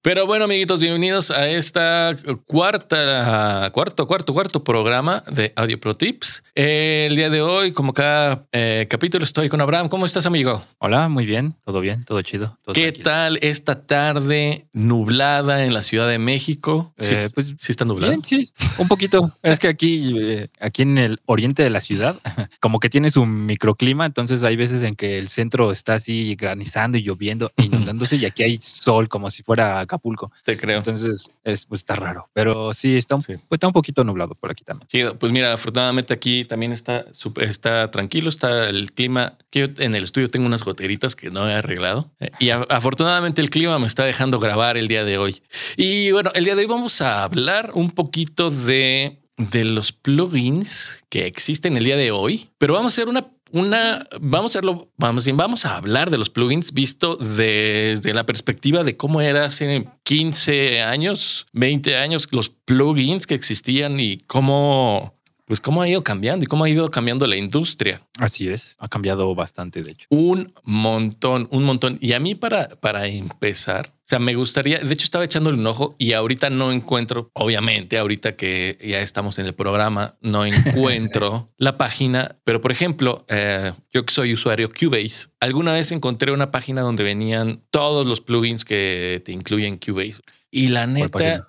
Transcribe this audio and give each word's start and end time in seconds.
Pero 0.00 0.26
bueno, 0.26 0.44
amiguitos, 0.44 0.78
bienvenidos 0.78 1.32
a 1.32 1.48
esta 1.48 2.14
cuarta, 2.46 3.68
cuarto, 3.72 4.06
cuarto, 4.06 4.32
cuarto 4.32 4.62
programa 4.62 5.24
de 5.28 5.52
Audio 5.56 5.80
Pro 5.80 5.96
Tips. 5.96 6.44
El 6.54 7.16
día 7.16 7.30
de 7.30 7.42
hoy, 7.42 7.72
como 7.72 7.92
cada 7.92 8.46
eh, 8.52 8.86
capítulo, 8.88 9.24
estoy 9.24 9.48
con 9.48 9.60
Abraham. 9.60 9.88
¿Cómo 9.88 10.06
estás, 10.06 10.24
amigo? 10.24 10.62
Hola, 10.78 11.08
muy 11.08 11.26
bien, 11.26 11.56
todo 11.64 11.80
bien, 11.80 12.04
todo 12.04 12.22
chido. 12.22 12.56
todo 12.62 12.74
¿Qué 12.74 12.92
tranquilo. 12.92 13.04
tal 13.04 13.38
esta 13.42 13.86
tarde 13.86 14.68
nublada 14.72 15.64
en 15.64 15.74
la 15.74 15.82
Ciudad 15.82 16.08
de 16.08 16.20
México? 16.20 16.94
Eh, 16.96 17.28
pues, 17.34 17.56
sí 17.58 17.72
está 17.72 17.84
nublada. 17.84 18.14
Sí, 18.22 18.48
un 18.78 18.86
poquito. 18.86 19.32
es 19.42 19.58
que 19.58 19.66
aquí, 19.66 20.14
eh, 20.16 20.48
aquí 20.60 20.82
en 20.82 20.98
el 20.98 21.18
oriente 21.26 21.64
de 21.64 21.70
la 21.70 21.80
ciudad, 21.80 22.20
como 22.60 22.78
que 22.78 22.88
tiene 22.88 23.10
su 23.10 23.26
microclima, 23.26 24.06
entonces 24.06 24.44
hay 24.44 24.54
veces 24.54 24.84
en 24.84 24.94
que 24.94 25.18
el 25.18 25.28
centro 25.28 25.72
está 25.72 25.94
así 25.94 26.36
granizando 26.36 26.98
y 26.98 27.02
lloviendo, 27.02 27.50
e 27.56 27.64
inundándose, 27.64 28.14
y 28.14 28.26
aquí 28.26 28.44
hay 28.44 28.60
sol 28.62 29.08
como 29.08 29.28
si 29.30 29.42
fuera 29.42 29.84
Acapulco. 29.88 30.30
Te 30.44 30.56
creo. 30.56 30.78
Entonces, 30.78 31.30
es, 31.44 31.66
pues, 31.66 31.80
está 31.80 31.96
raro. 31.96 32.28
Pero 32.32 32.72
sí, 32.74 32.96
está 32.96 33.14
un, 33.16 33.22
Sí. 33.22 33.34
pues, 33.48 33.56
está 33.56 33.66
un 33.66 33.72
poquito 33.72 34.04
nublado 34.04 34.34
por 34.34 34.50
aquí 34.50 34.62
también. 34.64 34.88
Pues 35.18 35.32
mira, 35.32 35.52
afortunadamente 35.52 36.12
aquí 36.14 36.44
también 36.44 36.72
está, 36.72 37.06
está 37.40 37.90
tranquilo, 37.90 38.28
está 38.28 38.68
el 38.68 38.92
clima. 38.92 39.36
Que 39.50 39.60
yo 39.60 39.66
en 39.84 39.94
el 39.94 40.04
estudio 40.04 40.30
tengo 40.30 40.46
unas 40.46 40.62
goteritas 40.62 41.16
que 41.16 41.30
no 41.30 41.48
he 41.48 41.54
arreglado. 41.54 42.10
Eh, 42.20 42.30
Y 42.38 42.50
a- 42.50 42.64
afortunadamente 42.68 43.40
el 43.42 43.50
clima 43.50 43.78
me 43.78 43.86
está 43.86 44.04
dejando 44.04 44.38
grabar 44.38 44.76
el 44.76 44.88
día 44.88 45.04
de 45.04 45.18
hoy. 45.18 45.42
Y 45.76 46.12
bueno, 46.12 46.30
el 46.34 46.44
día 46.44 46.54
de 46.54 46.60
hoy 46.62 46.66
vamos 46.68 47.00
a 47.00 47.24
hablar 47.24 47.70
un 47.74 47.90
poquito 47.90 48.50
de, 48.50 49.18
de 49.38 49.64
los 49.64 49.92
plugins 49.92 51.04
que 51.08 51.26
existen 51.26 51.76
el 51.76 51.84
día 51.84 51.96
de 51.96 52.10
hoy, 52.10 52.48
pero 52.58 52.74
vamos 52.74 52.92
a 52.92 52.94
hacer 52.94 53.08
una 53.08 53.26
una, 53.52 54.06
vamos 54.20 54.50
a 54.50 54.58
hacerlo, 54.58 54.90
vamos, 54.96 55.26
vamos 55.34 55.64
a 55.64 55.76
hablar 55.76 56.10
de 56.10 56.18
los 56.18 56.30
plugins 56.30 56.72
visto 56.72 57.16
desde 57.16 58.14
la 58.14 58.26
perspectiva 58.26 58.84
de 58.84 58.96
cómo 58.96 59.20
era 59.20 59.44
hace 59.44 59.88
15 60.04 60.82
años, 60.82 61.46
20 61.52 61.96
años, 61.96 62.28
los 62.32 62.50
plugins 62.50 63.26
que 63.26 63.34
existían 63.34 63.98
y 64.00 64.18
cómo, 64.26 65.17
pues 65.48 65.60
cómo 65.60 65.82
ha 65.82 65.88
ido 65.88 66.04
cambiando 66.04 66.44
y 66.44 66.46
cómo 66.46 66.62
ha 66.64 66.68
ido 66.68 66.88
cambiando 66.90 67.26
la 67.26 67.36
industria. 67.36 68.00
Así 68.20 68.48
es, 68.48 68.76
ha 68.78 68.86
cambiado 68.88 69.34
bastante, 69.34 69.82
de 69.82 69.90
hecho. 69.92 70.06
Un 70.10 70.52
montón, 70.62 71.48
un 71.50 71.64
montón. 71.64 71.98
Y 72.00 72.12
a 72.12 72.20
mí 72.20 72.34
para, 72.36 72.68
para 72.68 73.06
empezar, 73.08 73.88
o 73.88 74.08
sea, 74.08 74.18
me 74.18 74.34
gustaría, 74.34 74.78
de 74.78 74.92
hecho 74.94 75.04
estaba 75.04 75.24
echándole 75.24 75.58
un 75.58 75.66
ojo 75.66 75.94
y 75.98 76.12
ahorita 76.12 76.48
no 76.50 76.70
encuentro, 76.72 77.30
obviamente, 77.34 77.98
ahorita 77.98 78.36
que 78.36 78.78
ya 78.82 79.00
estamos 79.00 79.38
en 79.38 79.46
el 79.46 79.54
programa, 79.54 80.14
no 80.20 80.44
encuentro 80.46 81.46
la 81.58 81.76
página, 81.76 82.36
pero 82.44 82.60
por 82.60 82.70
ejemplo, 82.72 83.24
eh, 83.28 83.72
yo 83.92 84.04
que 84.06 84.14
soy 84.14 84.32
usuario 84.32 84.68
Cubase, 84.70 85.28
alguna 85.40 85.72
vez 85.72 85.92
encontré 85.92 86.32
una 86.32 86.50
página 86.50 86.82
donde 86.82 87.02
venían 87.04 87.62
todos 87.70 88.06
los 88.06 88.20
plugins 88.20 88.64
que 88.64 89.20
te 89.24 89.32
incluyen 89.32 89.78
Cubase. 89.78 90.20
Y 90.50 90.68
la 90.68 90.86
neta, 90.86 91.08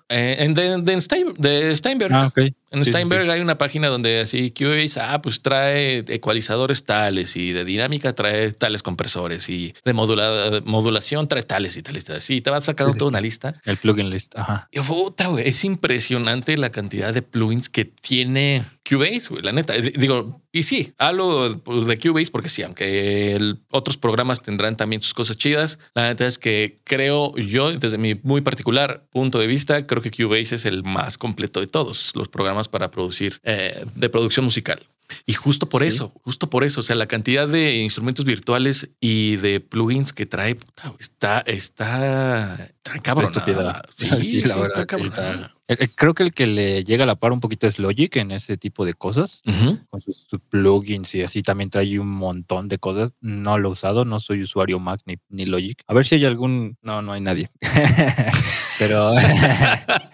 eh, 0.10 0.36
en- 0.40 0.54
de, 0.54 0.82
de 0.82 0.96
Stein- 0.98 1.34
de 1.38 1.74
Steinberg, 1.76 2.14
Ah, 2.14 2.28
ok. 2.28 2.40
En 2.72 2.80
Sí, 2.80 2.86
sí, 2.86 2.92
Steinberg 2.92 3.30
hay 3.30 3.42
una 3.42 3.58
página 3.58 3.88
donde 3.88 4.22
así 4.22 4.52
Cubase, 4.52 5.00
ah, 5.02 5.22
pues 5.22 5.42
trae 5.42 6.04
ecualizadores 6.08 6.84
tales 6.86 7.36
y 7.36 7.52
de 7.52 7.66
dinámica 7.66 8.14
trae 8.14 8.52
tales 8.52 8.84
compresores 8.84 9.50
y 9.50 9.74
de 9.86 9.94
modula- 9.94 10.62
modulación 10.66 11.28
trae 11.28 11.44
tales 11.44 11.78
y 11.78 11.82
tales. 11.84 12.04
y 12.04 12.08
tales. 12.08 12.44
Te 12.44 12.50
vas 12.50 12.66
sacando 12.66 12.94
toda 12.96 13.10
una 13.10 13.22
lista. 13.22 13.60
El 13.66 13.78
plugin 13.78 14.10
list. 14.10 14.38
Ajá. 14.38 14.68
Y 14.72 14.80
puta, 14.82 15.28
güey, 15.28 15.48
es 15.48 15.64
impresionante 15.66 16.58
la 16.58 16.70
cantidad 16.72 17.14
de 17.14 17.22
plugins 17.22 17.70
que 17.70 17.86
tiene 17.86 18.64
Cubase, 18.88 19.28
güey, 19.30 19.44
la 19.44 19.52
neta. 19.52 19.74
Digo, 19.76 20.42
y 20.52 20.64
sí, 20.64 20.94
hablo 20.98 21.50
de 21.54 22.00
Cubase 22.00 22.32
porque 22.32 22.50
sí, 22.50 22.64
aunque 22.64 23.34
el- 23.36 23.60
otros 23.70 23.98
programas 23.98 24.42
tendrán 24.42 24.76
también 24.78 25.02
sus 25.02 25.14
cosas 25.14 25.38
chidas, 25.38 25.78
la 25.94 26.08
neta 26.10 26.26
es 26.26 26.40
que 26.40 26.80
creo 26.84 27.36
yo, 27.38 27.72
desde 27.72 27.98
mi 28.00 28.16
muy 28.24 28.42
particular 28.42 29.06
punto 29.12 29.38
de 29.40 29.46
vista, 29.48 29.84
creo 29.84 30.02
que 30.02 30.10
Cubase 30.12 30.56
es 30.56 30.66
el 30.66 30.84
más 30.84 31.18
completo 31.18 31.60
de 31.60 31.68
todos 31.68 32.12
los 32.16 32.28
programas 32.30 32.59
para 32.68 32.92
producir, 32.92 33.40
eh, 33.44 33.86
de 33.96 34.10
producción 34.10 34.46
musical. 34.46 34.80
Y 35.26 35.34
justo 35.34 35.68
por 35.68 35.82
Sí. 35.82 35.88
eso, 35.88 36.14
justo 36.24 36.52
por 36.52 36.64
eso, 36.64 36.82
o 36.82 36.84
sea, 36.84 36.96
la 36.96 37.08
cantidad 37.08 37.48
de 37.48 37.78
instrumentos 37.78 38.26
virtuales 38.26 38.90
y 39.00 39.38
de 39.38 39.60
plugins 39.60 40.14
que 40.14 40.28
trae 40.28 40.54
puta, 40.54 40.94
está, 41.00 41.40
está 41.48 42.70
tan 42.84 43.00
cabrón. 43.00 43.32
Sí, 43.98 44.22
Sí, 44.22 44.42
la 44.48 44.56
verdad, 44.58 44.82
está 44.82 44.98
está- 44.98 45.52
Eh, 45.68 45.78
eh, 45.80 45.88
Creo 45.96 46.14
que 46.14 46.22
el 46.24 46.32
que 46.32 46.46
le 46.46 46.84
llega 46.84 47.06
a 47.06 47.08
la 47.08 47.16
par 47.16 47.32
un 47.32 47.40
poquito 47.40 47.66
es 47.66 47.80
Logic 47.80 48.16
en 48.18 48.30
ese 48.32 48.56
tipo 48.58 48.86
de 48.86 48.94
cosas. 48.94 49.42
Ujú. 49.48 49.80
con 49.90 50.00
sus, 50.00 50.26
sus 50.30 50.40
plugins 50.48 51.16
y 51.16 51.24
así 51.24 51.42
también 51.42 51.72
trae 51.72 51.98
un 52.00 52.10
montón 52.12 52.68
de 52.68 52.78
cosas. 52.78 53.12
No 53.20 53.58
lo 53.58 53.70
he 53.70 53.72
usado, 53.72 54.06
no 54.06 54.20
soy 54.20 54.44
usuario 54.44 54.78
Mac 54.80 55.02
ni, 55.06 55.16
ni 55.30 55.48
Logic. 55.48 55.82
A 55.88 55.96
ver 55.96 56.06
si 56.06 56.16
hay 56.16 56.26
algún. 56.26 56.78
No, 56.84 57.02
no 57.02 57.14
hay 57.14 57.22
nadie. 57.22 57.50
Pero 58.80 59.12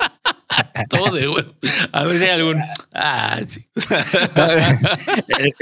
Todo 0.89 1.11
de 1.15 1.27
huevo. 1.27 1.53
A 1.91 2.03
ver 2.03 2.17
si 2.19 2.25
hay 2.25 2.31
algún. 2.31 2.61
Ah, 2.93 3.39
sí. 3.47 3.65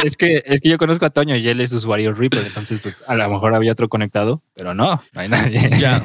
es 0.04 0.18
que 0.18 0.44
es 0.46 0.62
que 0.62 0.70
yo 0.70 0.78
conozco 0.78 1.06
a 1.06 1.10
Toño 1.10 1.36
y 1.36 1.48
él 1.48 1.62
es 1.62 1.72
usuario 1.74 2.14
Reaper, 2.14 2.44
entonces 2.46 2.80
pues 2.80 3.04
a 3.08 3.16
lo 3.16 3.30
mejor 3.30 3.54
había 3.56 3.72
otro 3.72 3.90
conectado, 3.90 4.42
pero 4.56 4.74
no, 4.74 5.04
no 5.14 5.22
hay 5.22 5.30
nadie. 5.30 5.70
Ya. 5.80 6.02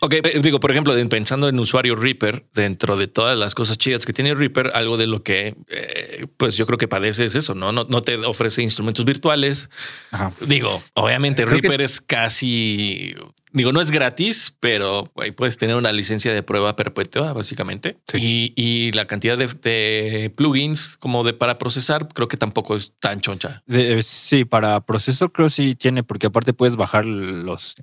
Ok, 0.00 0.14
eh, 0.14 0.40
digo, 0.42 0.60
por 0.60 0.70
ejemplo, 0.70 0.96
en- 0.96 1.08
pensando 1.08 1.48
en 1.48 1.58
usuario 1.58 1.94
Reaper, 1.94 2.46
dentro 2.54 2.96
de 2.96 3.06
todas 3.08 3.36
las 3.38 3.54
cosas 3.54 3.78
chidas 3.78 4.06
que 4.06 4.12
tiene 4.12 4.34
Reaper, 4.34 4.70
algo 4.74 4.96
de 4.96 5.06
lo 5.06 5.22
que, 5.22 5.56
eh, 5.68 6.26
pues 6.36 6.56
yo 6.56 6.66
creo 6.66 6.78
que 6.78 6.88
padece 6.88 7.24
es 7.24 7.34
eso, 7.34 7.54
¿no? 7.54 7.72
No, 7.72 7.84
no 7.84 8.02
te 8.02 8.16
ofrece 8.16 8.62
instrumentos 8.62 9.04
virtuales. 9.04 9.68
Ajá. 10.10 10.32
Digo, 10.40 10.82
obviamente 10.94 11.42
Creo 11.44 11.56
que- 11.60 11.68
Reaper 11.68 11.82
es 11.82 12.00
casi, 12.00 13.14
digo, 13.52 13.72
no 13.72 13.80
es 13.80 13.90
gratis, 13.90 14.56
pero 14.60 15.10
güey, 15.14 15.32
puedes 15.32 15.56
tener 15.56 15.76
una 15.76 15.92
licencia 15.92 16.32
de 16.32 16.42
prueba 16.42 16.76
perpetua, 16.76 17.32
básicamente. 17.32 17.98
Y, 18.14 18.52
y 18.56 18.92
la 18.92 19.06
cantidad 19.06 19.36
de, 19.38 19.46
de 19.46 20.32
plugins 20.36 20.96
como 20.98 21.24
de 21.24 21.32
para 21.32 21.58
procesar, 21.58 22.08
creo 22.08 22.28
que 22.28 22.36
tampoco 22.36 22.76
es 22.76 22.92
tan 22.98 23.20
choncha. 23.20 23.62
De- 23.66 24.02
sí, 24.02 24.44
para 24.44 24.80
procesor 24.80 25.32
creo 25.32 25.48
sí 25.48 25.74
tiene, 25.74 26.02
porque 26.02 26.28
aparte 26.28 26.52
puedes 26.52 26.76
bajar 26.76 27.04
los, 27.06 27.76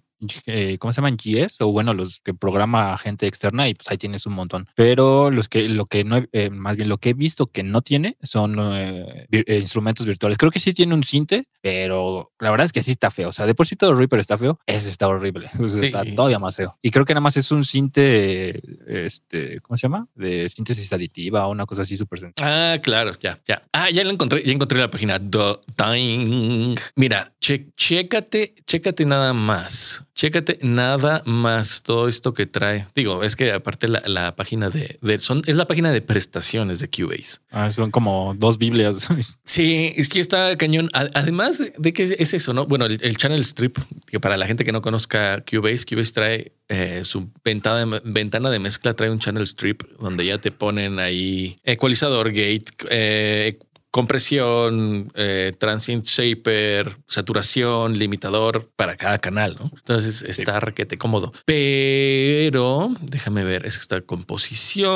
eh, 0.46 0.78
¿cómo 0.80 0.92
se 0.92 0.98
llaman? 0.98 1.18
GS 1.18 1.62
o 1.62 1.72
bueno, 1.72 1.94
los 1.94 2.20
que 2.24 2.34
programa 2.34 2.98
gente 2.98 3.28
externa 3.28 3.68
y 3.68 3.74
pues 3.76 3.90
ahí 3.92 3.98
tienes 3.98 4.26
un 4.26 4.34
montón. 4.34 4.68
Pero 4.76 5.30
los 5.32 5.48
que, 5.48 5.68
lo 5.70 5.86
que 5.86 6.04
no, 6.04 6.24
eh, 6.32 6.50
más 6.50 6.76
bien 6.78 6.90
lo 6.90 6.98
que 6.98 7.10
he 7.10 7.14
visto 7.14 7.48
que 7.48 7.64
no 7.64 7.82
tiene 7.82 8.18
son 8.24 8.56
eh, 8.74 9.28
vir- 9.32 9.60
instrumentos 9.62 10.06
virtuales. 10.06 10.38
Creo 10.38 10.52
que 10.52 10.60
sí 10.60 10.74
tiene 10.74 10.94
un 10.94 11.04
cinte, 11.04 11.48
pero 11.62 12.32
la 12.40 12.52
verdad 12.52 12.66
es 12.66 12.74
que 12.74 12.82
sí 12.84 12.92
está 12.92 13.12
feo. 13.12 13.30
O 13.30 13.32
sea, 13.32 13.46
de 13.46 13.56
por 13.56 13.68
sí 13.68 13.76
todo 13.76 13.94
Reaper 13.96 14.20
está 14.20 14.38
feo, 14.38 14.60
ese 14.66 14.90
está 14.90 15.08
horrible. 15.08 15.50
O 15.60 15.68
sea, 15.68 15.82
Sí. 15.82 15.86
Está 15.88 16.04
todavía 16.16 16.40
más 16.40 16.56
feo. 16.56 16.78
Y 16.82 16.92
creo 16.92 17.06
que 17.06 17.14
nada 17.14 17.22
más 17.22 17.38
es 17.38 17.52
un 17.52 17.64
cinte, 17.66 18.62
este, 19.06 19.60
¿cómo 19.62 19.78
se 19.78 19.84
llama? 19.84 20.08
De 20.16 20.48
síntesis 20.50 20.92
aditiva 20.94 21.48
o 21.48 21.52
una 21.52 21.66
cosa 21.66 21.84
así 21.84 21.96
súper 21.98 22.20
sencilla. 22.20 22.74
Ah, 22.74 22.80
claro, 22.80 23.12
ya, 23.22 23.40
ya. 23.48 23.62
Ah, 23.74 23.90
ya 23.90 24.04
lo 24.04 24.12
encontré, 24.12 24.44
ya 24.44 24.52
encontré 24.54 24.80
la 24.80 24.90
página. 24.90 25.20
The. 25.20 25.58
Mira, 26.96 27.34
che- 27.40 27.70
chécate, 27.76 28.56
chécate 28.66 29.06
nada 29.06 29.34
más. 29.34 30.04
Chécate 30.18 30.58
nada 30.64 31.22
más 31.26 31.84
todo 31.84 32.08
esto 32.08 32.34
que 32.34 32.48
trae. 32.48 32.88
Digo, 32.96 33.24
es 33.24 33.36
que 33.36 33.52
aparte 33.52 33.88
la, 33.88 34.02
la 34.08 34.34
página 34.34 34.72
de, 34.72 34.98
de- 35.00 35.20
son, 35.20 35.44
es 35.46 35.56
la 35.58 35.68
página 35.68 35.92
de 35.92 36.02
prestaciones 36.02 36.80
de 36.80 36.90
Cubase. 36.90 37.38
Ah, 37.52 37.70
son 37.70 37.92
como 37.92 38.34
dos 38.36 38.58
Biblias. 38.58 39.08
Sí, 39.46 39.94
es 39.96 40.10
que 40.10 40.20
está 40.20 40.58
cañón. 40.58 40.90
Además 40.94 41.64
de- 41.78 41.94
que 41.94 42.02
es, 42.04 42.12
es 42.12 42.34
eso, 42.34 42.52
¿no? 42.54 42.66
Bueno, 42.66 42.86
el, 42.88 43.00
el 43.04 43.16
channel 43.18 43.42
strip, 43.42 43.78
que 44.08 44.20
para 44.20 44.38
la 44.38 44.48
gente 44.48 44.66
que 44.66 44.72
no 44.72 44.82
conozca 44.82 45.44
Cubase, 45.50 45.86
Cubase 45.86 46.12
trae 46.14 46.52
eh, 46.68 47.02
su 47.04 47.30
ventana 47.46 47.86
de, 48.00 48.02
ventana 48.04 48.50
de 48.50 48.58
mezcla, 48.60 48.94
trae 48.96 49.10
un 49.12 49.20
channel 49.20 49.44
strip 49.44 49.84
donde 50.00 50.26
ya 50.26 50.40
te 50.40 50.52
ponen 50.52 50.98
ahí 51.00 51.58
ecualizador, 51.64 52.30
gate, 52.32 52.66
eh, 52.90 53.58
compresión, 53.98 55.12
eh, 55.16 55.54
transient 55.58 56.06
shaper, 56.06 56.98
saturación, 57.08 57.98
limitador 57.98 58.70
para 58.76 58.96
cada 58.96 59.18
canal, 59.18 59.56
¿no? 59.60 59.72
Entonces 59.76 60.22
está 60.22 60.60
requete 60.60 61.00
cómodo. 61.00 61.34
Pero 61.46 62.94
déjame 63.02 63.44
ver, 63.44 63.66
es 63.66 63.76
esta 63.80 64.00
composición. 64.02 64.96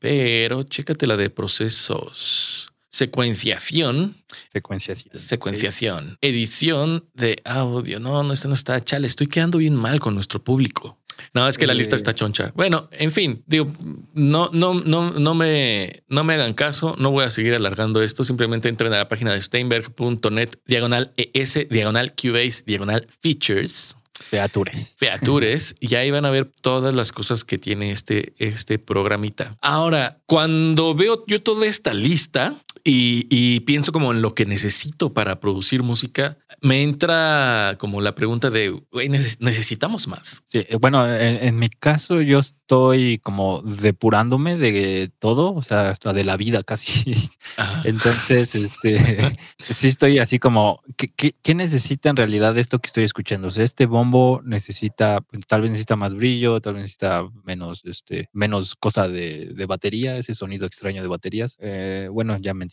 Pero 0.00 0.64
chécate 0.64 1.06
la 1.06 1.16
de 1.16 1.30
procesos. 1.30 2.71
Secuenciación, 3.06 4.16
Secuencia. 4.52 4.94
sí. 4.94 5.10
secuenciación, 5.18 6.16
edición 6.20 7.04
de 7.14 7.36
audio. 7.44 7.98
No, 7.98 8.22
no, 8.22 8.32
esto 8.32 8.46
no 8.46 8.54
está. 8.54 8.80
Chale, 8.84 9.08
estoy 9.08 9.26
quedando 9.26 9.58
bien 9.58 9.74
mal 9.74 9.98
con 9.98 10.14
nuestro 10.14 10.42
público. 10.42 10.98
No, 11.34 11.48
es 11.48 11.58
que 11.58 11.66
la 11.66 11.74
lista 11.74 11.96
Eh. 11.96 11.98
está 11.98 12.14
choncha. 12.14 12.52
Bueno, 12.54 12.88
en 12.92 13.10
fin, 13.10 13.42
digo, 13.46 13.72
no, 14.14 14.50
no, 14.52 14.74
no, 14.74 15.10
no 15.10 15.34
me, 15.34 16.04
no 16.08 16.22
me 16.22 16.34
hagan 16.34 16.54
caso. 16.54 16.94
No 16.98 17.10
voy 17.10 17.24
a 17.24 17.30
seguir 17.30 17.54
alargando 17.54 18.02
esto. 18.02 18.22
Simplemente 18.22 18.68
entren 18.68 18.92
a 18.94 18.98
la 18.98 19.08
página 19.08 19.32
de 19.32 19.42
steinberg.net, 19.42 20.50
diagonal 20.66 21.12
ES, 21.16 21.66
diagonal 21.68 22.14
Cubase, 22.14 22.62
diagonal 22.66 23.04
features. 23.20 23.96
Features. 24.14 24.96
features 24.98 25.74
y 25.80 25.96
ahí 25.96 26.10
van 26.12 26.24
a 26.24 26.30
ver 26.30 26.48
todas 26.62 26.94
las 26.94 27.10
cosas 27.10 27.42
que 27.44 27.58
tiene 27.58 27.90
este, 27.90 28.34
este 28.38 28.78
programita. 28.78 29.56
Ahora, 29.60 30.20
cuando 30.26 30.94
veo 30.94 31.24
yo 31.26 31.42
toda 31.42 31.66
esta 31.66 31.92
lista 31.92 32.54
y, 32.84 33.26
y 33.30 33.60
pienso 33.60 33.92
como 33.92 34.12
en 34.12 34.22
lo 34.22 34.34
que 34.34 34.44
necesito 34.46 35.12
para 35.12 35.38
producir 35.40 35.82
música, 35.82 36.38
me 36.60 36.82
entra 36.82 37.76
como 37.78 38.00
la 38.00 38.14
pregunta 38.14 38.50
de, 38.50 38.70
güey, 38.90 39.08
neces- 39.08 39.36
necesitamos 39.40 40.08
más. 40.08 40.42
Sí, 40.46 40.58
eh, 40.68 40.76
bueno, 40.80 41.06
en, 41.06 41.44
en 41.44 41.58
mi 41.58 41.68
caso 41.68 42.20
yo 42.22 42.40
estoy 42.40 43.18
como 43.18 43.62
depurándome 43.62 44.56
de 44.56 45.12
todo, 45.18 45.54
o 45.54 45.62
sea, 45.62 45.90
hasta 45.90 46.12
de 46.12 46.24
la 46.24 46.36
vida 46.36 46.62
casi. 46.62 47.14
Ajá. 47.56 47.82
Entonces, 47.84 48.54
este, 48.54 48.98
sí 49.60 49.88
estoy 49.88 50.18
así 50.18 50.38
como, 50.38 50.80
¿qué, 50.96 51.08
qué, 51.08 51.34
qué 51.42 51.54
necesita 51.54 52.08
en 52.10 52.16
realidad 52.16 52.56
esto 52.58 52.78
que 52.80 52.88
estoy 52.88 53.04
escuchando? 53.04 53.48
O 53.48 53.50
sea, 53.50 53.64
este 53.64 53.86
bombo 53.86 54.40
necesita, 54.44 55.20
pues, 55.20 55.46
tal 55.46 55.62
vez 55.62 55.70
necesita 55.70 55.94
más 55.96 56.14
brillo, 56.14 56.60
tal 56.60 56.74
vez 56.74 56.82
necesita 56.82 57.28
menos, 57.44 57.82
este, 57.84 58.28
menos 58.32 58.74
cosa 58.74 59.06
de, 59.08 59.52
de 59.54 59.66
batería, 59.66 60.14
ese 60.14 60.34
sonido 60.34 60.66
extraño 60.66 61.02
de 61.02 61.08
baterías. 61.08 61.58
Eh, 61.60 62.08
bueno, 62.10 62.38
ya 62.38 62.54
me 62.54 62.64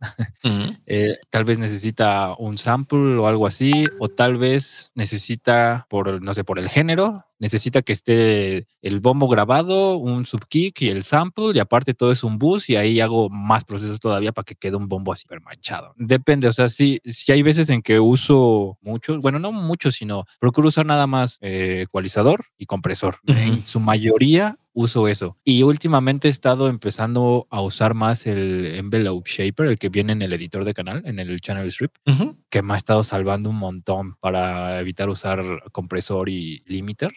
Eh, 0.90 1.18
tal 1.28 1.44
vez 1.44 1.58
necesita 1.58 2.34
un 2.38 2.56
sample 2.56 3.16
o 3.16 3.26
algo 3.26 3.46
así, 3.46 3.84
o 3.98 4.08
tal 4.08 4.38
vez 4.38 4.90
necesita, 4.94 5.86
por, 5.90 6.22
no 6.22 6.32
sé, 6.32 6.44
por 6.44 6.58
el 6.58 6.70
género, 6.70 7.26
necesita 7.38 7.82
que 7.82 7.92
esté 7.92 8.66
el 8.82 9.00
bombo 9.00 9.28
grabado, 9.28 9.96
un 9.96 10.24
subkick 10.24 10.82
y 10.82 10.88
el 10.88 11.02
sample, 11.04 11.52
y 11.54 11.58
aparte 11.58 11.94
todo 11.94 12.12
es 12.12 12.22
un 12.24 12.38
bus, 12.38 12.68
y 12.68 12.76
ahí 12.76 13.00
hago 13.00 13.28
más 13.30 13.64
procesos 13.64 14.00
todavía 14.00 14.32
para 14.32 14.44
que 14.44 14.54
quede 14.54 14.76
un 14.76 14.88
bombo 14.88 15.12
así 15.12 15.24
manchado. 15.44 15.94
Depende, 15.96 16.48
o 16.48 16.52
sea, 16.52 16.68
sí, 16.68 17.00
sí 17.04 17.32
hay 17.32 17.42
veces 17.42 17.68
en 17.68 17.82
que 17.82 18.00
uso 18.00 18.78
mucho, 18.80 19.18
bueno, 19.20 19.38
no 19.38 19.52
mucho, 19.52 19.90
sino 19.90 20.24
procuro 20.40 20.68
usar 20.68 20.86
nada 20.86 21.06
más 21.06 21.38
eh, 21.40 21.82
ecualizador 21.82 22.46
y 22.56 22.66
compresor. 22.66 23.16
Ujú. 23.26 23.38
En 23.38 23.66
su 23.66 23.80
mayoría 23.80 24.56
uso 24.74 25.08
eso. 25.08 25.36
Y 25.42 25.64
últimamente 25.64 26.28
he 26.28 26.30
estado 26.30 26.68
empezando 26.68 27.48
a 27.50 27.62
usar 27.62 27.94
más 27.94 28.26
el 28.26 28.64
envelope 28.76 29.28
shaper, 29.28 29.66
el 29.66 29.78
que 29.78 29.88
viene 29.88 30.12
en 30.12 30.22
el 30.22 30.32
editor 30.32 30.64
de 30.64 30.72
canal, 30.72 31.02
en 31.04 31.18
el 31.18 31.40
channel 31.40 31.66
strip, 31.66 31.90
Ujú. 32.06 32.36
que 32.48 32.62
me 32.62 32.74
ha 32.74 32.76
estado 32.76 33.02
salvando 33.02 33.50
un 33.50 33.56
montón 33.56 34.14
para 34.20 34.78
evitar 34.78 35.08
usar 35.08 35.42
compresor 35.72 36.28
y 36.28 36.62
limiter. 36.66 37.12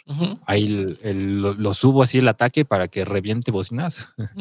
Ahí 0.46 0.66
el- 0.66 1.00
el- 1.04 1.38
lo, 1.42 1.54
lo 1.54 1.74
subo 1.74 2.04
así 2.04 2.18
el 2.18 2.28
ataque 2.28 2.66
para 2.66 2.88
que 2.90 3.06
reviente 3.06 3.52
bocinas. 3.52 4.10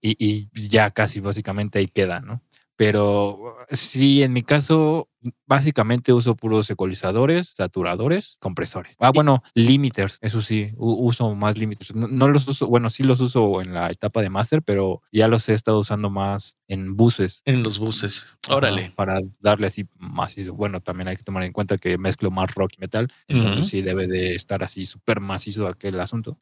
Y, 0.00 0.16
y 0.54 0.68
ya 0.68 0.90
casi 0.90 1.20
básicamente 1.20 1.78
ahí 1.78 1.86
queda, 1.88 2.20
¿no? 2.20 2.40
Pero 2.76 3.56
sí, 3.70 4.22
en 4.22 4.32
mi 4.32 4.42
caso, 4.42 5.09
básicamente 5.46 6.12
uso 6.12 6.36
puros 6.36 6.70
ecualizadores, 6.70 7.54
saturadores, 7.56 8.36
compresores. 8.40 8.96
Ah, 9.00 9.10
bueno, 9.12 9.42
limiters, 9.54 10.18
eso 10.22 10.42
sí, 10.42 10.72
uso 10.76 11.34
más 11.34 11.58
limiters. 11.58 11.94
No, 11.94 12.08
no 12.08 12.28
los 12.28 12.46
uso, 12.48 12.66
bueno, 12.66 12.90
sí 12.90 13.02
los 13.02 13.20
uso 13.20 13.60
en 13.60 13.74
la 13.74 13.90
etapa 13.90 14.22
de 14.22 14.30
master, 14.30 14.62
pero 14.62 15.02
ya 15.12 15.28
los 15.28 15.48
he 15.48 15.54
estado 15.54 15.80
usando 15.80 16.10
más 16.10 16.58
en 16.68 16.96
buses. 16.96 17.42
En 17.44 17.62
los 17.62 17.78
buses. 17.78 18.38
Órale. 18.48 18.92
Para 18.94 19.20
darle 19.40 19.66
así 19.66 19.86
macizo. 19.98 20.54
Bueno, 20.54 20.80
también 20.80 21.08
hay 21.08 21.16
que 21.16 21.22
tomar 21.22 21.42
en 21.42 21.52
cuenta 21.52 21.78
que 21.78 21.98
mezclo 21.98 22.30
más 22.30 22.54
rock 22.54 22.72
y 22.76 22.80
metal, 22.80 23.12
entonces 23.28 23.66
sí 23.66 23.82
debe 23.82 24.06
de 24.06 24.34
estar 24.34 24.62
así 24.62 24.86
súper 24.86 25.20
macizo 25.20 25.66
aquel 25.66 25.98
asunto. 26.00 26.38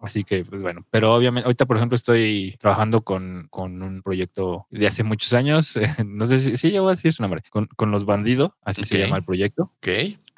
Así 0.00 0.24
que, 0.24 0.44
pues 0.44 0.62
bueno, 0.62 0.86
pero 0.90 1.14
obviamente, 1.14 1.46
ahorita, 1.46 1.66
por 1.66 1.76
ejemplo, 1.76 1.96
estoy 1.96 2.56
trabajando 2.58 3.02
con, 3.02 3.46
con 3.50 3.82
un 3.82 4.02
proyecto 4.02 4.66
de 4.70 4.86
hace 4.86 5.02
muchos 5.02 5.32
años, 5.32 5.78
no 6.06 6.24
sé 6.24 6.38
si, 6.40 6.56
sí, 6.56 6.70
ya 6.70 6.80
voy 6.80 6.90
a 6.90 6.94
decir 6.94 7.12
su 7.12 7.22
nombre, 7.22 7.42
con, 7.50 7.65
con 7.76 7.90
Los 7.90 8.04
Bandidos, 8.04 8.52
así 8.62 8.84
se 8.84 8.98
llama 8.98 9.16
el 9.16 9.24
proyecto. 9.24 9.72
Ok. 9.78 9.88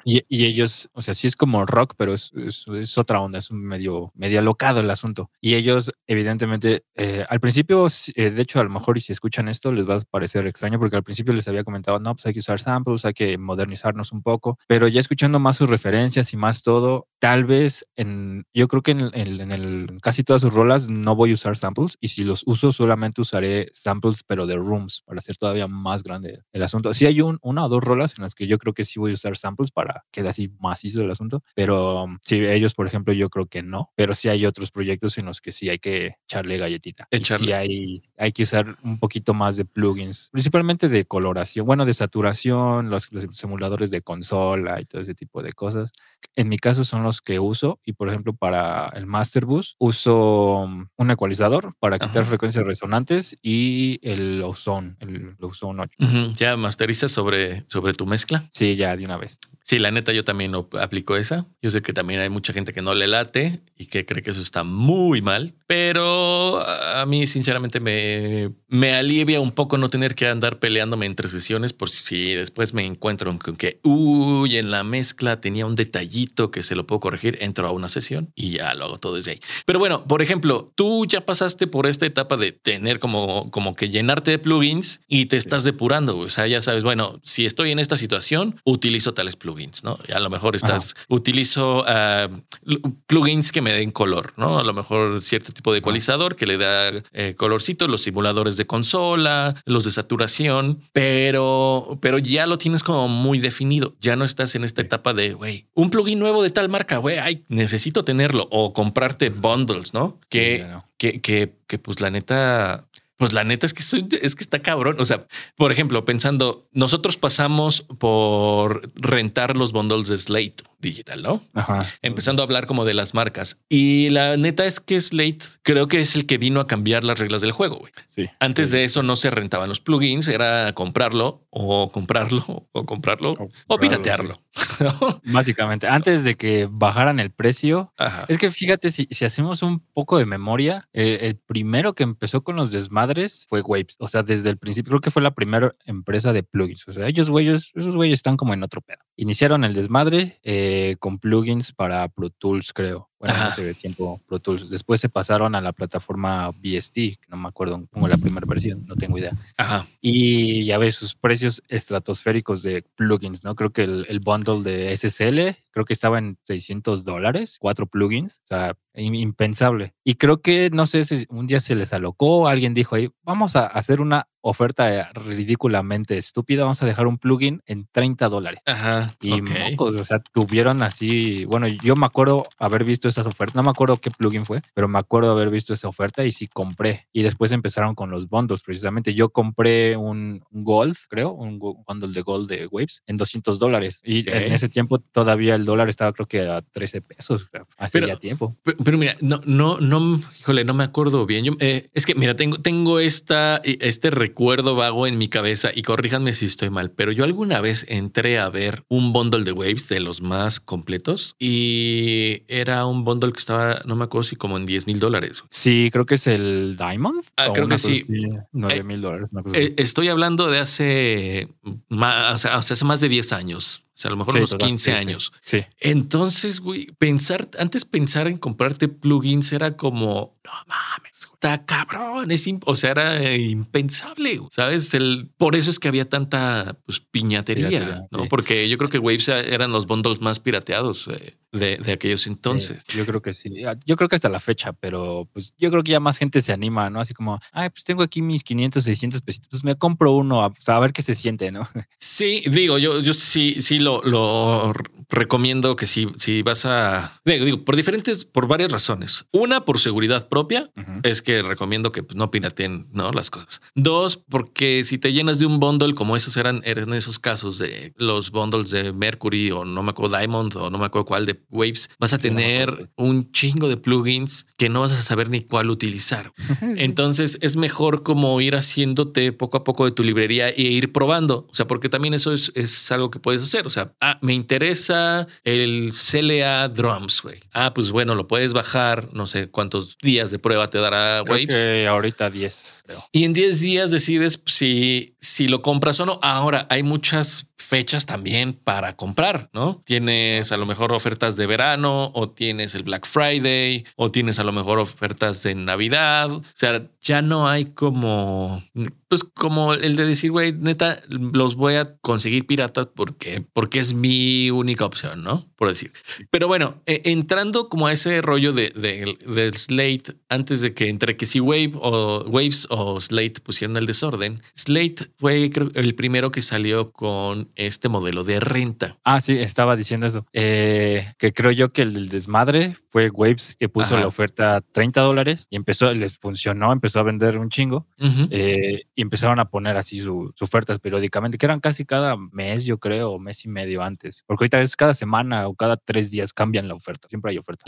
Y, 0.09 0.23
y 0.27 0.45
ellos, 0.45 0.89
o 0.93 1.03
sea, 1.03 1.13
sí 1.13 1.27
es 1.27 1.35
como 1.35 1.63
rock, 1.67 1.93
pero 1.95 2.15
es, 2.15 2.31
es, 2.33 2.65
es 2.67 2.97
otra 2.97 3.21
onda, 3.21 3.37
es 3.37 3.51
un 3.51 3.63
medio, 3.63 4.11
medio 4.15 4.39
alocado 4.39 4.79
el 4.79 4.89
asunto. 4.89 5.29
Y 5.39 5.53
ellos, 5.53 5.91
evidentemente, 6.07 6.83
eh, 6.95 7.25
al 7.29 7.39
principio, 7.39 7.85
eh, 8.15 8.31
de 8.31 8.41
hecho, 8.41 8.59
a 8.59 8.63
lo 8.63 8.71
mejor 8.71 8.97
y 8.97 9.01
si 9.01 9.13
escuchan 9.13 9.47
esto 9.49 9.71
les 9.71 9.87
va 9.87 9.97
a 9.97 9.99
parecer 10.09 10.47
extraño, 10.47 10.79
porque 10.79 10.95
al 10.95 11.03
principio 11.03 11.31
les 11.33 11.47
había 11.47 11.63
comentado, 11.63 11.99
no, 11.99 12.15
pues 12.15 12.25
hay 12.25 12.33
que 12.33 12.39
usar 12.39 12.59
samples, 12.59 13.05
hay 13.05 13.13
que 13.13 13.37
modernizarnos 13.37 14.11
un 14.11 14.23
poco, 14.23 14.57
pero 14.67 14.87
ya 14.87 14.99
escuchando 14.99 15.37
más 15.37 15.57
sus 15.57 15.69
referencias 15.69 16.33
y 16.33 16.37
más 16.37 16.63
todo, 16.63 17.07
tal 17.19 17.45
vez 17.45 17.85
en, 17.95 18.45
yo 18.51 18.67
creo 18.67 18.81
que 18.81 18.91
en, 18.91 19.11
en, 19.13 19.41
en 19.41 19.51
el, 19.51 19.99
casi 20.01 20.23
todas 20.23 20.41
sus 20.41 20.53
rolas 20.53 20.89
no 20.89 21.15
voy 21.15 21.29
a 21.31 21.33
usar 21.35 21.55
samples, 21.55 21.97
y 21.99 22.07
si 22.07 22.23
los 22.23 22.41
uso, 22.47 22.71
solamente 22.71 23.21
usaré 23.21 23.67
samples, 23.73 24.23
pero 24.25 24.47
de 24.47 24.55
rooms, 24.55 25.03
para 25.05 25.19
hacer 25.19 25.37
todavía 25.37 25.67
más 25.67 26.01
grande 26.01 26.39
el 26.51 26.63
asunto. 26.63 26.95
Sí 26.95 27.05
hay 27.05 27.21
un, 27.21 27.37
una 27.43 27.65
o 27.65 27.69
dos 27.69 27.83
rolas 27.83 28.15
en 28.17 28.23
las 28.23 28.33
que 28.33 28.47
yo 28.47 28.57
creo 28.57 28.73
que 28.73 28.85
sí 28.85 28.99
voy 28.99 29.11
a 29.11 29.13
usar 29.13 29.37
samples 29.37 29.69
para 29.69 29.98
quede 30.11 30.29
así 30.29 30.51
macizo 30.59 31.01
el 31.01 31.11
asunto. 31.11 31.43
Pero 31.55 32.03
um, 32.03 32.19
sí, 32.25 32.35
ellos, 32.39 32.73
por 32.73 32.87
ejemplo, 32.87 33.13
yo 33.13 33.29
creo 33.29 33.47
que 33.47 33.63
no. 33.63 33.91
Pero 33.95 34.15
sí 34.15 34.29
hay 34.29 34.45
otros 34.45 34.71
proyectos 34.71 35.17
en 35.17 35.25
los 35.25 35.41
que 35.41 35.51
sí 35.51 35.69
hay 35.69 35.79
que 35.79 36.15
echarle 36.25 36.57
galletita. 36.57 37.07
Echarle. 37.11 37.45
sí 37.47 37.53
hay, 37.53 38.03
hay 38.17 38.31
que 38.31 38.43
usar 38.43 38.75
un 38.83 38.99
poquito 38.99 39.33
más 39.33 39.57
de 39.57 39.65
plugins, 39.65 40.29
principalmente 40.31 40.89
de 40.89 41.05
coloración, 41.05 41.65
bueno, 41.65 41.85
de 41.85 41.93
saturación, 41.93 42.89
los, 42.89 43.11
los 43.11 43.25
simuladores 43.31 43.91
de 43.91 44.01
consola 44.01 44.79
y 44.81 44.85
todo 44.85 45.01
ese 45.01 45.15
tipo 45.15 45.41
de 45.41 45.53
cosas. 45.53 45.91
En 46.35 46.49
mi 46.49 46.57
caso 46.57 46.83
son 46.83 47.03
los 47.03 47.21
que 47.21 47.39
uso 47.39 47.79
y, 47.85 47.93
por 47.93 48.09
ejemplo, 48.09 48.33
para 48.33 48.87
el 48.95 49.05
Master 49.05 49.45
Bus 49.45 49.75
uso 49.79 50.59
um, 50.59 50.87
un 50.97 51.11
ecualizador 51.11 51.73
para 51.79 51.99
quitar 51.99 52.21
Ajá. 52.21 52.29
frecuencias 52.29 52.65
resonantes 52.65 53.37
y 53.41 53.99
el 54.01 54.41
Ozone, 54.43 54.95
el 54.99 55.35
Ozone 55.39 55.83
8. 55.83 55.93
Ujú. 55.99 56.33
Ya 56.33 56.57
masterizas 56.57 57.11
sobre, 57.11 57.65
sobre 57.67 57.93
tu 57.93 58.05
mezcla. 58.05 58.49
Sí, 58.53 58.75
ya 58.75 58.95
de 58.95 59.05
una 59.05 59.17
vez. 59.17 59.39
Sí, 59.69 59.77
la 59.77 59.91
neta, 59.91 60.13
yo 60.13 60.23
también 60.23 60.55
aplico 60.79 61.15
esa. 61.15 61.45
Yo 61.61 61.69
sé 61.69 61.83
que 61.83 61.93
también 61.93 62.21
hay 62.21 62.29
mucha 62.29 62.53
gente 62.53 62.73
que 62.73 62.81
no 62.81 62.95
le 62.95 63.05
late 63.05 63.59
y 63.77 63.85
que 63.85 64.03
cree 64.03 64.23
que 64.23 64.31
eso 64.31 64.41
está 64.41 64.63
muy 64.63 65.21
mal, 65.21 65.53
pero 65.67 66.59
a 66.59 67.05
mí, 67.05 67.27
sinceramente, 67.27 67.79
me, 67.79 68.51
me 68.67 68.95
alivia 68.95 69.39
un 69.39 69.51
poco 69.51 69.77
no 69.77 69.89
tener 69.89 70.15
que 70.15 70.27
andar 70.27 70.57
peleándome 70.57 71.05
entre 71.05 71.29
sesiones 71.29 71.73
por 71.73 71.89
si 71.89 72.33
después 72.33 72.73
me 72.73 72.83
encuentro 72.83 73.37
con 73.37 73.55
que, 73.55 73.79
uy, 73.83 74.57
en 74.57 74.71
la 74.71 74.83
mezcla 74.83 75.39
tenía 75.39 75.67
un 75.67 75.75
detallito 75.75 76.49
que 76.49 76.63
se 76.63 76.75
lo 76.75 76.87
puedo 76.87 76.99
corregir. 76.99 77.37
Entro 77.39 77.67
a 77.67 77.71
una 77.71 77.89
sesión 77.89 78.31
y 78.33 78.57
ya 78.57 78.73
lo 78.73 78.85
hago 78.85 78.97
todo 78.97 79.17
desde 79.17 79.31
ahí. 79.33 79.39
Pero 79.67 79.77
bueno, 79.77 80.03
por 80.07 80.23
ejemplo, 80.23 80.65
tú 80.73 81.05
ya 81.05 81.27
pasaste 81.27 81.67
por 81.67 81.85
esta 81.85 82.07
etapa 82.07 82.37
de 82.37 82.53
tener 82.53 82.97
como, 82.97 83.51
como 83.51 83.75
que 83.75 83.89
llenarte 83.89 84.31
de 84.31 84.39
plugins 84.39 85.01
y 85.07 85.27
te 85.27 85.37
estás 85.37 85.63
depurando. 85.63 86.17
O 86.17 86.29
sea, 86.29 86.47
ya 86.47 86.63
sabes, 86.63 86.83
bueno, 86.83 87.19
si 87.23 87.45
estoy 87.45 87.69
en 87.69 87.77
esta 87.77 87.97
situación, 87.97 88.59
utilizo 88.63 89.13
tales 89.13 89.35
plugins, 89.35 89.58
¿no? 89.83 89.97
Y 90.07 90.11
a 90.13 90.19
lo 90.19 90.29
mejor 90.29 90.55
estás, 90.55 90.95
utilizo 91.07 91.83
ah, 91.87 92.27
l- 92.65 92.79
plugins 93.07 93.51
que 93.51 93.61
me 93.61 93.73
den 93.73 93.91
color, 93.91 94.33
¿no? 94.37 94.59
A 94.59 94.63
lo 94.63 94.73
mejor 94.73 95.21
cierto 95.23 95.51
tipo 95.51 95.71
de 95.73 95.79
ecualizador 95.79 96.35
que 96.35 96.45
le 96.45 96.57
da 96.57 96.91
eh, 97.13 97.35
colorcito, 97.37 97.87
los 97.87 98.01
simuladores 98.03 98.57
de 98.57 98.65
consola, 98.67 99.55
los 99.65 99.85
de 99.85 99.91
saturación, 99.91 100.81
pero, 100.93 101.97
pero 102.01 102.17
ya 102.17 102.45
lo 102.45 102.57
tienes 102.57 102.83
como 102.83 103.07
muy 103.07 103.39
definido. 103.39 103.95
Ya 103.99 104.15
no 104.15 104.25
estás 104.25 104.55
en 104.55 104.63
esta 104.63 104.81
etapa 104.81 105.13
de, 105.13 105.33
güey, 105.33 105.67
un 105.73 105.89
plugin 105.89 106.19
nuevo 106.19 106.41
de 106.43 106.51
tal 106.51 106.69
marca, 106.69 106.97
güey, 106.97 107.17
ay, 107.19 107.43
necesito 107.49 108.03
tenerlo 108.05 108.47
o 108.51 108.73
comprarte 108.73 109.29
bundles, 109.29 109.93
¿no? 109.93 110.19
Que, 110.29 110.39
Sí, 110.59 110.63
claro. 110.63 110.85
que, 110.97 111.21
que, 111.21 111.53
que, 111.67 111.79
pues 111.79 111.99
la 112.01 112.09
neta, 112.11 112.87
pues 113.19 113.33
la 113.33 113.43
neta 113.43 113.65
es 113.65 113.73
que 113.73 113.83
es 113.83 114.35
que 114.35 114.43
está 114.43 114.61
cabrón. 114.61 114.95
O 114.97 115.05
sea, 115.05 115.27
por 115.57 115.73
ejemplo, 115.73 116.05
pensando, 116.05 116.69
nosotros 116.71 117.17
pasamos 117.17 117.81
por 117.99 118.89
rentar 118.95 119.57
los 119.57 119.73
bundles 119.73 120.07
de 120.07 120.17
Slate 120.17 120.63
digital, 120.79 121.21
¿no? 121.21 121.43
Ajá. 121.53 121.79
Empezando 122.01 122.41
a 122.41 122.45
hablar 122.45 122.65
como 122.65 122.85
de 122.85 122.93
las 122.93 123.13
marcas. 123.13 123.61
Y 123.69 124.09
la 124.09 124.37
neta 124.37 124.65
es 124.65 124.79
que 124.79 124.99
Slate 124.99 125.39
creo 125.63 125.87
que 125.87 125.99
es 125.99 126.15
el 126.15 126.25
que 126.25 126.37
vino 126.37 126.59
a 126.59 126.67
cambiar 126.67 127.03
las 127.03 127.19
reglas 127.19 127.41
del 127.41 127.51
juego. 127.51 127.77
güey. 127.79 127.91
Sí. 128.07 128.27
Antes 128.39 128.71
de 128.71 128.83
eso 128.83 129.03
no 129.03 129.15
se 129.15 129.29
rentaban 129.29 129.69
los 129.69 129.79
plugins, 129.79 130.27
era 130.27 130.73
comprarlo 130.73 131.47
o 131.49 131.91
comprarlo 131.91 132.43
o 132.71 132.85
comprarlo 132.85 133.31
o, 133.31 133.35
comprarlo, 133.35 133.79
piratearlo. 133.79 134.41
Básicamente, 135.25 135.87
antes 135.87 136.23
de 136.23 136.35
que 136.35 136.67
bajaran 136.69 137.19
el 137.19 137.31
precio, 137.31 137.93
Ajá. 137.97 138.25
es 138.27 138.37
que 138.37 138.51
fíjate, 138.51 138.91
si, 138.91 139.07
si 139.11 139.25
hacemos 139.25 139.61
un 139.61 139.79
poco 139.79 140.17
de 140.17 140.25
memoria, 140.25 140.87
eh, 140.93 141.19
el 141.21 141.37
primero 141.37 141.93
que 141.93 142.03
empezó 142.03 142.43
con 142.43 142.55
los 142.55 142.71
desmadres 142.71 143.45
fue 143.47 143.61
Waves. 143.61 143.95
O 143.99 144.07
sea, 144.07 144.23
desde 144.23 144.49
el 144.49 144.57
principio, 144.57 144.91
creo 144.91 145.01
que 145.01 145.11
fue 145.11 145.21
la 145.21 145.31
primera 145.31 145.75
empresa 145.85 146.33
de 146.33 146.43
plugins. 146.43 146.87
O 146.87 146.93
sea, 146.93 147.07
ellos, 147.07 147.29
güeyes, 147.29 147.71
esos 147.75 147.95
güeyes 147.95 148.19
están 148.19 148.37
como 148.37 148.53
en 148.53 148.63
otro 148.63 148.81
pedo. 148.81 148.99
Iniciaron 149.21 149.65
el 149.65 149.73
desmadre 149.73 150.39
eh, 150.43 150.95
con 150.97 151.19
plugins 151.19 151.73
para 151.73 152.07
Pro 152.07 152.29
Tools, 152.29 152.71
creo. 152.71 153.08
Bueno, 153.19 153.35
Ajá. 153.35 153.47
hace 153.47 153.73
tiempo 153.73 154.21
Pro 154.27 154.39
Tools. 154.39 154.69
Después 154.69 155.01
se 155.01 155.09
pasaron 155.09 155.53
a 155.55 155.61
la 155.61 155.73
plataforma 155.73 156.49
BST, 156.51 156.93
que 156.93 157.17
no 157.27 157.35
me 157.37 157.49
acuerdo 157.49 157.85
como 157.91 158.07
la 158.07 158.17
primera 158.17 158.45
versión, 158.47 158.85
no 158.87 158.95
tengo 158.95 159.17
idea. 159.17 159.33
Ajá. 159.57 159.85
Y 159.99 160.63
ya 160.65 160.77
ves 160.77 160.95
sus 160.95 161.15
precios 161.15 161.61
estratosféricos 161.67 162.63
de 162.63 162.83
plugins, 162.95 163.43
¿no? 163.43 163.55
Creo 163.55 163.71
que 163.71 163.83
el, 163.83 164.05
el 164.09 164.19
bundle 164.21 164.61
de 164.63 164.95
SSL, 164.95 165.57
creo 165.71 165.85
que 165.85 165.93
estaba 165.93 166.17
en 166.17 166.37
600 166.47 167.03
dólares, 167.03 167.57
cuatro 167.59 167.87
plugins, 167.87 168.41
o 168.45 168.47
sea, 168.47 168.75
im- 168.95 169.19
impensable. 169.19 169.93
Y 170.03 170.15
creo 170.15 170.41
que, 170.41 170.69
no 170.71 170.85
sé 170.85 171.03
si 171.03 171.25
un 171.29 171.45
día 171.45 171.59
se 171.59 171.75
les 171.75 171.91
alocó, 171.93 172.47
alguien 172.47 172.73
dijo 172.73 172.95
ahí, 172.95 173.09
vamos 173.23 173.55
a 173.57 173.65
hacer 173.67 173.99
una 173.99 174.27
oferta 174.41 175.11
ridículamente 175.13 176.17
estúpida, 176.17 176.63
vamos 176.63 176.81
a 176.81 176.85
dejar 176.85 177.07
un 177.07 177.17
plugin 177.17 177.61
en 177.65 177.87
30 177.91 178.29
dólares. 178.29 178.61
Ajá. 178.65 179.13
Y 179.21 179.33
ok. 179.33 179.49
mocos, 179.71 179.95
o 179.95 180.03
sea, 180.05 180.19
tuvieron 180.19 180.81
así, 180.81 181.43
bueno, 181.45 181.67
yo 181.67 181.95
me 181.97 182.05
acuerdo 182.05 182.45
haber 182.57 182.85
visto 182.85 183.08
esas 183.09 183.27
ofertas. 183.27 183.55
No 183.55 183.63
me 183.63 183.69
acuerdo 183.69 183.97
qué 183.97 184.11
plugin 184.11 184.45
fue, 184.45 184.61
pero 184.73 184.87
me 184.87 184.99
acuerdo 184.99 185.31
haber 185.31 185.49
visto 185.49 185.73
esa 185.73 185.87
oferta 185.87 186.25
y 186.25 186.31
sí 186.31 186.47
compré. 186.47 187.07
Y 187.13 187.23
después 187.23 187.51
empezaron 187.51 187.95
con 187.95 188.09
los 188.09 188.27
bundles, 188.29 188.61
precisamente. 188.61 189.13
Yo 189.13 189.29
compré 189.29 189.97
un, 189.97 190.43
Gold, 190.51 190.95
creo, 191.09 191.31
un 191.31 191.59
bundle 191.59 192.13
de 192.13 192.21
Gold 192.21 192.49
de 192.49 192.67
Waves 192.67 193.03
en 193.07 193.17
200 193.17 193.59
dólares. 193.59 194.01
Y 194.03 194.29
en 194.29 194.53
ese 194.53 194.69
tiempo 194.69 194.99
todavía 194.99 195.55
el 195.55 195.65
dólar 195.65 195.89
estaba 195.89 196.13
creo 196.13 196.27
que 196.27 196.41
a 196.41 196.61
13 196.61 197.01
pesos. 197.01 197.47
Hace 197.77 198.05
ya 198.05 198.17
tiempo. 198.17 198.55
Pero, 198.63 198.97
mira, 198.97 199.15
no, 199.21 199.41
no, 199.45 199.79
no, 199.79 200.21
híjole, 200.39 200.63
no 200.63 200.73
me 200.73 200.83
acuerdo 200.83 201.25
bien. 201.25 201.45
Yo, 201.45 201.53
eh, 201.59 201.89
es 201.93 202.05
que, 202.05 202.15
mira, 202.15 202.35
tengo, 202.35 202.57
tengo 202.57 202.99
esta, 202.99 203.61
este 203.63 204.09
recuerdo 204.09 204.75
vago 204.75 205.07
en 205.07 205.17
mi 205.17 205.27
cabeza 205.27 205.71
y 205.73 205.81
corríjanme 205.81 206.33
si 206.33 206.45
estoy 206.45 206.69
mal, 206.69 206.91
pero 206.91 207.11
yo 207.11 207.23
alguna 207.23 207.61
vez 207.61 207.85
entré 207.89 208.39
a 208.39 208.49
ver 208.49 208.83
un 208.87 209.13
bundle 209.13 209.43
de 209.43 209.51
Waves 209.51 209.87
de 209.87 209.99
los 209.99 210.21
más 210.21 210.59
completos 210.59 211.35
y 211.39 212.43
era 212.47 212.85
un 212.85 212.98
bundle 213.03 213.31
que 213.31 213.39
estaba, 213.39 213.81
no 213.85 213.95
me 213.95 214.05
acuerdo 214.05 214.23
si 214.23 214.35
como 214.35 214.57
en 214.57 214.65
10 214.65 214.87
mil 214.87 214.99
dólares. 214.99 215.43
Sí, 215.49 215.89
creo 215.91 216.05
que 216.05 216.15
es 216.15 216.27
el 216.27 216.75
Diamond. 216.77 217.23
Ah, 217.37 217.49
creo 217.53 217.67
que 217.67 217.77
sí. 217.77 218.05
9 218.51 218.75
eh, 218.75 218.83
mil 218.83 219.01
dólares. 219.01 219.33
Eh, 219.53 219.75
estoy 219.77 220.07
hablando 220.07 220.49
de 220.49 220.59
hace 220.59 221.49
más, 221.89 222.35
o 222.35 222.37
sea, 222.37 222.55
hace 222.55 222.85
más 222.85 223.01
de 223.01 223.09
10 223.09 223.33
años. 223.33 223.85
O 223.99 224.01
sea, 224.01 224.07
a 224.07 224.11
lo 224.11 224.17
mejor 224.17 224.37
unos 224.37 224.55
15 224.55 224.93
años. 224.93 225.33
Sí, 225.41 225.65
Entonces, 225.81 226.61
güey, 226.61 226.85
pensar, 226.97 227.49
antes 227.59 227.83
pensar 227.83 228.29
en 228.29 228.37
comprarte 228.37 228.87
plugins 228.87 229.51
era 229.51 229.75
como, 229.75 230.33
no 230.45 230.51
mames, 230.69 231.27
está 231.33 231.65
cabrón. 231.65 232.31
Es 232.31 232.47
o 232.63 232.75
sea, 232.77 232.91
era 232.91 233.35
impensable, 233.35 234.39
¿sabes? 234.51 234.93
El, 234.93 235.29
por 235.35 235.57
eso 235.57 235.69
es 235.69 235.79
que 235.79 235.89
había 235.89 236.07
tanta 236.07 236.77
pues, 236.85 237.01
piñatería, 237.01 238.05
¿no? 238.09 238.29
Porque 238.29 238.69
yo 238.69 238.77
creo 238.77 238.89
que 238.89 238.99
Waves 238.99 239.27
eran 239.27 239.73
los 239.73 239.85
bundles 239.85 240.21
más 240.21 240.39
pirateados. 240.39 241.09
Eh, 241.09 241.35
de, 241.51 241.91
aquellos 241.91 242.27
entonces. 242.27 242.83
yo 242.95 243.05
creo 243.05 243.21
que 243.21 243.33
sí. 243.33 243.63
Ah, 243.65 243.75
yo 243.85 243.95
creo 243.95 244.07
que 244.07 244.15
hasta 244.15 244.29
la 244.29 244.39
fecha, 244.39 244.73
pero 244.73 245.27
pues 245.33 245.55
yo 245.57 245.71
creo 245.71 245.83
que 245.83 245.91
ya 245.91 245.99
más 245.99 246.17
gente 246.17 246.41
se 246.41 246.53
anima, 246.53 246.89
¿no? 246.89 246.99
Así 246.99 247.13
como, 247.13 247.39
ay, 247.51 247.69
pues 247.69 247.83
tengo 247.83 248.03
aquí 248.03 248.21
mis 248.21 248.43
500, 248.43 248.83
600 248.83 249.21
pesitos, 249.21 249.49
pues 249.49 249.63
me 249.63 249.75
compro 249.75 250.11
uno 250.11 250.43
a, 250.43 250.53
pues, 250.53 250.69
a 250.69 250.79
ver 250.79 250.93
qué 250.93 251.01
se 251.01 251.15
siente, 251.15 251.51
¿no? 251.51 251.67
Sí, 251.97 252.43
digo, 252.51 252.77
yo, 252.77 252.99
yo 252.99 253.13
sí, 253.13 253.61
sí 253.61 253.79
lo, 253.79 253.88
lo 253.97 254.73
recomiendo 255.09 255.75
que 255.75 255.87
si, 255.87 256.07
si 256.17 256.43
vas 256.43 256.65
a, 256.65 257.19
digo, 257.25 257.65
por 257.65 257.75
diferentes, 257.75 258.25
por 258.25 258.47
varias 258.47 258.71
razones. 258.71 259.25
Una, 259.31 259.65
por 259.65 259.79
seguridad 259.79 260.27
propia, 260.29 260.69
es 261.03 261.21
que 261.21 261.41
recomiendo 261.41 261.91
que 261.91 262.03
pues, 262.03 262.15
no 262.15 262.31
pirateen, 262.31 262.87
¿no? 262.93 263.11
Las 263.11 263.31
cosas. 263.31 263.61
Dos, 263.75 264.17
porque 264.17 264.83
si 264.83 264.97
te 264.97 265.11
llenas 265.11 265.39
de 265.39 265.45
un 265.45 265.59
bundle 265.59 265.93
como 265.93 266.15
esos 266.15 266.37
eran, 266.37 266.61
eran 266.63 266.93
esos 266.93 267.17
casos 267.17 267.57
de 267.57 267.93
los 267.97 268.31
bundles 268.31 268.69
de 268.69 268.93
Mercury 268.93 269.51
o 269.51 269.65
no 269.65 269.81
me 269.83 269.91
acuerdo 269.91 270.17
Diamond 270.17 270.55
o 270.57 270.69
no 270.69 270.77
me 270.77 270.85
acuerdo 270.85 271.05
cuál 271.05 271.25
de 271.25 271.41
Waves, 271.49 271.89
vas 271.99 272.13
a 272.13 272.19
tener 272.19 272.91
un 272.95 273.31
chingo 273.31 273.67
de 273.67 273.77
plugins 273.77 274.45
que 274.57 274.69
no 274.69 274.81
vas 274.81 274.91
a 274.91 275.01
saber 275.01 275.29
ni 275.29 275.41
cuál 275.41 275.69
utilizar. 275.71 276.31
Entonces 276.77 277.39
es 277.41 277.57
mejor 277.57 278.03
como 278.03 278.39
ir 278.41 278.55
haciéndote 278.55 279.31
poco 279.31 279.57
a 279.57 279.63
poco 279.63 279.85
de 279.85 279.91
tu 279.91 280.03
librería 280.03 280.49
e 280.49 280.61
ir 280.61 280.91
probando. 280.91 281.47
O 281.49 281.55
sea, 281.55 281.67
porque 281.67 281.89
también 281.89 282.13
eso 282.13 282.31
es, 282.31 282.51
es 282.55 282.91
algo 282.91 283.09
que 283.09 283.19
puedes 283.19 283.41
hacer. 283.41 283.65
O 283.65 283.69
sea, 283.69 283.93
ah, 284.01 284.19
me 284.21 284.33
interesa 284.33 284.98
el 285.43 285.91
CLA 285.91 286.67
Drums, 286.69 287.21
güey. 287.21 287.39
Ah, 287.53 287.73
pues 287.73 287.91
bueno, 287.91 288.15
lo 288.15 288.27
puedes 288.27 288.53
bajar. 288.53 289.09
No 289.13 289.27
sé 289.27 289.49
cuántos 289.49 289.97
días 289.97 290.31
de 290.31 290.39
prueba 290.39 290.67
te 290.67 290.77
dará 290.77 291.23
Waves. 291.23 291.47
Que 291.47 291.87
ahorita 291.87 292.29
10, 292.29 292.83
creo. 292.85 293.05
Y 293.11 293.23
en 293.23 293.33
10 293.33 293.61
días 293.61 293.91
decides 293.91 294.41
si, 294.45 295.15
si 295.19 295.47
lo 295.47 295.61
compras 295.61 295.99
o 295.99 296.05
no. 296.05 296.19
Ahora, 296.21 296.67
hay 296.69 296.83
muchas 296.83 297.49
fechas 297.69 298.07
también 298.07 298.53
para 298.53 298.95
comprar, 298.95 299.49
¿no? 299.53 299.83
Tienes 299.85 300.51
a 300.51 300.57
lo 300.57 300.65
mejor 300.65 300.91
ofertas 300.91 301.37
de 301.37 301.45
verano 301.45 302.11
o 302.15 302.31
tienes 302.31 302.73
el 302.73 302.81
Black 302.81 303.05
Friday 303.05 303.85
o 303.95 304.09
tienes 304.09 304.39
a 304.39 304.43
lo 304.43 304.51
mejor 304.51 304.79
ofertas 304.79 305.43
de 305.43 305.53
Navidad. 305.53 306.31
O 306.31 306.41
sea, 306.55 306.89
ya 306.99 307.21
no 307.21 307.47
hay 307.47 307.65
como, 307.65 308.63
pues 309.09 309.23
como 309.23 309.73
el 309.73 309.95
de 309.95 310.05
decir, 310.05 310.31
güey, 310.31 310.53
neta, 310.53 311.01
los 311.09 311.55
voy 311.55 311.75
a 311.75 311.97
conseguir 311.97 312.45
piratas 312.45 312.87
porque, 312.87 313.41
porque 313.53 313.79
es 313.79 313.93
mi 313.93 314.51
única 314.51 314.85
opción, 314.85 315.23
¿no? 315.23 315.48
Por 315.59 315.67
decir. 315.67 315.91
Pero 316.31 316.47
bueno, 316.47 316.81
e, 316.85 317.01
entrando 317.03 317.67
como 317.67 317.87
a 317.87 317.91
ese 317.91 318.21
rollo 318.21 318.53
de, 318.53 318.69
de, 318.69 319.51
Slate, 319.53 320.15
antes 320.29 320.61
de 320.61 320.73
que 320.73 320.87
entre 320.87 321.17
que 321.17 321.25
si 321.25 321.41
Wave 321.41 321.73
o 321.73 322.23
Waves 322.29 322.65
o 322.69 323.01
Slate 323.01 323.41
pusieron 323.43 323.75
el 323.75 323.85
desorden, 323.85 324.41
Slate 324.55 325.07
fue 325.17 325.51
el 325.73 325.95
primero 325.95 326.31
que 326.31 326.41
salió 326.41 326.93
con 326.93 327.49
este 327.55 327.89
modelo 327.89 328.23
de 328.23 328.39
renta. 328.39 328.97
Ah, 329.03 329.19
sí, 329.19 329.33
estaba 329.37 329.75
diciendo 329.75 330.07
eso. 330.07 330.25
Eh, 330.31 331.11
que 331.17 331.33
creo 331.33 331.51
yo 331.51 331.67
que 331.67 331.81
el 331.81 331.93
del 331.93 332.07
desmadre 332.07 332.77
fue 332.89 333.09
Waves 333.09 333.57
que 333.59 333.67
puso 333.67 333.99
la 333.99 334.07
oferta 334.07 334.61
30 334.71 335.01
dólares 335.01 335.47
y 335.49 335.57
empezó, 335.57 335.93
les 335.93 336.17
funcionó, 336.17 336.71
empezó 336.71 337.01
a 337.01 337.03
vender 337.03 337.37
un 337.37 337.49
chingo 337.49 337.85
eh, 338.31 338.83
y 338.95 339.01
empezaron 339.01 339.39
a 339.39 339.49
poner 339.49 339.75
así 339.75 339.99
sus 339.99 340.41
ofertas 340.41 340.79
periódicamente, 340.79 341.37
que 341.37 341.45
eran 341.45 341.59
casi 341.59 341.83
cada 341.83 342.15
mes, 342.15 342.63
yo 342.63 342.77
creo, 342.77 343.19
mes 343.19 343.43
y 343.43 343.49
medio 343.49 343.83
antes, 343.83 344.23
porque 344.25 344.45
ahorita 344.45 344.61
es 344.61 344.77
cada 344.77 344.93
semana 344.93 345.48
o 345.49 345.55
cada 345.55 345.75
tres 345.77 346.11
días 346.11 346.33
cambian 346.33 346.67
la 346.67 346.75
oferta, 346.75 347.07
siempre 347.07 347.31
hay 347.31 347.37
oferta. 347.37 347.63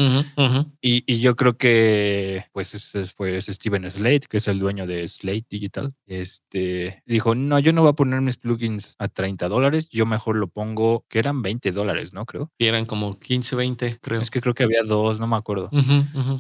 y, 0.82 1.22
yo 1.22 1.36
creo 1.36 1.58
que, 1.58 2.46
pues, 2.52 2.74
ese 2.74 3.06
fue 3.06 3.40
Steven 3.42 3.90
Slate, 3.90 4.28
que 4.30 4.38
es 4.38 4.48
el 4.48 4.60
dueño 4.60 4.88
de 4.88 5.08
Slate 5.08 5.46
Digital, 5.50 5.94
este, 6.08 7.04
dijo, 7.06 7.36
no, 7.36 7.60
yo 7.60 7.74
no 7.74 7.82
voy 7.82 7.92
a 7.92 7.94
poner 7.94 8.22
mis 8.22 8.38
plugins 8.38 8.96
a 9.00 9.08
30 9.08 9.50
dólares, 9.50 9.90
yo 9.90 10.06
mejor 10.06 10.36
lo 10.36 10.48
pongo, 10.48 11.06
que 11.10 11.20
eran 11.20 11.42
20 11.42 11.72
dólares, 11.72 12.14
¿no? 12.14 12.26
Creo. 12.26 12.52
Y 12.58 12.66
eran 12.66 12.86
como 12.86 13.12
15, 13.14 13.56
20, 13.56 14.00
creo. 14.00 14.22
Es 14.22 14.30
que 14.30 14.42
creo 14.42 14.54
que 14.54 14.64
había 14.64 14.84
dos, 14.84 15.20
no 15.20 15.28
me 15.28 15.36
acuerdo. 15.36 15.70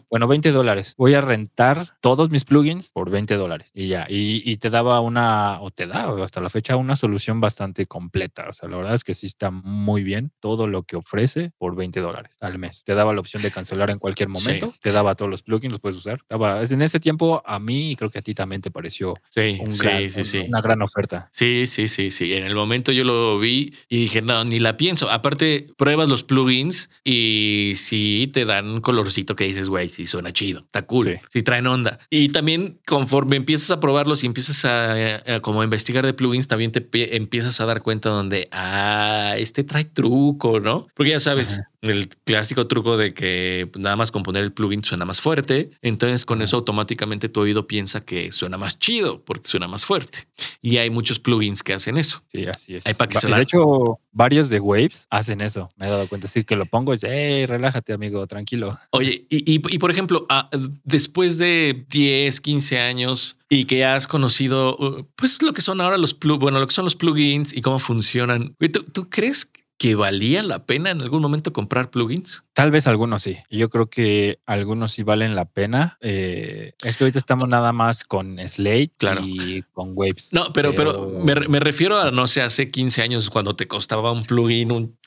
Bueno, 0.10 0.28
20 0.28 0.52
dólares. 0.52 0.96
Voy 0.98 1.14
a 1.14 1.22
rentar 1.22 1.98
todos 2.02 2.30
mis 2.30 2.46
plugins 2.46 2.92
por 2.92 3.10
20 3.10 3.36
dólares 3.36 3.72
y 3.74 3.88
ya. 3.88 4.06
Y, 4.10 4.58
te 4.58 4.70
daba 4.70 5.00
una, 5.00 5.60
o 5.62 5.72
te 5.72 5.88
da 5.88 6.08
hasta 6.24 6.42
la 6.42 6.50
fecha, 6.50 6.76
una 6.76 6.96
solución 6.96 7.42
bastante 7.42 7.86
completa. 7.86 8.48
O 8.50 8.54
sea, 8.54 8.70
la 8.70 8.78
verdad 8.78 8.94
es 8.94 9.04
que 9.04 9.14
sí 9.14 9.28
está 9.28 9.50
muy 9.52 10.04
bien 10.04 10.32
todo 10.40 10.68
lo 10.68 10.84
que 10.84 10.98
ofrece 10.98 11.31
por 11.58 11.76
20 11.76 12.00
dólares 12.00 12.36
al 12.42 12.58
mes. 12.58 12.84
Te 12.86 12.96
daba 12.96 13.14
la 13.14 13.20
opción 13.20 13.42
de 13.44 13.52
cancelar 13.52 13.90
en 13.90 14.00
cualquier 14.00 14.30
momento. 14.30 14.74
Te 14.82 14.92
daba 14.92 15.16
todos 15.16 15.30
los 15.30 15.42
plugins, 15.42 15.72
los 15.72 15.82
puedes 15.82 15.98
usar. 15.98 16.20
Daba, 16.30 16.62
en 16.62 16.82
ese 16.82 17.00
tiempo, 17.00 17.42
a 17.46 17.60
mí 17.60 17.92
y 17.92 17.96
creo 17.96 18.10
que 18.10 18.20
a 18.20 18.22
ti 18.22 18.34
también 18.34 18.62
te 18.62 18.72
pareció 18.72 19.16
una 19.36 20.62
gran 20.62 20.82
oferta. 20.82 21.30
Sí, 21.32 21.66
sí, 21.68 21.88
sí, 21.88 22.12
sí. 22.12 22.34
En 22.34 22.44
el 22.44 22.56
momento 22.56 22.92
yo 22.92 23.04
lo 23.04 23.40
vi 23.40 23.74
y 23.90 24.02
dije, 24.02 24.22
no, 24.22 24.44
ni 24.44 24.60
la 24.60 24.78
pienso. 24.78 25.10
Aparte, 25.10 25.68
pruebas 25.78 26.10
los 26.10 26.24
plugins 26.24 26.90
y 27.04 27.74
si 27.76 28.30
te 28.34 28.46
dan 28.46 28.68
un 28.68 28.82
colorcito 28.82 29.36
que 29.36 29.46
dices, 29.46 29.70
güey, 29.70 29.90
sí 29.90 30.06
suena 30.06 30.34
chido, 30.34 30.62
está 30.62 30.84
cool, 30.84 31.20
sí. 31.30 31.42
traen 31.44 31.68
onda. 31.68 32.00
Y 32.10 32.30
también 32.30 32.80
conforme 32.86 33.36
empiezas 33.36 33.72
a 33.72 33.80
probarlos 33.80 34.24
y 34.24 34.28
empiezas 34.28 34.66
a, 34.66 35.40
como 35.42 35.64
investigar 35.64 36.06
de 36.06 36.14
plugins, 36.14 36.48
también 36.48 36.72
te 36.72 36.88
empiezas 37.16 37.60
a 37.62 37.66
dar 37.66 37.82
cuenta 37.82 38.10
donde, 38.10 38.48
ah, 38.52 39.36
este 39.38 39.64
trae 39.64 39.86
truco, 39.86 40.60
¿no? 40.60 40.88
Porque 40.96 41.12
ya 41.12 41.20
sabes, 41.22 41.62
el 41.82 42.10
clásico 42.10 42.68
truco 42.68 42.98
de 42.98 43.14
que 43.14 43.70
nada 43.78 43.96
más 43.96 44.12
componer 44.12 44.44
el 44.44 44.52
plugin 44.52 44.84
suena 44.84 45.06
más 45.06 45.22
fuerte, 45.22 45.70
entonces 45.82 46.26
con 46.26 46.42
eso 46.42 46.58
automáticamente 46.58 47.30
tu 47.30 47.42
oído 47.42 47.68
piensa 47.68 48.02
que 48.02 48.32
suena 48.32 48.58
más 48.58 48.78
chido 48.78 49.24
porque 49.24 49.48
suena 49.48 49.68
más 49.68 49.86
fuerte. 49.86 50.28
Y 50.62 50.78
hay 50.78 50.90
muchos 50.90 51.20
plugins 51.20 51.64
que 51.64 51.74
hacen 51.74 51.98
eso. 51.98 52.22
Sí, 52.32 52.46
así 52.46 52.76
es. 52.76 52.86
Hay 52.86 52.94
para 52.94 53.10
que 53.10 53.20
se 53.20 53.28
de 53.28 53.42
hecho, 53.42 54.00
varios 54.12 54.50
de 54.50 54.60
Waves 54.60 55.08
hacen 55.10 55.42
eso. 55.42 55.70
Me 55.78 55.88
he 55.88 55.90
dado 55.90 56.08
cuenta. 56.08 56.28
Sí, 56.28 56.44
que 56.44 56.56
lo 56.56 56.66
pongo 56.66 56.94
y 56.94 56.96
dice, 56.96 57.08
hey, 57.10 57.46
relájate, 57.46 57.94
amigo, 57.94 58.26
tranquilo. 58.28 58.78
Oye, 58.92 59.26
y, 59.30 59.60
por 59.80 59.92
ejemplo, 59.92 60.26
ah, 60.30 60.50
después 60.84 61.38
de 61.38 61.86
10, 61.90 62.42
15 62.42 62.80
años 62.80 63.38
y 63.50 63.66
que 63.66 63.86
has 63.86 64.08
conocido, 64.08 64.76
uh, 64.78 65.06
pues 65.16 65.42
lo 65.42 65.54
que 65.54 65.62
son 65.62 65.82
ahora 65.82 65.98
los 65.98 66.14
plugins, 66.14 66.42
bueno, 66.42 66.60
lo 66.60 66.68
que 66.68 66.74
son 66.74 66.86
los 66.86 66.96
plugins 66.96 67.54
y 67.54 67.62
cómo 67.62 67.80
funcionan, 67.80 68.56
¿tú, 68.72 68.84
tú 68.84 69.10
crees 69.10 69.46
que 69.46 69.61
valía 69.96 70.44
la 70.44 70.66
pena 70.66 70.92
en 70.92 71.02
algún 71.02 71.22
momento 71.22 71.54
comprar 71.54 71.90
plugins? 71.90 72.44
Tal 72.54 72.72
vez 72.72 72.88
algunos 72.88 73.24
sí. 73.24 73.38
Yo 73.50 73.70
creo 73.70 73.90
que 73.90 74.40
algunos 74.46 74.92
sí 74.94 75.04
valen 75.04 75.36
la 75.36 75.46
pena. 75.46 75.98
Eh, 76.02 76.74
es 76.84 76.98
que 76.98 77.04
ahorita 77.04 77.20
estamos 77.20 77.50
nada 77.50 77.74
más 77.74 78.04
con 78.04 78.38
Slate 78.40 78.92
y 79.24 79.64
con 79.74 79.92
Waves. 79.96 80.30
No, 80.34 80.54
pero, 80.54 80.74
pero, 80.76 81.10
me, 81.24 81.36
me, 81.48 81.60
refiero 81.60 81.98
a, 81.98 82.12
no 82.12 82.28
sé, 82.28 82.42
hace 82.42 82.70
15 82.70 83.02
años 83.02 83.30
cuando 83.30 83.56
te 83.56 83.68
costaba 83.68 84.12
un 84.12 84.24
plugin 84.24 84.72
un 84.72 84.98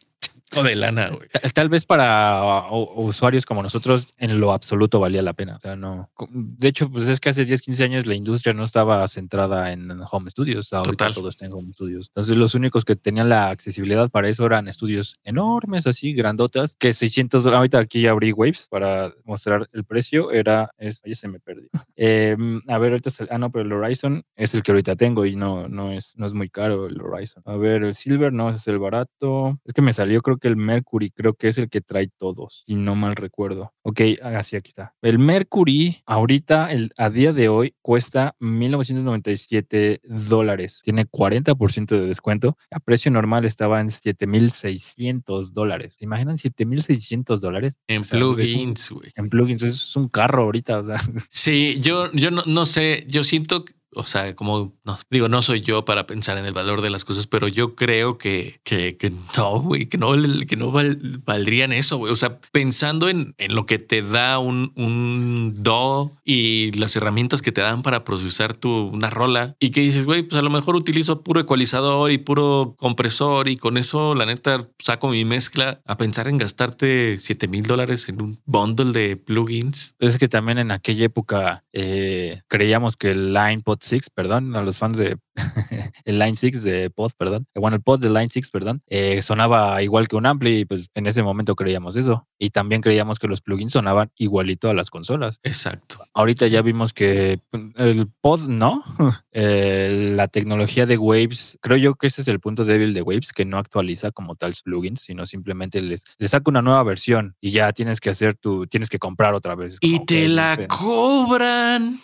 de 0.62 0.74
lana, 0.76 1.08
güey. 1.08 1.28
Tal 1.52 1.68
vez 1.68 1.86
para 1.86 2.66
usuarios 2.70 3.46
como 3.46 3.62
nosotros 3.62 4.14
en 4.18 4.40
lo 4.40 4.52
absoluto 4.52 5.00
valía 5.00 5.22
la 5.22 5.32
pena. 5.32 5.56
O 5.56 5.60
sea, 5.60 5.76
no. 5.76 6.10
De 6.30 6.68
hecho, 6.68 6.90
pues 6.90 7.08
es 7.08 7.20
que 7.20 7.30
hace 7.30 7.44
10, 7.44 7.62
15 7.62 7.84
años 7.84 8.06
la 8.06 8.14
industria 8.14 8.54
no 8.54 8.64
estaba 8.64 9.06
centrada 9.08 9.72
en 9.72 9.90
home 10.10 10.30
studios. 10.30 10.72
Ahorita 10.72 11.12
todo 11.12 11.28
está 11.28 11.46
en 11.46 11.52
home 11.52 11.72
studios. 11.72 12.08
Entonces, 12.08 12.36
los 12.36 12.54
únicos 12.54 12.84
que 12.84 12.96
tenían 12.96 13.28
la 13.28 13.50
accesibilidad 13.50 14.10
para 14.10 14.28
eso 14.28 14.44
eran 14.46 14.68
estudios 14.68 15.16
enormes, 15.24 15.86
así, 15.86 16.12
grandotas, 16.12 16.76
que 16.76 16.92
600 16.92 17.44
dólares. 17.44 17.58
Ahorita 17.58 17.78
aquí 17.78 18.06
abrí 18.06 18.32
Waves 18.32 18.68
para 18.70 19.12
mostrar 19.24 19.68
el 19.72 19.84
precio. 19.84 20.30
Era, 20.30 20.70
es, 20.78 21.02
ya 21.04 21.14
se 21.14 21.28
me 21.28 21.40
perdió. 21.40 21.68
Em, 21.96 22.60
a 22.66 22.78
ver, 22.78 22.92
ahorita, 22.92 23.10
ah, 23.30 23.38
no, 23.38 23.50
pero 23.52 23.64
el 23.64 23.72
Horizon 23.72 24.24
es 24.34 24.54
el 24.54 24.62
que 24.62 24.72
ahorita 24.72 24.96
tengo 24.96 25.24
y 25.26 25.36
no, 25.36 25.68
no, 25.68 25.92
es, 25.92 26.14
no 26.16 26.26
es 26.26 26.32
muy 26.32 26.50
caro 26.50 26.86
el 26.86 27.00
Horizon. 27.00 27.42
A 27.46 27.56
ver, 27.56 27.84
el 27.84 27.94
Silver 27.94 28.32
no 28.32 28.50
es 28.50 28.66
el 28.66 28.78
barato. 28.78 29.58
Es 29.64 29.72
que 29.72 29.82
me 29.82 29.92
salió, 29.92 30.20
creo 30.22 30.38
que 30.38 30.43
que 30.44 30.48
el 30.48 30.56
Mercury 30.56 31.10
creo 31.10 31.32
que 31.32 31.48
es 31.48 31.56
el 31.56 31.70
que 31.70 31.80
trae 31.80 32.10
todos, 32.18 32.64
y 32.66 32.74
no 32.74 32.94
mal 32.94 33.16
recuerdo. 33.16 33.72
Ok, 33.80 34.02
así 34.22 34.56
aquí 34.56 34.68
está. 34.68 34.94
El 35.00 35.18
Mercury 35.18 36.02
ahorita, 36.04 36.70
el, 36.70 36.92
a 36.98 37.08
día 37.08 37.32
de 37.32 37.48
hoy, 37.48 37.74
cuesta 37.80 38.36
1.997 38.40 40.00
dólares. 40.04 40.80
Tiene 40.84 41.06
40% 41.06 41.86
de 41.98 42.06
descuento. 42.06 42.58
A 42.70 42.78
precio 42.78 43.10
normal 43.10 43.46
estaba 43.46 43.80
en 43.80 43.88
7.600 43.88 45.52
dólares. 45.54 45.96
¿Se 45.98 46.04
imaginan 46.04 46.36
7.600 46.36 47.38
dólares? 47.40 47.80
En 47.88 48.02
O 48.02 48.04
sea, 48.04 48.18
plugins, 48.18 48.90
güey. 48.90 49.10
En 49.16 49.30
plugins, 49.30 49.62
es 49.62 49.96
un 49.96 50.08
carro 50.08 50.42
ahorita, 50.42 50.78
o 50.80 50.84
sea. 50.84 51.00
Sí, 51.30 51.80
yo, 51.80 52.12
yo 52.12 52.30
no, 52.30 52.42
no 52.46 52.66
sé, 52.66 53.06
yo 53.08 53.24
siento, 53.24 53.64
que- 53.64 53.72
o 53.94 54.06
sea, 54.06 54.34
como, 54.36 54.74
no, 54.84 54.98
digo, 55.10 55.28
no 55.28 55.42
soy 55.42 55.60
yo 55.60 55.84
para 55.84 56.06
pensar 56.06 56.38
en 56.38 56.44
el 56.46 56.52
valor 56.52 56.82
de 56.82 56.90
las 56.90 57.04
cosas, 57.04 57.26
pero 57.26 57.48
yo 57.48 57.74
creo 57.74 58.18
que, 58.18 58.60
que, 58.64 58.96
no, 59.36 59.60
güey, 59.60 59.86
que 59.86 59.98
no, 59.98 60.12
que 60.46 60.56
no 60.56 60.70
val- 60.70 60.98
valdrían 61.24 61.72
eso, 61.72 61.96
güey. 61.98 62.12
O 62.12 62.16
sea, 62.16 62.38
pensando 62.52 63.08
en, 63.08 63.34
en 63.38 63.54
lo 63.54 63.66
que 63.66 63.78
te 63.78 64.02
da 64.02 64.38
un, 64.38 64.72
un 64.76 65.54
DAW 65.62 66.10
y 66.24 66.72
las 66.72 66.96
herramientas 66.96 67.42
que 67.42 67.52
te 67.52 67.60
dan 67.60 67.82
para 67.82 68.04
procesar 68.04 68.54
tu, 68.56 68.70
una 68.88 69.10
rola 69.10 69.56
y 69.60 69.70
que 69.70 69.80
dices, 69.80 70.04
güey, 70.06 70.22
pues 70.22 70.38
a 70.38 70.42
lo 70.42 70.50
mejor 70.50 70.76
utilizo 70.76 71.22
puro 71.22 71.40
ecualizador 71.40 72.10
y 72.10 72.18
puro 72.18 72.74
compresor 72.78 73.48
y 73.48 73.56
con 73.56 73.76
eso, 73.78 74.14
la 74.14 74.26
neta, 74.26 74.68
saco 74.78 75.08
mi 75.08 75.24
mezcla 75.24 75.80
a 75.86 75.96
pensar 75.96 76.28
en 76.28 76.38
gastarte 76.38 77.18
7 77.18 77.48
mil 77.48 77.62
dólares 77.64 78.08
en 78.08 78.22
un 78.22 78.40
bundle 78.44 78.92
de 78.92 79.16
plugins. 79.16 79.94
Es 79.98 80.18
que 80.18 80.28
también 80.28 80.58
en 80.58 80.70
aquella 80.70 81.04
época 81.06 81.64
eh, 81.72 82.40
creíamos 82.48 82.96
que 82.96 83.10
el 83.10 83.32
Line 83.32 83.62
6, 83.84 84.10
perdón, 84.10 84.56
a 84.56 84.62
los 84.62 84.78
fans 84.78 84.96
de 84.96 85.16
el 86.04 86.18
Line 86.18 86.36
6 86.36 86.62
de 86.62 86.90
Pod, 86.90 87.12
perdón, 87.16 87.46
eh, 87.54 87.60
bueno, 87.60 87.76
el 87.76 87.82
Pod 87.82 88.00
de 88.00 88.08
Line 88.08 88.28
6, 88.28 88.50
perdón, 88.50 88.82
eh, 88.86 89.22
sonaba 89.22 89.82
igual 89.82 90.08
que 90.08 90.16
un 90.16 90.26
ampli 90.26 90.60
y 90.60 90.64
pues 90.64 90.90
en 90.94 91.06
ese 91.06 91.22
momento 91.22 91.54
creíamos 91.54 91.96
eso. 91.96 92.26
Y 92.38 92.50
también 92.50 92.82
creíamos 92.82 93.18
que 93.18 93.28
los 93.28 93.40
plugins 93.40 93.72
sonaban 93.72 94.10
igualito 94.16 94.68
a 94.68 94.74
las 94.74 94.90
consolas. 94.90 95.40
Exacto. 95.42 96.04
Ahorita 96.12 96.46
ya 96.46 96.62
vimos 96.62 96.92
que 96.92 97.40
pues, 97.50 97.62
el 97.76 98.08
Pod 98.20 98.48
no. 98.48 98.82
Eh, 99.36 100.12
la 100.14 100.28
tecnología 100.28 100.86
de 100.86 100.96
Waves, 100.96 101.58
creo 101.60 101.76
yo 101.76 101.96
que 101.96 102.06
ese 102.06 102.20
es 102.20 102.28
el 102.28 102.38
punto 102.38 102.64
débil 102.64 102.94
de 102.94 103.02
Waves, 103.02 103.32
que 103.32 103.44
no 103.44 103.58
actualiza 103.58 104.12
como 104.12 104.36
tal 104.36 104.54
plugins, 104.62 105.00
sino 105.00 105.26
simplemente 105.26 105.82
les, 105.82 106.04
les 106.18 106.30
saca 106.30 106.50
una 106.52 106.62
nueva 106.62 106.84
versión 106.84 107.34
y 107.40 107.50
ya 107.50 107.72
tienes 107.72 107.98
que 107.98 108.10
hacer 108.10 108.34
tu, 108.34 108.68
tienes 108.68 108.88
que 108.88 109.00
comprar 109.00 109.34
otra 109.34 109.56
vez. 109.56 109.78
Y 109.80 109.94
como, 109.94 110.06
te 110.06 110.28
la 110.28 110.68
cobran. 110.68 111.98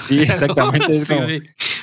Sí, 0.00 0.20
exactamente. 0.22 0.96
es 0.96 1.06
Sí, 1.06 1.14
como, 1.14 1.26
de, 1.26 1.42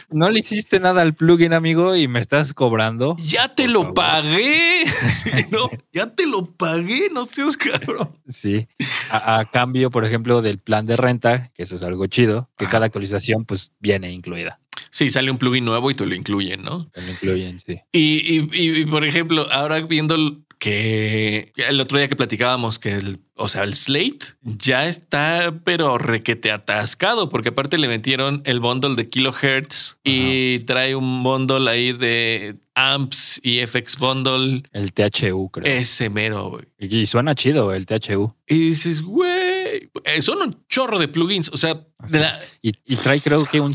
no 0.10 0.30
le 0.30 0.40
hiciste 0.40 0.80
nada 0.80 1.02
al 1.02 1.14
plugin, 1.14 1.54
amigo, 1.54 1.96
y 1.96 2.08
me 2.08 2.20
estás 2.20 2.54
cobrando. 2.54 3.16
ya 3.20 3.54
te 3.54 3.68
lo 3.68 3.82
favor. 3.82 3.94
pagué. 3.96 4.84
Sí, 5.10 5.30
no, 5.52 5.70
ya 5.92 6.08
te 6.08 6.26
lo 6.26 6.46
pagué, 6.46 7.10
no 7.12 7.26
seas 7.26 7.58
cabrón. 7.58 8.18
Sí. 8.28 8.68
A, 9.10 9.40
a 9.40 9.46
cambio, 9.50 9.90
por 9.90 10.06
ejemplo, 10.06 10.42
del 10.42 10.60
plan 10.60 10.86
de 10.86 10.98
renta, 10.98 11.52
que 11.54 11.64
eso 11.64 11.76
es 11.76 11.84
algo 11.84 12.06
chido, 12.08 12.50
que 12.58 12.66
Ajá. 12.66 12.72
cada 12.74 12.86
actualización 12.88 13.46
pues 13.46 13.72
viene 13.80 14.12
incluida. 14.12 14.60
Sí, 14.92 15.10
sale 15.10 15.32
un 15.32 15.38
plugin 15.40 15.66
nuevo 15.66 15.90
y 15.90 15.96
te 15.96 16.06
lo 16.06 16.14
incluyen, 16.14 16.62
¿no? 16.62 16.88
Lo 16.94 17.12
incluyen, 17.12 17.60
sí. 17.60 17.80
Y, 17.92 18.40
y- 18.40 18.50
y- 18.54 18.82
y, 18.82 18.86
por 18.86 19.04
ejemplo, 19.06 19.48
ahora 19.52 19.80
viendo 19.82 20.16
que 20.64 21.52
el 21.58 21.82
otro 21.82 21.98
día 21.98 22.08
que 22.08 22.16
platicábamos 22.16 22.80
que 22.80 22.94
el, 22.94 23.20
o 23.36 23.50
sea, 23.50 23.64
el 23.64 23.76
Slate 23.76 24.38
ya 24.44 24.88
está, 24.88 25.54
pero 25.66 25.98
requete 25.98 26.52
atascado, 26.52 27.28
porque 27.28 27.50
aparte 27.50 27.78
le 27.78 27.90
metieron 27.90 28.42
el 28.46 28.62
bundle 28.62 28.96
de 28.96 29.10
kilohertz 29.10 29.98
y 30.06 30.60
trae 30.60 30.96
un 30.96 31.22
bundle 31.22 31.70
ahí 31.70 31.92
de 31.92 32.56
amps 32.76 33.42
y 33.44 33.60
FX 33.68 33.98
bundle. 33.98 34.64
El 34.72 34.94
THU, 34.94 35.50
creo. 35.52 35.66
Ese 35.66 36.10
mero, 36.10 36.52
güey. 36.52 36.64
Y, 36.80 37.08
suena 37.08 37.36
chido 37.36 37.74
el 37.74 37.86
THU. 37.86 38.34
Y 38.48 38.70
dices, 38.70 39.02
güey, 39.02 39.92
son 40.22 40.44
un 40.44 40.66
chorro 40.70 40.98
de 40.98 41.10
plugins. 41.10 41.50
O 41.50 41.58
sea, 41.58 41.86
la, 42.10 42.40
Y, 42.62 42.72
y 42.86 42.96
trae 42.96 43.20
creo 43.22 43.46
que 43.46 43.60
un 43.60 43.74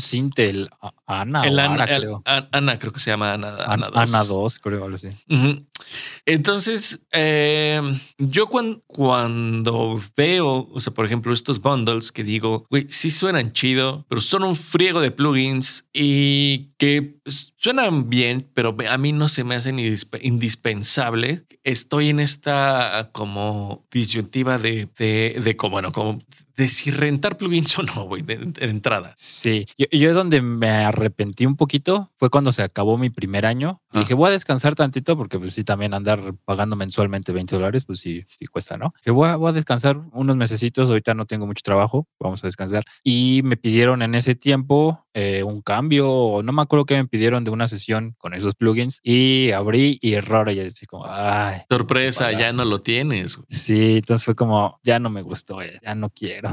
Ana 1.07 1.43
el 1.43 1.57
Ana, 1.59 1.83
Ara, 1.83 1.95
el- 1.95 2.01
creo. 2.03 2.21
An- 2.25 2.47
Ana, 2.51 2.77
creo 2.79 2.93
que 2.93 2.99
se 2.99 3.09
llama 3.11 3.33
Ana. 3.33 3.55
An- 3.65 3.83
Ana 3.83 3.87
2. 3.89 3.97
Ana 3.97 4.23
2, 4.23 4.59
creo, 4.59 4.83
algo 4.85 4.95
así. 4.95 5.09
Entonces, 6.25 6.99
eh, 7.11 7.81
yo 8.17 8.47
cuan- 8.47 8.81
cuando 8.87 9.99
veo, 10.15 10.69
o 10.71 10.79
sea, 10.79 10.93
por 10.93 11.05
ejemplo, 11.05 11.33
estos 11.33 11.59
bundles 11.61 12.11
que 12.11 12.23
digo, 12.23 12.65
güey, 12.69 12.85
sí 12.89 13.09
suenan 13.09 13.51
chido, 13.53 14.05
pero 14.09 14.21
son 14.21 14.43
un 14.43 14.55
friego 14.55 15.01
de 15.01 15.11
plugins 15.11 15.85
y 15.93 16.69
que 16.77 17.17
suenan 17.57 18.09
bien, 18.09 18.47
pero 18.53 18.75
a 18.89 18.97
mí 18.97 19.11
no 19.11 19.27
se 19.27 19.43
me 19.43 19.55
hacen 19.55 19.77
indisp- 19.77 20.19
indispensables. 20.21 21.43
Estoy 21.63 22.09
en 22.09 22.19
esta 22.19 23.09
como 23.11 23.85
disyuntiva 23.91 24.57
de, 24.59 24.87
de, 24.97 25.39
de 25.43 25.57
como, 25.57 25.71
bueno, 25.73 25.91
como 25.91 26.19
de 26.59 26.67
si 26.67 26.91
rentar 26.91 27.37
plugins 27.37 27.79
o 27.79 27.83
no, 27.83 28.03
güey, 28.03 28.21
de, 28.21 28.35
de 28.37 28.65
entrada. 28.69 29.13
Sí, 29.17 29.65
yo, 29.77 29.85
yo 29.91 30.13
donde 30.13 30.41
me 30.41 30.69
arrepentí 30.69 31.45
un 31.45 31.55
poquito 31.55 32.11
fue 32.17 32.29
cuando 32.29 32.51
se 32.51 32.61
acabó 32.63 32.97
mi 32.97 33.09
primer 33.09 33.45
año. 33.45 33.81
Y 33.91 33.97
Ah. 33.97 33.99
dije, 34.01 34.13
voy 34.13 34.29
a 34.29 34.31
descansar 34.33 34.75
tantito 34.75 35.17
porque 35.17 35.39
pues 35.39 35.53
sí, 35.53 35.63
también 35.63 35.93
andar 35.93 36.35
pagando 36.45 36.75
mensualmente 36.75 37.31
20 37.31 37.55
dólares, 37.55 37.85
pues 37.85 37.99
sí, 37.99 38.23
sí 38.37 38.45
cuesta, 38.45 38.77
¿no? 38.77 38.93
Que 39.01 39.09
voy 39.11 39.29
a, 39.29 39.35
voy 39.37 39.49
a 39.49 39.53
descansar 39.53 39.97
unos 40.11 40.35
mesecitos, 40.35 40.89
ahorita 40.89 41.13
no 41.15 41.25
tengo 41.25 41.47
mucho 41.47 41.61
trabajo, 41.63 42.07
vamos 42.19 42.43
a 42.43 42.47
descansar. 42.47 42.83
Y 43.03 43.41
me 43.43 43.57
pidieron 43.57 44.01
en 44.01 44.13
ese 44.15 44.35
tiempo 44.35 45.05
eh, 45.15 45.43
un 45.43 45.61
cambio, 45.61 46.41
no 46.43 46.51
me 46.51 46.61
acuerdo 46.61 46.85
qué 46.85 46.95
me 46.95 47.07
pidieron 47.07 47.43
de 47.43 47.51
una 47.51 47.67
sesión 47.67 48.15
con 48.19 48.33
esos 48.35 48.53
plugins 48.55 48.99
y 49.01 49.51
abrí 49.51 49.97
y 50.01 50.13
error 50.13 50.51
y 50.51 50.59
así 50.59 50.85
como, 50.85 51.05
ay. 51.07 51.61
Sorpresa, 51.69 52.31
ya 52.31 52.53
no 52.53 52.65
lo 52.65 52.79
tienes. 52.79 53.37
güey. 53.37 53.47
Sí, 53.49 53.97
entonces 53.97 54.23
fue 54.23 54.35
como, 54.35 54.79
ya 54.83 54.99
no 54.99 55.09
me 55.09 55.21
gustó, 55.23 55.59
ya 55.63 55.95
no 55.95 56.09
quiero. 56.09 56.48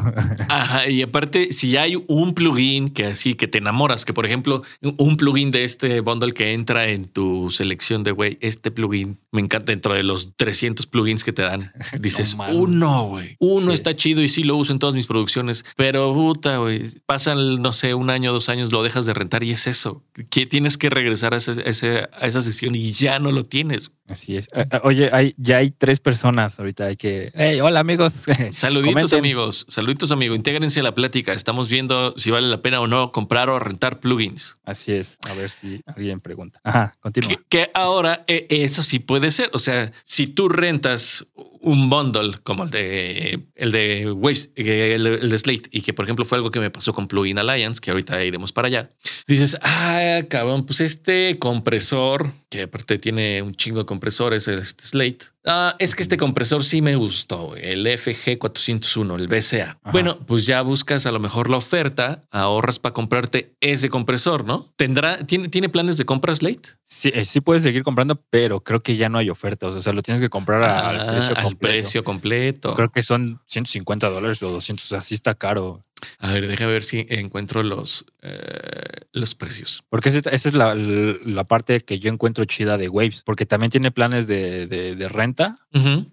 Ajá, 0.48 0.88
y 0.88 1.02
aparte, 1.02 1.52
si 1.52 1.76
hay 1.76 1.96
un 2.08 2.34
plugin 2.34 2.88
que 2.90 3.06
así 3.06 3.34
que 3.34 3.48
te 3.48 3.58
enamoras, 3.58 4.04
que 4.04 4.12
por 4.12 4.26
ejemplo, 4.26 4.62
un 4.96 5.16
plugin 5.16 5.50
de 5.50 5.64
este 5.64 6.00
bundle 6.00 6.32
que 6.32 6.52
entra 6.52 6.88
en 6.88 7.04
tu 7.06 7.50
selección 7.50 8.02
de 8.04 8.12
güey, 8.12 8.38
este 8.40 8.70
plugin 8.70 9.18
me 9.32 9.40
encanta 9.40 9.72
dentro 9.72 9.94
de 9.94 10.02
los 10.02 10.36
300 10.36 10.86
plugins 10.86 11.24
que 11.24 11.32
te 11.32 11.42
dan. 11.42 11.70
Dices, 12.00 12.36
uno, 12.52 13.04
güey, 13.08 13.36
uno 13.38 13.68
Sí. 13.68 13.74
está 13.74 13.94
chido 13.96 14.22
y 14.22 14.28
sí 14.28 14.42
lo 14.44 14.56
uso 14.56 14.72
en 14.72 14.78
todas 14.78 14.94
mis 14.94 15.06
producciones, 15.06 15.64
pero 15.76 16.12
puta, 16.14 16.58
güey, 16.58 16.84
pasan, 17.06 17.60
no 17.62 17.72
sé, 17.72 17.94
un 17.94 18.10
año, 18.10 18.32
dos 18.32 18.48
años, 18.48 18.72
lo 18.72 18.82
dejas 18.82 19.06
de 19.06 19.14
rentar 19.14 19.42
y 19.42 19.50
es 19.52 19.66
eso. 19.66 20.02
Que 20.30 20.46
tienes 20.46 20.78
que 20.78 20.90
regresar 20.90 21.34
a, 21.34 21.38
ese- 21.38 21.62
ese- 21.68 22.08
a 22.18 22.26
esa 22.26 22.40
sesión 22.40 22.74
y 22.74 22.92
ya 22.92 23.18
no 23.18 23.32
lo 23.32 23.42
tienes. 23.44 23.90
Así 24.08 24.36
es. 24.36 24.46
Eh, 24.54 24.64
eh, 24.70 24.80
Oye, 24.84 25.10
hay, 25.12 25.34
ya 25.36 25.56
hay 25.58 25.70
tres 25.70 25.98
personas 26.00 26.58
ahorita. 26.60 26.84
Hay 26.84 26.96
que. 26.96 27.32
Hey, 27.34 27.60
hola 27.60 27.80
amigos. 27.80 28.12
Saluditos 28.52 28.94
Comenten. 28.94 29.18
amigos, 29.18 29.66
saluditos 29.68 29.85
amigos, 30.10 30.36
intégrense 30.36 30.80
a 30.80 30.82
la 30.82 30.94
plática. 30.94 31.32
Estamos 31.32 31.68
viendo 31.68 32.14
si 32.16 32.30
vale 32.30 32.48
la 32.48 32.62
pena 32.62 32.80
o 32.80 32.86
no 32.86 33.12
comprar 33.12 33.48
o 33.50 33.58
rentar 33.58 34.00
plugins. 34.00 34.58
Así 34.64 34.92
es. 34.92 35.18
A 35.28 35.34
ver 35.34 35.50
si 35.50 35.80
alguien 35.86 36.20
pregunta. 36.20 36.60
Ajá, 36.64 36.94
continúa. 37.00 37.30
Que, 37.30 37.38
que 37.48 37.70
ahora 37.74 38.24
eh, 38.26 38.46
eso 38.50 38.82
sí 38.82 38.98
puede 38.98 39.30
ser. 39.30 39.50
O 39.52 39.58
sea, 39.58 39.92
si 40.04 40.26
tú 40.26 40.48
rentas 40.48 41.26
un 41.66 41.90
bundle 41.90 42.38
como 42.44 42.64
el 42.64 42.70
de 42.70 43.46
el 43.56 43.72
de 43.72 44.10
Waves, 44.12 44.52
el, 44.56 45.06
el 45.06 45.28
de 45.28 45.38
Slate, 45.38 45.68
y 45.72 45.82
que 45.82 45.92
por 45.92 46.04
ejemplo 46.04 46.24
fue 46.24 46.38
algo 46.38 46.50
que 46.50 46.60
me 46.60 46.70
pasó 46.70 46.92
con 46.94 47.08
Plugin 47.08 47.38
Alliance, 47.38 47.80
que 47.80 47.90
ahorita 47.90 48.22
iremos 48.24 48.52
para 48.52 48.68
allá. 48.68 48.88
Dices, 49.26 49.58
ah, 49.62 50.20
cabrón, 50.30 50.64
pues 50.64 50.80
este 50.80 51.38
compresor, 51.38 52.30
que 52.50 52.62
aparte 52.62 52.98
tiene 52.98 53.42
un 53.42 53.54
chingo 53.54 53.80
de 53.80 53.84
compresores, 53.86 54.46
este 54.48 54.84
Slate. 54.84 55.26
Ah, 55.48 55.76
es 55.78 55.94
que 55.94 56.02
este 56.02 56.16
compresor 56.16 56.64
sí 56.64 56.82
me 56.82 56.96
gustó, 56.96 57.54
el 57.56 57.86
FG401, 57.86 59.16
el 59.16 59.28
BCA. 59.28 59.78
Ajá. 59.82 59.90
Bueno, 59.92 60.18
pues 60.18 60.44
ya 60.46 60.60
buscas 60.62 61.06
a 61.06 61.12
lo 61.12 61.20
mejor 61.20 61.48
la 61.50 61.56
oferta, 61.56 62.22
ahorras 62.30 62.78
para 62.78 62.92
comprarte 62.92 63.54
ese 63.60 63.88
compresor, 63.88 64.44
¿no? 64.44 64.72
¿Tendrá, 64.76 65.18
tiene, 65.24 65.48
tiene 65.48 65.68
planes 65.68 65.96
de 65.98 66.04
compra 66.04 66.34
Slate? 66.34 66.70
Sí, 66.82 67.10
eh, 67.14 67.24
sí 67.24 67.40
puedes 67.40 67.62
seguir 67.62 67.82
comprando, 67.84 68.20
pero 68.30 68.60
creo 68.62 68.80
que 68.80 68.96
ya 68.96 69.08
no 69.08 69.18
hay 69.18 69.30
ofertas. 69.30 69.72
O 69.72 69.82
sea, 69.82 69.92
lo 69.92 70.02
tienes 70.02 70.20
que 70.20 70.28
comprar 70.28 70.62
a- 70.62 70.88
al 70.90 71.00
Ah, 71.00 71.12
precio 71.12 71.36
al 71.36 71.42
completo. 71.56 71.74
precio 71.74 72.04
completo. 72.04 72.74
Creo 72.74 72.90
que 72.90 73.02
son 73.02 73.40
150 73.46 74.08
dólares 74.10 74.42
o 74.42 74.50
200. 74.50 74.92
Así 74.92 75.14
está 75.14 75.34
caro. 75.34 75.85
A 76.18 76.32
ver, 76.32 76.46
déjame 76.46 76.72
ver 76.72 76.84
si 76.84 77.06
encuentro 77.08 77.62
los, 77.62 78.04
eh, 78.22 79.00
los 79.12 79.34
precios. 79.34 79.82
Porque 79.88 80.10
esa, 80.10 80.18
esa 80.30 80.48
es 80.48 80.54
la, 80.54 80.74
la 80.74 81.44
parte 81.44 81.80
que 81.80 81.98
yo 81.98 82.10
encuentro 82.10 82.44
chida 82.44 82.76
de 82.76 82.88
Waves. 82.88 83.22
Porque 83.24 83.46
también 83.46 83.70
tiene 83.70 83.90
planes 83.90 84.26
de, 84.26 84.66
de- 84.66 84.94
de 84.94 85.08
renta 85.08 85.58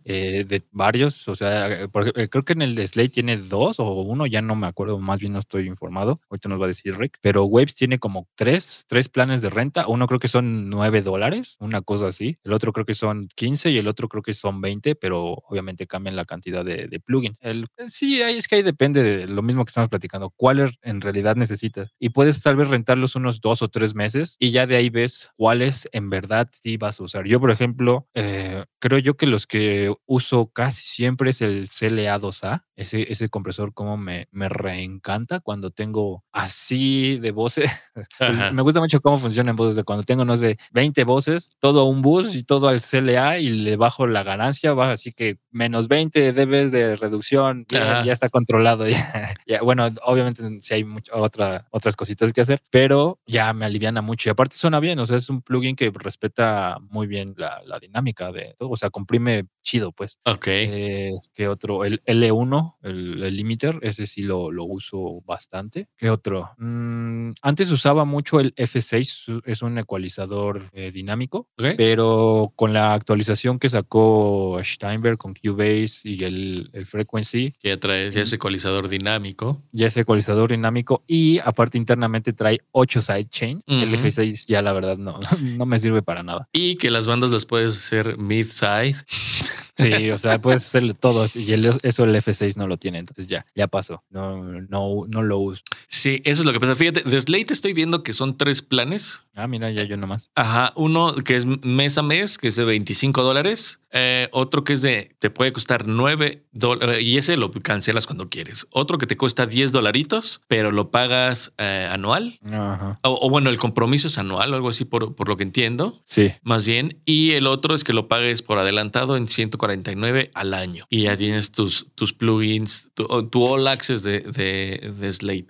eh, 0.05 0.45
de 0.47 0.61
varios. 0.71 1.27
O 1.27 1.35
sea, 1.35 1.69
eh, 1.83 1.87
creo 2.29 2.43
que 2.45 2.53
en 2.53 2.61
el 2.61 2.75
de 2.75 2.87
Slate 2.87 3.09
tiene 3.09 3.37
dos 3.37 3.79
o 3.79 4.01
uno, 4.01 4.25
ya 4.25 4.41
no 4.41 4.55
me 4.55 4.67
acuerdo, 4.67 4.99
más 4.99 5.19
bien 5.19 5.33
no 5.33 5.39
estoy 5.39 5.67
informado. 5.67 6.19
Ahorita 6.29 6.49
nos 6.49 6.59
va 6.61 6.65
a 6.65 6.67
decir 6.67 6.97
Rick. 6.97 7.17
Pero 7.21 7.43
Waves 7.45 7.75
tiene 7.75 7.99
como 7.99 8.27
tres, 8.35 8.85
tres 8.87 9.09
planes 9.09 9.41
de 9.41 9.49
renta. 9.49 9.87
Uno 9.87 10.07
creo 10.07 10.19
que 10.19 10.27
son 10.29 10.69
9 10.69 11.01
dólares, 11.01 11.57
una 11.59 11.81
cosa 11.81 12.07
así. 12.07 12.37
El 12.43 12.53
otro 12.53 12.71
creo 12.73 12.85
que 12.85 12.93
son 12.93 13.27
15 13.35 13.69
y 13.71 13.77
el 13.77 13.87
otro 13.87 14.07
creo 14.07 14.23
que 14.23 14.33
son 14.33 14.61
20, 14.61 14.95
pero 14.95 15.23
obviamente 15.49 15.87
cambian 15.87 16.15
la 16.15 16.25
cantidad 16.25 16.63
de, 16.63 16.87
de 16.87 16.99
plugins. 16.99 17.39
El, 17.41 17.65
sí, 17.87 18.21
ahí 18.21 18.37
es 18.37 18.47
que 18.47 18.55
ahí 18.55 18.61
depende 18.63 19.03
de 19.03 19.27
lo 19.27 19.41
mismo 19.41 19.65
que 19.65 19.72
estamos 19.73 19.89
platicando, 19.89 20.29
cuáles 20.36 20.71
en 20.83 21.01
realidad 21.01 21.36
necesitas. 21.36 21.89
Y 21.99 22.09
puedes 22.09 22.41
tal 22.41 22.55
vez 22.55 22.69
rentarlos 22.69 23.15
unos 23.15 23.41
dos 23.41 23.62
o 23.62 23.67
tres 23.69 23.95
meses 23.95 24.36
y 24.39 24.51
ya 24.51 24.67
de 24.67 24.75
ahí 24.75 24.89
ves 24.89 25.31
cuáles 25.36 25.89
en 25.91 26.09
verdad 26.09 26.47
sí 26.51 26.77
vas 26.77 26.99
a 26.99 27.03
usar. 27.03 27.25
Yo, 27.25 27.39
por 27.39 27.51
ejemplo, 27.51 28.07
eh, 28.13 28.65
creo 28.79 28.99
yo 28.99 29.17
que 29.17 29.25
los 29.27 29.47
que 29.47 29.93
uso 30.05 30.47
casi 30.51 30.86
siempre 30.86 31.31
es 31.31 31.41
el 31.41 31.67
CLA2A. 31.69 32.65
Ese, 32.75 33.12
ese 33.12 33.29
compresor 33.29 33.73
como 33.73 33.97
me, 33.97 34.27
me 34.31 34.49
reencanta 34.49 35.39
cuando 35.39 35.69
tengo 35.71 36.23
así 36.31 37.17
de 37.19 37.31
voces. 37.31 37.69
Pues, 38.17 38.53
me 38.53 38.62
gusta 38.62 38.79
mucho 38.79 39.01
cómo 39.01 39.17
funciona 39.17 39.51
en 39.51 39.55
voces 39.55 39.75
de 39.75 39.83
cuando 39.83 40.03
tengo, 40.03 40.23
no 40.25 40.36
sé, 40.38 40.57
20 40.71 41.03
voces, 41.03 41.51
todo 41.59 41.86
un 41.86 42.01
bus 42.01 42.36
y 42.36 42.43
todo 42.43 42.67
al 42.67 42.81
CLA 42.81 43.39
y 43.39 43.49
le 43.49 43.75
bajo 43.75 44.07
la 44.07 44.23
ganancia, 44.23 44.73
baja 44.73 44.93
así 44.93 45.12
que 45.13 45.38
menos 45.51 45.88
20 45.88 46.33
dBs 46.33 46.71
de 46.71 46.95
reducción, 46.95 47.65
ya, 47.69 48.01
está 48.03 48.29
controlado. 48.29 48.86
Ya, 49.45 49.62
bueno, 49.62 49.88
obviamente 50.05 50.41
si 50.62 50.73
hay 50.73 50.86
otra, 51.12 51.67
otras 51.71 51.95
cositas 51.95 52.31
que 52.33 52.41
hacer, 52.41 52.62
pero 52.71 53.19
ya 53.27 53.51
me 53.53 53.65
aliviana 53.65 54.01
mucho 54.01 54.29
y 54.29 54.31
aparte 54.31 54.55
suena 54.55 54.79
bien, 54.79 54.99
o 54.99 55.05
sea, 55.05 55.17
es 55.17 55.29
un 55.29 55.41
plugin 55.41 55.75
que 55.75 55.91
respeta 55.93 56.77
muy 56.89 57.07
bien 57.07 57.33
la, 57.38 57.62
la 57.65 57.79
dinámica 57.79 58.31
de 58.31 58.55
todo, 58.57 58.69
o 58.69 58.75
sea, 58.75 58.89
comprime 58.89 59.47
chido, 59.62 59.91
pues. 59.91 60.17
Ok. 60.25 60.47
Eh, 60.47 61.12
¿Qué 61.33 61.47
otro? 61.47 61.83
El 61.86 62.01
L1, 62.05 62.62
el, 62.82 63.36
limiter, 63.36 63.80
ese 63.82 64.08
sí 64.08 64.21
lo, 64.21 64.52
lo, 64.52 64.65
uso 64.65 65.21
bastante. 65.26 65.89
¿Qué 65.97 66.10
otro? 66.10 66.52
Mm, 66.58 67.32
antes 67.41 67.71
usaba 67.71 68.06
mucho 68.06 68.39
el 68.39 68.56
F6, 68.56 69.41
es 69.45 69.62
un 69.62 69.78
ecualizador 69.78 70.63
eh, 70.73 70.91
dinámico, 70.91 71.47
pero 71.56 72.54
con 72.56 72.73
la 72.73 72.93
actualización 72.93 73.60
que 73.60 73.69
sacó 73.69 74.60
Steinberg 74.63 75.17
con 75.17 75.34
Cubase 75.34 76.02
y 76.04 76.23
el, 76.23 76.69
el 76.73 76.86
Frequency. 76.86 77.54
Ya 77.62 77.80
trae 77.80 78.12
ya 78.12 78.21
ese 78.21 78.36
ecualizador 78.36 78.89
dinámico. 78.89 79.62
Ya 79.71 79.88
ese 79.88 80.02
ecualizador 80.02 80.52
dinámico 80.52 81.04
y 81.08 81.39
aparte 81.39 81.78
internamente 81.78 82.34
trae 82.34 82.60
8 82.71 83.02
sidechains. 83.02 83.63
El 83.67 83.93
F6 83.93 84.45
ya 84.47 84.62
la 84.62 84.73
verdad 84.73 84.97
no, 84.97 85.19
no 85.41 85.65
me 85.65 85.80
sirve 85.80 86.02
para 86.02 86.23
nada. 86.23 86.47
Y 86.52 86.76
que 86.76 86.91
las 86.91 87.08
bandas 87.08 87.32
las 87.32 87.45
puedes 87.45 87.78
hacer 87.78 88.17
mid-side. 88.17 88.95
Sí, 89.75 90.12
o 90.12 90.19
sea, 90.19 90.39
puedes 90.39 90.65
hacerle 90.65 90.93
todos 90.93 91.36
y 91.36 91.51
eso 91.51 92.03
el 92.03 92.15
F6 92.15 92.57
no 92.57 92.67
lo 92.67 92.77
tiene, 92.77 92.99
entonces 92.99 93.27
ya, 93.27 93.45
ya 93.55 93.67
pasó. 93.67 94.03
No, 94.09 94.38
no, 94.43 95.05
no 95.07 95.21
lo 95.23 95.39
uso. 95.39 95.63
Sí, 95.88 96.21
eso 96.25 96.41
es 96.41 96.45
lo 96.45 96.53
que 96.53 96.59
pasa. 96.59 96.75
Fíjate, 96.75 97.01
de 97.01 97.19
Slate 97.21 97.53
estoy 97.53 97.73
viendo 97.73 98.03
que 98.03 98.13
son 98.13 98.38
tres 98.38 98.62
planes. 98.62 99.23
Ah, 99.36 99.47
mira, 99.47 99.71
ya 99.71 99.83
yo 99.83 99.97
nomás. 99.97 100.29
Ajá, 100.36 100.73
uno 100.75 101.15
que 101.15 101.36
es 101.36 101.45
mes 101.45 101.97
a 101.97 102.03
mes, 102.03 102.38
que 102.38 102.49
es 102.49 102.55
de 102.55 102.65
25 102.65 103.23
dólares. 103.23 103.79
Eh, 103.93 104.27
otro 104.32 104.63
que 104.63 104.73
es 104.73 104.82
de, 104.82 105.15
te 105.19 105.29
puede 105.29 105.53
costar 105.53 105.88
9 105.88 106.43
dólares 106.51 107.01
y 107.01 107.17
ese 107.17 107.38
lo 107.38 107.51
cancelas 107.51 108.08
cuando 108.08 108.27
quieres. 108.27 108.67
Otro 108.71 108.97
que 108.97 109.06
te 109.06 109.15
cuesta 109.17 109.45
10 109.45 109.71
dolaritos, 109.71 110.41
pero 110.47 110.71
lo 110.71 110.89
pagas 110.89 111.53
eh, 111.60 111.88
anual. 111.89 112.39
Ajá. 112.51 112.99
O, 113.03 113.29
bueno, 113.29 113.49
el 113.49 113.58
compromiso 113.58 114.08
es 114.08 114.17
anual 114.17 114.51
o 114.51 114.56
algo 114.56 114.69
así 114.69 114.84
por, 114.86 115.15
por 115.15 115.29
lo 115.29 115.38
que 115.38 115.43
entiendo. 115.43 116.01
Sí. 116.06 116.32
Más 116.41 116.67
bien. 116.67 116.99
Y 117.06 117.32
el 117.34 117.47
otro 117.47 117.75
es 117.75 117.84
que 117.84 117.93
lo 117.93 118.08
pagues 118.08 118.41
por 118.41 118.58
adelantado 118.58 119.15
en 119.15 119.27
149 119.27 120.32
al 120.34 120.53
año. 120.53 120.86
Y 120.89 121.03
ya 121.03 121.15
tienes 121.15 121.51
tus, 121.51 121.88
tus 121.95 122.13
plugins, 122.13 122.89
tu, 122.95 123.06
all 123.43 123.67
access 123.67 124.03
de, 124.03 124.21
de, 124.21 125.13
Slate. 125.13 125.49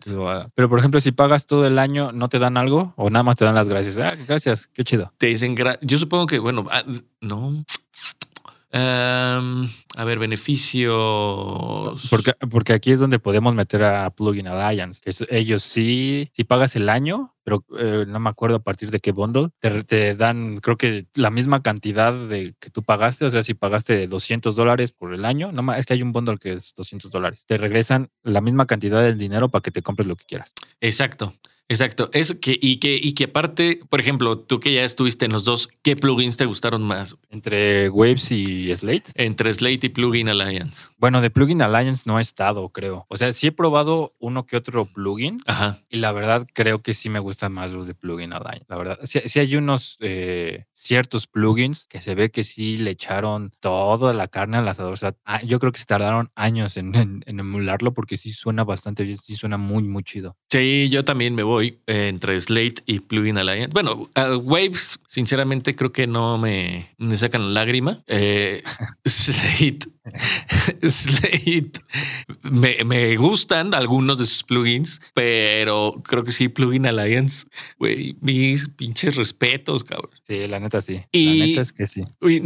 Pero 0.56 0.70
por 0.70 0.80
ejemplo, 0.80 1.00
si 1.00 1.12
pagas 1.12 1.46
todo 1.46 1.66
el 1.66 1.80
año, 1.80 2.12
¿no 2.12 2.28
te 2.28 2.40
dan 2.40 2.58
algo? 2.58 2.94
¿O 2.98 3.10
nada 3.10 3.24
más 3.24 3.38
te 3.38 3.46
dan 3.46 3.56
las 3.56 3.70
gracias? 3.70 3.98
Ah, 3.98 4.16
gracias, 4.28 4.70
qué 4.74 4.84
chido. 4.84 5.14
Te 5.18 5.28
dicen, 5.28 5.56
yo 5.82 5.98
supongo 5.98 6.26
que, 6.26 6.40
bueno, 6.40 6.66
ah, 6.70 6.84
no. 7.22 7.64
Em, 8.76 9.70
a 9.98 10.04
ver, 10.04 10.18
beneficios. 10.18 12.08
Porque, 12.10 12.34
porque 12.50 12.74
aquí 12.74 12.92
es 12.92 13.00
donde 13.00 13.20
podemos 13.20 13.54
meter 13.54 13.84
a 13.84 14.10
Plugin 14.10 14.48
Alliance. 14.48 15.00
ellos 15.30 15.62
sí, 15.62 16.32
si 16.34 16.44
pagas 16.44 16.76
el 16.76 16.90
año, 16.90 17.36
pero 17.44 17.64
eh, 17.78 18.06
no 18.08 18.20
me 18.20 18.32
acuerdo 18.32 18.56
a 18.56 18.64
partir 18.64 18.90
de 18.90 19.00
qué 19.00 19.12
bundle, 19.12 19.50
te, 19.60 20.16
dan, 20.16 20.58
creo 20.58 20.76
que 20.76 21.06
la 21.14 21.30
misma 21.30 21.62
cantidad 21.62 22.14
de 22.14 22.56
que 22.60 22.72
tú 22.72 22.82
pagaste. 22.82 23.26
O 23.26 23.30
sea, 23.30 23.44
si 23.44 23.54
pagaste 23.54 24.08
200 24.08 24.56
dólares 24.56 24.92
por 24.92 25.14
el 25.14 25.24
año, 25.24 25.52
no 25.52 25.72
es 25.76 25.86
que 25.86 25.94
hay 25.94 26.02
un 26.02 26.12
bundle 26.12 26.40
que 26.40 26.54
es 26.54 26.74
200 26.76 27.12
dólares. 27.12 27.44
Te 27.46 27.58
regresan 27.58 28.10
la 28.24 28.42
misma 28.42 28.66
cantidad 28.66 29.04
de 29.04 29.14
dinero 29.14 29.50
para 29.50 29.62
que 29.62 29.70
te 29.70 29.84
compres 29.84 30.08
lo 30.08 30.16
que 30.16 30.26
quieras. 30.26 30.52
Exacto. 30.82 31.36
Exacto. 31.70 32.10
Eso 32.14 32.40
que, 32.40 32.58
y 32.62 32.78
que, 32.78 33.00
y 33.02 33.14
que 33.14 33.26
aparte, 33.26 33.80
por 33.90 34.00
ejemplo, 34.00 34.38
tú 34.38 34.60
que 34.60 34.74
ya 34.74 34.84
estuviste 34.84 35.26
en 35.26 35.32
los 35.32 35.46
dos, 35.46 35.70
¿qué 35.82 35.96
plugins 35.96 36.38
te 36.38 36.46
gustaron 36.46 36.84
más? 36.84 37.16
Entre 37.30 37.90
Waves 37.90 38.32
y 38.32 38.76
Slate. 38.76 39.12
Entre 39.16 39.54
Slate 39.54 39.88
y 39.88 39.90
Plugin 39.90 40.30
Alliance. 40.30 40.90
Bueno, 40.98 41.22
de 41.22 41.30
Plugin 41.30 41.62
Alliance 41.62 42.04
no 42.06 42.20
he 42.20 42.22
estado, 42.22 42.70
creo. 42.70 43.06
O 43.10 43.18
sea, 43.18 43.32
sí 43.34 43.48
he 43.48 43.52
probado 43.52 44.14
uno 44.20 44.46
que 44.46 44.58
otro 44.58 44.86
plugin. 44.86 45.38
Ajá. 45.46 45.80
Y 45.90 45.98
la 45.98 46.12
verdad, 46.12 46.46
creo 46.54 46.80
que 46.80 46.94
sí 46.94 47.10
me 47.10 47.20
gustan 47.20 47.54
más 47.54 47.72
los 47.72 47.88
de 47.88 47.96
Plugin 47.96 48.34
Alliance. 48.34 48.66
La 48.68 48.78
verdad, 48.78 49.00
sí, 49.04 49.40
hay 49.40 49.56
unos 49.56 49.98
eh, 50.02 50.66
ciertos 50.74 51.28
plugins 51.28 51.88
que 51.88 52.02
se 52.02 52.14
ve 52.14 52.30
que 52.30 52.44
sí 52.44 52.78
le 52.78 52.92
echaron 52.92 53.52
toda 53.60 54.14
la 54.14 54.28
carne 54.28 54.58
al 54.58 54.68
asador. 54.68 54.94
O 54.94 54.98
sea, 54.98 55.16
ah, 55.26 55.42
yo 55.44 55.60
creo 55.60 55.72
que 55.72 55.80
se 55.80 55.86
tardaron 55.86 56.30
años 56.36 56.78
en, 56.78 57.24
en 57.26 57.40
emularlo 57.40 57.94
porque 57.94 58.18
sí 58.18 58.32
suena 58.32 58.64
bastante 58.64 59.04
bien, 59.04 59.18
sí 59.18 59.36
suena 59.36 59.58
muy, 59.58 59.84
muy 59.84 60.04
chido. 60.04 60.36
Sí, 60.50 60.90
yo 60.90 61.04
también 61.04 61.34
me 61.34 61.44
voy 61.44 61.53
eh, 61.62 61.78
entre 61.88 62.40
Slate 62.40 62.84
y 62.86 63.00
Plugin 63.00 63.38
Alliance. 63.38 63.70
Bueno, 63.74 64.10
Waves, 64.42 65.00
sinceramente, 65.08 65.76
creo 65.76 65.92
que 65.92 66.08
no 66.08 66.38
me, 66.38 66.90
me 66.98 67.18
sacan 67.18 67.54
lágrima. 67.54 68.04
Eh, 68.08 68.62
Slate 69.06 69.88
Slate. 70.90 71.80
Me, 72.42 72.84
me, 72.86 73.16
gustan 73.16 73.74
algunos 73.74 74.18
de 74.18 74.26
sus 74.26 74.44
plugins, 74.44 75.02
pero 75.14 75.94
creo 76.04 76.24
que 76.24 76.32
sí, 76.32 76.50
Plugin 76.50 76.86
Alliance, 76.86 77.46
güey, 77.80 78.18
mis 78.20 78.70
pinches 78.70 79.16
respetos, 79.16 79.84
cabrón. 79.84 80.12
Sí, 80.28 80.46
la 80.48 80.60
neta 80.60 80.82
sí. 80.82 81.02
Y, 81.12 81.40
la 81.40 81.46
neta 81.46 81.62
es 81.62 81.72
que 81.72 81.88
sí. 81.88 82.04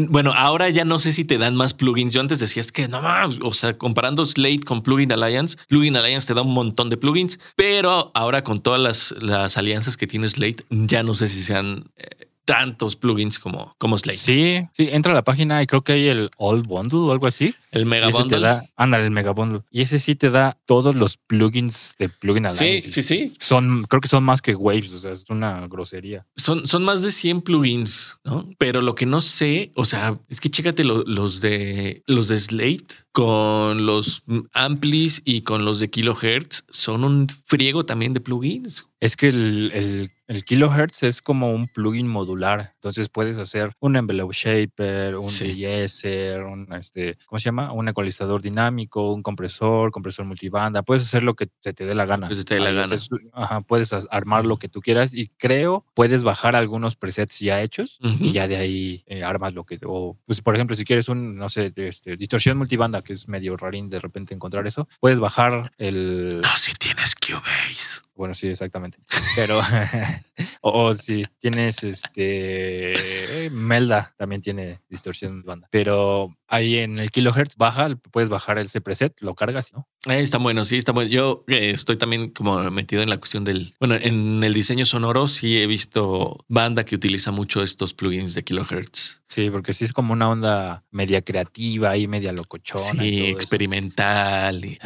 Bueno, 0.09 0.33
ahora 0.35 0.69
ya 0.69 0.85
no 0.85 0.99
sé 0.99 1.11
si 1.11 1.25
te 1.25 1.37
dan 1.37 1.55
más 1.55 1.73
plugins. 1.73 2.13
Yo 2.13 2.21
antes 2.21 2.39
decías 2.39 2.71
que 2.71 2.87
no 2.87 3.01
más, 3.01 3.37
o 3.41 3.53
sea, 3.53 3.73
comparando 3.73 4.25
Slate 4.25 4.61
con 4.61 4.83
Plugin 4.83 5.11
Alliance, 5.11 5.57
Plugin 5.67 5.95
Alliance 5.95 6.27
te 6.27 6.33
da 6.35 6.43
un 6.43 6.53
montón 6.53 6.89
de 6.89 6.97
plugins, 6.97 7.39
pero 7.55 8.11
ahora 8.13 8.43
con 8.43 8.57
todas 8.59 8.79
las, 8.79 9.15
las 9.19 9.57
alianzas 9.57 9.97
que 9.97 10.05
tiene 10.05 10.29
Slate, 10.29 10.65
ya 10.69 11.01
no 11.01 11.15
sé 11.15 11.27
si 11.27 11.41
sean 11.41 11.89
eh, 11.97 12.27
tantos 12.47 12.95
plugins 12.95 13.39
como, 13.39 13.75
como 13.77 13.97
Slate. 13.97 14.17
Sí, 14.17 14.67
sí, 14.71 14.87
entra 14.89 15.11
a 15.11 15.15
la 15.15 15.25
página 15.25 15.61
y 15.61 15.67
creo 15.67 15.83
que 15.83 15.91
hay 15.91 16.07
el 16.07 16.31
All 16.37 16.63
Bundle 16.63 16.99
o 16.99 17.11
algo 17.11 17.27
así. 17.27 17.53
El 17.71 17.85
Mega 17.85 18.07
Bundle. 18.07 18.61
anda, 18.77 19.03
el 19.03 19.11
Mega 19.11 19.31
Bundle. 19.31 19.63
Y 19.69 19.81
ese 19.81 19.99
sí 19.99 20.15
te 20.15 20.29
da 20.29 20.57
todos 20.65 20.95
los 20.95 21.17
plugins 21.17 21.95
de 21.99 22.07
Plugin 22.07 22.45
Alliance. 22.45 22.89
Sí, 22.89 22.89
sí, 22.89 23.01
sí. 23.01 23.33
Son, 23.41 23.83
creo 23.83 23.99
que 23.99 24.07
son 24.07 24.23
más 24.23 24.41
que 24.41 24.55
Waves, 24.55 24.93
o 24.93 24.97
sea, 24.97 25.11
es 25.11 25.25
una 25.29 25.67
grosería. 25.67 26.25
Son, 26.37 26.65
son 26.65 26.85
más 26.85 27.03
de 27.03 27.11
100 27.11 27.41
plugins, 27.41 28.17
¿no? 28.23 28.49
Pero 28.57 28.79
lo 28.79 28.95
que 28.95 29.05
no 29.05 29.19
sé, 29.19 29.73
o 29.75 29.83
sea, 29.83 30.17
es 30.29 30.39
que 30.39 30.49
chécate 30.49 30.85
los 30.85 31.41
de 31.41 32.01
los 32.07 32.29
de 32.29 32.39
Slate 32.39 33.07
con 33.11 33.85
los 33.85 34.23
amplis 34.53 35.21
y 35.25 35.41
con 35.41 35.65
los 35.65 35.79
de 35.79 35.89
kilohertz 35.89 36.63
son 36.69 37.03
un 37.03 37.27
friego 37.45 37.85
también 37.85 38.13
de 38.13 38.21
plugins. 38.21 38.85
Es 38.99 39.15
que 39.15 39.27
el, 39.27 40.09
el, 40.27 40.43
kilohertz 40.43 41.03
es 41.03 41.21
como 41.21 41.51
un 41.51 41.67
plugin 41.67 42.07
modular. 42.07 42.71
Entonces 42.75 43.09
puedes 43.09 43.37
hacer 43.37 43.71
un 43.79 43.95
envelope 43.95 44.33
shaper, 44.33 45.17
un 45.17 45.29
sí. 45.29 45.63
un 45.65 46.67
este, 46.73 47.15
¿cómo 47.27 47.37
se 47.37 47.45
llama? 47.45 47.71
Un 47.73 47.89
ecualizador 47.89 48.41
dinámico, 48.41 49.13
un 49.13 49.21
compresor, 49.21 49.91
compresor 49.91 50.25
multibanda. 50.25 50.81
Puedes 50.81 51.03
hacer 51.03 51.21
lo 51.21 51.35
que 51.35 51.45
te, 51.45 51.73
dé 51.73 51.93
la 51.93 52.05
gana. 52.05 52.27
te 52.27 52.55
dé 52.55 52.59
la 52.59 52.71
gana. 52.71 52.95
ajá, 53.33 53.61
puedes 53.61 53.93
armar 54.09 54.45
lo 54.45 54.57
que 54.57 54.67
tú 54.67 54.81
quieras 54.81 55.13
y 55.13 55.27
creo 55.37 55.85
puedes 55.93 56.23
bajar 56.23 56.55
algunos 56.55 56.95
presets 56.95 57.39
ya 57.39 57.61
hechos 57.61 57.99
y 58.01 58.31
ya 58.31 58.47
de 58.47 58.57
ahí 58.57 59.03
eh, 59.05 59.23
armas 59.23 59.53
lo 59.53 59.63
que. 59.63 59.79
O, 59.85 60.17
pues, 60.25 60.41
por 60.41 60.55
ejemplo, 60.55 60.75
si 60.75 60.85
quieres 60.85 61.07
un, 61.07 61.35
no 61.35 61.49
sé, 61.49 61.71
este, 61.75 62.17
distorsión 62.17 62.57
multibanda, 62.57 63.03
que 63.03 63.13
es 63.13 63.27
medio 63.27 63.55
rarín 63.57 63.89
de 63.89 63.99
repente 63.99 64.33
encontrar 64.33 64.65
eso, 64.65 64.87
puedes 64.99 65.19
bajar 65.19 65.71
el. 65.77 66.41
No, 66.41 66.55
si 66.55 66.73
tienes 66.73 67.13
Cubase. 67.15 68.06
Bueno, 68.17 68.33
sí, 68.33 68.47
exactamente. 68.47 68.97
Pero, 69.35 69.61
o, 70.61 70.93
si 70.95 71.23
tienes 71.37 71.83
este 71.83 73.49
Melda, 73.51 74.13
también 74.17 74.41
tiene 74.41 74.81
distorsión 74.89 75.37
de 75.37 75.43
banda. 75.43 75.67
Pero 75.71 76.35
ahí 76.47 76.77
en 76.77 76.99
el 76.99 77.11
kilohertz 77.11 77.55
baja, 77.57 77.95
puedes 78.11 78.29
bajar 78.29 78.57
ese 78.57 78.81
preset, 78.81 79.15
lo 79.21 79.35
cargas, 79.35 79.73
¿no? 79.73 79.87
Eh, 80.09 80.21
está 80.21 80.37
bueno, 80.37 80.63
sí, 80.63 80.77
está 80.77 80.91
bueno. 80.91 81.09
Yo 81.09 81.43
eh, 81.47 81.71
estoy 81.71 81.97
también 81.97 82.29
como 82.29 82.71
metido 82.71 83.01
en 83.01 83.09
la 83.09 83.17
cuestión 83.17 83.43
del, 83.43 83.75
bueno, 83.79 83.95
en 83.95 84.41
el 84.43 84.53
diseño 84.53 84.85
sonoro 84.85 85.27
sí 85.27 85.57
he 85.57 85.67
visto 85.67 86.45
banda 86.47 86.85
que 86.85 86.95
utiliza 86.95 87.31
mucho 87.31 87.61
estos 87.61 87.93
plugins 87.93 88.33
de 88.33 88.43
kilohertz. 88.43 89.21
Sí, 89.25 89.49
porque 89.49 89.73
sí 89.73 89.83
es 89.83 89.91
como 89.91 90.13
una 90.13 90.29
onda 90.29 90.85
media 90.91 91.21
creativa 91.21 91.97
y 91.97 92.07
media 92.07 92.31
locochona. 92.31 93.03
Sí, 93.03 93.25
experimental. 93.25 94.63
Y, 94.63 94.79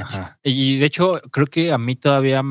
y, 0.43 0.77
de 0.77 0.85
hecho, 0.85 1.21
creo 1.31 1.45
que 1.45 1.71
a 1.71 1.77
mí 1.77 1.95
todavía, 1.95 2.43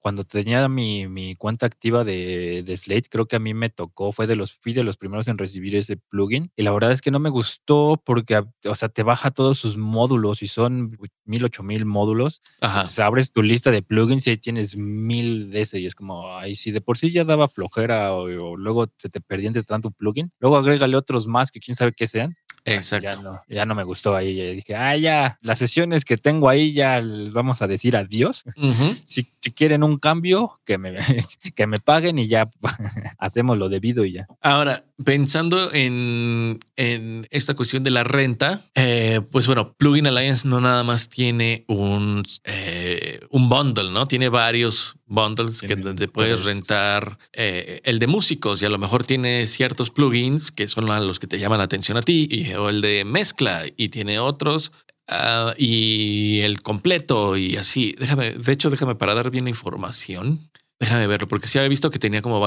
cuando 0.00 0.24
tenía 0.24 0.68
mi, 0.68 1.08
mi 1.08 1.34
cuenta 1.36 1.64
activa 1.64 2.04
de, 2.04 2.62
de, 2.62 2.76
Slate, 2.76 3.08
creo 3.08 3.26
que 3.26 3.36
a 3.36 3.40
mí 3.40 3.54
me 3.54 3.70
tocó, 3.70 4.12
fue 4.12 4.26
de 4.26 4.36
los, 4.36 4.52
fui 4.52 4.74
de 4.74 4.84
los 4.84 4.98
primeros 4.98 5.28
en 5.28 5.38
recibir 5.38 5.74
ese 5.76 5.96
plugin. 5.96 6.52
Y 6.56 6.62
la 6.62 6.72
verdad 6.72 6.92
es 6.92 7.00
que 7.00 7.10
no 7.10 7.18
me 7.18 7.30
gustó 7.30 8.02
porque 8.04 8.36
o 8.66 8.74
sea, 8.74 8.88
te 8.88 9.02
baja 9.02 9.30
todos 9.30 9.58
sus 9.58 9.76
módulos 9.76 10.42
y 10.42 10.48
son 10.48 10.98
mil, 11.24 11.44
ocho 11.44 11.62
mil 11.62 11.84
módulos. 11.84 12.42
Ajá. 12.60 12.80
Entonces, 12.80 12.98
abres 13.00 13.32
tu 13.32 13.42
lista 13.42 13.70
de 13.70 13.82
plugins 13.82 14.26
y 14.26 14.30
ahí 14.30 14.36
tienes 14.36 14.76
mil 14.76 15.50
de 15.50 15.62
ese 15.62 15.80
y 15.80 15.86
es 15.86 15.94
como, 15.94 16.36
ay, 16.36 16.54
si 16.54 16.70
de 16.70 16.80
por 16.80 16.98
sí 16.98 17.10
ya 17.12 17.24
daba 17.24 17.48
flojera 17.48 18.14
o, 18.14 18.24
o 18.24 18.56
luego 18.56 18.86
te, 18.86 19.08
te 19.08 19.20
perdí 19.20 19.46
entre 19.46 19.62
tanto 19.62 19.90
plugin, 19.90 20.32
luego 20.40 20.56
agrégale 20.56 20.96
otros 20.96 21.26
más 21.26 21.50
que 21.50 21.60
quién 21.60 21.76
sabe 21.76 21.92
qué 21.92 22.06
sean. 22.06 22.36
Ya 22.64 22.74
Exacto. 22.74 23.22
no, 23.22 23.42
ya 23.48 23.64
no 23.66 23.74
me 23.74 23.84
gustó 23.84 24.14
ahí. 24.14 24.36
ya 24.36 24.44
dije, 24.44 24.74
ah, 24.76 24.96
ya, 24.96 25.38
las 25.42 25.58
sesiones 25.58 26.04
que 26.04 26.16
tengo 26.16 26.48
ahí 26.48 26.72
ya 26.72 27.00
les 27.00 27.32
vamos 27.32 27.62
a 27.62 27.66
decir 27.66 27.96
adiós. 27.96 28.44
Si, 29.04 29.32
si 29.38 29.50
quieren 29.52 29.82
un 29.82 29.98
cambio, 29.98 30.60
que 30.64 30.78
me, 30.78 30.94
que 31.56 31.66
me 31.66 31.80
paguen 31.80 32.18
y 32.18 32.28
ya 32.28 32.50
hacemos 33.18 33.58
lo 33.58 33.68
debido 33.68 34.04
y 34.04 34.12
ya. 34.12 34.26
Ahora, 34.40 34.84
pensando 35.04 35.72
en, 35.72 36.60
en 36.76 37.26
esta 37.30 37.54
cuestión 37.54 37.82
de 37.82 37.90
la 37.90 38.04
renta, 38.04 38.66
eh, 38.74 39.20
pues 39.32 39.46
bueno, 39.46 39.74
Plugin 39.74 40.06
Alliance 40.06 40.46
no 40.46 40.60
nada 40.60 40.84
más 40.84 41.08
tiene 41.08 41.64
un, 41.68 42.22
eh, 42.44 43.20
un 43.30 43.48
bundle, 43.48 43.90
¿no? 43.90 44.06
Tiene 44.06 44.28
varios 44.28 44.96
bundles 45.10 45.60
que 45.60 45.76
donde 45.76 46.08
puedes 46.08 46.44
rentar 46.44 47.18
eh, 47.32 47.80
el 47.84 47.98
de 47.98 48.06
músicos 48.06 48.62
y 48.62 48.64
a 48.64 48.70
lo 48.70 48.78
mejor 48.78 49.04
tiene 49.04 49.46
ciertos 49.46 49.90
plugins 49.90 50.50
que 50.50 50.68
son 50.68 50.86
los 50.86 51.18
que 51.18 51.26
te 51.26 51.38
llaman 51.38 51.58
la 51.58 51.64
atención 51.64 51.98
a 51.98 52.02
ti 52.02 52.26
y, 52.30 52.52
o 52.54 52.70
el 52.70 52.80
de 52.80 53.04
mezcla 53.04 53.64
y 53.76 53.88
tiene 53.90 54.18
otros. 54.18 54.72
ah, 55.08 55.54
y 55.58 56.40
el 56.40 56.62
completo 56.62 57.36
y 57.36 57.56
así. 57.56 57.94
Déjame, 57.98 58.32
de 58.32 58.52
hecho, 58.52 58.70
déjame 58.70 58.94
para 58.94 59.14
dar 59.14 59.30
bien 59.30 59.44
la 59.44 59.50
información. 59.50 60.50
Déjame 60.78 61.06
verlo, 61.06 61.28
porque 61.28 61.46
sí 61.46 61.58
había 61.58 61.68
visto 61.68 61.90
que 61.90 61.98
tenía 61.98 62.22
como 62.22 62.40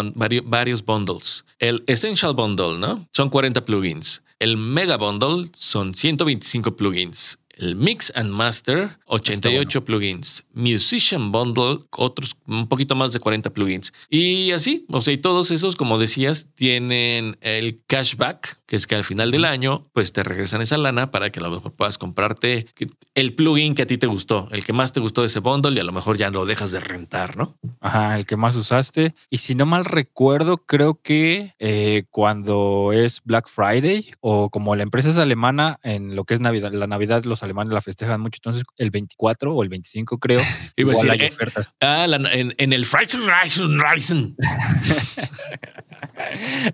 varios 0.45 0.83
bundles. 0.83 1.45
El 1.59 1.83
Essential 1.85 2.33
Bundle, 2.33 2.79
¿no? 2.79 3.07
Son 3.13 3.29
40 3.29 3.63
plugins. 3.63 4.23
El 4.39 4.57
Mega 4.57 4.97
Bundle 4.97 5.51
son 5.53 5.93
125 5.93 6.75
plugins. 6.75 7.37
El 7.63 7.77
Mix 7.77 8.11
and 8.13 8.29
Master, 8.29 8.97
88 9.05 9.85
plugins. 9.85 10.43
Musician 10.53 11.31
Bundle, 11.31 11.79
otros 11.91 12.35
un 12.45 12.67
poquito 12.67 12.93
más 12.93 13.13
de 13.13 13.21
40 13.21 13.53
plugins. 13.53 13.93
Y 14.09 14.51
así, 14.51 14.85
o 14.89 14.99
sea, 14.99 15.13
y 15.13 15.17
todos 15.17 15.49
esos, 15.49 15.77
como 15.77 15.97
decías, 15.97 16.49
tienen 16.55 17.37
el 17.39 17.81
cashback, 17.87 18.59
que 18.73 18.77
es 18.77 18.87
que 18.87 18.95
al 18.95 19.03
final 19.03 19.29
del 19.29 19.45
año, 19.45 19.85
pues 19.93 20.13
te 20.13 20.23
regresan 20.23 20.63
esa 20.63 20.79
lana 20.79 21.11
para 21.11 21.29
que 21.31 21.39
a 21.39 21.43
lo 21.43 21.51
mejor 21.51 21.73
puedas 21.73 21.99
comprarte 21.99 22.65
el 23.13 23.35
plugin 23.35 23.75
que 23.75 23.83
a 23.83 23.85
ti 23.85 23.99
te 23.99 24.07
gustó, 24.07 24.47
el 24.51 24.65
que 24.65 24.73
más 24.73 24.91
te 24.93 24.99
gustó 24.99 25.21
de 25.21 25.27
ese 25.27 25.37
bundle 25.41 25.75
y 25.75 25.79
a 25.79 25.83
lo 25.83 25.91
mejor 25.91 26.17
ya 26.17 26.31
lo 26.31 26.47
dejas 26.47 26.71
de 26.71 26.79
rentar, 26.79 27.37
¿no? 27.37 27.55
Ajá, 27.81 28.15
el 28.17 28.25
que 28.25 28.35
más 28.35 28.55
usaste. 28.55 29.13
Y 29.29 29.37
si 29.37 29.53
no 29.53 29.67
mal 29.67 29.85
recuerdo, 29.85 30.57
creo 30.57 30.99
que 31.03 31.53
eh, 31.59 32.05
cuando 32.09 32.89
es 32.93 33.21
Black 33.25 33.47
Friday 33.47 34.09
o 34.21 34.49
como 34.49 34.75
la 34.75 34.81
empresa 34.81 35.09
es 35.11 35.17
alemana, 35.17 35.77
en 35.83 36.15
lo 36.15 36.23
que 36.25 36.33
es 36.33 36.39
Navidad, 36.39 36.71
la 36.71 36.87
Navidad 36.87 37.23
los 37.25 37.43
alemanes 37.43 37.71
la 37.75 37.81
festejan 37.81 38.21
mucho, 38.21 38.37
entonces 38.39 38.63
el 38.77 38.89
24 38.89 39.53
o 39.53 39.61
el 39.61 39.69
25 39.69 40.17
creo, 40.17 40.39
Iba 40.39 40.47
a 40.49 40.71
igual 40.77 40.95
decir, 40.95 41.11
hay 41.11 41.19
eh, 41.19 41.29
ofertas. 41.31 41.69
Ah, 41.79 42.07
la- 42.07 42.15
en, 42.33 42.55
en 42.57 42.73
el. 42.73 42.87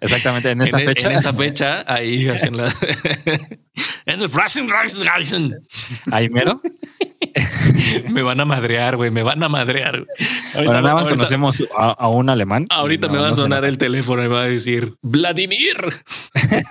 Exactamente, 0.01 0.51
en 0.51 0.61
En, 0.61 0.67
esta 0.67 0.81
e- 0.81 0.85
fecha. 0.85 1.09
en 1.09 1.15
esa 1.17 1.33
fecha, 1.33 1.81
ahí 1.89 2.27
hacen 2.29 2.55
la. 2.57 2.71
en 4.05 4.21
el. 4.21 4.29
Ahí 6.11 6.29
mero. 6.29 6.61
Me 8.09 8.21
van 8.21 8.39
a 8.39 8.45
madrear, 8.45 8.95
güey. 8.95 9.11
Me 9.11 9.23
van 9.23 9.43
a 9.43 9.49
madrear. 9.49 10.05
Bueno, 10.55 10.71
nada 10.73 10.93
más 10.95 11.03
ahorita- 11.03 11.09
conocemos 11.15 11.63
a, 11.77 11.89
a 11.91 12.07
un 12.07 12.29
alemán. 12.29 12.65
Ahorita 12.69 13.07
No, 13.07 13.13
me 13.13 13.19
va 13.19 13.27
a 13.27 13.29
no 13.31 13.35
sonar 13.35 13.65
el 13.65 13.77
teléfono 13.77 14.21
y 14.23 14.27
me 14.29 14.33
va 14.35 14.43
a 14.43 14.47
decir 14.47 14.95
Vladimir. 15.01 15.75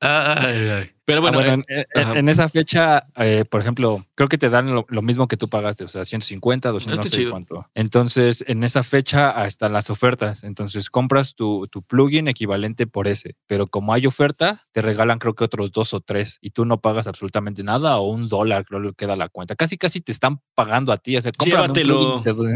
Ay, 0.00 0.68
ay. 0.70 0.90
Pero 1.10 1.20
bueno, 1.22 1.38
Ah, 1.40 1.42
bueno, 1.46 1.62
eh, 1.68 1.84
en, 1.94 2.16
en- 2.18 2.28
esa 2.28 2.48
fecha, 2.48 3.06
eh, 3.16 3.44
por 3.48 3.60
ejemplo, 3.60 4.04
creo 4.14 4.28
que 4.28 4.38
te 4.38 4.48
dan 4.50 4.72
lo, 4.72 4.86
lo 4.88 5.02
mismo 5.02 5.26
que 5.28 5.36
tú 5.36 5.48
pagaste, 5.48 5.84
o 5.84 5.88
sea, 5.88 6.04
150, 6.04 6.70
200, 6.70 6.98
no 6.98 7.02
sé 7.10 7.16
chido. 7.16 7.30
cuánto. 7.32 7.66
Entonces, 7.74 8.44
en 8.46 8.62
esa 8.64 8.82
fecha 8.82 9.46
están 9.46 9.72
las 9.72 9.90
ofertas. 9.90 10.44
Entonces, 10.44 10.90
compras 10.90 11.34
tu, 11.34 11.66
tu 11.68 11.82
plugin 11.82 12.28
equivalente 12.28 12.86
por 12.86 13.08
ese. 13.08 13.36
Pero 13.46 13.66
como 13.66 13.92
hay 13.92 14.06
oferta, 14.06 14.66
te 14.72 14.82
regalan 14.82 15.18
creo 15.18 15.34
que 15.34 15.44
otros 15.44 15.72
dos 15.72 15.92
o 15.94 16.00
tres 16.00 16.38
y 16.40 16.50
tú 16.50 16.64
no 16.64 16.80
pagas 16.80 17.06
absolutamente 17.06 17.62
nada 17.64 17.98
o 17.98 18.08
un 18.10 18.28
dólar, 18.28 18.64
creo 18.64 18.80
que 18.82 18.92
queda 18.92 19.16
la 19.16 19.28
cuenta. 19.28 19.56
Casi, 19.56 19.76
casi 19.78 20.00
te 20.00 20.12
están 20.12 20.40
pagando 20.54 20.92
a 20.92 20.96
ti. 20.98 21.16
O 21.16 21.22
sea, 21.22 21.32
te- 21.32 21.40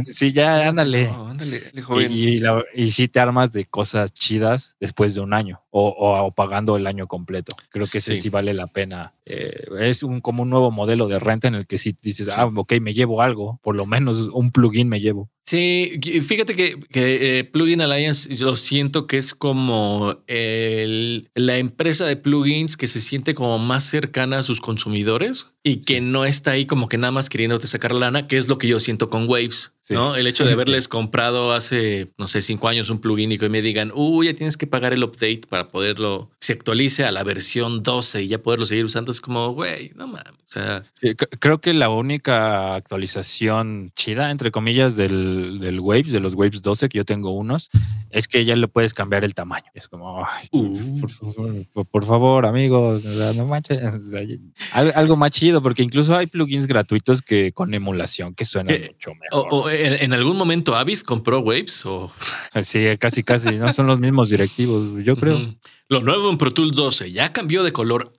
Sí, 0.06 0.32
ya, 0.32 0.68
ándale. 0.68 1.08
No, 1.08 1.28
ándale, 1.28 1.56
ándale, 1.56 1.72
Y, 1.74 1.80
joven. 1.82 2.12
y, 2.12 2.38
la- 2.38 2.62
y 2.74 2.90
sí 2.92 3.08
te 3.08 3.20
armas 3.20 3.52
de 3.52 3.64
cosas 3.64 4.12
chidas 4.12 4.76
después 4.80 5.14
de 5.14 5.20
un 5.20 5.32
año 5.32 5.62
o, 5.70 5.88
o- 5.88 6.24
o 6.26 6.34
pagando 6.34 6.76
el 6.76 6.86
año 6.86 7.06
completo. 7.06 7.56
Creo 7.70 7.86
que 7.90 7.98
ese 7.98 8.14
Sí. 8.16 8.22
sí 8.22 8.28
vale 8.44 8.54
la 8.54 8.66
pena. 8.66 9.14
Eh, 9.26 9.54
es 9.80 10.02
un, 10.02 10.20
como 10.20 10.42
un 10.42 10.50
nuevo 10.50 10.70
modelo 10.70 11.08
de 11.08 11.18
renta 11.18 11.48
en 11.48 11.54
el 11.54 11.66
que 11.66 11.78
sí 11.78 11.94
dices, 12.02 12.28
ah, 12.28 12.46
ok, 12.54 12.74
me 12.80 12.92
llevo 12.94 13.22
algo, 13.22 13.58
por 13.62 13.76
lo 13.76 13.86
menos 13.86 14.18
un 14.32 14.50
plugin 14.52 14.88
me 14.88 15.00
llevo. 15.00 15.30
Sí, 15.46 16.00
fíjate 16.26 16.56
que, 16.56 16.80
que, 16.90 17.38
eh, 17.40 17.44
Plugin 17.44 17.82
Alliance 17.82 18.34
yo 18.34 18.56
siento 18.56 19.06
que 19.06 19.18
es 19.18 19.34
como 19.34 20.16
el- 20.26 21.28
la 21.34 21.58
empresa 21.58 22.06
de 22.06 22.16
plugins 22.16 22.78
que 22.78 22.86
se 22.86 23.00
siente 23.02 23.34
como 23.34 23.58
más 23.58 23.84
cercana 23.84 24.38
a 24.38 24.42
sus 24.42 24.62
consumidores 24.62 25.46
y 25.62 25.76
que 25.80 25.96
Sí. 25.96 26.00
no 26.00 26.24
está 26.24 26.52
ahí 26.52 26.64
como 26.66 26.88
que 26.88 26.96
nada 26.98 27.10
más 27.10 27.28
queriéndote 27.28 27.66
sacar 27.66 27.94
lana, 27.94 28.26
que 28.26 28.38
es 28.38 28.48
lo 28.48 28.56
que 28.58 28.68
yo 28.68 28.80
siento 28.80 29.10
con 29.10 29.28
Waves, 29.28 29.72
Sí. 29.82 29.92
¿no? 29.92 30.16
El 30.16 30.26
hecho 30.26 30.44
de 30.46 30.52
haberles 30.54 30.88
comprado 30.88 31.52
hace, 31.52 32.08
no 32.16 32.26
sé, 32.26 32.40
cinco 32.40 32.68
años 32.68 32.88
un 32.88 32.98
plugin 33.00 33.32
y 33.32 33.36
que 33.38 33.50
me 33.50 33.60
digan, 33.60 33.92
uy, 33.94 34.26
ya 34.26 34.34
tienes 34.34 34.56
que 34.56 34.66
pagar 34.66 34.94
el 34.94 35.04
update 35.04 35.42
para 35.48 35.68
poderlo, 35.68 36.30
se 36.40 36.54
actualice 36.54 37.04
a 37.04 37.12
la 37.12 37.22
versión 37.22 37.82
12 37.82 38.22
y 38.22 38.28
ya 38.28 38.42
poderlo 38.42 38.64
seguir 38.64 38.84
usando, 38.86 39.12
es 39.14 39.20
como, 39.20 39.52
güey, 39.52 39.92
no 39.94 40.06
mames, 40.06 40.32
o 40.32 40.46
sea, 40.46 40.84
Sí, 40.92 41.14
creo 41.14 41.60
que 41.60 41.72
la 41.72 41.88
única 41.88 42.74
actualización 42.74 43.92
chida, 43.94 44.30
entre 44.30 44.50
comillas, 44.50 44.96
del, 44.96 45.58
del 45.60 45.80
Waves, 45.80 46.12
de 46.12 46.20
los 46.20 46.34
Waves 46.34 46.62
12, 46.62 46.88
que 46.88 46.98
yo 46.98 47.04
tengo 47.04 47.30
unos, 47.30 47.70
es 48.10 48.28
que 48.28 48.44
ya 48.44 48.56
le 48.56 48.68
puedes 48.68 48.94
cambiar 48.94 49.24
el 49.24 49.34
tamaño. 49.34 49.66
Es 49.74 49.88
como, 49.88 50.24
ay, 50.24 50.48
uh, 50.52 51.00
por 51.00 51.10
favor, 51.10 51.66
por, 51.72 51.86
por 51.86 52.04
favor, 52.04 52.46
amigos, 52.46 53.04
no 53.04 53.46
manches. 53.46 53.80
algo 54.72 55.16
más 55.16 55.30
chido, 55.30 55.62
porque 55.62 55.82
incluso 55.82 56.16
hay 56.16 56.26
plugins 56.26 56.66
gratuitos 56.66 57.22
que 57.22 57.52
con 57.52 57.72
emulación 57.74 58.34
que 58.34 58.44
suenan 58.44 58.80
mucho 58.80 59.12
mejor. 59.14 59.46
o 59.50 59.70
en, 59.70 60.02
en 60.02 60.12
algún 60.12 60.36
momento 60.36 60.74
Avid 60.74 61.00
compró 61.00 61.40
Waves 61.40 61.86
o... 61.86 62.12
Sí, 62.62 62.84
casi, 62.98 63.22
casi, 63.22 63.52
no 63.52 63.72
son 63.72 63.86
los 63.86 63.98
mismos 63.98 64.30
directivos, 64.30 65.02
yo 65.04 65.16
creo. 65.16 65.36
Ujú. 65.36 65.56
Lo 65.88 66.00
nuevo 66.00 66.30
en 66.30 66.38
Pro 66.38 66.52
Tools 66.52 66.72
12 66.72 67.12
ya 67.12 67.32
cambió 67.32 67.62
de 67.62 67.72
color. 67.72 68.12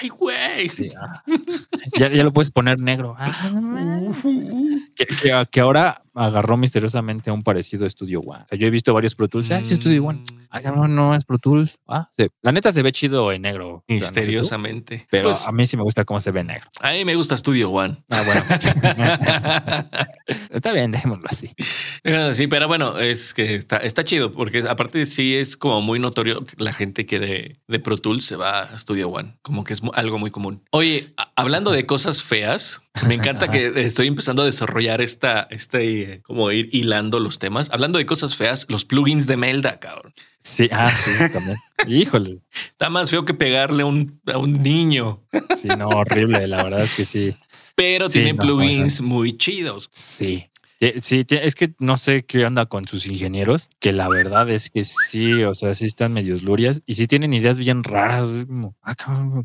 ¡Ay, 0.00 0.08
güey! 0.08 0.68
Sí, 0.68 0.90
ah. 0.96 1.22
ya, 1.98 2.08
ya 2.08 2.24
lo 2.24 2.32
puedes 2.32 2.50
poner 2.50 2.78
negro. 2.78 3.16
Ah, 5.32 5.44
que 5.50 5.60
ahora 5.60 6.02
agarró 6.18 6.56
misteriosamente 6.56 7.30
a 7.30 7.32
un 7.32 7.42
parecido 7.42 7.86
a 7.86 7.90
Studio 7.90 8.20
One. 8.20 8.44
O 8.44 8.48
sea, 8.48 8.58
yo 8.58 8.66
he 8.66 8.70
visto 8.70 8.92
varios 8.92 9.14
Pro 9.14 9.28
Tools. 9.28 9.50
Ah, 9.50 9.60
sí, 9.64 9.74
Studio 9.76 10.04
One. 10.04 10.22
Ah, 10.50 10.60
no, 10.62 10.88
no 10.88 11.14
es 11.14 11.24
Pro 11.24 11.38
Tools. 11.38 11.78
Ah, 11.86 12.08
sí. 12.16 12.26
La 12.42 12.52
neta 12.52 12.72
se 12.72 12.82
ve 12.82 12.92
chido 12.92 13.32
en 13.32 13.42
negro. 13.42 13.68
o 13.68 13.70
sea, 13.70 13.74
no 13.76 13.78
sé 13.78 13.84
tú, 13.86 13.94
Misteriosamente. 13.94 15.06
pero 15.10 15.30
Pues, 15.30 15.46
a 15.46 15.52
mí 15.52 15.66
sí 15.66 15.76
me 15.76 15.82
gusta 15.82 16.04
cómo 16.04 16.20
se 16.20 16.30
ve 16.30 16.40
en 16.40 16.48
negro. 16.48 16.68
a 16.80 16.92
mí 16.92 17.04
me 17.04 17.14
gusta 17.14 17.36
Studio 17.36 17.70
One. 17.70 18.02
Ah, 18.10 18.22
bueno. 18.26 19.88
Está 20.50 20.72
bien, 20.72 20.90
dejémoslo 20.90 21.26
así. 21.28 21.54
sí, 22.32 22.46
pero 22.46 22.68
bueno, 22.68 22.98
es 22.98 23.32
que 23.34 23.54
está, 23.54 23.78
está 23.78 24.04
chido 24.04 24.32
porque 24.32 24.64
aparte 24.68 25.06
sí 25.06 25.36
es 25.36 25.56
como 25.56 25.80
muy 25.80 25.98
notorio 25.98 26.44
que 26.44 26.54
la 26.62 26.72
gente 26.72 27.06
que 27.06 27.18
de, 27.18 27.60
de 27.66 27.78
Pro 27.78 27.96
Tools 27.96 28.24
se 28.24 28.36
va 28.36 28.62
a 28.62 28.78
Studio 28.78 29.08
One, 29.08 29.38
como 29.42 29.64
que 29.64 29.72
es 29.72 29.82
algo 29.94 30.18
muy 30.18 30.30
común. 30.30 30.62
Oye, 30.70 31.14
hablando 31.36 31.70
de 31.70 31.86
cosas 31.86 32.22
feas, 32.22 32.82
me 33.06 33.14
encanta 33.14 33.48
que 33.48 33.72
estoy 33.76 34.06
empezando 34.08 34.42
a 34.42 34.46
desarrollar 34.46 35.00
esta, 35.00 35.46
este, 35.50 36.07
como 36.22 36.50
ir 36.50 36.68
hilando 36.72 37.20
los 37.20 37.38
temas. 37.38 37.70
Hablando 37.70 37.98
de 37.98 38.06
cosas 38.06 38.36
feas, 38.36 38.66
los 38.68 38.84
plugins 38.84 39.26
de 39.26 39.36
Melda, 39.36 39.78
cabrón. 39.80 40.12
Sí, 40.38 40.68
ah, 40.72 40.90
sí, 40.90 41.10
también. 41.32 41.56
Híjole. 41.88 42.38
Está 42.52 42.90
más 42.90 43.10
feo 43.10 43.24
que 43.24 43.34
pegarle 43.34 43.82
a 43.82 43.86
un, 43.86 44.20
a 44.26 44.38
un 44.38 44.62
niño, 44.62 45.24
Sí, 45.56 45.68
no, 45.68 45.88
horrible. 45.88 46.46
La 46.46 46.62
verdad 46.64 46.82
es 46.82 46.94
que 46.94 47.04
sí. 47.04 47.34
pero 47.74 48.08
Sí, 48.08 48.14
tienen 48.14 48.36
no, 48.36 48.42
plugins 48.42 49.00
muy 49.00 49.36
chidos. 49.36 49.88
Sí. 49.92 50.47
Ti- 50.78 51.00
Sí, 51.00 51.24
es 51.28 51.54
que 51.54 51.74
no 51.80 51.96
sé 51.96 52.24
qué 52.24 52.44
onda 52.46 52.66
con 52.66 52.86
sus 52.86 53.06
ingenieros, 53.06 53.68
que 53.80 53.92
la 53.92 54.08
verdad 54.08 54.48
es 54.48 54.70
que 54.70 54.84
sí, 54.84 55.42
o 55.42 55.54
sea, 55.54 55.74
sí 55.74 55.86
están 55.86 56.12
medios 56.12 56.42
lurias 56.42 56.82
y 56.86 56.94
sí 56.94 57.06
tienen 57.06 57.32
ideas 57.32 57.58
bien 57.58 57.82
raras, 57.82 58.28
como, 58.46 58.76
ah, 58.82 58.94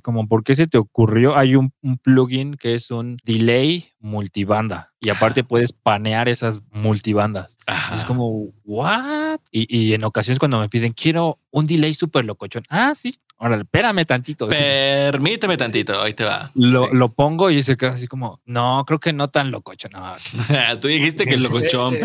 como, 0.02 0.28
¿por 0.28 0.44
qué 0.44 0.56
se 0.56 0.68
te 0.68 0.78
ocurrió? 0.78 1.36
Hay 1.36 1.56
un, 1.56 1.74
un 1.82 1.98
plugin 1.98 2.54
que 2.56 2.76
es 2.76 2.92
un 2.92 3.18
delay 3.26 3.90
multibanda 4.00 4.94
y 5.00 5.10
aparte 5.10 5.44
puedes 5.44 5.74
panear 5.74 6.30
esas 6.30 6.62
multibandas. 6.72 7.58
Ajá. 7.66 7.96
Es 7.96 8.04
como, 8.06 8.30
¿what? 8.64 9.40
Y, 9.52 9.66
y 9.76 9.94
en 9.94 10.04
ocasiones 10.04 10.40
cuando 10.40 10.60
me 10.60 10.70
piden, 10.70 10.94
quiero 10.94 11.40
un 11.52 11.66
delay 11.66 11.94
súper 11.94 12.26
locochón. 12.26 12.64
Ah, 12.70 12.94
sí, 12.96 13.16
órale, 13.38 13.64
espérame 13.64 14.06
tantito. 14.06 14.48
Permíteme 14.48 15.58
tantito, 15.58 16.02
ahí 16.02 16.14
te 16.14 16.24
va. 16.24 16.52
Lo, 16.56 16.86
Sí. 16.86 16.90
lo 16.94 17.10
pongo 17.14 17.50
y 17.52 17.62
se 17.64 17.76
queda 17.78 17.92
así 17.92 18.08
como, 18.08 18.40
no, 18.46 18.84
creo 18.86 19.00
que 19.00 19.14
no 19.14 19.30
tan 19.30 19.52
locochón. 19.52 19.92
No, 19.92 20.16
Tú 20.82 20.88
dijiste 20.88 21.26
que 21.26 21.38
locochón. 21.38 21.96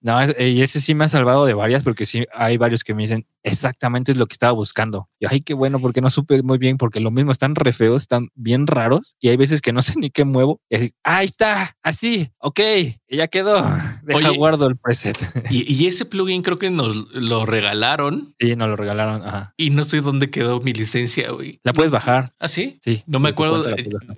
No, 0.00 0.20
es- 0.20 0.38
y 0.40 0.62
ese 0.62 0.80
sí 0.80 0.94
me 0.94 1.04
ha 1.04 1.08
salvado 1.08 1.44
de 1.46 1.54
varias 1.54 1.82
porque 1.82 2.06
sí 2.06 2.26
hay 2.32 2.56
varios 2.56 2.84
que 2.84 2.94
me 2.94 3.02
dicen, 3.02 3.26
exactamente 3.44 4.12
es 4.12 4.18
lo 4.18 4.26
que 4.26 4.32
estaba 4.32 4.52
buscando. 4.52 5.08
Y 5.20 5.26
ay, 5.30 5.40
qué 5.42 5.54
bueno, 5.54 5.78
porque 5.78 6.00
no 6.00 6.10
supe 6.10 6.42
muy 6.42 6.58
bien, 6.58 6.76
porque 6.76 7.00
lo 7.00 7.10
mismo 7.10 7.30
están 7.30 7.54
re 7.54 7.72
feos, 7.72 8.02
están 8.02 8.28
bien 8.34 8.66
raros 8.66 9.16
y 9.20 9.28
hay 9.28 9.36
veces 9.36 9.60
que 9.60 9.72
no 9.72 9.82
sé 9.82 9.94
ni 9.96 10.10
qué 10.10 10.24
muevo. 10.24 10.60
Y 10.68 10.76
así, 10.76 10.94
ahí 11.04 11.26
está, 11.26 11.76
así, 11.82 12.30
ok, 12.38 12.60
ya 13.08 13.28
quedó. 13.28 13.56
Deja 14.04 14.28
Oye, 14.28 14.36
guardo 14.36 14.66
el 14.66 14.76
preset. 14.76 15.16
Y, 15.50 15.72
y 15.72 15.86
ese 15.86 16.04
plugin 16.04 16.42
creo 16.42 16.58
que 16.58 16.70
nos 16.70 16.94
lo 17.12 17.44
regalaron 17.46 18.34
sí, 18.40 18.56
nos 18.56 18.68
lo 18.68 18.76
regalaron. 18.76 19.22
Ajá. 19.22 19.54
y 19.56 19.70
no 19.70 19.84
sé 19.84 20.00
dónde 20.00 20.30
quedó 20.30 20.60
mi 20.60 20.72
licencia, 20.72 21.30
güey. 21.30 21.60
La 21.62 21.72
puedes 21.72 21.92
bajar. 21.92 22.32
¿Ah, 22.38 22.48
sí? 22.48 22.78
Sí. 22.82 23.02
No 23.06 23.20
me 23.20 23.28
acuerdo, 23.30 23.64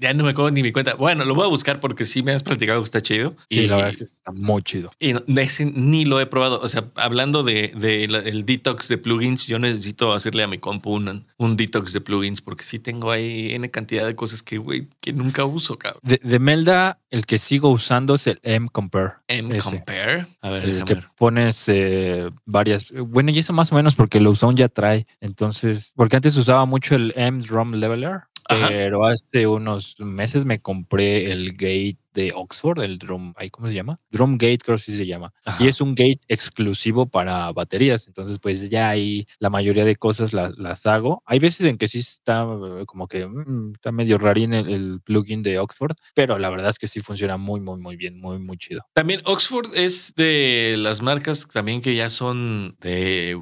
ya 0.01 0.15
no 0.15 0.25
me 0.25 0.31
acuerdo 0.31 0.51
ni 0.53 0.63
mi 0.63 0.73
cuenta. 0.73 0.95
Bueno, 0.95 1.25
lo 1.25 1.35
voy 1.35 1.45
a 1.45 1.49
buscar 1.49 1.81
porque 1.81 2.05
sí 2.05 2.23
me 2.23 2.33
has 2.33 2.43
platicado 2.43 2.81
que 2.81 2.85
está 2.85 3.01
chido. 3.01 3.37
Sí, 3.51 3.61
y, 3.61 3.67
la 3.67 3.77
verdad 3.77 3.91
es 3.91 3.97
que 3.99 4.05
está 4.05 4.33
muy 4.33 4.63
chido. 4.63 4.93
y 4.99 5.13
no- 5.13 5.23
ese 5.41 5.67
ni 5.67 6.05
lo 6.05 6.21
he 6.21 6.27
probado. 6.27 6.61
O 6.61 6.69
sea, 6.69 6.85
hablando 6.95 7.43
de, 7.43 7.73
de 7.77 8.09
la- 8.09 8.19
el 8.21 8.45
detox 8.47 8.89
de 8.89 8.99
plugins, 8.99 9.16
yo 9.47 9.59
necesito 9.59 10.13
hacerle 10.13 10.43
a 10.43 10.47
mi 10.47 10.59
compu 10.59 10.95
un, 10.95 11.25
un 11.37 11.57
detox 11.57 11.93
de 11.93 12.01
plugins 12.01 12.41
porque 12.41 12.65
sí 12.65 12.79
tengo 12.79 13.11
ahí 13.11 13.53
N 13.55 13.71
cantidad 13.71 14.07
de 14.07 14.15
cosas 14.15 14.43
que, 14.43 14.59
güey, 14.59 14.89
que 15.01 15.13
nunca 15.13 15.45
uso, 15.45 15.79
cabrón. 15.79 16.01
De, 16.03 16.21
de 16.23 16.39
Melda, 16.39 16.99
el 17.11 17.27
que 17.27 17.39
sigo 17.39 17.71
usando 17.71 18.15
es 18.15 18.27
el 18.27 18.39
M-Compare. 18.43 19.15
M 19.29 19.57
Ese. 19.57 19.71
compare. 19.71 20.27
A 20.41 20.51
ver, 20.51 20.65
El 20.65 20.85
que 20.85 20.95
ver. 20.95 21.09
pones 21.17 21.65
eh, 21.69 22.31
varias. 22.45 22.93
Bueno, 22.93 23.31
y 23.31 23.39
eso 23.39 23.53
más 23.53 23.73
o 23.73 23.75
menos 23.75 23.95
porque 23.95 24.19
el 24.19 24.27
Uzone 24.27 24.57
ya 24.57 24.69
trae. 24.69 25.07
Entonces, 25.21 25.93
porque 25.97 26.17
antes 26.17 26.37
usaba 26.37 26.65
mucho 26.67 26.95
el 26.95 27.13
M 27.17 27.43
Drum 27.43 27.73
Leveler, 27.75 28.21
Ajá. 28.49 28.69
pero 28.69 29.05
hace 29.05 29.47
unos 29.47 29.97
meses 29.99 30.45
me 30.45 30.61
compré 30.61 31.31
el 31.33 31.53
Gate 31.53 31.99
de 32.15 32.33
Oxford, 32.35 32.83
el 32.83 32.97
Drum, 32.99 33.35
¿cómo 33.51 33.69
se 33.69 33.75
llama? 33.75 34.01
Drum 34.11 34.39
Gate, 34.39 34.61
creo 34.65 34.77
que 34.79 34.83
sí 34.85 34.97
se 34.97 35.05
llama. 35.07 35.35
Ajá. 35.45 35.63
Y 35.63 35.69
es 35.69 35.83
un 35.83 35.95
gate 35.95 36.21
exclusivo 36.29 37.05
para 37.07 37.53
baterías. 37.53 38.07
Entonces, 38.07 38.39
pues 38.41 38.71
ya 38.71 38.89
ahí 38.89 39.27
la 39.39 39.51
mayoría 39.51 39.85
de 39.85 39.97
cosas 39.97 40.33
la- 40.33 40.51
las 40.57 40.87
hago. 40.87 41.23
Hay 41.27 41.41
veces 41.41 41.67
en 41.67 41.77
que 41.77 41.89
sí 41.89 41.99
está 41.99 42.45
eh, 42.45 42.85
como 42.87 43.07
que 43.07 43.27
mm, 43.27 43.73
está 43.75 43.93
medio 43.93 44.17
rarín 44.17 44.55
el, 44.55 44.71
el 44.71 45.01
plugin 45.05 45.43
de 45.43 45.59
Oxford, 45.59 45.95
pero 46.15 46.39
la 46.39 46.49
verdad 46.49 46.71
es 46.71 46.79
que 46.79 46.89
sí 46.89 47.01
funciona 47.01 47.37
muy, 47.37 47.61
muy, 47.61 47.79
muy 47.83 47.97
bien, 47.97 48.19
muy, 48.19 48.39
muy 48.39 48.57
chido. 48.57 48.87
También 48.95 49.21
Oxford 49.27 49.75
es 49.75 50.15
de 50.17 50.77
las 50.79 51.03
marcas 51.03 51.47
también 51.47 51.83
que 51.83 51.95
ya 51.97 52.09
son 52.09 52.79
de, 52.81 53.35
de 53.35 53.41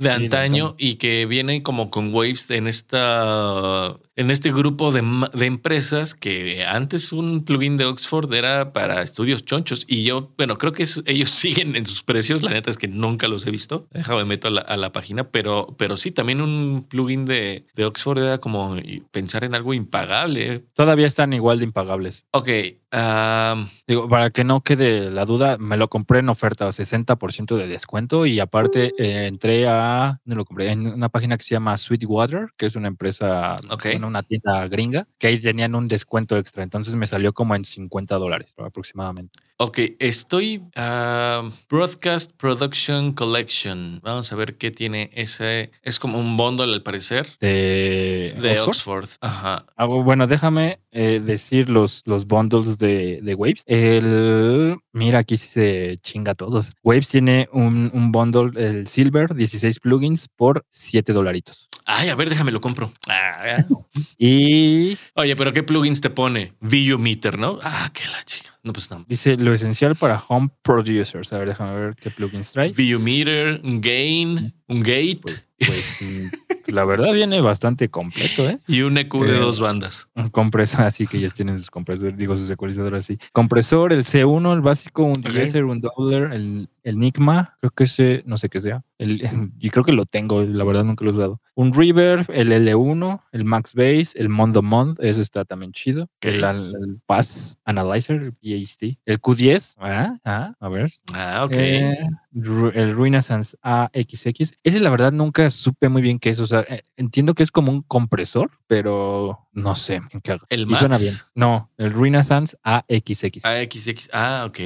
de 0.00 0.10
antaño 0.10 0.74
y 0.78 0.94
que 0.96 1.26
vienen 1.26 1.60
como 1.60 1.90
con 1.90 2.12
waves 2.14 2.50
en 2.50 2.66
esta 2.66 3.94
en 4.16 4.30
este 4.30 4.52
grupo 4.52 4.92
de, 4.92 5.02
de 5.32 5.46
empresas 5.46 6.14
que 6.14 6.64
antes 6.64 7.12
un 7.12 7.44
plugin 7.44 7.76
de 7.76 7.84
Oxford 7.86 8.32
era 8.34 8.72
para 8.72 9.02
estudios 9.02 9.42
chonchos 9.44 9.84
y 9.88 10.02
yo, 10.02 10.32
bueno, 10.36 10.58
creo 10.58 10.72
que 10.72 10.82
es- 10.82 11.02
ellos 11.06 11.30
siguen 11.64 11.76
en 11.76 11.86
sus 11.86 12.02
precios. 12.02 12.42
La 12.42 12.50
neta 12.50 12.70
es 12.70 12.76
que 12.76 12.88
nunca 12.88 13.28
los 13.28 13.46
he 13.46 13.50
visto. 13.50 13.86
Déjame 13.92 14.24
meto 14.24 14.48
a 14.48 14.50
la, 14.50 14.60
a 14.62 14.76
la 14.76 14.92
página, 14.92 15.30
pero, 15.30 15.74
pero 15.78 15.96
sí, 15.96 16.10
también 16.10 16.40
un 16.40 16.86
plugin 16.88 17.24
de, 17.24 17.66
de 17.74 17.84
Oxford 17.84 18.18
era 18.18 18.38
como 18.38 18.76
pensar 19.10 19.44
en 19.44 19.54
algo 19.54 19.72
impagable. 19.74 20.64
Todavía 20.74 21.06
están 21.06 21.32
igual 21.32 21.58
de 21.58 21.64
impagables. 21.64 22.24
Ok, 22.32 22.48
ah, 22.92 23.66
Digo, 23.86 24.08
para 24.08 24.30
que 24.30 24.44
no 24.44 24.62
quede 24.62 25.10
la 25.10 25.24
duda, 25.24 25.58
me 25.58 25.76
lo 25.76 25.88
compré 25.88 26.20
en 26.20 26.28
oferta, 26.28 26.70
60% 26.72 27.56
de 27.56 27.66
descuento 27.66 28.26
y 28.26 28.40
aparte 28.40 28.92
eh, 28.98 29.26
entré 29.26 29.68
a, 29.68 30.20
no 30.24 30.34
lo 30.36 30.44
compré, 30.44 30.70
en 30.70 30.86
una 30.86 31.08
página 31.08 31.36
que 31.36 31.44
se 31.44 31.54
llama 31.54 31.76
Sweetwater, 31.76 32.48
que 32.56 32.66
es 32.66 32.76
una 32.76 32.88
empresa, 32.88 33.56
Ok. 33.70 33.84
bueno, 33.86 34.06
una 34.06 34.22
tienda 34.22 34.66
gringa, 34.68 35.06
que 35.18 35.26
ahí 35.28 35.38
tenían 35.40 35.74
un 35.74 35.88
descuento 35.88 36.36
extra, 36.36 36.62
entonces 36.62 36.94
me 36.96 37.06
salió 37.06 37.32
como 37.32 37.54
en 37.54 37.64
50 37.64 38.16
dólares 38.16 38.54
aproximadamente. 38.58 39.38
Ok, 39.62 39.78
estoy 39.98 40.62
ah, 40.74 41.42
Broadcast 41.68 42.32
Production 42.38 43.12
Collection. 43.12 44.00
Vamos 44.02 44.32
a 44.32 44.36
ver 44.36 44.56
qué 44.56 44.70
tiene 44.70 45.10
ese. 45.12 45.70
Es 45.82 45.98
como 45.98 46.18
un 46.18 46.38
bundle 46.38 46.72
al 46.72 46.82
parecer 46.82 47.28
De, 47.40 48.34
de 48.40 48.52
Oxford. 48.52 48.68
Oxford. 48.68 49.08
Ajá. 49.20 49.66
Ah, 49.76 49.84
bueno, 49.84 50.26
déjame 50.26 50.80
eh, 50.92 51.20
decir 51.22 51.68
los, 51.68 52.00
los 52.06 52.26
bundles 52.26 52.78
de, 52.78 53.20
de 53.20 53.34
Waves. 53.34 53.64
El, 53.66 54.78
mira, 54.94 55.18
aquí 55.18 55.36
sí 55.36 55.48
se 55.48 55.98
chinga 56.00 56.32
a 56.32 56.36
todos. 56.36 56.72
Waves 56.82 57.10
tiene 57.10 57.46
un, 57.52 57.90
un 57.92 58.12
bundle, 58.12 58.52
el 58.56 58.88
Silver, 58.88 59.34
16 59.34 59.78
plugins 59.80 60.28
por 60.36 60.64
7 60.70 61.12
dolaritos. 61.12 61.68
Ay, 61.84 62.08
a 62.08 62.14
ver, 62.14 62.30
déjame 62.30 62.50
lo 62.50 62.62
compro. 62.62 62.92
Ah. 63.08 63.58
Y 64.18 64.96
Oye, 65.16 65.36
pero 65.36 65.52
¿qué 65.52 65.62
plugins 65.62 66.00
te 66.00 66.08
pone? 66.08 66.54
Video 66.60 66.98
Meter, 66.98 67.38
¿no? 67.38 67.58
Ah, 67.62 67.90
qué 67.92 68.04
la 68.06 68.24
chica. 68.24 68.50
No, 68.62 68.72
pues 68.72 68.90
no. 68.90 69.04
dice 69.08 69.36
lo 69.36 69.54
esencial 69.54 69.96
para 69.96 70.22
home 70.28 70.50
producers. 70.62 71.32
A 71.32 71.38
ver, 71.38 71.48
déjame 71.48 71.74
ver 71.80 71.96
qué 71.96 72.10
plugins 72.10 72.52
trae. 72.52 72.72
Meter, 72.98 73.60
un 73.64 73.80
Gain, 73.80 74.54
un 74.68 74.80
Gate 74.80 75.20
Pues, 75.22 75.46
pues, 75.58 75.96
mm, 76.00 76.72
la 76.72 76.84
verdad 76.84 77.12
viene 77.12 77.40
bastante 77.40 77.88
completo, 77.88 78.48
¿eh? 78.48 78.58
y 78.68 78.82
un 78.82 78.96
EQ 78.96 79.24
de 79.24 79.36
eh, 79.36 79.38
dos 79.38 79.60
bandas. 79.60 80.08
Un 80.14 80.28
compresor, 80.28 80.82
así 80.82 81.06
que 81.06 81.16
ellos 81.18 81.32
tienen 81.32 81.58
sus 81.58 81.70
compresores, 81.70 82.16
digo, 82.16 82.36
sus 82.36 82.48
ecualizadores 82.50 83.04
así. 83.04 83.18
Compresor, 83.32 83.92
el 83.92 84.04
C1, 84.04 84.54
el 84.54 84.60
básico, 84.60 85.02
un 85.04 85.18
Ok. 85.18 85.32
deesser, 85.32 85.64
un 85.64 85.80
doubler, 85.80 86.32
el, 86.32 86.68
el 86.82 86.94
Enigma, 86.94 87.56
creo 87.60 87.70
que 87.72 87.84
ese, 87.84 88.22
no 88.26 88.38
sé 88.38 88.48
qué 88.48 88.60
sea. 88.60 88.82
El, 88.98 89.20
y 89.58 89.70
creo 89.70 89.84
que 89.84 89.92
lo 89.92 90.06
tengo, 90.06 90.42
la 90.42 90.64
verdad 90.64 90.84
nunca 90.84 91.04
lo 91.04 91.10
he 91.10 91.14
usado. 91.14 91.40
Un 91.54 91.74
Reverb, 91.74 92.30
el 92.32 92.52
L1, 92.52 93.22
el 93.32 93.44
Max 93.44 93.74
Bass, 93.74 94.14
el 94.16 94.28
Mondo 94.30 94.62
Mond, 94.62 94.96
ese 95.02 95.20
está 95.20 95.44
también 95.44 95.72
chido. 95.72 96.08
El, 96.20 96.42
el 96.44 97.00
Pass 97.04 97.58
Analyzer, 97.64 98.32
el 98.52 98.62
PAST. 98.62 98.82
El 99.04 99.20
Q10, 99.20 99.76
ah, 99.78 100.16
ah, 100.24 100.52
a 100.58 100.68
ver. 100.68 100.90
Ah, 101.12 101.44
ok. 101.44 101.54
Eh, 101.54 102.08
el 102.32 102.96
Renaissance 102.96 103.56
AXX. 103.62 104.52
Ese 104.62 104.80
la 104.80 104.90
verdad 104.90 105.12
nunca 105.12 105.50
supe 105.50 105.88
muy 105.88 106.02
bien 106.02 106.18
qué 106.18 106.30
es. 106.30 106.38
O 106.40 106.46
sea, 106.46 106.60
eh, 106.68 106.82
entiendo 106.96 107.34
que 107.34 107.42
es 107.42 107.50
como 107.50 107.72
un 107.72 107.82
compresor, 107.82 108.50
pero 108.66 109.48
no 109.52 109.74
sé 109.74 109.96
en 110.10 110.20
qué 110.20 110.32
hago. 110.32 110.46
El 110.48 110.62
Y 110.70 110.74
suena 110.74 110.94
Max. 110.94 111.00
bien. 111.02 111.14
No, 111.34 111.70
el 111.76 111.92
Renaissance 111.92 112.56
AXX. 112.62 113.44
AXX. 113.44 114.10
Ah, 114.12 114.46
ok. 114.48 114.58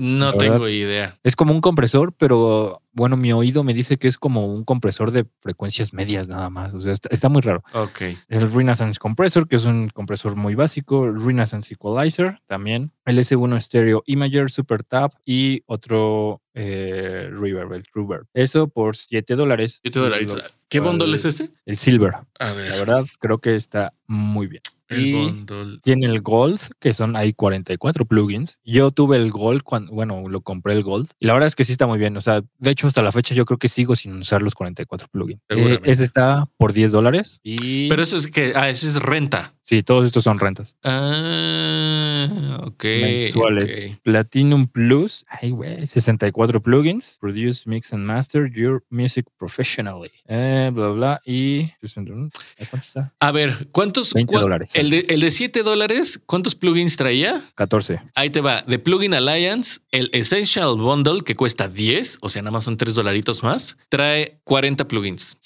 No 0.00 0.32
La 0.32 0.38
tengo 0.38 0.52
verdad- 0.60 0.68
idea. 0.68 1.18
Es 1.22 1.34
como 1.36 1.52
un 1.54 1.60
compresor, 1.60 2.12
pero 2.12 2.82
bueno, 2.92 3.16
mi 3.16 3.32
oído 3.32 3.62
me 3.62 3.74
dice 3.74 3.96
que 3.96 4.08
es 4.08 4.18
como 4.18 4.46
un 4.46 4.64
compresor 4.64 5.12
de 5.12 5.24
frecuencias 5.40 5.92
medias 5.92 6.28
nada 6.28 6.50
más. 6.50 6.74
O 6.74 6.80
sea, 6.80 6.92
está, 6.92 7.08
está 7.12 7.28
muy 7.28 7.42
raro. 7.42 7.62
Ok. 7.72 8.02
El 8.28 8.50
Renaissance 8.52 8.98
Compressor, 8.98 9.46
que 9.48 9.56
es 9.56 9.64
un 9.64 9.88
compresor 9.88 10.36
muy 10.36 10.54
básico. 10.56 11.06
El 11.06 11.24
Renaissance 11.24 11.72
Equalizer 11.72 12.40
también. 12.46 12.92
El 13.04 13.18
S1 13.18 13.60
Stereo 13.60 14.02
Imager, 14.06 14.50
Super 14.50 14.82
Tab 14.84 15.12
y 15.24 15.62
otro 15.66 16.42
eh, 16.54 17.28
Reverb, 17.32 17.72
el 17.74 17.84
Reverb. 17.94 18.26
Eso 18.34 18.68
por 18.68 18.96
7 18.96 19.34
dólares. 19.36 19.78
7 19.82 19.98
dólares. 19.98 20.28
Lo- 20.34 20.40
¿Qué 20.68 20.80
bundle 20.80 21.14
es 21.14 21.24
ese? 21.24 21.50
El 21.64 21.78
Silver. 21.78 22.12
A 22.38 22.46
La 22.46 22.52
ver. 22.52 22.70
verdad, 22.72 23.06
creo 23.20 23.38
que 23.38 23.56
está 23.56 23.94
muy 24.06 24.46
bien. 24.48 24.62
El 24.88 25.06
Y 25.06 25.12
bundle. 25.12 25.78
tiene 25.82 26.06
el 26.06 26.20
Gold, 26.22 26.60
que 26.80 26.94
son 26.94 27.14
ahí 27.14 27.34
44 27.34 28.06
plugins. 28.06 28.58
Yo 28.64 28.90
tuve 28.90 29.16
el 29.18 29.30
Gold 29.30 29.62
cuando, 29.62 29.92
bueno, 29.92 30.28
lo 30.28 30.40
compré 30.40 30.72
el 30.74 30.82
Gold. 30.82 31.10
Y 31.20 31.26
la 31.26 31.34
verdad 31.34 31.46
es 31.46 31.54
que 31.56 31.64
sí 31.66 31.72
está 31.72 31.86
muy 31.86 31.98
bien. 31.98 32.16
O 32.16 32.20
sea, 32.22 32.42
de 32.58 32.70
hecho, 32.70 32.86
hasta 32.86 33.02
la 33.02 33.12
fecha 33.12 33.34
yo 33.34 33.44
creo 33.44 33.58
que 33.58 33.68
sigo 33.68 33.94
sin 33.96 34.18
usar 34.18 34.40
los 34.42 34.54
44 34.54 35.08
plugins. 35.10 35.40
Eh, 35.50 35.78
ese 35.84 36.04
está 36.04 36.48
por 36.56 36.72
10 36.72 36.92
dólares. 36.92 37.38
Y 37.42 37.88
Pero 37.90 38.02
eso 38.02 38.16
es 38.16 38.28
que. 38.28 38.52
Ah, 38.56 38.68
ese 38.70 38.86
es 38.86 38.96
renta. 38.96 39.54
Sí, 39.68 39.82
todos 39.82 40.06
estos 40.06 40.24
son 40.24 40.38
rentas. 40.38 40.76
Ah, 40.82 42.60
ok. 42.64 42.84
Mensuales. 42.84 43.74
ok. 43.74 44.00
Platinum 44.02 44.66
Plus, 44.66 45.24
ay, 45.28 45.50
güey, 45.50 45.86
64 45.86 46.62
plugins. 46.62 47.16
Produce, 47.20 47.62
mix 47.66 47.92
and 47.92 48.04
master 48.04 48.50
your 48.52 48.84
music 48.90 49.26
professionally. 49.38 50.10
Eh, 50.26 50.70
bla, 50.72 50.88
bla. 50.88 51.20
Y. 51.24 51.70
¿Cuánto 52.70 52.86
está? 52.86 53.12
A 53.20 53.32
ver, 53.32 53.68
¿cuántos? 53.72 54.12
20 54.14 54.32
cua- 54.34 54.40
dólares. 54.40 54.74
El 54.74 54.90
de, 54.90 55.04
el 55.08 55.20
de 55.20 55.30
7 55.30 55.62
dólares, 55.62 56.20
¿cuántos 56.26 56.54
plugins 56.54 56.96
traía? 56.96 57.42
14. 57.54 58.00
Ahí 58.14 58.30
te 58.30 58.40
va. 58.40 58.62
De 58.62 58.78
Plugin 58.78 59.14
Alliance, 59.14 59.80
el 59.90 60.10
Essential 60.12 60.76
Bundle, 60.76 61.22
que 61.24 61.34
cuesta 61.36 61.68
10, 61.68 62.18
o 62.20 62.28
sea, 62.28 62.42
nada 62.42 62.52
más 62.52 62.64
son 62.64 62.76
3 62.76 62.94
dolaritos 62.94 63.42
más, 63.42 63.76
trae 63.88 64.38
40 64.44 64.86
plugins. 64.88 65.36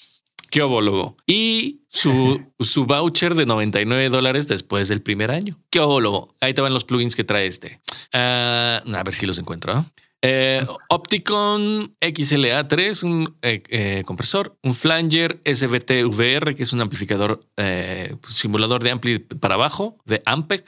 Qué 0.51 0.61
obólogo. 0.61 1.17
Y 1.25 1.81
su, 1.93 2.41
su 2.59 2.85
voucher 2.85 3.35
de 3.35 3.45
99 3.45 4.09
dólares 4.09 4.47
después 4.47 4.87
del 4.87 5.01
primer 5.03 5.29
año. 5.29 5.59
Qué 5.69 5.79
obólogo. 5.79 6.33
Ahí 6.41 6.53
te 6.53 6.61
van 6.61 6.73
los 6.73 6.85
plugins 6.85 7.15
que 7.15 7.23
trae 7.23 7.45
este. 7.45 7.81
Ah, 8.11 8.81
a 8.83 9.03
ver 9.03 9.13
si 9.13 9.27
los 9.27 9.37
encuentro. 9.37 9.73
¿ah? 9.73 9.91
Eh, 10.25 10.65
Opticon 10.87 11.93
XLA3, 11.99 13.03
un 13.03 13.35
eh, 13.41 13.61
eh, 13.67 14.03
compresor, 14.05 14.57
un 14.63 14.73
flanger 14.73 15.41
SVT 15.43 16.05
VR, 16.05 16.55
que 16.55 16.63
es 16.63 16.71
un 16.71 16.79
amplificador, 16.79 17.45
eh, 17.57 18.15
simulador 18.29 18.81
de 18.81 18.91
ampli 18.91 19.19
para 19.19 19.55
abajo, 19.55 19.97
de 20.05 20.21
Ampeg, 20.25 20.63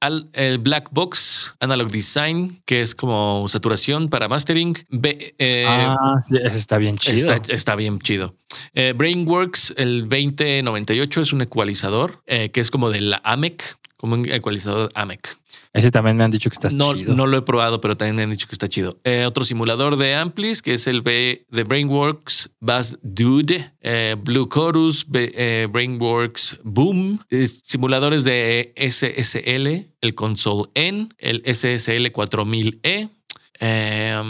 al- 0.00 0.28
el 0.32 0.58
Black 0.58 0.88
Box 0.90 1.54
Analog 1.60 1.88
Design, 1.92 2.62
que 2.66 2.82
es 2.82 2.96
como 2.96 3.46
saturación 3.48 4.08
para 4.08 4.26
mastering, 4.26 4.74
B- 4.88 5.34
ah, 5.68 6.16
sí, 6.20 6.36
ese 6.42 6.58
está 6.58 6.76
bien 6.78 6.98
chido. 6.98 7.32
Está, 7.32 7.54
está 7.54 7.76
bien 7.76 8.00
chido. 8.00 8.34
Brainworks, 8.96 9.74
el 9.76 10.08
2098 10.08 11.20
es 11.20 11.32
un 11.32 11.42
ecualizador 11.42 12.22
que 12.26 12.60
es 12.60 12.70
como 12.72 12.90
de 12.90 13.00
la 13.02 13.20
AMEC, 13.24 13.76
como 14.04 14.16
un 14.16 14.28
ecualizador 14.30 14.90
AMEC. 14.94 15.38
Ese 15.72 15.90
también 15.90 16.14
me 16.18 16.24
han 16.24 16.30
dicho 16.30 16.50
que 16.50 16.54
está 16.54 16.68
No, 16.70 16.92
chido. 16.94 17.14
no 17.14 17.26
lo 17.26 17.38
he 17.38 17.42
probado, 17.42 17.80
pero 17.80 17.96
también 17.96 18.14
me 18.16 18.22
han 18.22 18.28
dicho 18.30 18.46
que 18.46 18.52
está 18.54 18.68
chido. 18.68 19.00
Eh, 19.02 19.24
otro 19.26 19.46
simulador 19.46 19.96
de 19.96 20.14
amplis, 20.14 20.60
que 20.60 20.74
es 20.74 20.86
el 20.86 21.00
B 21.00 21.46
de 21.50 21.64
Brainworks 21.64 22.50
Bass 22.60 22.98
Dude, 23.02 23.72
eh, 23.80 24.14
Blue 24.22 24.46
Chorus, 24.52 25.06
B- 25.08 25.32
eh, 25.34 25.66
Brainworks 25.70 26.58
Boom, 26.64 27.18
es 27.30 27.60
simuladores 27.64 28.24
de 28.24 28.74
SSL, 28.76 29.88
el 30.02 30.14
Console 30.14 30.68
N, 30.74 31.08
el 31.16 31.42
SSL 31.46 32.12
4000E. 32.12 33.08
Eh, 33.60 34.20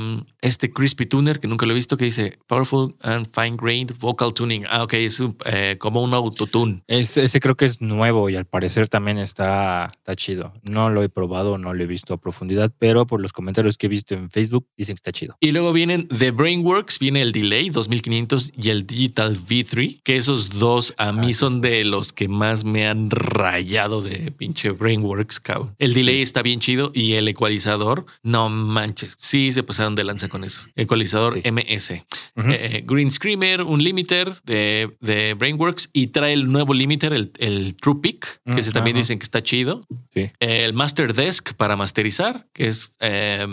este 0.40 0.70
Crispy 0.70 1.06
Tuner, 1.06 1.40
que 1.40 1.48
nunca 1.48 1.66
lo 1.66 1.72
he 1.72 1.74
visto, 1.74 1.96
que 1.96 2.04
dice 2.04 2.38
Powerful 2.46 2.94
and 3.00 3.26
Fine 3.32 3.56
Grained 3.56 3.94
Vocal 3.98 4.32
Tuning. 4.34 4.64
Ah, 4.68 4.82
ok, 4.84 4.92
es 4.94 5.20
un, 5.20 5.36
eh, 5.46 5.76
como 5.78 6.02
un 6.02 6.12
autotune. 6.14 6.82
Ese, 6.86 7.24
ese 7.24 7.40
creo 7.40 7.54
que 7.56 7.64
es 7.64 7.80
nuevo 7.80 8.28
y 8.28 8.36
al 8.36 8.44
parecer 8.44 8.88
también 8.88 9.18
está, 9.18 9.86
está 9.96 10.14
chido. 10.14 10.52
No 10.62 10.90
lo 10.90 11.02
he 11.02 11.08
probado, 11.08 11.56
no 11.58 11.72
lo 11.74 11.82
he 11.82 11.86
visto 11.86 12.14
a 12.14 12.18
profundidad, 12.18 12.72
pero 12.78 13.06
por 13.06 13.20
los 13.22 13.32
comentarios 13.32 13.78
que 13.78 13.86
he 13.86 13.88
visto 13.90 14.14
en 14.14 14.28
Facebook 14.30 14.66
dicen 14.76 14.94
que 14.94 14.98
está 14.98 15.12
chido. 15.12 15.36
Y 15.40 15.52
luego 15.52 15.72
vienen 15.72 16.06
de 16.10 16.30
Brainworks, 16.30 16.98
viene 16.98 17.22
el 17.22 17.32
Delay 17.32 17.70
2500 17.70 18.52
y 18.56 18.70
el 18.70 18.86
Digital 18.86 19.36
V3, 19.36 20.02
que 20.02 20.16
esos 20.16 20.50
dos 20.58 20.94
a 20.98 21.12
mí 21.12 21.30
Ah, 21.30 21.34
son 21.34 21.54
sí. 21.54 21.60
de 21.60 21.84
los 21.84 22.12
que 22.12 22.28
más 22.28 22.64
me 22.64 22.86
han 22.86 23.10
rayado 23.10 24.02
de 24.02 24.30
pinche 24.32 24.70
Brainworks, 24.70 25.40
cabrón. 25.40 25.74
El 25.78 25.94
Delay 25.94 26.22
está 26.22 26.42
bien 26.42 26.60
chido 26.60 26.90
y 26.94 27.14
el 27.14 27.28
ecualizador, 27.28 28.04
no 28.22 28.48
manches, 28.48 29.13
sí 29.16 29.52
se 29.52 29.62
pasaron 29.62 29.94
de 29.94 30.04
lanza 30.04 30.28
con 30.28 30.44
eso. 30.44 30.62
Ecualizador 30.76 31.34
Sí. 31.34 31.42
MS. 31.50 32.04
Ujú. 32.36 32.48
Eh, 32.50 32.82
Green 32.86 33.10
Screamer, 33.10 33.62
un 33.62 33.82
limiter 33.82 34.32
de, 34.44 34.96
de 35.00 35.34
Brainworks 35.34 35.90
y 35.92 36.08
trae 36.08 36.32
el 36.32 36.50
nuevo 36.50 36.74
limiter, 36.74 37.12
el, 37.12 37.32
el 37.38 37.76
True 37.76 38.00
Peak, 38.02 38.40
que 38.44 38.62
Mm, 38.62 38.72
también 38.72 38.96
dicen 38.96 39.18
que 39.18 39.24
está 39.24 39.42
chido. 39.42 39.86
Sí. 40.12 40.30
El 40.40 40.72
Master 40.74 41.14
Desk 41.14 41.54
para 41.54 41.76
masterizar, 41.76 42.46
que 42.52 42.68
es 42.68 42.96
eh, 43.00 43.46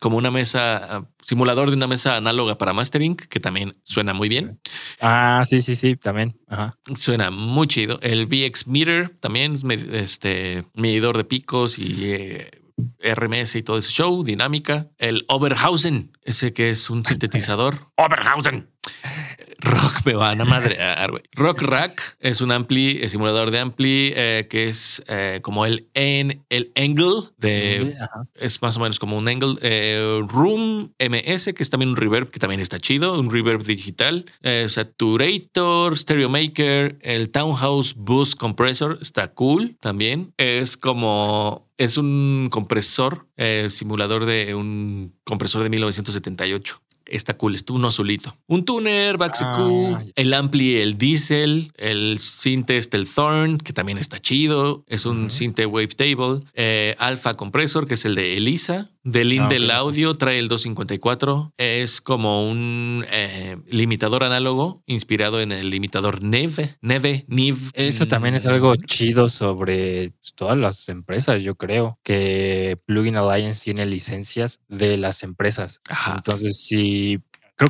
como 0.00 0.16
una 0.16 0.30
mesa, 0.30 1.06
simulador 1.24 1.70
de 1.70 1.76
una 1.76 1.86
mesa 1.86 2.16
análoga 2.16 2.58
para 2.58 2.72
mastering, 2.72 3.14
que 3.16 3.38
también 3.40 3.76
suena 3.84 4.12
muy 4.14 4.28
bien. 4.28 4.58
Ah, 5.00 5.44
sí, 5.48 5.62
sí, 5.62 5.76
sí, 5.76 5.96
también. 5.96 6.36
Ajá. 6.48 6.76
Suena 6.96 7.30
muy 7.30 7.66
chido. 7.68 7.98
El 8.02 8.26
VX 8.26 8.66
Meter 8.66 9.10
también 9.20 9.58
este, 9.92 10.64
medidor 10.74 11.16
de 11.16 11.24
picos 11.24 11.78
y 11.78 11.94
eh, 12.04 12.50
RMS 13.00 13.56
y 13.56 13.62
todo 13.62 13.78
ese 13.78 13.90
show, 13.90 14.22
dinámica. 14.24 14.90
El 14.98 15.24
Oberhausen, 15.28 16.16
ese 16.22 16.52
que 16.52 16.70
es 16.70 16.90
un 16.90 17.04
sintetizador. 17.04 17.90
Oberhausen. 17.96 18.70
Rock 19.62 20.04
me 20.04 20.14
van 20.14 20.40
a 20.40 20.44
madrear, 20.44 21.10
güey. 21.10 21.22
Rock 21.32 21.62
Rack 21.62 22.16
es 22.20 22.40
un 22.40 22.52
ampli, 22.52 22.98
eh, 23.02 23.08
simulador 23.08 23.50
de 23.50 23.60
ampli 23.60 24.12
eh, 24.14 24.46
que 24.50 24.68
es 24.68 25.02
eh, 25.06 25.40
como 25.42 25.66
el, 25.66 25.88
en, 25.94 26.44
el 26.48 26.72
Angle 26.76 27.30
de 27.38 27.94
Ajá. 28.00 28.26
es 28.34 28.60
más 28.62 28.76
o 28.76 28.80
menos 28.80 28.98
como 28.98 29.16
un 29.16 29.28
angle. 29.28 29.56
Eh, 29.62 30.20
Room 30.28 30.92
MS, 30.98 31.52
que 31.54 31.62
es 31.62 31.70
también 31.70 31.90
un 31.90 31.96
reverb, 31.96 32.30
que 32.30 32.38
también 32.38 32.60
está 32.60 32.78
chido, 32.78 33.18
un 33.18 33.30
reverb 33.30 33.62
digital. 33.64 34.26
Saturator, 34.68 35.96
Stereo 35.96 36.28
Maker, 36.28 36.98
el 37.00 37.30
Townhouse 37.30 37.94
Boost 37.94 38.38
Compressor, 38.38 38.98
está 39.00 39.28
cool 39.28 39.76
también. 39.80 40.32
Es 40.36 40.76
como, 40.76 41.68
es 41.76 41.96
un 41.96 42.48
compresor, 42.50 43.26
eh, 43.36 43.68
simulador 43.70 44.26
de 44.26 44.54
un 44.54 45.14
compresor 45.24 45.62
de 45.62 45.70
1978. 45.70 46.80
Está 47.06 47.34
cool, 47.36 47.54
es 47.54 47.64
uno 47.70 47.88
azulito. 47.88 48.36
Un 48.46 48.64
tuner, 48.64 49.16
Baxi 49.18 49.44
Q, 49.56 49.96
Ah, 49.96 50.04
el 50.14 50.34
Ampli, 50.34 50.76
el 50.78 50.96
Diesel, 50.98 51.72
el 51.76 52.18
Syntest, 52.18 52.94
el 52.94 53.08
Thorn, 53.08 53.58
que 53.58 53.72
también 53.72 53.98
está 53.98 54.18
chido. 54.20 54.84
Es 54.86 55.06
un 55.06 55.22
Ujú. 55.26 55.30
Synth 55.30 55.60
Wavetable. 55.66 56.40
Eh, 56.54 56.94
Alpha 56.98 57.34
Compressor, 57.34 57.86
que 57.86 57.94
es 57.94 58.04
el 58.04 58.14
de 58.14 58.36
Elisa. 58.36 58.88
Del 59.04 59.32
Ah, 59.32 59.34
Intel 59.34 59.64
ok. 59.64 59.70
Audio 59.72 60.14
trae 60.14 60.38
el 60.38 60.48
254. 60.48 61.54
Es 61.56 62.00
como 62.00 62.48
un 62.48 63.04
eh, 63.10 63.56
limitador 63.68 64.22
análogo 64.24 64.82
inspirado 64.86 65.40
en 65.40 65.50
el 65.52 65.70
limitador 65.70 66.22
Neve. 66.22 66.76
Neve, 66.80 67.24
Niv. 67.28 67.70
Eso 67.74 68.06
también 68.06 68.34
es 68.36 68.44
Mm, 68.46 68.48
algo 68.48 68.76
chido 68.76 69.28
sobre 69.28 70.12
todas 70.36 70.56
las 70.56 70.88
empresas, 70.88 71.42
yo 71.42 71.56
creo, 71.56 71.98
que 72.04 72.78
Plugin 72.86 73.16
Alliance 73.16 73.64
tiene 73.64 73.86
licencias 73.86 74.60
de 74.68 74.96
las 74.96 75.22
empresas. 75.24 75.80
Ajá. 75.88 76.14
Entonces, 76.16 76.58
sí, 76.64 77.18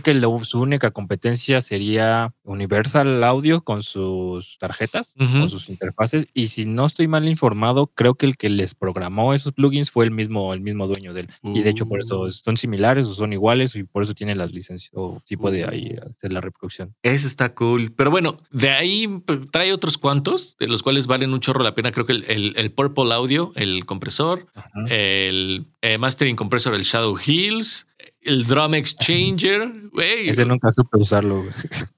creo 0.00 0.38
que 0.38 0.44
su 0.44 0.60
única 0.60 0.90
competencia 0.90 1.60
sería 1.60 2.34
Universal 2.44 3.22
Audio 3.24 3.62
con 3.62 3.82
sus 3.82 4.56
tarjetas 4.58 5.14
Ujú. 5.20 5.42
o 5.44 5.48
sus 5.48 5.68
interfaces. 5.68 6.28
Y 6.34 6.48
si 6.48 6.64
no 6.64 6.86
estoy 6.86 7.08
mal 7.08 7.28
informado, 7.28 7.88
creo 7.88 8.14
que 8.14 8.26
el 8.26 8.36
que 8.36 8.48
les 8.48 8.74
programó 8.74 9.34
esos 9.34 9.52
plugins 9.52 9.90
fue 9.90 10.04
el 10.04 10.10
mismo, 10.10 10.52
el 10.54 10.60
mismo 10.60 10.86
dueño 10.86 11.12
de 11.12 11.22
él. 11.22 11.28
Y 11.42 11.62
de 11.62 11.70
hecho, 11.70 11.86
por 11.86 12.00
eso 12.00 12.20
Uh. 12.22 12.30
son 12.30 12.56
similares 12.56 13.06
o 13.06 13.14
son 13.14 13.32
iguales 13.32 13.74
y 13.76 13.84
por 13.84 14.02
eso 14.02 14.14
tienen 14.14 14.38
las 14.38 14.52
licencias 14.52 14.90
o 14.94 15.20
sí 15.24 15.36
puede 15.36 15.64
ahí 15.64 15.94
Uh. 16.00 16.06
hacer 16.10 16.32
la 16.32 16.40
reproducción. 16.40 16.94
Ese 17.02 17.26
está 17.26 17.54
cool. 17.54 17.92
Pero 17.96 18.10
bueno, 18.10 18.38
de 18.50 18.70
ahí 18.70 19.08
pues, 19.26 19.40
trae 19.50 19.72
otros 19.72 19.98
cuantos, 19.98 20.56
de 20.58 20.68
los 20.68 20.82
cuales 20.82 21.06
valen 21.06 21.32
un 21.32 21.40
chorro 21.40 21.62
la 21.62 21.74
pena. 21.74 21.90
Creo 21.92 22.06
que 22.06 22.12
el, 22.12 22.24
el- 22.28 22.54
el 22.56 22.70
Purple 22.72 23.12
Audio, 23.12 23.52
el 23.56 23.84
compresor, 23.86 24.46
el 24.88 25.66
eh, 25.82 25.98
Mastering 25.98 26.36
Compressor, 26.36 26.74
el 26.74 26.82
Shadow 26.82 27.16
Hills, 27.24 27.86
el 28.24 28.44
Drum 28.46 28.74
Exchanger, 28.74 29.70
güey. 29.92 30.28
Ese 30.28 30.44
nunca 30.44 30.70
supe 30.70 30.98
usarlo. 30.98 31.42
güey. 31.42 31.52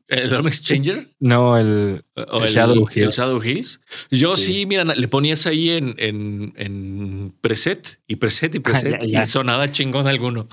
El 0.08 0.30
Drum 0.30 0.46
Exchanger. 0.46 1.08
No, 1.20 1.56
el, 1.58 2.04
O 2.30 2.42
El 2.44 2.50
Shadow 2.50 2.86
el 2.88 2.98
Hills. 3.02 3.16
Shadow 3.16 3.42
Hills. 3.42 3.80
Yo 4.10 4.36
sí, 4.36 4.44
Sí. 4.52 4.66
mira, 4.66 4.84
le 4.84 5.08
ponías 5.08 5.46
ahí 5.46 5.70
en, 5.70 5.94
en, 5.98 6.52
en 6.56 7.34
preset 7.40 8.00
y 8.06 8.16
preset 8.16 8.54
y 8.54 8.60
preset 8.60 9.00
ya, 9.02 9.06
ya. 9.06 9.22
y 9.22 9.26
sonaba 9.26 9.70
chingón 9.72 10.06
alguno. 10.06 10.48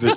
sí. 0.00 0.08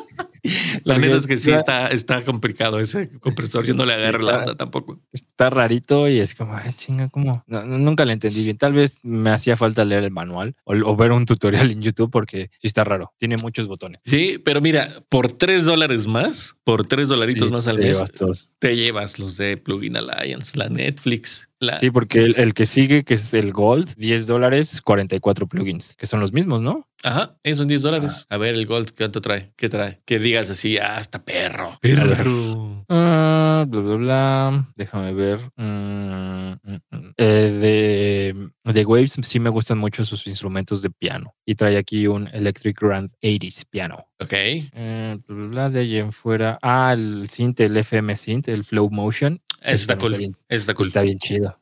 La 0.84 0.98
neta 0.98 1.16
es 1.16 1.28
que 1.28 1.38
sí 1.38 1.52
está- 1.52 1.88
está, 1.88 2.24
complicado 2.24 2.80
ese 2.80 3.10
compresor. 3.20 3.66
Yo 3.66 3.74
no 3.74 3.86
le 3.86 3.94
agarro 3.94 4.24
la 4.24 4.40
onda 4.40 4.56
tampoco. 4.56 5.00
está 5.12 5.50
rarito 5.50 6.10
y 6.10 6.20
es 6.20 6.36
como, 6.36 6.56
ay, 6.56 6.74
chinga, 6.74 7.10
¿cómo? 7.10 7.44
No, 7.48 7.64
nunca 7.66 8.06
le 8.06 8.14
entendí 8.14 8.44
bien. 8.44 8.58
Tal 8.58 8.74
vez 8.74 9.00
me 9.04 9.30
hacía 9.30 9.56
falta 9.58 9.86
leer 9.86 10.04
el 10.04 10.12
manual 10.12 10.56
o, 10.66 10.74
o 10.74 10.96
ver 10.96 11.12
un 11.12 11.26
tutorial 11.26 11.72
en 11.72 11.82
YouTube 11.82 12.12
porque 12.12 12.50
sí 12.60 12.68
está 12.68 12.84
raro. 12.84 13.14
Tiene 13.18 13.36
muchos 13.42 13.68
botones. 13.68 14.02
Sí, 14.06 14.40
pero 14.44 14.62
mira, 14.62 14.90
por 15.10 15.32
tres 15.32 15.66
dólares 15.66 16.08
más, 16.08 16.56
por 16.64 16.86
tres 16.86 17.08
dolaritos 17.08 17.48
Sí, 17.48 17.54
más 17.54 17.68
al 17.68 17.78
te 17.78 17.84
mes, 17.84 18.04
llevas 18.20 18.52
te 18.60 18.76
llevas 18.76 19.20
los 19.20 19.38
de 19.38 19.58
Plugin 19.58 19.98
Alliance, 19.98 20.58
la 20.58 20.70
Netflix, 20.70 21.50
la. 21.60 21.80
Sí, 21.80 21.90
porque 21.92 22.24
el, 22.24 22.36
el 22.38 22.54
que 22.54 22.66
sigue, 22.66 23.04
que 23.04 23.16
es 23.16 23.34
el 23.34 23.52
Gold, 23.52 23.94
10 23.96 24.28
dólares, 24.28 24.82
44 24.82 25.48
plugins, 25.48 25.96
que 25.96 26.06
son 26.06 26.20
los 26.20 26.34
mismos, 26.34 26.62
¿no? 26.62 26.88
Ajá, 27.04 27.38
son 27.56 27.68
10 27.68 27.82
dólares. 27.82 28.28
Ah. 28.30 28.36
A 28.36 28.38
ver, 28.38 28.56
el 28.56 28.66
Gold, 28.66 28.92
¿cuánto 28.98 29.22
trae? 29.22 29.54
¿Qué 29.58 29.68
trae? 29.70 30.00
Que 30.06 30.20
digas 30.34 30.50
así, 30.50 30.78
ah, 30.78 30.98
hasta 30.98 31.24
perro. 31.24 31.78
ver. 31.82 32.00
Perro. 32.18 32.86
Ah, 32.90 33.66
bla, 33.68 33.82
bla, 33.82 33.96
bla. 33.96 34.68
Déjame 34.76 35.14
ver. 35.14 35.40
Mm, 35.56 36.54
mm, 36.54 36.80
mm. 36.92 37.14
Eh, 37.18 38.34
de, 38.66 38.74
de 38.74 38.86
Waves 38.86 39.16
sí 39.22 39.40
me 39.40 39.50
gustan 39.50 39.78
mucho 39.78 40.04
sus 40.04 40.26
instrumentos 40.28 40.82
de 40.82 40.90
piano. 40.90 41.34
Y 41.46 41.56
trae 41.56 41.78
aquí 41.78 42.08
un 42.08 42.28
Electric 42.34 42.80
Grand 42.82 43.12
80s 43.22 43.66
piano. 43.70 44.06
Ok. 44.20 44.34
Eh, 44.34 45.18
bla, 45.28 45.36
bla, 45.36 45.48
bla, 45.48 45.70
de 45.70 45.80
ahí 45.82 45.98
en 45.98 46.12
fuera. 46.12 46.58
Ah, 46.62 46.94
el 46.94 47.30
synth, 47.30 47.60
el 47.62 47.78
FM 47.78 48.16
synth, 48.18 48.48
el 48.50 48.64
Flow 48.64 48.90
Motion. 48.90 49.40
Ese 49.62 49.76
está 49.84 49.98
cool. 49.98 50.18
bien- 50.18 50.36
está 50.50 50.74
cool. 50.74 50.88
Está 50.88 51.02
bien 51.04 51.20
chido. 51.20 51.58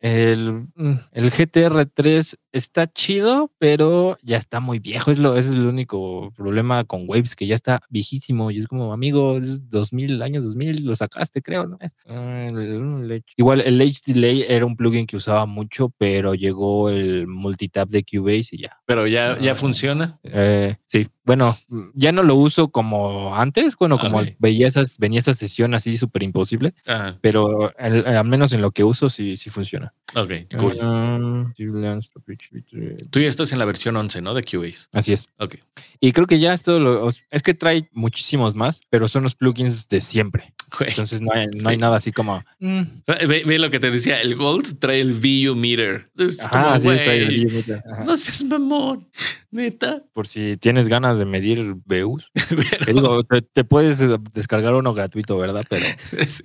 El, 0.00 0.66
el 1.12 1.32
GTR3 1.32 2.36
está 2.52 2.86
chido, 2.92 3.52
pero 3.58 4.18
ya 4.22 4.36
está 4.36 4.60
muy 4.60 4.78
viejo. 4.78 5.10
Es 5.10 5.18
lo, 5.18 5.36
ese 5.36 5.50
es 5.52 5.56
el 5.56 5.66
único 5.66 6.32
problema 6.36 6.84
con 6.84 7.04
Waves, 7.08 7.36
que 7.36 7.46
ya 7.46 7.54
está 7.54 7.80
viejísimo. 7.90 8.50
Y 8.50 8.58
es 8.58 8.66
como, 8.66 8.92
amigo, 8.92 9.36
es 9.38 9.70
2000, 9.70 10.22
año 10.22 10.42
2000, 10.42 10.84
lo 10.84 10.94
sacaste, 10.94 11.42
creo, 11.42 11.66
¿no? 11.66 11.78
Ah, 12.06 12.48
Igual 13.36 13.60
el 13.62 13.80
H 13.80 14.00
Delay 14.06 14.44
era 14.48 14.66
un 14.66 14.76
plugin 14.76 15.06
que 15.06 15.16
usaba 15.16 15.46
mucho, 15.46 15.92
pero 15.98 16.34
llegó 16.34 16.90
el 16.90 17.26
multitap 17.26 17.88
de 17.88 18.02
Cubase 18.04 18.56
y 18.56 18.62
ya. 18.62 18.78
Pero 18.86 19.06
ya, 19.06 19.38
ya 19.38 19.52
Ah. 19.52 19.54
funciona. 19.54 20.18
Eh, 20.22 20.76
sí, 20.86 21.08
bueno, 21.24 21.56
ya 21.94 22.12
no 22.12 22.22
lo 22.22 22.34
uso 22.34 22.70
como 22.70 23.34
antes, 23.36 23.76
bueno, 23.76 23.98
como 23.98 24.22
veía 24.38 24.66
esas, 24.66 24.98
venía 24.98 25.18
esa 25.20 25.34
sesión 25.34 25.74
así 25.74 25.96
súper 25.98 26.22
imposible, 26.24 26.74
Ah, 26.86 27.16
pero 27.20 27.72
al 27.78 28.24
menos 28.24 28.52
en 28.52 28.62
lo 28.62 28.70
que 28.72 28.82
uso 28.84 29.08
sí, 29.08 29.36
sí 29.36 29.50
funciona. 29.50 29.92
ok, 30.16 30.30
cool. 30.58 30.76
Bitrate. 32.26 32.39
Tú 33.10 33.20
ya 33.20 33.28
estás 33.28 33.52
en 33.52 33.58
la 33.58 33.64
versión 33.64 33.96
11, 33.96 34.20
¿no? 34.22 34.34
De 34.34 34.42
Cubase. 34.42 34.86
Así 34.92 35.12
es. 35.12 35.28
Ok. 35.38 35.56
Y 36.00 36.12
creo 36.12 36.26
que 36.26 36.38
ya 36.40 36.54
es 36.54 36.62
todo 36.62 36.80
lo. 36.80 37.08
Es 37.30 37.42
que 37.42 37.54
trae 37.54 37.88
muchísimos 37.92 38.54
más, 38.54 38.80
pero 38.90 39.06
son 39.08 39.22
los 39.22 39.34
plugins 39.36 39.88
de 39.88 40.00
siempre. 40.00 40.54
Güey. 40.78 40.88
Entonces 40.90 41.20
no 41.20 41.30
hay, 41.34 41.46
no 41.48 41.68
hay 41.68 41.74
Sí. 41.76 41.80
nada 41.80 41.96
así 41.96 42.12
como. 42.12 42.44
mm, 42.60 42.82
Ve, 43.28 43.42
ve 43.44 43.58
lo 43.58 43.70
que 43.70 43.80
te 43.80 43.90
decía, 43.90 44.20
el 44.20 44.36
Gold 44.36 44.78
trae 44.78 45.00
el 45.00 45.14
VU 45.14 45.54
meter. 45.56 46.10
Es 46.16 46.40
ajá, 46.46 46.64
como, 46.64 46.78
sí, 46.78 46.84
trae 46.86 47.18
el 47.18 47.24
güey, 47.26 47.38
límite, 47.38 47.74
ajá. 47.92 48.04
no 48.04 48.16
seas 48.16 48.44
mamón, 48.44 49.08
neta. 49.50 50.02
Por 50.12 50.26
si 50.28 50.56
tienes 50.58 50.86
ganas 50.88 51.18
de 51.18 51.24
medir 51.24 51.74
BUs. 51.84 52.30
Pero- 52.48 52.84
Te 52.84 52.92
digo, 52.92 53.24
te, 53.24 53.42
te 53.42 53.64
puedes 53.64 53.98
descargar 54.32 54.74
uno 54.74 54.94
gratuito, 54.94 55.36
¿verdad? 55.38 55.64
Pero 55.68 55.84
Sí. 56.28 56.42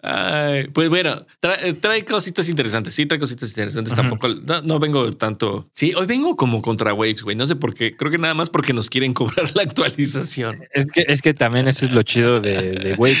Ay, 0.00 0.68
pues 0.68 0.88
bueno, 0.88 1.26
trae, 1.40 1.72
trae 1.74 2.04
cositas 2.04 2.48
interesantes. 2.48 2.94
Sí, 2.94 3.06
trae 3.06 3.18
cositas 3.18 3.48
interesantes. 3.50 3.94
Tampoco 3.94 4.28
no, 4.28 4.62
no 4.62 4.78
vengo 4.78 5.12
tanto. 5.12 5.68
Sí, 5.72 5.92
hoy 5.94 6.06
vengo 6.06 6.36
como 6.36 6.62
contra 6.62 6.94
Waves, 6.94 7.22
güey. 7.22 7.34
No 7.36 7.46
sé 7.46 7.56
por 7.56 7.74
qué. 7.74 7.96
Creo 7.96 8.10
que 8.10 8.18
nada 8.18 8.34
más 8.34 8.48
porque 8.50 8.72
nos 8.72 8.88
quieren 8.88 9.12
cobrar 9.14 9.50
la 9.56 9.62
actualización. 9.62 10.64
Es 10.72 10.90
que, 10.92 11.04
es 11.08 11.20
que 11.20 11.34
también 11.34 11.66
eso 11.68 11.84
es 11.84 11.92
lo 11.92 12.02
chido 12.04 12.40
de, 12.40 12.72
de 12.72 12.94
Waves. 12.94 13.18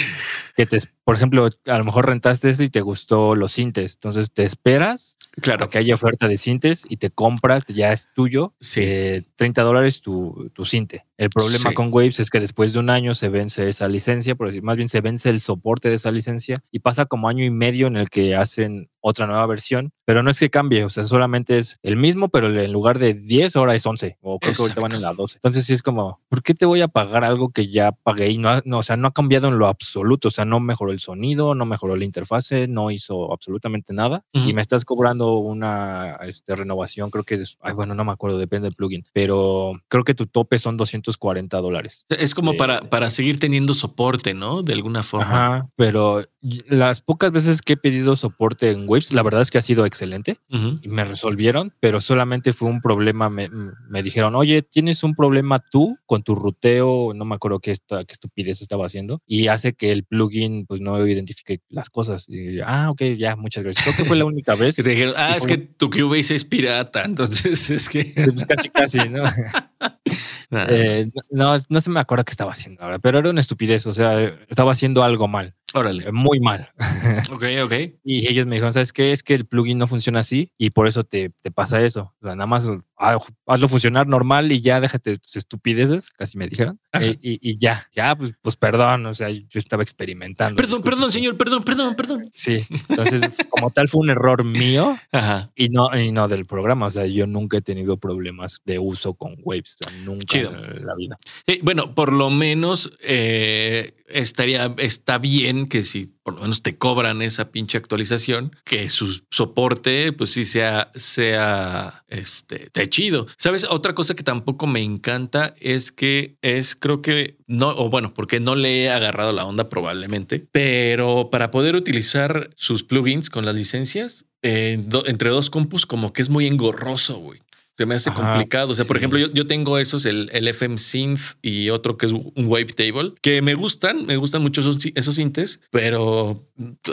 Que 0.56 0.66
te, 0.66 0.78
por 1.04 1.16
ejemplo, 1.16 1.48
a 1.66 1.78
lo 1.78 1.84
mejor 1.84 2.06
rentaste 2.06 2.50
esto 2.50 2.62
y 2.62 2.68
te 2.70 2.80
gustó 2.80 3.34
los 3.34 3.52
cintes. 3.52 3.94
Entonces 3.94 4.32
te 4.32 4.44
esperas 4.44 5.16
Claro. 5.40 5.70
que 5.70 5.78
haya 5.78 5.94
oferta 5.94 6.26
de 6.26 6.36
cintes 6.36 6.84
y 6.88 6.96
te 6.96 7.10
compras, 7.10 7.64
ya 7.68 7.92
es 7.92 8.08
tuyo. 8.14 8.54
Sí. 8.60 8.80
eh, 8.82 9.22
30 9.36 9.62
dólares 9.62 10.00
tu, 10.00 10.50
tu 10.52 10.64
cinte. 10.64 11.04
El 11.18 11.30
problema 11.30 11.70
Sí. 11.70 11.74
con 11.74 11.92
Waves 11.92 12.20
es 12.20 12.30
que 12.30 12.38
después 12.40 12.72
de 12.72 12.78
un 12.78 12.90
año 12.90 13.12
se 13.14 13.28
vence 13.28 13.68
esa 13.68 13.88
licencia, 13.88 14.36
por 14.36 14.46
decir, 14.46 14.62
más 14.62 14.76
bien 14.76 14.88
se 14.88 15.00
vence 15.00 15.28
el 15.30 15.40
soporte 15.40 15.88
de 15.88 15.96
esa 15.96 16.10
licencia 16.12 16.56
y 16.70 16.78
pasa 16.78 17.06
como 17.06 17.28
año 17.28 17.44
y 17.44 17.50
medio 17.50 17.88
en 17.88 17.96
el 17.96 18.08
que 18.08 18.36
hacen 18.36 18.88
otra 19.00 19.26
nueva 19.26 19.46
versión, 19.46 19.92
pero 20.04 20.22
no 20.22 20.30
es 20.30 20.38
que 20.40 20.50
cambie, 20.50 20.84
o 20.84 20.88
sea, 20.88 21.04
solamente 21.04 21.56
es 21.56 21.78
el 21.82 21.96
mismo, 21.96 22.28
pero 22.28 22.52
en 22.52 22.72
lugar 22.72 22.98
de 22.98 23.14
10 23.14 23.54
ahora 23.56 23.74
es 23.76 23.86
11, 23.86 24.18
o 24.20 24.38
creo 24.40 24.52
que 24.52 24.60
ahorita 24.62 24.80
van 24.80 24.92
en 24.92 25.02
la 25.02 25.12
12. 25.14 25.36
Entonces 25.36 25.64
sí 25.66 25.72
es 25.72 25.82
como, 25.82 26.20
¿por 26.28 26.42
qué 26.42 26.52
te 26.54 26.66
voy 26.66 26.82
a 26.82 26.88
pagar 26.88 27.24
algo 27.24 27.50
que 27.50 27.68
ya 27.68 27.92
pagué 27.92 28.30
y 28.30 28.38
no, 28.38 28.48
ha- 28.50 28.62
no, 28.64 28.78
o 28.78 28.82
sea, 28.82 28.96
no 28.96 29.06
ha 29.08 29.12
cambiado 29.12 29.48
en 29.48 29.58
lo 29.58 29.66
absoluto, 29.68 30.28
o 30.28 30.30
sea, 30.32 30.44
no 30.44 30.58
mejoró 30.60 30.90
el 30.92 30.98
sonido, 30.98 31.54
no 31.54 31.64
mejoró 31.64 31.94
la 31.96 32.04
interfase, 32.04 32.66
no 32.68 32.90
hizo 32.90 33.32
absolutamente 33.32 33.92
nada 33.92 34.24
Ujú. 34.34 34.48
y 34.48 34.52
me 34.52 34.60
estás 34.62 34.84
cobrando 34.84 35.34
una 35.38 36.18
este, 36.22 36.54
renovación, 36.56 37.10
creo 37.10 37.24
que 37.24 37.36
es, 37.36 37.56
ay, 37.60 37.74
bueno, 37.74 37.94
no 37.94 38.04
me 38.04 38.12
acuerdo, 38.12 38.38
depende 38.38 38.66
del 38.66 38.74
plugin, 38.74 39.04
pero 39.12 39.72
creo 39.88 40.02
que 40.04 40.14
tu 40.14 40.26
tope 40.26 40.58
son 40.58 40.76
240 41.08 41.58
dólares. 41.58 42.04
Es 42.08 42.34
como 42.34 42.52
Eh, 42.52 42.56
para, 42.56 42.80
para 42.88 43.10
seguir 43.10 43.38
teniendo 43.38 43.74
soporte, 43.74 44.34
¿no? 44.34 44.62
De 44.62 44.72
alguna 44.72 45.02
forma. 45.02 45.26
Ajá, 45.26 45.68
pero 45.76 46.22
las 46.68 47.00
pocas 47.00 47.32
veces 47.32 47.62
que 47.62 47.72
he 47.74 47.76
pedido 47.76 48.14
soporte 48.14 48.70
en 48.70 48.88
Waves, 48.88 49.12
la 49.12 49.22
verdad 49.22 49.42
es 49.42 49.50
que 49.50 49.58
ha 49.58 49.62
sido 49.62 49.84
excelente 49.84 50.38
Ujú. 50.52 50.78
y 50.82 50.88
me 50.88 51.04
resolvieron, 51.04 51.74
pero 51.80 52.00
solamente 52.00 52.52
fue 52.52 52.68
un 52.68 52.80
problema. 52.80 53.28
Me, 53.28 53.48
me 53.88 54.02
dijeron, 54.02 54.34
oye, 54.34 54.62
tienes 54.62 55.02
un 55.02 55.14
problema 55.14 55.58
tú 55.58 55.96
con 56.06 56.22
tu 56.22 56.34
ruteo, 56.34 57.12
no 57.14 57.24
me 57.24 57.34
acuerdo 57.34 57.58
qué, 57.60 57.72
esta, 57.72 58.04
qué 58.04 58.12
estupidez 58.12 58.62
estaba 58.62 58.86
haciendo, 58.86 59.20
y 59.26 59.48
hace 59.48 59.72
que 59.74 59.90
el 59.92 60.04
plugin 60.04 60.66
pues 60.66 60.80
no 60.80 61.04
identifique 61.06 61.60
las 61.68 61.90
cosas. 61.90 62.26
Y, 62.28 62.60
ah, 62.64 62.90
ok, 62.90 63.02
ya, 63.18 63.36
muchas 63.36 63.64
gracias. 63.64 63.84
Creo 63.84 63.96
que 63.96 64.04
fue 64.04 64.16
la 64.16 64.24
única 64.24 64.54
vez. 64.54 64.76
Que 64.78 64.82
te 64.84 64.90
dijeron, 64.90 65.14
ah, 65.16 65.34
es 65.36 65.46
que 65.46 65.58
tu 65.58 65.90
Cubase 65.90 66.34
es 66.36 66.44
pirata. 66.44 67.02
Entonces 67.04 67.70
es 67.70 67.88
que. 67.88 68.12
Pues, 68.14 68.44
casi, 68.44 68.68
casi, 68.68 69.08
¿no? 69.08 69.24
Ah, 70.50 70.66
Eh, 70.68 71.10
no, 71.30 71.54
no 71.68 71.80
se 71.80 71.90
me 71.90 72.00
acuerdo 72.00 72.24
qué 72.24 72.30
estaba 72.30 72.52
haciendo 72.52 72.82
ahora, 72.82 72.98
pero 72.98 73.18
era 73.18 73.30
una 73.30 73.40
estupidez, 73.40 73.86
o 73.86 73.92
sea, 73.92 74.18
estaba 74.48 74.72
haciendo 74.72 75.02
algo 75.02 75.28
mal, 75.28 75.54
órale. 75.74 76.08
eh, 76.08 76.12
muy 76.12 76.40
mal. 76.40 76.70
Ok, 77.32 77.44
ok. 77.64 77.72
Y 78.02 78.26
ellos 78.28 78.46
me 78.46 78.56
dijeron, 78.56 78.72
¿sabes 78.72 78.92
qué? 78.92 79.12
Es 79.12 79.22
que 79.22 79.34
el 79.34 79.44
plugin 79.46 79.76
no 79.78 79.86
funciona 79.86 80.20
así 80.20 80.50
y 80.56 80.70
por 80.70 80.86
eso 80.86 81.04
te, 81.04 81.30
te 81.40 81.50
pasa 81.50 81.82
eso. 81.82 82.14
O 82.22 82.26
sea, 82.26 82.34
nada 82.36 82.46
más 82.46 82.66
hazlo 82.98 83.68
funcionar 83.68 84.06
normal 84.06 84.50
y 84.52 84.60
ya 84.60 84.80
déjate 84.80 85.16
tus 85.16 85.36
estupideces, 85.36 86.10
casi 86.10 86.36
me 86.38 86.48
dijeron. 86.48 86.80
Eh, 86.94 87.16
y, 87.20 87.38
y 87.50 87.58
ya, 87.58 87.86
ya, 87.94 88.16
pues, 88.16 88.32
pues 88.40 88.56
perdón, 88.56 89.06
o 89.06 89.14
sea, 89.14 89.30
yo 89.30 89.46
estaba 89.54 89.82
experimentando. 89.82 90.56
Perdón, 90.56 90.82
perdón, 90.82 91.12
señor, 91.12 91.36
perdón, 91.36 91.62
perdón, 91.62 91.94
perdón. 91.94 92.30
Sí, 92.34 92.66
entonces 92.88 93.36
como 93.50 93.70
tal 93.70 93.88
fue 93.88 94.00
un 94.00 94.10
error 94.10 94.44
mío 94.44 94.98
Ajá. 95.12 95.50
y 95.54 95.68
no, 95.68 95.96
y 95.96 96.12
no 96.12 96.28
del 96.28 96.46
programa. 96.46 96.86
O 96.86 96.90
sea, 96.90 97.06
yo 97.06 97.26
nunca 97.26 97.58
he 97.58 97.62
tenido 97.62 97.96
problemas 97.98 98.60
de 98.64 98.78
uso 98.78 99.14
con 99.14 99.36
Waves, 99.42 99.76
o 99.80 99.88
sea, 99.88 99.98
nunca 100.00 100.24
Chido. 100.26 100.50
en 100.50 100.86
la 100.86 100.94
vida. 100.96 101.18
Sí, 101.46 101.60
bueno, 101.62 101.94
por 101.94 102.12
lo 102.12 102.30
menos 102.30 102.92
eh, 103.02 103.94
estaría, 104.08 104.74
está 104.78 105.18
bien 105.18 105.68
que 105.68 105.82
si 105.82 106.17
por 106.28 106.34
lo 106.34 106.42
menos 106.42 106.62
te 106.62 106.76
cobran 106.76 107.22
esa 107.22 107.50
pinche 107.50 107.78
actualización, 107.78 108.54
que 108.64 108.90
su 108.90 109.22
soporte, 109.30 110.12
pues 110.12 110.28
sí 110.28 110.44
sea, 110.44 110.90
sea, 110.94 112.04
este, 112.08 112.64
esté 112.64 112.90
chido. 112.90 113.26
¿Sabes? 113.38 113.64
Otra 113.64 113.94
cosa 113.94 114.14
que 114.14 114.22
tampoco 114.22 114.66
me 114.66 114.82
encanta 114.82 115.54
es 115.58 115.90
que 115.90 116.36
es, 116.42 116.76
creo 116.76 117.00
que 117.00 117.38
no, 117.46 117.70
o 117.70 117.88
bueno, 117.88 118.12
porque 118.12 118.40
no 118.40 118.56
le 118.56 118.82
he 118.82 118.90
agarrado 118.90 119.32
la 119.32 119.46
onda 119.46 119.70
probablemente, 119.70 120.46
pero 120.52 121.30
para 121.30 121.50
poder 121.50 121.76
utilizar 121.76 122.50
sus 122.56 122.84
plugins 122.84 123.30
con 123.30 123.46
las 123.46 123.54
licencias, 123.54 124.26
eh, 124.42 124.78
entre 125.06 125.30
dos 125.30 125.48
compus, 125.48 125.86
como 125.86 126.12
que 126.12 126.20
es 126.20 126.28
muy 126.28 126.46
engorroso, 126.46 127.20
güey. 127.20 127.40
Se 127.78 127.86
me 127.86 127.94
hace 127.94 128.10
Ajá, 128.10 128.32
complicado. 128.32 128.72
O 128.72 128.74
sea, 128.74 128.84
por 128.84 128.96
ejemplo, 128.96 129.20
yo, 129.20 129.28
yo 129.32 129.46
tengo 129.46 129.78
esos, 129.78 130.04
el, 130.04 130.28
el 130.32 130.48
FM 130.48 130.78
Synth 130.78 131.36
y 131.42 131.70
otro 131.70 131.96
que 131.96 132.06
es 132.06 132.12
un 132.12 132.32
Wavetable, 132.36 133.14
que 133.22 133.40
me 133.40 133.54
gustan, 133.54 134.04
me 134.04 134.16
gustan 134.16 134.42
mucho 134.42 134.62
esos, 134.62 134.78
esos 134.96 135.14
sintes, 135.14 135.60
pero 135.70 136.44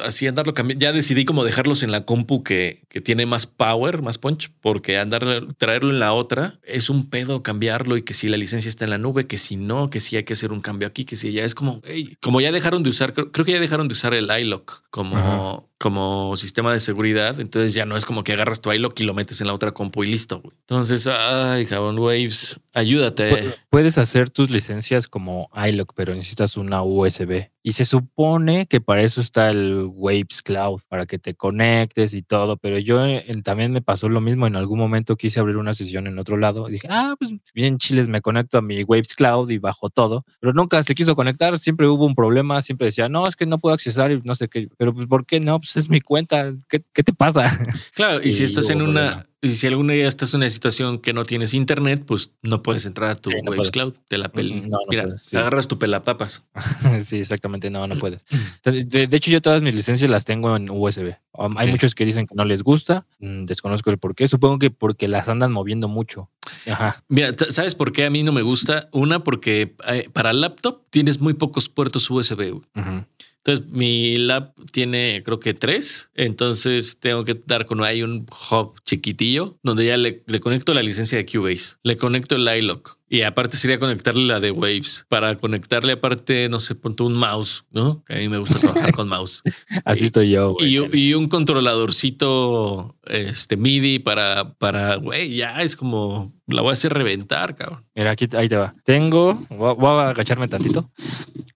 así 0.03 0.27
andarlo 0.27 0.53
cambiando. 0.53 0.83
Ya 0.83 0.93
decidí 0.93 1.25
como 1.25 1.43
dejarlos 1.43 1.81
en 1.81 1.91
la 1.91 2.05
compu 2.05 2.43
que, 2.43 2.83
que 2.87 3.01
tiene 3.01 3.25
más 3.25 3.47
power, 3.47 4.03
más 4.03 4.19
punch, 4.19 4.51
porque 4.61 4.99
andar, 4.99 5.47
traerlo 5.57 5.89
en 5.89 5.99
la 5.99 6.13
otra 6.13 6.59
es 6.63 6.91
un 6.91 7.09
pedo 7.09 7.41
cambiarlo 7.41 7.97
y 7.97 8.03
que 8.03 8.13
si 8.13 8.29
la 8.29 8.37
licencia 8.37 8.69
está 8.69 8.83
en 8.83 8.91
la 8.91 8.99
nube, 8.99 9.25
que 9.25 9.39
si 9.39 9.55
no, 9.55 9.89
que 9.89 9.99
si 9.99 10.17
hay 10.17 10.23
que 10.23 10.33
hacer 10.33 10.51
un 10.51 10.61
cambio 10.61 10.87
aquí, 10.87 11.03
que 11.03 11.15
si 11.15 11.31
ya 11.31 11.43
es 11.43 11.55
como, 11.55 11.81
hey, 11.85 12.15
como 12.21 12.41
ya 12.41 12.51
dejaron 12.51 12.83
de 12.83 12.91
usar, 12.91 13.13
creo, 13.13 13.31
creo 13.31 13.43
que 13.43 13.53
ya 13.53 13.59
dejaron 13.59 13.87
de 13.87 13.93
usar 13.93 14.13
el 14.13 14.29
iLock 14.29 14.83
como, 14.91 15.17
Ajá. 15.17 15.63
como 15.79 16.37
sistema 16.37 16.71
de 16.71 16.79
seguridad. 16.79 17.39
Entonces 17.39 17.73
ya 17.73 17.85
no 17.85 17.97
es 17.97 18.05
como 18.05 18.23
que 18.23 18.33
agarras 18.33 18.61
tu 18.61 18.71
iLock 18.71 18.99
y 18.99 19.03
lo 19.03 19.15
metes 19.15 19.41
en 19.41 19.47
la 19.47 19.53
otra 19.53 19.71
compu 19.71 20.03
y 20.03 20.11
listo. 20.11 20.41
güey. 20.41 20.55
Entonces, 20.75 21.07
ay, 21.07 21.65
Jabón 21.65 21.97
Waves, 21.99 22.59
ayúdate. 22.73 23.31
Pu- 23.49 23.55
Puedes 23.69 23.97
hacer 23.97 24.29
tus 24.29 24.49
licencias 24.49 25.07
como 25.07 25.49
iLock, 25.67 25.93
pero 25.95 26.13
necesitas 26.13 26.55
una 26.57 26.81
USB. 26.83 27.49
Y 27.63 27.73
se 27.73 27.83
supone 27.83 28.67
que 28.67 28.79
para 28.79 29.01
eso 29.01 29.21
está 29.21 29.49
el 29.49 29.87
Waves 29.91 30.41
Cloud, 30.43 30.81
para 30.87 31.05
que 31.07 31.17
te 31.17 31.33
conectes 31.33 32.13
y 32.13 32.21
todo. 32.21 32.57
Pero 32.57 32.77
yo 32.77 33.03
eh, 33.03 33.25
también 33.43 33.71
me 33.71 33.81
pasó 33.81 34.07
lo 34.07 34.21
mismo. 34.21 34.45
En 34.45 34.55
algún 34.55 34.77
momento 34.77 35.15
quise 35.15 35.39
abrir 35.39 35.57
una 35.57 35.73
sesión 35.73 36.05
en 36.05 36.19
otro 36.19 36.37
lado. 36.37 36.67
Dije, 36.67 36.87
ah, 36.91 37.15
pues 37.17 37.33
bien 37.55 37.77
chiles, 37.79 38.07
me 38.07 38.21
conecto 38.21 38.59
a 38.59 38.61
mi 38.61 38.83
Waves 38.83 39.15
Cloud 39.15 39.49
y 39.49 39.57
bajo 39.57 39.89
todo. 39.89 40.23
Pero 40.39 40.53
nunca 40.53 40.83
se 40.83 40.93
quiso 40.93 41.15
conectar. 41.15 41.57
Siempre 41.57 41.87
hubo 41.87 42.05
un 42.05 42.13
problema. 42.15 42.61
Siempre 42.61 42.85
decía, 42.85 43.09
no, 43.09 43.25
es 43.27 43.35
que 43.35 43.47
no 43.47 43.57
puedo 43.57 43.73
accesar 43.73 44.11
y 44.11 44.21
no 44.23 44.35
sé 44.35 44.47
qué. 44.47 44.69
Pero 44.77 44.93
pues, 44.93 45.07
¿por 45.07 45.25
qué 45.25 45.39
no? 45.39 45.57
Pues 45.57 45.75
es 45.75 45.89
mi 45.89 46.01
cuenta. 46.01 46.53
¿Qué, 46.69 46.83
qué 46.93 47.01
te 47.01 47.13
pasa? 47.13 47.51
Claro, 47.95 48.21
y 48.23 48.31
si 48.31 48.43
estás 48.45 48.69
en 48.69 48.83
una, 48.83 49.01
problema. 49.09 49.25
Y 49.45 49.53
si 49.55 49.67
alguna 49.67 49.93
día 49.93 50.07
estás 50.07 50.33
en 50.33 50.39
una 50.41 50.49
situación 50.49 50.99
que 50.99 51.13
no 51.13 51.23
tienes 51.23 51.53
internet, 51.53 52.03
pues 52.05 52.31
no 52.41 52.61
puedes 52.63 52.85
entrar 52.85 53.11
a 53.11 53.15
tu 53.15 53.29
Sí, 53.29 53.37
no 53.37 53.51
Waves 53.51 53.57
puedes. 53.57 53.71
Cloud. 53.71 53.93
Te 54.07 54.17
la 54.17 54.31
pel- 54.31 54.53
Mm, 54.53 54.61
no, 54.67 54.67
no 54.67 54.77
Mira, 54.89 55.03
puedes, 55.03 55.21
sí. 55.21 55.37
agarras 55.37 55.67
tu 55.67 55.77
pelapapas. 55.79 56.43
sí, 57.01 57.17
exactamente. 57.19 57.69
No, 57.69 57.87
no 57.87 57.95
puedes. 57.95 58.25
Entonces, 58.31 58.89
De, 58.89 59.07
de 59.07 59.17
hecho, 59.17 59.31
yo 59.31 59.41
todas 59.41 59.61
mis 59.61 59.73
licencias 59.75 60.09
las 60.09 60.25
tengo 60.25 60.55
en 60.55 60.69
USB. 60.69 61.15
Um, 61.33 61.57
hay 61.57 61.69
muchos 61.69 61.95
que 61.95 62.05
dicen 62.05 62.25
que 62.27 62.35
no 62.35 62.45
les 62.45 62.63
gusta. 62.63 63.05
mm, 63.19 63.45
desconozco 63.45 63.89
el 63.91 63.97
por 63.97 64.15
qué. 64.15 64.27
Supongo 64.27 64.59
que 64.59 64.71
porque 64.71 65.07
las 65.07 65.29
andan 65.29 65.51
moviendo 65.51 65.87
mucho. 65.87 66.29
Ajá. 66.67 67.03
Mira, 67.07 67.33
¿sabes 67.49 67.75
por 67.75 67.91
qué 67.91 68.05
a 68.05 68.09
mí 68.09 68.23
no 68.23 68.31
me 68.31 68.41
gusta? 68.41 68.89
Una, 68.91 69.23
porque 69.23 69.75
eh, 69.87 70.09
para 70.13 70.31
laptop 70.33 70.81
tienes 70.89 71.19
muy 71.19 71.33
pocos 71.33 71.69
puertos 71.69 72.09
USB. 72.09 72.53
ujú. 72.53 73.05
Entonces, 73.45 73.71
mi 73.71 74.17
lap 74.17 74.55
tiene 74.71 75.21
creo 75.23 75.39
que 75.39 75.53
tres. 75.53 76.09
Entonces, 76.15 76.97
tengo 76.99 77.23
que 77.25 77.39
dar 77.45 77.67
con 77.67 77.83
ahí 77.83 78.01
un 78.01 78.25
hub 78.51 78.81
chiquitillo 78.83 79.59
donde 79.61 79.85
ya 79.85 79.97
le, 79.97 80.23
le 80.25 80.39
conecto 80.39 80.73
la 80.73 80.81
licencia 80.81 81.19
de 81.19 81.27
Cubase, 81.27 81.75
le 81.83 81.95
conecto 81.95 82.35
el 82.35 82.47
iLock 82.47 82.97
y 83.07 83.21
aparte 83.21 83.55
sería 83.55 83.79
conectarle 83.79 84.25
la 84.25 84.39
de 84.39 84.51
Waves 84.51 85.05
para 85.09 85.37
conectarle, 85.37 85.93
aparte, 85.93 86.49
no 86.49 86.59
sé, 86.59 86.73
ponte 86.73 87.03
un 87.03 87.13
mouse, 87.13 87.65
no? 87.69 88.03
Que 88.05 88.15
a 88.15 88.17
mí 88.17 88.29
me 88.29 88.39
gusta 88.39 88.57
trabajar 88.59 88.91
con 88.93 89.07
mouse 89.07 89.43
Así 89.85 90.05
estoy 90.05 90.31
yo. 90.31 90.53
güey, 90.53 90.75
y, 90.75 91.09
y 91.09 91.13
un 91.13 91.27
controladorcito 91.27 92.97
este 93.05 93.57
MIDI 93.57 93.99
para, 93.99 94.55
para, 94.55 94.95
güey, 94.95 95.35
ya 95.35 95.61
es 95.61 95.75
como 95.75 96.33
la 96.47 96.61
voy 96.61 96.71
a 96.71 96.73
hacer 96.73 96.93
reventar, 96.93 97.55
cabrón. 97.55 97.84
Mira, 97.95 98.11
aquí 98.11 98.27
ahí 98.35 98.49
te 98.49 98.57
va. 98.57 98.75
Tengo, 98.83 99.35
voy 99.49 99.69
a, 99.69 99.73
voy 99.73 99.89
a 100.01 100.09
agacharme 100.09 100.47
tantito. 100.49 100.91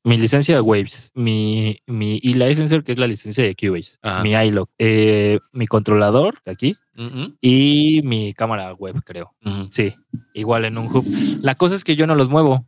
Mi 0.05 0.17
licencia 0.17 0.55
de 0.55 0.61
Waves, 0.61 1.11
mi, 1.13 1.77
mi 1.85 2.19
e-licenser, 2.23 2.83
que 2.83 2.93
es 2.93 2.97
la 2.97 3.07
licencia 3.07 3.43
de 3.43 3.53
Cubase, 3.55 3.97
Ajá. 4.01 4.23
mi 4.23 4.31
iLock, 4.31 4.69
eh, 4.79 5.39
mi 5.51 5.67
controlador 5.67 6.41
de 6.45 6.51
aquí 6.53 6.77
Ujú, 6.97 7.35
y 7.41 8.01
mi 8.03 8.33
cámara 8.33 8.73
web, 8.73 8.95
creo. 9.05 9.33
ujú. 9.45 9.67
Sí, 9.71 9.93
igual 10.33 10.65
en 10.65 10.77
un 10.77 10.87
hub. 10.87 11.05
La 11.41 11.55
cosa 11.55 11.75
es 11.75 11.83
que 11.83 11.95
yo 11.97 12.07
no 12.07 12.15
los 12.15 12.29
muevo. 12.29 12.65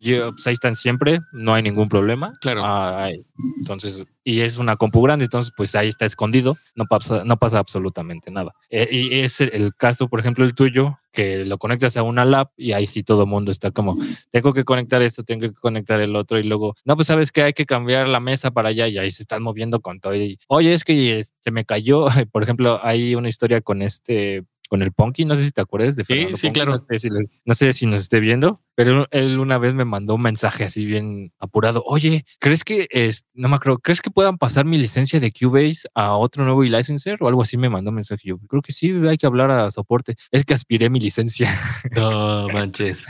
Yo, 0.00 0.32
pues 0.32 0.46
ahí 0.48 0.54
están 0.54 0.74
siempre, 0.74 1.20
no 1.32 1.54
hay 1.54 1.62
ningún 1.62 1.88
problema. 1.88 2.32
Claro. 2.40 2.62
Ah, 2.64 3.04
ay, 3.04 3.24
entonces, 3.58 4.04
y 4.24 4.40
es 4.40 4.56
una 4.58 4.76
compu 4.76 5.00
grande, 5.02 5.24
entonces 5.26 5.52
pues 5.56 5.74
ahí 5.76 5.88
está 5.88 6.04
escondido, 6.04 6.58
no 6.74 6.86
pasa, 6.86 7.22
no 7.24 7.36
pasa 7.36 7.60
absolutamente 7.60 8.30
nada. 8.32 8.52
Eh, 8.70 8.88
y 8.90 9.20
es 9.20 9.40
el, 9.40 9.50
el 9.52 9.74
caso, 9.76 10.08
por 10.08 10.18
ejemplo, 10.18 10.44
el 10.44 10.54
tuyo, 10.54 10.96
que 11.12 11.44
lo 11.44 11.58
conectas 11.58 11.96
a 11.96 12.02
una 12.02 12.24
lab 12.24 12.50
y 12.56 12.72
ahí 12.72 12.86
sí 12.86 13.02
todo 13.12 13.26
mundo 13.26 13.50
está 13.50 13.70
como, 13.70 13.94
tengo 14.30 14.54
que 14.54 14.64
conectar 14.64 15.02
esto, 15.02 15.22
tengo 15.22 15.42
que 15.42 15.52
conectar 15.52 16.00
el 16.00 16.16
otro 16.16 16.38
y 16.38 16.44
luego, 16.44 16.74
no, 16.86 16.94
pues 16.96 17.08
sabes 17.08 17.30
que 17.30 17.42
hay 17.42 17.52
que 17.52 17.66
cambiar 17.66 18.08
la 18.08 18.20
mesa 18.20 18.50
para 18.50 18.70
allá 18.70 18.88
y 18.88 18.96
ahí 18.96 19.10
se 19.10 19.22
están 19.22 19.42
moviendo 19.42 19.80
con 19.80 20.00
todo. 20.00 20.14
Y, 20.14 20.38
Oye, 20.48 20.72
es 20.72 20.82
que 20.82 21.18
eh, 21.20 21.24
se 21.40 21.50
me 21.50 21.64
cayó, 21.66 22.06
por 22.32 22.42
ejemplo, 22.42 22.80
hay 22.82 23.14
una 23.14 23.28
historia 23.28 23.60
con 23.60 23.82
este 23.82 24.44
con 24.70 24.80
el 24.80 24.90
Ponky, 24.92 25.26
no 25.26 25.34
sé 25.34 25.44
si 25.44 25.50
te 25.50 25.60
acuerdas 25.60 25.96
de 25.96 26.04
Sí, 26.04 26.14
Fernando 26.14 26.36
sí, 26.38 26.46
Ponky, 26.46 26.54
claro. 26.54 26.70
No 26.72 26.78
sé, 26.78 26.98
si 26.98 27.10
les- 27.10 27.28
no 27.44 27.54
sé 27.54 27.72
si 27.74 27.84
nos 27.86 28.00
esté 28.00 28.20
viendo. 28.20 28.62
Pero 28.74 29.06
él 29.10 29.38
una 29.38 29.58
vez 29.58 29.74
me 29.74 29.84
mandó 29.84 30.14
un 30.14 30.22
mensaje 30.22 30.64
así 30.64 30.86
bien 30.86 31.32
apurado. 31.38 31.82
Oye, 31.86 32.24
¿crees 32.40 32.64
que 32.64 32.86
es, 32.90 33.26
no 33.34 33.48
me 33.48 33.56
acuerdo, 33.56 33.78
¿crees 33.78 34.00
que 34.00 34.10
puedan 34.10 34.38
pasar 34.38 34.64
mi 34.64 34.78
licencia 34.78 35.20
de 35.20 35.30
Cubase 35.32 35.88
a 35.94 36.14
otro 36.16 36.44
nuevo 36.44 36.64
e-licenser 36.64 37.18
o 37.22 37.28
algo 37.28 37.42
así? 37.42 37.56
Me 37.56 37.68
mandó 37.68 37.90
un 37.90 37.96
mensaje. 37.96 38.22
Yo 38.24 38.38
creo 38.38 38.62
que 38.62 38.72
sí, 38.72 38.90
hay 39.08 39.16
que 39.18 39.26
hablar 39.26 39.50
a 39.50 39.70
soporte. 39.70 40.14
Es 40.30 40.44
que 40.44 40.54
aspiré 40.54 40.88
mi 40.90 41.00
licencia. 41.00 41.50
No 41.96 42.48
manches. 42.48 43.06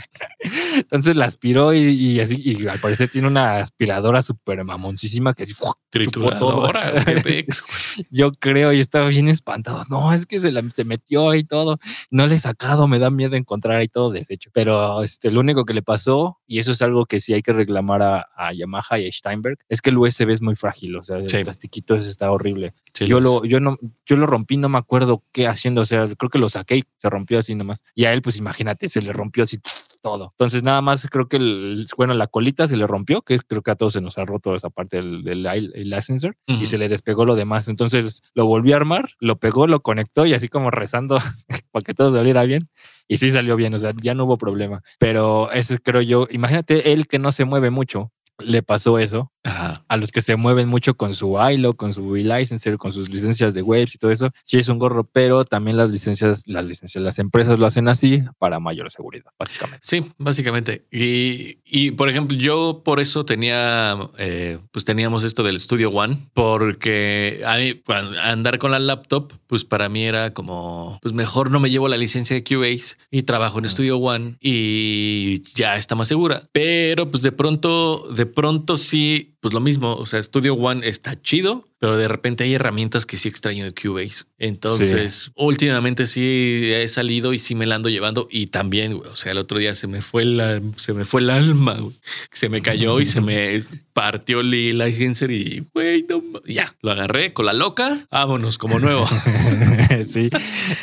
Entonces 0.75 1.15
la 1.15 1.25
aspiró 1.25 1.73
y, 1.73 1.79
y 1.79 2.19
así, 2.19 2.41
y 2.43 2.67
al 2.67 2.79
parecer 2.79 3.07
tiene 3.09 3.27
una 3.27 3.57
aspiradora 3.57 4.21
súper 4.21 4.63
mamoncísima 4.63 5.33
que 5.33 5.43
así. 5.43 5.53
Trituradora. 5.89 6.91
Yo 8.09 8.31
creo 8.33 8.73
y 8.73 8.79
estaba 8.79 9.07
bien 9.09 9.27
espantado. 9.27 9.83
No, 9.89 10.11
es 10.11 10.25
que 10.25 10.39
se, 10.39 10.51
la- 10.51 10.67
se 10.71 10.85
metió 10.85 11.33
y 11.35 11.43
todo. 11.43 11.77
No 12.09 12.25
le 12.27 12.35
he 12.35 12.39
sacado, 12.39 12.87
me 12.87 12.97
da 12.99 13.11
miedo 13.11 13.35
encontrar 13.35 13.77
ahí 13.77 13.87
todo 13.87 14.09
deshecho. 14.11 14.49
Pero 14.53 15.03
este, 15.03 15.29
lo 15.31 15.39
único 15.41 15.52
que 15.65 15.73
le 15.73 15.81
pasó, 15.83 16.39
y 16.47 16.59
eso 16.59 16.71
es 16.71 16.81
algo 16.81 17.05
que 17.05 17.19
sí 17.19 17.33
hay 17.33 17.41
que 17.43 17.53
reclamar 17.53 18.01
a, 18.01 18.27
a 18.35 18.51
Yamaha 18.53 18.99
y 18.99 19.07
a 19.07 19.11
Steinberg, 19.11 19.57
es 19.69 19.81
que 19.81 19.91
el 19.91 19.97
USB 19.97 20.29
es 20.31 20.41
muy 20.41 20.55
frágil. 20.55 20.95
O 20.95 21.03
sea, 21.03 21.17
el 21.17 21.29
Sí. 21.29 21.43
plastiquito 21.43 21.95
está 21.95 22.31
horrible. 22.31 22.73
Sí, 22.93 23.05
yo, 23.05 23.19
lo 23.19 23.45
yo, 23.45 23.59
no, 23.59 23.77
yo 24.05 24.15
lo 24.17 24.25
rompí, 24.25 24.57
no 24.57 24.69
me 24.69 24.77
acuerdo 24.79 25.23
qué 25.31 25.47
haciendo. 25.47 25.81
O 25.81 25.85
sea, 25.85 26.07
creo 26.17 26.29
que 26.29 26.39
lo 26.39 26.49
saqué 26.49 26.77
y 26.77 26.83
se 26.97 27.09
rompió 27.09 27.39
así 27.39 27.55
nomás. 27.55 27.83
Y 27.95 28.05
a 28.05 28.13
él, 28.13 28.21
pues 28.21 28.37
imagínate, 28.37 28.87
se 28.89 29.01
le 29.01 29.13
rompió 29.13 29.43
así 29.43 29.57
todo. 30.01 30.29
Entonces, 30.31 30.63
nada 30.63 30.81
más 30.81 31.07
creo 31.09 31.27
que, 31.29 31.37
el, 31.37 31.85
bueno, 31.97 32.13
la 32.13 32.27
colita 32.27 32.67
se 32.67 32.75
le 32.77 32.85
rompió, 32.87 33.21
que 33.21 33.37
creo 33.39 33.61
que 33.61 33.71
a 33.71 33.75
todos 33.75 33.93
se 33.93 34.01
nos 34.01 34.17
ha 34.17 34.25
roto 34.25 34.53
esa 34.55 34.69
parte 34.69 34.97
del, 34.97 35.23
del 35.23 35.45
el, 35.45 35.71
el 35.75 35.89
licenser 35.89 36.35
y 36.47 36.65
se 36.65 36.77
le 36.77 36.89
despegó 36.89 37.25
lo 37.25 37.35
demás. 37.35 37.67
Entonces 37.67 38.21
lo 38.33 38.45
volví 38.45 38.73
a 38.73 38.75
armar, 38.77 39.11
lo 39.19 39.37
pegó, 39.37 39.65
lo 39.67 39.81
conectó 39.81 40.25
y 40.25 40.33
así 40.33 40.47
como 40.49 40.71
rezando 40.71 41.17
para 41.71 41.83
que 41.83 41.93
todo 41.93 42.11
saliera 42.13 42.43
bien. 42.43 42.69
Y 43.07 43.17
sí 43.17 43.31
salió 43.31 43.55
bien, 43.55 43.73
o 43.73 43.79
sea, 43.79 43.93
ya 44.01 44.13
no 44.13 44.25
hubo 44.25 44.37
problema. 44.37 44.81
Pero 44.99 45.51
eso 45.51 45.75
creo 45.83 46.01
yo, 46.01 46.27
imagínate 46.31 46.93
él 46.93 47.07
que 47.07 47.19
no 47.19 47.31
se 47.31 47.45
mueve 47.45 47.69
mucho, 47.69 48.11
le 48.39 48.63
pasó 48.63 48.99
eso 48.99 49.31
Ajá. 49.43 49.83
a 49.87 49.97
los 49.97 50.11
que 50.11 50.21
se 50.21 50.35
mueven 50.35 50.67
mucho 50.69 50.95
con 50.95 51.13
su 51.13 51.37
ILO, 51.51 51.73
con 51.73 51.91
su 51.93 52.15
e-licenser, 52.15 52.77
con 52.77 52.91
sus 52.91 53.09
licencias 53.09 53.53
de 53.53 53.61
Waves 53.61 53.95
y 53.95 53.97
todo 53.97 54.11
eso, 54.11 54.31
sí 54.43 54.57
es 54.57 54.69
un 54.69 54.79
gorro, 54.79 55.03
pero 55.03 55.43
también 55.43 55.77
las 55.77 55.91
licencias, 55.91 56.43
las 56.47 56.65
licencias, 56.65 57.03
las 57.03 57.19
empresas 57.19 57.59
lo 57.59 57.65
hacen 57.65 57.87
así 57.87 58.23
para 58.39 58.59
mayor 58.59 58.89
seguridad, 58.89 59.31
básicamente. 59.37 59.79
Sí, 59.83 60.03
básicamente. 60.17 60.85
Y, 60.91 61.59
y, 61.65 61.91
por 61.91 62.09
ejemplo, 62.09 62.37
yo 62.37 62.81
por 62.85 62.99
eso 62.99 63.25
tenía, 63.25 63.97
eh, 64.17 64.59
pues 64.71 64.85
teníamos 64.85 65.23
esto 65.23 65.43
del 65.43 65.59
Studio 65.59 65.89
One, 65.89 66.29
porque 66.33 67.41
a 67.45 67.57
mí, 67.57 67.81
andar 68.21 68.59
con 68.59 68.71
la 68.71 68.79
laptop, 68.79 69.33
pues 69.47 69.65
para 69.65 69.89
mí 69.89 70.03
era 70.03 70.33
como, 70.33 70.99
pues 71.01 71.13
mejor 71.13 71.51
no 71.51 71.59
me 71.59 71.69
llevo 71.69 71.87
la 71.87 71.97
licencia 71.97 72.35
de 72.35 72.43
Cubase 72.43 72.95
y 73.11 73.23
trabajo 73.23 73.59
en 73.59 73.69
Studio 73.69 73.97
One 73.97 74.37
y 74.39 75.41
ya 75.53 75.75
está 75.75 75.95
más 75.95 76.07
segura. 76.07 76.43
Pero 76.51 77.11
pues 77.11 77.23
de 77.23 77.31
pronto, 77.31 78.07
de 78.15 78.22
pronto 78.25 78.77
sí, 78.77 79.32
pues 79.43 79.53
lo 79.53 79.59
mismo. 79.59 79.93
O 79.95 80.05
sea, 80.05 80.23
Studio 80.23 80.53
One 80.53 80.87
está 80.87 81.21
chido, 81.21 81.67
pero 81.77 81.97
de 81.97 82.07
repente 82.07 82.45
hay 82.45 82.53
herramientas 82.53 83.05
que 83.05 83.17
sí 83.17 83.27
extraño 83.27 83.65
de 83.65 83.73
Cubase. 83.73 84.23
Entonces, 84.37 85.31
últimamente 85.35 86.05
sí 86.05 86.71
he 86.71 86.87
salido 86.87 87.33
y 87.33 87.39
sí 87.39 87.53
me 87.53 87.65
la 87.65 87.75
ando 87.75 87.89
llevando 87.89 88.25
y 88.31 88.47
también, 88.47 88.95
güey, 88.95 89.11
o 89.11 89.17
sea, 89.17 89.33
el 89.33 89.39
otro 89.39 89.59
día 89.59 89.75
se 89.75 89.87
me 89.87 90.01
fue 90.01 90.23
la, 90.23 90.61
se 90.77 90.93
me 90.93 91.03
fue 91.03 91.19
el 91.19 91.29
alma, 91.29 91.73
güey. 91.73 91.93
se 92.31 92.47
me 92.47 92.61
cayó 92.61 93.01
y 93.01 93.05
se 93.05 93.19
me 93.19 93.61
partió 93.91 94.39
el 94.39 94.77
licenser 94.77 95.29
y 95.29 95.67
güey, 95.73 96.05
no 96.07 96.23
ya 96.45 96.73
lo 96.81 96.91
agarré 96.91 97.33
con 97.33 97.45
la 97.45 97.53
loca, 97.53 98.07
vámonos 98.09 98.57
como 98.57 98.79
nuevo. 98.79 99.05
sí, 100.09 100.29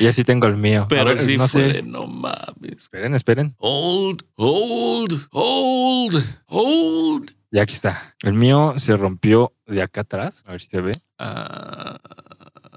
y 0.00 0.06
así 0.06 0.22
tengo 0.22 0.46
el 0.48 0.58
mío. 0.58 0.84
Pero 0.90 1.06
ver, 1.06 1.16
sí 1.16 1.38
no 1.38 1.48
fue, 1.48 1.72
sé. 1.72 1.82
no 1.82 2.06
mames. 2.06 2.76
Esperen, 2.76 3.14
esperen. 3.14 3.54
Old, 3.56 4.22
old, 4.36 5.28
old, 5.30 6.22
old. 6.48 7.39
Ya 7.52 7.62
aquí 7.62 7.74
está. 7.74 8.14
El 8.22 8.34
mío 8.34 8.74
se 8.76 8.96
rompió 8.96 9.52
de 9.66 9.82
acá 9.82 10.02
atrás. 10.02 10.44
A 10.46 10.52
ver 10.52 10.60
si 10.60 10.68
se 10.68 10.80
ve. 10.80 10.92
Ah, 11.18 11.98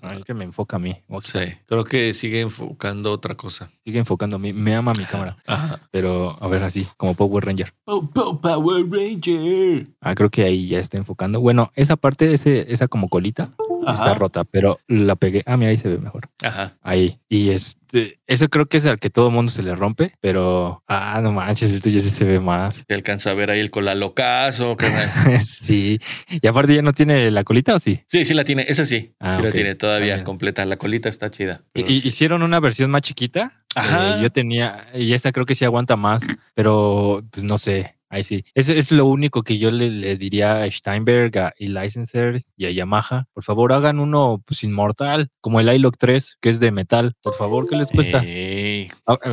Ay, 0.03 0.21
que 0.23 0.33
me 0.33 0.43
enfoca 0.43 0.75
a 0.75 0.79
mí. 0.79 0.97
Ok, 1.07 1.23
sí, 1.23 1.39
creo 1.65 1.85
que 1.85 2.13
sigue 2.13 2.41
enfocando 2.41 3.11
otra 3.11 3.35
cosa. 3.35 3.71
Sigue 3.85 3.99
enfocando 3.99 4.35
a 4.35 4.39
mí. 4.39 4.51
Me 4.51 4.75
ama 4.75 4.93
mi 4.97 5.05
cámara. 5.05 5.37
Ajá. 5.47 5.79
Pero 5.91 6.37
a 6.41 6.47
ver 6.49 6.63
así, 6.63 6.85
como 6.97 7.13
Power 7.13 7.45
Ranger. 7.45 7.73
Oh, 7.85 8.09
oh, 8.15 8.41
Power 8.41 8.85
Ranger. 8.89 9.87
Ah, 10.01 10.13
creo 10.13 10.29
que 10.29 10.43
ahí 10.43 10.67
ya 10.67 10.79
está 10.79 10.97
enfocando. 10.97 11.39
Bueno, 11.39 11.71
esa 11.75 11.95
parte, 11.95 12.33
ese, 12.33 12.71
esa 12.71 12.87
como 12.89 13.07
colita, 13.07 13.51
está 13.91 14.13
rota, 14.13 14.43
pero 14.43 14.79
la 14.87 15.15
pegué. 15.15 15.43
Ah, 15.45 15.57
mira, 15.57 15.71
ahí 15.71 15.77
se 15.77 15.89
ve 15.89 15.97
mejor. 15.97 16.29
Ajá. 16.43 16.77
Ahí. 16.81 17.19
Y 17.29 17.49
este, 17.49 18.19
eso 18.27 18.47
creo 18.49 18.67
que 18.67 18.77
es 18.77 18.85
al 18.85 18.99
que 18.99 19.09
todo 19.09 19.31
mundo 19.31 19.51
se 19.51 19.63
le 19.63 19.75
rompe, 19.75 20.13
pero 20.21 20.83
ah, 20.87 21.19
no 21.21 21.31
manches, 21.31 21.71
el 21.71 21.81
tuyo 21.81 21.99
sí 21.99 22.09
se 22.09 22.25
ve 22.25 22.39
más. 22.39 22.83
Se 22.87 22.93
alcanza 22.93 23.31
a 23.31 23.33
ver 23.33 23.49
ahí 23.51 23.59
el 23.59 23.71
colalocazo. 23.71 24.77
sí. 25.41 25.99
Y 26.29 26.47
aparte 26.47 26.75
ya 26.75 26.81
no 26.81 26.93
tiene 26.93 27.29
la 27.31 27.43
colita 27.43 27.75
o 27.75 27.79
sí. 27.79 28.01
Sí, 28.07 28.25
sí 28.25 28.33
la 28.33 28.43
tiene. 28.43 28.65
Esa 28.67 28.85
sí. 28.85 29.13
Ah, 29.19 29.37
sí 29.37 29.43
la 29.43 29.51
tiene 29.51 29.75
todavía 29.75 30.15
Ah, 30.15 30.23
completa. 30.23 30.65
La 30.65 30.77
colita 30.77 31.09
está 31.09 31.29
chida. 31.31 31.61
Y, 31.73 31.81
Pero 31.81 31.89
y- 31.91 31.99
sí. 32.01 32.07
hicieron 32.07 32.43
una 32.43 32.59
versión 32.59 32.91
más 32.91 33.01
chiquita. 33.01 33.51
Ajá. 33.75 34.19
Eh, 34.19 34.21
yo 34.21 34.29
tenía, 34.31 34.85
y 34.93 35.13
esa 35.13 35.31
creo 35.31 35.45
que 35.47 35.55
sí 35.55 35.65
aguanta 35.65 35.95
más, 35.95 36.23
pero 36.53 37.23
pues 37.31 37.43
no 37.43 37.57
sé. 37.57 37.95
Ahí 38.13 38.23
sí. 38.23 38.43
Es 38.53 38.91
lo 38.91 39.07
único 39.07 39.41
que 39.41 39.57
yo 39.57 39.71
le, 39.71 39.89
le 39.89 40.17
diría 40.17 40.61
a 40.61 40.69
Steinberg, 40.69 41.35
a 41.39 41.53
Licenser 41.57 42.43
y 42.55 42.65
a 42.67 42.71
Yamaha. 42.71 43.25
Por 43.33 43.43
favor, 43.43 43.73
hagan 43.73 43.99
uno 43.99 44.39
pues 44.45 44.63
inmortal, 44.63 45.29
como 45.41 45.59
el 45.59 45.73
iLock 45.73 45.95
3, 45.97 46.37
que 46.39 46.49
es 46.49 46.59
de 46.59 46.71
metal. 46.71 47.15
Por 47.23 47.33
favor, 47.33 47.67
¿qué 47.67 47.75
les 47.75 47.89
cuesta? 47.89 48.19
Ah, 48.19 48.23
eh, 48.25 48.87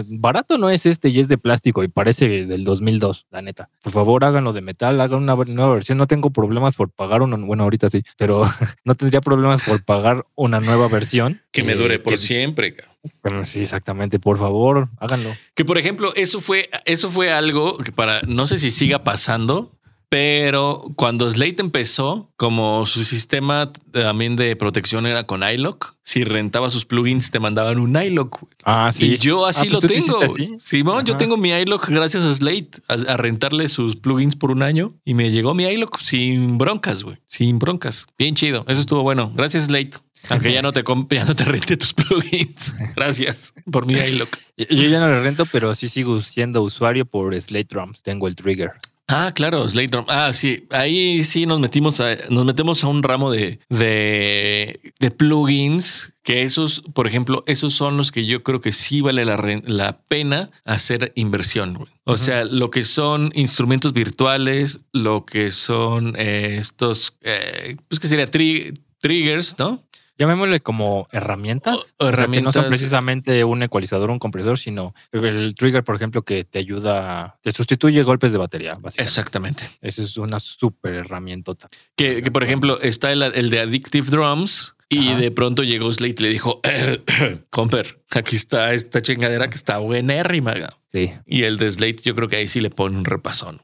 Barato 0.09 0.57
no 0.57 0.71
es 0.71 0.87
este 0.87 1.11
y 1.11 1.21
es 1.21 1.29
de 1.29 1.37
plástico 1.37 1.85
y 1.85 1.89
parece 1.89 2.47
del 2.47 2.65
2002, 2.65 3.27
la 3.31 3.43
neta. 3.43 3.69
Por 3.83 3.93
favor, 3.93 4.25
háganlo 4.25 4.55
de 4.55 4.63
metal, 4.63 4.99
hagan 5.01 5.25
una 5.25 5.35
nueva 5.37 5.75
versión. 5.75 5.99
No 5.99 6.07
tengo 6.07 6.31
problemas 6.31 6.75
por 6.77 6.91
pagar 6.91 7.21
una, 7.21 7.37
bueno, 7.37 7.65
ahorita 7.65 7.91
sí, 7.91 8.03
pero 8.17 8.45
no 8.85 8.95
tendría 8.95 9.21
problemas 9.21 9.63
por 9.63 9.85
pagar 9.85 10.25
una 10.37 10.61
nueva 10.61 10.89
versión. 10.89 11.43
Que 11.53 11.63
me 11.63 11.75
dure 11.75 11.99
por 11.99 12.15
que- 12.15 12.17
siempre. 12.19 12.75
cabrón. 12.75 12.90
Bueno, 13.23 13.45
sí, 13.45 13.61
exactamente. 13.63 14.19
Por 14.19 14.39
favor, 14.39 14.89
háganlo. 14.99 15.35
Que 15.55 15.65
por 15.65 15.79
ejemplo, 15.79 16.13
eso 16.17 16.41
fue, 16.41 16.69
eso 16.85 17.11
fue 17.11 17.33
algo 17.33 17.79
que 17.79 17.93
para, 17.93 18.21
no 18.27 18.47
sé 18.47 18.59
si 18.59 18.71
siga 18.71 19.05
pasando, 19.05 19.73
pero 20.09 20.83
cuando 20.97 21.31
Slate 21.31 21.61
empezó, 21.63 22.33
como 22.37 22.85
su 22.85 23.05
sistema 23.05 23.73
también 23.93 24.35
de 24.35 24.57
protección 24.57 25.07
era 25.07 25.25
con 25.25 25.45
iLock, 25.45 25.95
si 26.03 26.25
rentaba 26.25 26.69
sus 26.69 26.85
plugins 26.85 27.31
te 27.31 27.39
mandaban 27.39 27.79
un 27.79 27.95
iLock. 27.97 28.43
Ah, 28.65 28.91
sí. 28.93 29.13
Y 29.13 29.19
yo 29.19 29.47
así 29.47 29.69
Ah, 29.69 29.71
pues 29.71 29.73
lo 29.85 29.89
te 29.89 29.95
tengo. 29.95 30.21
así. 30.21 30.57
Simón, 30.59 31.05
yo 31.07 31.17
tengo 31.17 31.37
mi 31.37 31.51
iLock 31.51 31.89
gracias 31.91 32.25
a 32.25 32.35
Slate, 32.35 32.71
a, 32.89 32.95
a 32.95 33.17
rentarle 33.19 33.69
sus 33.69 33.95
plugins 33.95 34.35
por 34.35 34.51
un 34.51 34.65
año 34.65 34.95
y 35.05 35.15
me 35.15 35.31
llegó 35.31 35.55
mi 35.55 35.63
iLock 35.65 36.01
sin 36.01 36.59
broncas, 36.59 37.05
güey. 37.05 37.19
Sin 37.27 37.61
broncas. 37.61 38.09
Bien 38.19 38.35
chido. 38.35 38.65
Eso 38.67 38.81
estuvo 38.81 39.03
bueno. 39.05 39.31
Gracias, 39.37 39.67
Slate. 39.67 39.93
Aunque 40.29 40.53
ya 40.53 40.63
no 40.63 40.73
te 40.73 40.85
ya 41.11 41.25
no 41.25 41.35
te 41.35 41.45
rente 41.45 41.77
tus 41.77 41.95
plugins. 41.95 42.77
Gracias 42.97 43.53
por 43.71 43.87
mi 43.87 43.95
iLock. 43.95 44.37
Yo 44.57 44.89
ya 44.89 45.01
no 45.01 45.09
le 45.09 45.21
rento, 45.23 45.47
pero 45.47 45.75
sí 45.75 45.89
sigo 45.89 46.21
siendo 46.21 46.63
usuario 46.63 47.05
por 47.07 47.41
Slate 47.41 47.65
Drums. 47.71 48.03
Tengo 48.03 48.29
el 48.29 48.37
trigger. 48.37 48.73
Ah, 49.13 49.33
claro, 49.35 49.69
Slate 49.69 49.89
Drum. 49.89 50.05
Ah, 50.09 50.33
sí, 50.33 50.69
ahí 50.71 51.25
sí 51.25 51.45
nos 51.45 51.59
metimos 51.59 51.99
a, 52.01 52.15
nos 52.29 52.45
metemos 52.45 52.85
a 52.85 52.87
un 52.87 53.03
ramo 53.03 53.33
de, 53.33 53.59
de, 53.69 54.93
de 55.01 55.11
plugins 55.11 56.13
que 56.23 56.43
esos, 56.43 56.83
por 56.95 57.09
ejemplo, 57.09 57.43
esos 57.49 57.73
son 57.75 57.97
los 57.97 58.13
que 58.13 58.25
yo 58.25 58.45
creo 58.45 58.61
que 58.61 58.71
sí 58.71 59.01
vale 59.01 59.25
la, 59.25 59.37
re- 59.37 59.63
la 59.67 59.99
pena 60.03 60.51
hacer 60.65 61.13
inversión. 61.17 61.75
güey. 61.75 61.89
O 62.05 62.17
sea, 62.17 62.45
lo 62.45 62.71
que 62.71 62.85
son 62.85 63.33
instrumentos 63.35 63.93
virtuales, 63.93 64.79
lo 64.93 65.25
que 65.27 65.51
son 65.51 66.15
eh, 66.17 66.59
estos, 66.61 67.15
eh, 67.23 67.77
pues 67.89 67.99
que 67.99 68.07
sería 68.07 68.31
tri- 68.31 68.73
triggers, 69.01 69.57
¿no? 69.59 69.83
Llamémosle 70.21 70.61
como 70.61 71.09
herramientas. 71.11 71.95
O- 71.99 72.07
o 72.07 72.09
O 72.11 72.15
sea, 72.15 72.27
que 72.27 72.41
no 72.43 72.53
son 72.53 72.61
herramientas. 72.61 72.67
precisamente 72.67 73.43
un 73.45 73.63
ecualizador 73.63 74.11
un 74.11 74.19
compresor, 74.19 74.59
sino 74.59 74.95
el 75.13 75.55
trigger, 75.57 75.83
por 75.83 75.97
ejemplo, 75.97 76.23
que 76.23 76.45
te 76.45 76.59
ayuda, 76.61 77.39
te 77.43 77.51
sustituye 77.53 78.03
golpes 78.03 78.31
de 78.33 78.39
batería, 78.39 78.75
básicamente. 78.81 79.03
Exactamente. 79.03 79.71
Esa 79.81 80.03
es 80.03 80.17
una 80.17 80.39
súper 80.39 80.95
herramienta. 80.95 81.53
Que, 81.97 82.23
que, 82.23 82.31
por 82.31 82.45
ejemplo, 82.45 82.79
está 82.81 83.11
el, 83.13 83.23
el 83.23 83.51
de 83.51 83.61
Addictive 83.61 84.09
Drums 84.11 84.77
y 84.89 85.09
Ajá. 85.09 85.19
de 85.21 85.31
pronto 85.31 85.63
llegó 85.63 85.91
Slate 85.93 86.17
y 86.19 86.23
le 86.25 86.29
dijo, 86.31 86.61
Comper, 87.51 88.01
aquí 88.11 88.37
está 88.37 88.75
esta 88.75 89.01
chingadera 89.03 89.49
que 89.49 89.57
está 89.57 89.79
buenérrima. 89.79 90.53
ga". 90.53 90.69
Sí, 90.89 91.13
Y 91.27 91.45
el 91.45 91.57
de 91.57 91.71
Slate 91.71 92.03
yo 92.03 92.15
creo 92.15 92.29
que 92.29 92.37
ahí 92.37 92.49
sí 92.49 92.61
le 92.61 92.71
pone 92.71 92.97
un 92.99 93.05
repasón. 93.05 93.63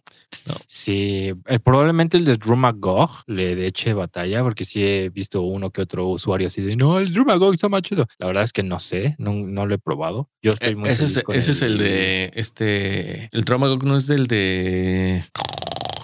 Sí. 0.66 1.32
Eh, 1.46 1.58
probablemente 1.58 2.16
el 2.16 2.24
de 2.24 2.36
Drumagog 2.36 3.10
le 3.26 3.66
eche 3.66 3.94
batalla, 3.94 4.42
porque 4.42 4.64
sí 4.64 4.84
he 4.84 5.08
visto 5.10 5.42
uno 5.42 5.70
que 5.70 5.82
otro 5.82 6.06
usuario 6.08 6.46
así 6.46 6.62
de 6.62 6.76
no, 6.76 6.98
el 6.98 7.12
Drumagog 7.12 7.54
está 7.54 7.68
más 7.68 7.82
chido. 7.82 8.06
La 8.18 8.26
verdad 8.26 8.44
es 8.44 8.52
que 8.52 8.62
no 8.62 8.78
sé, 8.78 9.14
no, 9.18 9.32
no 9.32 9.66
lo 9.66 9.74
he 9.74 9.78
probado. 9.78 10.30
Yo 10.42 10.52
estoy 10.52 10.74
muy 10.74 10.88
Eh, 10.88 10.92
Ese, 10.92 11.04
es, 11.06 11.22
con 11.22 11.36
ese 11.36 11.52
es 11.52 11.62
el 11.62 11.78
de 11.78 12.30
este. 12.34 13.28
El 13.32 13.44
Tromagog 13.44 13.84
no 13.84 13.96
es 13.96 14.06
del 14.06 14.26
de. 14.26 15.24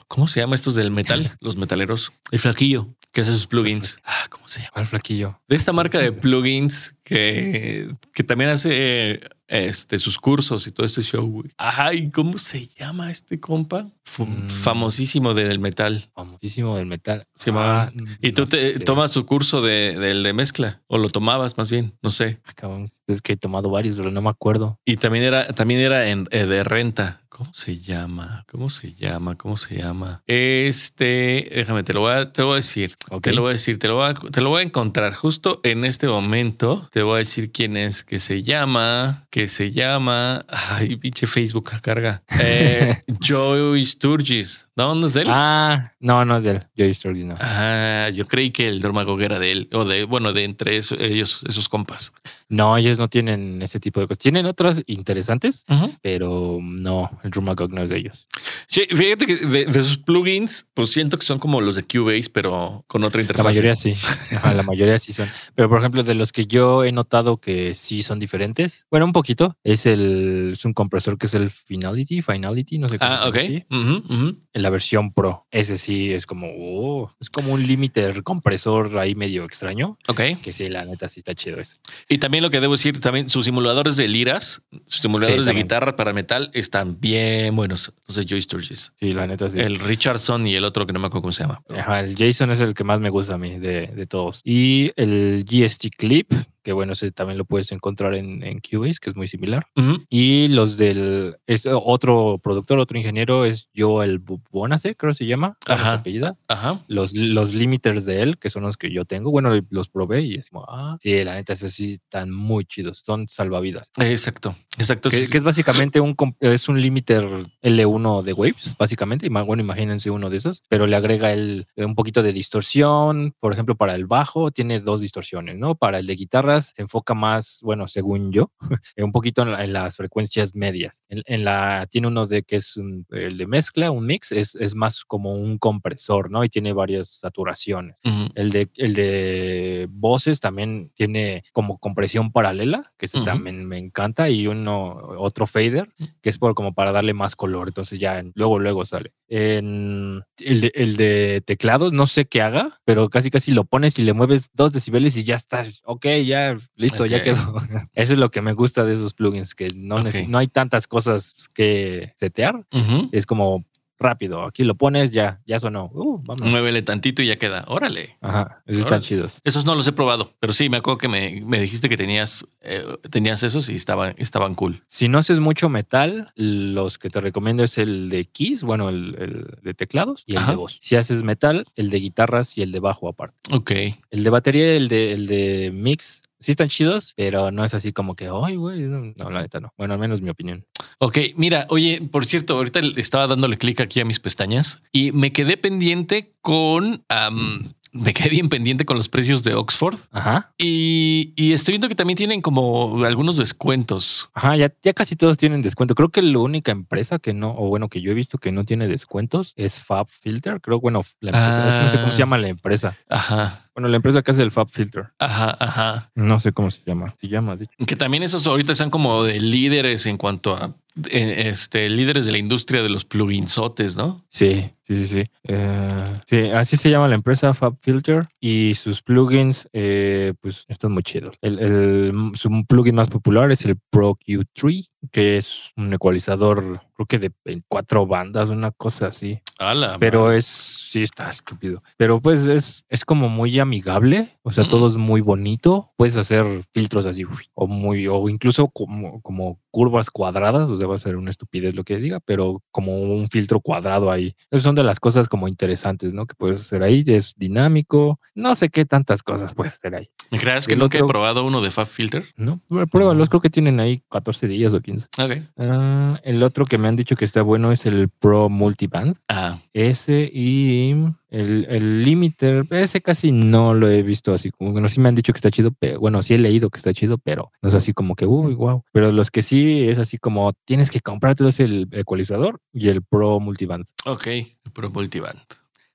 ¿Cómo 0.09 0.29
se 0.29 0.41
llama 0.41 0.55
estos 0.55 0.75
del 0.75 0.91
metal? 0.91 1.31
Los 1.41 1.57
metaleros. 1.57 2.13
El 2.31 2.39
flaquillo 2.39 2.95
que 3.13 3.21
hace 3.21 3.33
sus 3.33 3.47
plugins. 3.47 4.01
Ah, 4.05 4.27
¿cómo 4.31 4.49
se 4.49 4.61
llama? 4.61 4.71
¿Cuál 4.73 4.87
flaquillo? 4.87 5.41
De 5.49 5.57
esta 5.57 5.73
marca 5.73 5.99
de 5.99 6.13
plugins 6.13 6.97
que 7.05 7.95
que 8.15 8.25
también 8.25 8.51
hace 8.51 9.21
este, 9.53 9.99
sus 9.99 10.19
cursos 10.19 10.67
y 10.67 10.73
todo 10.73 10.87
este 10.87 11.03
show, 11.03 11.27
güey. 11.27 11.51
Ay, 11.59 12.11
¿cómo 12.11 12.39
se 12.39 12.67
llama 12.67 13.11
este 13.11 13.39
compa? 13.39 13.83
Mm. 14.19 14.49
Famosísimo 14.49 15.35
de- 15.35 15.45
del 15.45 15.59
metal. 15.61 16.11
Famosísimo 16.15 16.77
del 16.77 16.87
metal. 16.87 17.27
Man. 17.47 17.57
Ah, 17.57 17.93
Y 18.21 18.33
tú 18.33 18.47
te 18.47 18.73
sé. 18.75 18.81
tomas 18.81 19.13
su 19.13 19.27
curso 19.27 19.61
de, 19.63 19.99
del 19.99 20.23
de 20.23 20.33
mezcla, 20.33 20.81
o 20.87 20.99
lo 20.99 21.09
tomabas 21.11 21.57
más 21.59 21.71
bien, 21.71 21.95
no 22.03 22.11
sé. 22.11 22.41
Ah, 22.45 22.53
cabrón. 22.55 22.91
Es 23.09 23.21
que 23.21 23.33
he 23.33 23.37
tomado 23.37 23.69
varios, 23.69 23.97
pero 23.97 24.11
no 24.11 24.23
me 24.23 24.31
acuerdo. 24.31 24.79
Y 24.85 24.97
también 24.97 25.25
era, 25.25 25.47
también 25.49 25.81
era 25.81 26.09
en, 26.09 26.29
eh, 26.31 26.47
de 26.47 26.63
renta. 26.65 27.21
¿Cómo 27.29 27.53
se 27.53 27.79
llama? 27.79 28.45
¿Cómo 28.51 28.71
se 28.71 28.95
llama? 28.95 29.35
¿Cómo 29.37 29.57
se 29.57 29.77
llama? 29.79 30.23
Este, 30.27 31.51
déjame, 31.55 31.83
te 31.83 31.93
lo 31.95 32.01
voy 32.01 32.13
a, 32.13 32.33
te 32.33 32.43
lo 32.43 32.49
voy 32.49 32.55
a 32.55 32.57
decir. 32.57 32.95
Ok. 33.11 33.23
Te 33.23 33.33
lo 33.33 33.43
voy 33.43 33.51
a 33.51 33.53
decir, 33.53 33.79
te 33.79 33.89
lo 33.89 33.97
voy 33.97 34.11
a, 34.11 34.15
te 34.15 34.41
lo 34.41 34.51
voy 34.51 34.61
a 34.61 34.65
encontrar 34.65 35.15
justo 35.15 35.61
en 35.65 35.85
este 35.85 36.07
momento. 36.07 36.89
Te 36.93 37.03
voy 37.03 37.17
a 37.17 37.19
decir 37.19 37.51
quién 37.51 37.77
es, 37.77 38.05
que 38.05 38.19
se 38.19 38.43
llama, 38.43 39.27
que 39.31 39.42
se 39.49 39.71
llama. 39.73 40.45
Ay, 40.49 40.97
pinche 40.97 41.27
Facebook 41.27 41.71
carga. 41.81 42.23
Eh, 42.41 42.97
Joey 43.27 43.85
Sturgis. 43.87 44.69
¿No? 44.77 44.95
¿No 44.95 45.07
es 45.07 45.17
él? 45.17 45.27
Ah, 45.29 45.92
no, 46.03 46.25
no 46.25 46.37
es 46.37 46.45
de 46.45 46.51
él. 46.51 47.27
No. 47.27 47.35
Ah, 47.41 48.11
yo 48.13 48.27
creí 48.29 48.51
que 48.51 48.69
el 48.69 48.81
Dormagog 48.81 49.21
era 49.23 49.39
de 49.39 49.53
él, 49.53 49.69
o 49.73 49.85
de, 49.85 50.05
bueno, 50.05 50.33
de 50.33 50.45
entre 50.45 50.77
eso- 50.77 50.97
ellos, 50.99 51.41
esos 51.49 51.69
compas. 51.69 52.13
No, 52.49 52.77
ellos 52.77 52.99
no 52.99 53.09
tienen 53.09 53.63
ese 53.63 53.81
tipo 53.81 54.01
de 54.01 54.07
cosas. 54.07 54.19
Tienen 54.19 54.45
otras 54.47 54.83
interesantes, 54.87 55.65
pero 56.03 56.59
no, 56.61 57.11
el 57.25 57.31
Rumagog 57.33 57.73
no 57.73 57.83
es 57.83 57.89
de 57.91 57.97
ellos. 57.99 58.29
Sí, 58.67 58.83
fíjate 58.91 59.27
que 59.27 59.37
de, 59.37 59.65
de 59.67 59.85
sus 59.85 59.99
plugins, 59.99 60.67
pues 60.75 60.91
siento 60.91 61.17
que 61.19 61.25
son 61.25 61.39
como 61.39 61.61
los 61.61 61.77
de 61.77 61.83
Cubase, 61.85 62.31
pero 62.33 62.85
con 62.87 63.05
otra 63.05 63.19
La 63.19 63.23
interfaz. 63.23 63.45
mayoría 63.45 63.75
sí. 63.77 63.95
Ajá, 64.37 64.53
la 64.55 64.63
mayoría 64.63 64.99
sí 64.99 65.13
son. 65.13 65.29
Pero 65.55 65.69
por 65.69 65.79
ejemplo, 65.79 66.03
de 66.03 66.15
los 66.15 66.33
que 66.33 66.47
yo 66.47 66.85
he 66.85 66.93
notado 66.93 67.39
que 67.39 67.75
sí 67.75 68.03
son 68.03 68.19
diferentes, 68.19 68.87
bueno, 68.91 69.07
un 69.07 69.13
poquito, 69.13 69.57
es 69.65 69.87
el 69.87 70.51
es 70.53 70.65
un 70.65 70.73
compresor 70.75 71.17
que 71.19 71.27
es 71.27 71.35
el 71.35 71.49
Finality, 71.51 72.23
Finality, 72.23 72.79
no 72.79 72.89
sé 72.89 72.99
cómo 72.99 73.11
Ah, 73.11 73.29
ok. 73.29 73.37
Ujú, 73.71 74.15
ujú. 74.15 74.37
En 74.53 74.63
la 74.63 74.71
versión 74.71 75.13
Pro. 75.13 75.47
Ese 75.51 75.79
sí 75.79 75.92
es 76.13 76.27
como, 76.27 76.49
oh, 76.59 77.13
es 77.21 77.31
como 77.31 77.53
un 77.53 77.67
limiter 77.67 78.23
compresor 78.23 78.99
ahí 78.99 79.15
medio 79.15 79.45
extraño. 79.45 79.99
Ok. 80.09 80.21
Que 80.43 80.53
sí, 80.53 80.69
la 80.69 80.85
neta 80.85 81.09
sí 81.09 81.21
está 81.21 81.35
chido 81.35 81.61
ese. 81.61 81.77
Y 82.09 82.19
también 82.19 82.43
lo 82.43 82.51
que 82.51 82.61
debo 82.61 82.75
decir, 82.75 83.01
también 83.01 83.29
sus 83.29 83.45
simuladores 83.45 83.97
de 83.97 84.09
liras, 84.09 84.63
sus 84.87 85.01
simuladores 85.01 85.47
de 85.47 85.53
guitarra 85.53 85.97
para 85.97 86.13
metal 86.13 86.51
están 86.55 87.01
bien 87.01 87.55
buenos. 87.57 87.93
Los 88.07 88.17
de 88.17 88.27
Joey 88.29 88.43
Sturgis. 88.43 88.93
Sí, 88.99 89.13
la 89.13 89.27
neta 89.27 89.49
sí. 89.49 89.61
El 89.61 89.79
Richardson 89.79 90.47
y 90.47 90.55
el 90.55 90.65
otro 90.65 90.87
que 90.87 90.93
no 90.93 91.01
me 91.01 91.07
acuerdo 91.07 91.23
cómo 91.23 91.33
se 91.33 91.45
llama. 91.45 91.63
Ajá, 91.69 92.01
el 92.01 92.17
Jason 92.17 92.51
es 92.51 92.61
el 92.61 92.75
que 92.75 92.85
más 92.85 93.01
me 93.01 93.11
gusta 93.11 93.35
a 93.35 93.39
mí 93.39 93.59
de, 93.59 93.89
de 93.89 94.07
todos. 94.07 94.41
Y 94.45 94.93
el 94.97 95.45
GST 95.49 95.89
Clip, 95.97 96.33
que 96.63 96.73
bueno, 96.73 96.93
ese 96.93 97.11
también 97.13 97.39
lo 97.39 97.45
puedes 97.45 97.73
encontrar 97.73 98.15
en, 98.15 98.43
en 98.43 98.61
Cubase, 98.61 98.99
que 99.01 99.11
es 99.11 99.17
muy 99.17 99.27
similar. 99.27 99.65
Ujú. 99.77 100.05
Y 100.09 100.49
los 100.49 100.77
del 100.77 101.37
es 101.47 101.67
otro 101.71 102.39
productor, 102.43 102.79
otro 102.79 102.97
ingeniero, 102.99 103.45
es 103.45 103.69
Joel 103.77 104.21
Bonace, 104.51 104.95
creo 104.97 105.13
que 105.13 105.17
se 105.19 105.27
llama. 105.27 105.57
¿cómo 105.67 105.77
se 105.79 105.83
Ajá. 105.85 105.93
apellida? 105.95 106.37
Ajá. 106.49 106.83
Los, 106.89 107.15
los 107.15 107.55
limiters 107.55 108.05
de 108.07 108.23
él, 108.23 108.39
que 108.39 108.51
son 108.51 108.63
los 108.63 108.77
que 108.77 108.91
yo 108.93 109.05
tengo, 109.05 109.31
bueno, 109.31 109.51
los 109.71 109.89
probé 109.89 110.23
y 110.23 110.35
es 110.35 110.51
como, 110.51 110.65
ah, 110.69 110.97
sí, 111.01 111.23
la 111.25 111.35
neta, 111.35 111.53
esos 111.53 111.73
sí 111.73 111.93
están 111.95 112.31
muy 112.31 112.65
chidos, 112.65 113.03
son 113.05 113.29
salvavidas. 113.29 113.91
Exacto. 114.01 114.55
Exacto. 114.79 115.11
Que, 115.11 115.29
que 115.29 115.37
es 115.39 115.45
básicamente 115.45 116.01
un, 116.01 116.17
es 116.41 116.69
un 116.69 116.81
limiter 116.81 117.23
L1 117.63 118.23
de 118.23 118.33
Waves, 118.33 118.77
básicamente. 118.79 119.27
Y 119.27 119.31
ma- 119.31 119.43
bueno, 119.43 119.63
imagínense 119.63 120.11
uno 120.11 120.31
de 120.31 120.39
esos, 120.39 120.63
pero 120.69 120.87
le 120.87 120.97
agrega 120.97 121.33
el, 121.33 121.67
un 121.77 121.95
poquito 121.95 122.23
de 122.23 122.33
distorsión. 122.33 123.35
Por 123.41 123.53
ejemplo, 123.53 123.77
para 123.77 123.95
el 123.95 124.07
bajo 124.07 124.51
tiene 124.51 124.81
dos 124.81 125.01
distorsiones, 125.01 125.57
¿no? 125.59 125.75
Para 125.75 125.99
el 125.99 126.07
de 126.07 126.17
guitarras 126.53 126.73
se 126.75 126.83
enfoca 126.83 127.15
más, 127.15 127.61
bueno, 127.63 127.87
según 127.87 128.33
yo, 128.33 128.51
un 128.97 129.13
poquito 129.13 129.43
en, 129.43 129.53
la- 129.53 129.65
en 129.65 129.73
las 129.73 129.97
frecuencias 129.97 130.55
medias. 130.55 131.03
En, 131.09 131.23
en 131.27 131.45
la, 131.45 131.87
tiene 131.91 132.09
uno 132.09 132.27
de 132.27 132.43
que 132.43 132.57
es 132.57 132.77
un- 132.77 133.07
el 133.11 133.37
de 133.37 133.47
mezcla, 133.47 133.91
un 133.91 134.07
mix, 134.07 134.33
es, 134.33 134.55
es 134.55 134.75
más 134.75 135.05
como 135.05 135.35
un 135.35 135.59
compresor, 135.59 136.31
¿no? 136.31 136.45
Y 136.45 136.49
tiene 136.49 136.73
varias 136.73 137.09
saturaciones. 137.09 137.97
Ujú. 138.05 138.29
El 138.35 138.51
de, 138.51 138.69
el 138.77 138.95
de 138.95 139.87
voces 139.91 140.41
también 140.41 140.91
tiene 140.95 141.43
como 141.53 141.79
compresión 141.79 142.33
paralela, 142.33 142.93
que 142.99 143.07
ese 143.07 143.19
Ujú. 143.19 143.27
también 143.27 143.67
me 143.67 143.79
encanta, 143.79 144.29
y 144.31 144.47
uno, 144.47 144.97
otro 145.19 145.47
fader, 145.47 145.89
que 146.21 146.31
es 146.31 146.39
por, 146.39 146.55
como 146.55 146.75
para 146.75 146.93
darle 146.93 147.15
más 147.15 147.35
color. 147.37 147.69
Entonces 147.69 147.99
ya 147.99 148.23
luego, 148.35 148.59
luego 148.59 148.85
sale. 148.85 149.13
En 149.29 150.23
el, 150.39 150.61
de, 150.61 150.73
el 150.75 150.97
de 150.97 151.43
teclados, 151.47 151.93
no 151.93 152.07
sé 152.07 152.27
qué 152.27 152.43
haga, 152.43 152.81
pero 152.85 153.09
casi 153.09 153.31
casi 153.31 153.53
lo 153.53 153.65
pones 153.65 153.99
y 153.99 154.03
le 154.03 154.13
mueves 154.13 154.51
dos 154.55 154.73
decibeles 154.73 155.17
y 155.17 155.25
ya 155.25 155.37
está. 155.37 155.65
Ok, 155.85 156.07
ya, 156.27 156.42
listo, 156.77 157.07
ya 157.07 157.23
quedó. 157.23 157.55
Eso 157.95 158.13
es 158.13 158.19
lo 158.19 158.31
que 158.31 158.43
me 158.43 158.53
gusta 158.53 158.85
de 158.85 158.93
esos 158.93 159.15
plugins, 159.15 159.55
que 159.55 159.71
no, 159.75 160.03
no 160.29 160.39
hay 160.39 160.49
tantas 160.49 160.87
cosas 160.87 161.49
que 161.55 162.13
setear. 162.17 162.67
Ujú. 162.73 163.09
Es 163.13 163.27
como 163.27 163.65
rápido. 164.03 164.45
Aquí 164.45 164.65
lo 164.65 164.75
pones, 164.75 165.13
ya, 165.13 165.41
ya 165.47 165.59
sonó. 165.59 165.91
Uh. 165.95 166.21
Muévele 166.43 166.83
tantito 166.83 167.23
y 167.23 167.29
ya 167.29 167.37
queda. 167.37 167.65
Órale. 167.69 168.17
Ajá, 168.21 168.63
esos 168.67 168.83
están 168.83 169.01
chidos. 169.01 169.39
Esos 169.45 169.65
no 169.65 169.75
los 169.75 169.87
he 169.87 169.93
probado, 169.93 170.35
pero 170.41 170.53
sí, 170.53 170.69
me 170.69 170.77
acuerdo 170.77 170.99
que 170.99 171.09
me, 171.09 171.41
me 171.47 171.61
dijiste 171.61 171.89
que 171.89 171.97
tenías, 171.97 172.45
eh, 172.61 172.85
tenías 173.11 173.43
esos 173.43 173.69
y 173.71 173.75
estaban, 173.75 174.15
estaban 174.19 174.55
cool. 174.55 174.83
Si 174.89 175.09
no 175.09 175.19
haces 175.19 175.39
mucho 175.39 175.69
metal, 175.69 176.33
los 176.35 176.99
que 176.99 177.09
te 177.09 177.21
recomiendo 177.21 177.63
es 177.65 177.79
el 177.79 178.11
de 178.11 178.27
keys, 178.27 178.63
bueno, 178.63 178.91
el, 178.91 179.17
el 179.19 179.59
de 179.63 179.75
teclados 179.75 180.25
y 180.27 180.33
el 180.33 180.39
Ajá. 180.39 180.51
de 180.51 180.57
voz. 180.57 180.79
Si 180.83 180.97
haces 180.97 181.23
metal, 181.23 181.67
el 181.77 181.89
de 181.91 181.99
guitarras 181.99 182.59
y 182.59 182.63
el 182.63 182.73
de 182.73 182.81
bajo 182.81 183.09
aparte. 183.09 183.39
Ok. 183.53 183.71
El 184.11 184.25
de 184.25 184.31
batería 184.31 184.75
y 184.75 184.77
el 184.77 184.89
de, 184.89 185.13
el 185.13 185.27
de 185.27 185.71
mix 185.73 186.23
sí 186.43 186.51
están 186.53 186.69
chidos, 186.69 187.15
pero 187.17 187.51
no 187.51 187.65
es 187.65 187.73
así 187.75 187.93
como 187.93 188.15
que, 188.15 188.29
ay, 188.31 188.57
güey, 188.57 188.81
no, 188.83 189.13
no, 189.17 189.31
la 189.31 189.43
neta 189.43 189.61
no. 189.61 189.73
Bueno, 189.79 189.95
al 189.95 190.01
menos 190.01 190.21
mi 190.21 190.29
opinión. 190.31 190.67
Ok, 190.99 191.19
mira, 191.37 191.67
oye, 191.71 192.03
por 192.11 192.27
cierto, 192.27 192.55
ahorita 192.57 192.81
estaba 192.97 193.27
dándole 193.27 193.57
clic 193.59 193.81
aquí 193.81 194.01
a 194.01 194.05
mis 194.05 194.21
pestañas 194.21 194.83
y 194.93 195.13
me 195.13 195.33
quedé 195.33 195.57
pendiente 195.57 196.35
con, 196.41 197.05
am, 197.09 197.73
me 197.93 198.15
quedé 198.15 198.31
bien 198.31 198.49
pendiente 198.49 198.85
con 198.87 198.97
los 198.97 199.09
precios 199.11 199.43
de 199.43 199.55
Oxford 199.55 199.99
Ajá. 200.13 200.55
y, 200.59 201.35
y 201.37 201.53
estoy 201.53 201.73
viendo 201.73 201.89
que 201.89 201.95
también 201.95 202.17
tienen 202.17 202.41
como 202.41 203.05
algunos 203.05 203.37
descuentos. 203.37 204.31
Ajá, 204.33 204.57
ya, 204.57 204.73
ya 204.83 204.93
casi 204.95 205.15
todos 205.15 205.37
tienen 205.37 205.61
descuento. 205.63 205.95
Creo 205.95 206.09
que 206.09 206.23
la 206.23 206.39
única 206.39 206.73
empresa 206.73 207.19
que 207.19 207.35
no, 207.35 207.51
o 207.57 207.69
bueno, 207.69 207.89
que 207.89 208.01
yo 208.01 208.11
he 208.11 208.15
visto 208.15 208.39
que 208.39 208.51
no 208.51 208.65
tiene 208.65 208.89
descuentos 208.89 209.53
es 209.57 209.81
Fab 209.81 210.09
Filter. 210.09 210.61
Creo, 210.61 210.81
bueno, 210.81 211.03
la 211.21 211.31
empresa, 211.31 211.69
es 211.69 211.75
que 211.75 211.83
no 211.83 211.89
sé 211.91 211.97
cómo 212.01 212.11
se 212.13 212.17
Ah. 212.17 212.19
llama 212.21 212.39
la 212.39 212.49
empresa. 212.49 212.97
Ajá, 213.11 213.62
Bueno, 213.75 213.89
la 213.89 213.97
empresa 213.97 214.23
que 214.23 214.31
hace 214.31 214.43
el 214.43 214.51
Fab 214.51 214.69
Filter. 214.69 215.07
ajá, 215.19 215.57
ajá. 215.59 216.11
No 216.15 216.39
sé 216.39 216.53
cómo 216.53 216.71
se 216.71 216.83
llama. 216.85 217.15
Se 217.21 217.29
llama, 217.29 217.57
de 217.57 217.65
hecho. 217.65 217.73
Que 217.87 217.97
también 217.97 218.23
esos 218.23 218.47
ahorita 218.47 218.73
están 218.73 218.91
como 218.91 219.25
de 219.25 219.41
líderes 219.41 220.05
en 220.07 220.19
cuanto 220.19 220.55
a 220.55 220.75
este 221.11 221.89
líderes 221.89 222.27
de 222.27 222.33
la 222.33 222.39
industria 222.39 222.83
de 222.83 222.89
los 222.89 223.05
pluginsotes, 223.05 223.97
¿no? 223.97 224.19
Sí, 224.29 224.71
sí, 224.87 225.07
sí, 225.07 225.07
sí. 225.07 225.25
Eh, 225.45 226.21
sí, 226.27 226.39
así 226.51 226.77
se 226.77 226.91
llama 226.91 227.09
la 227.09 227.15
empresa 227.15 227.55
Fab 227.55 227.77
Filter 227.81 228.29
y 228.41 228.75
sus 228.75 229.03
plugins, 229.03 229.69
eh, 229.73 230.35
pues 230.41 230.65
están 230.69 230.93
muy 230.93 231.03
chidos. 231.03 231.37
El, 231.41 231.59
el- 231.59 232.33
su 232.35 232.51
plugin 232.67 232.95
más 232.95 233.09
popular 233.09 233.51
es 233.51 233.65
el 233.65 233.77
Pro 233.91 234.15
Q3, 234.27 234.91
que 235.11 235.37
es 235.39 235.71
un 235.77 235.93
ecualizador, 235.93 236.81
creo 236.95 237.07
que 237.07 237.19
de 237.19 237.33
cuatro 237.69 238.07
bandas, 238.07 238.51
una 238.51 238.71
cosa 238.71 239.07
así. 239.09 239.41
Ala, 239.59 239.97
Pero 240.01 240.33
es, 240.33 240.45
sí, 240.47 241.03
está 241.03 241.31
estúpido. 241.31 241.83
Pero 241.97 242.21
pues 242.21 242.47
es, 242.49 242.85
es 242.89 243.05
como 243.05 243.29
muy 243.29 243.59
amigable, 243.61 244.31
o 244.43 244.51
sea, 244.53 244.65
Mm. 244.65 244.69
todo 244.69 244.87
es 244.89 244.97
muy 244.97 245.21
bonito. 245.21 245.91
Puedes 245.97 246.17
hacer 246.17 246.45
filtros 246.73 247.07
así, 247.07 247.25
o 247.55 247.67
muy, 247.67 248.07
o 248.09 248.29
incluso 248.29 248.69
como, 248.69 249.21
como 249.23 249.59
curvas 249.71 250.11
cuadradas, 250.11 250.69
o 250.69 250.77
sea, 250.77 250.87
va 250.89 250.97
a 250.97 250.99
ser 250.99 251.17
una 251.17 251.31
estupidez 251.31 251.77
lo 251.77 251.85
que 251.85 251.97
diga, 251.99 252.21
pero 252.21 252.61
como 252.71 253.01
un 253.01 253.29
filtro 253.31 253.61
cuadrado 253.61 254.11
ahí. 254.11 254.35
Esas 254.51 254.65
son 254.65 254.75
de 254.75 254.85
las 254.85 255.01
cosas 255.01 255.29
como 255.29 255.49
interesantes, 255.49 256.13
¿no? 256.13 256.27
Que 256.27 256.35
puedes 256.35 256.61
hacer 256.61 256.83
ahí, 256.83 257.03
es 257.07 257.35
dinámico, 257.39 258.21
no 258.35 258.55
sé 258.55 258.69
qué 258.69 258.85
tantas 258.85 259.23
cosas 259.23 259.55
puedes 259.55 259.75
hacer 259.75 259.95
ahí, 259.95 260.09
¿Me 260.31 260.39
creas 260.39 260.67
que 260.67 260.77
nunca 260.77 260.99
he 260.99 261.03
otro- 261.03 261.09
probado 261.13 261.45
uno 261.47 261.61
de 261.63 261.71
Fab 261.71 261.87
Filter? 261.87 262.25
¿no? 262.37 262.61
Prué- 262.69 262.87
Pruébalos, 262.87 263.29
creo 263.31 263.41
que 263.41 263.49
tienen 263.51 263.81
ahí 263.81 264.03
14 264.11 264.47
días 264.47 264.75
o 264.75 264.81
15. 264.81 265.07
Ok. 265.19 265.33
Ah, 265.57 266.21
el 266.25 266.43
otro 266.43 266.65
que 266.67 266.77
me 266.79 266.89
han 266.89 266.97
dicho 266.97 267.17
que 267.17 267.25
está 267.25 267.41
bueno 267.43 267.73
es 267.73 267.87
el 267.87 268.09
Pro 268.11 268.49
Multiband. 268.51 269.17
Ah, 269.29 269.59
Ese 269.73 270.31
y 270.33 270.95
el, 271.33 271.67
el 271.71 272.05
limiter, 272.05 272.65
ese 272.71 273.01
casi 273.01 273.33
no 273.33 273.73
lo 273.75 273.89
he 273.91 274.03
visto 274.03 274.33
así 274.35 274.51
como, 274.51 274.73
bueno, 274.73 274.89
sí 274.89 275.01
me 275.01 275.09
han 275.09 275.15
dicho 275.15 275.33
que 275.33 275.39
está 275.39 275.51
chido, 275.51 275.73
pero 275.79 275.99
bueno, 275.99 276.21
sí 276.23 276.35
he 276.35 276.39
leído 276.39 276.69
que 276.71 276.77
está 276.77 276.93
chido, 276.93 277.17
pero 277.19 277.51
no 277.63 277.69
es 277.69 277.75
así 277.75 277.93
como 277.93 278.15
que, 278.15 278.27
uy, 278.27 278.55
wow. 278.55 278.85
Pero 278.93 279.11
los 279.13 279.31
que 279.31 279.43
sí 279.43 279.89
es 279.89 279.99
así 279.99 280.19
como, 280.19 280.53
tienes 280.65 280.91
que 280.91 281.01
comprarte 281.01 281.49
es 281.49 281.59
el 281.61 281.89
ecualizador 281.93 282.61
y 282.73 282.89
el 282.91 283.03
Pro 283.03 283.41
Multiband. 283.41 283.87
ok. 284.05 284.27
El 284.29 284.73
Pro 284.73 284.91
Multiband. 284.91 285.41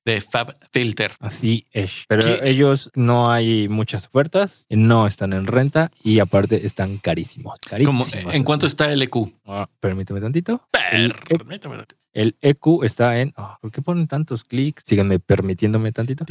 De 0.04 0.22
Fab 0.22 0.56
Filter. 0.72 1.12
Así 1.20 1.68
es. 1.72 2.06
Pero 2.08 2.22
¿Qué? 2.40 2.50
ellos 2.50 2.90
no 2.96 3.30
hay 3.30 3.68
muchas 3.68 4.08
ofertas, 4.08 4.66
no 4.70 5.06
están 5.06 5.34
en 5.34 5.46
renta 5.48 5.92
y 6.02 6.20
aparte 6.20 6.66
están 6.66 6.96
carísimos. 6.98 7.60
Carísimos 7.70 8.14
¿En 8.34 8.44
cuánto 8.46 8.68
está 8.68 8.90
el 8.90 9.02
EQ? 9.02 9.18
Ah, 9.46 9.68
permíteme 9.82 10.22
tantito. 10.22 10.62
El- 10.94 11.14
Permítame. 11.14 11.76
El 12.18 12.36
EQ 12.42 12.84
está 12.84 13.22
en. 13.22 13.32
oh, 13.38 13.58
¿Por 13.62 13.72
qué 13.72 13.84
ponen 13.84 14.08
tantos 14.08 14.44
clics? 14.44 14.82
Síganme 14.84 15.20
permitiéndome 15.20 15.92
tantito. 15.92 16.26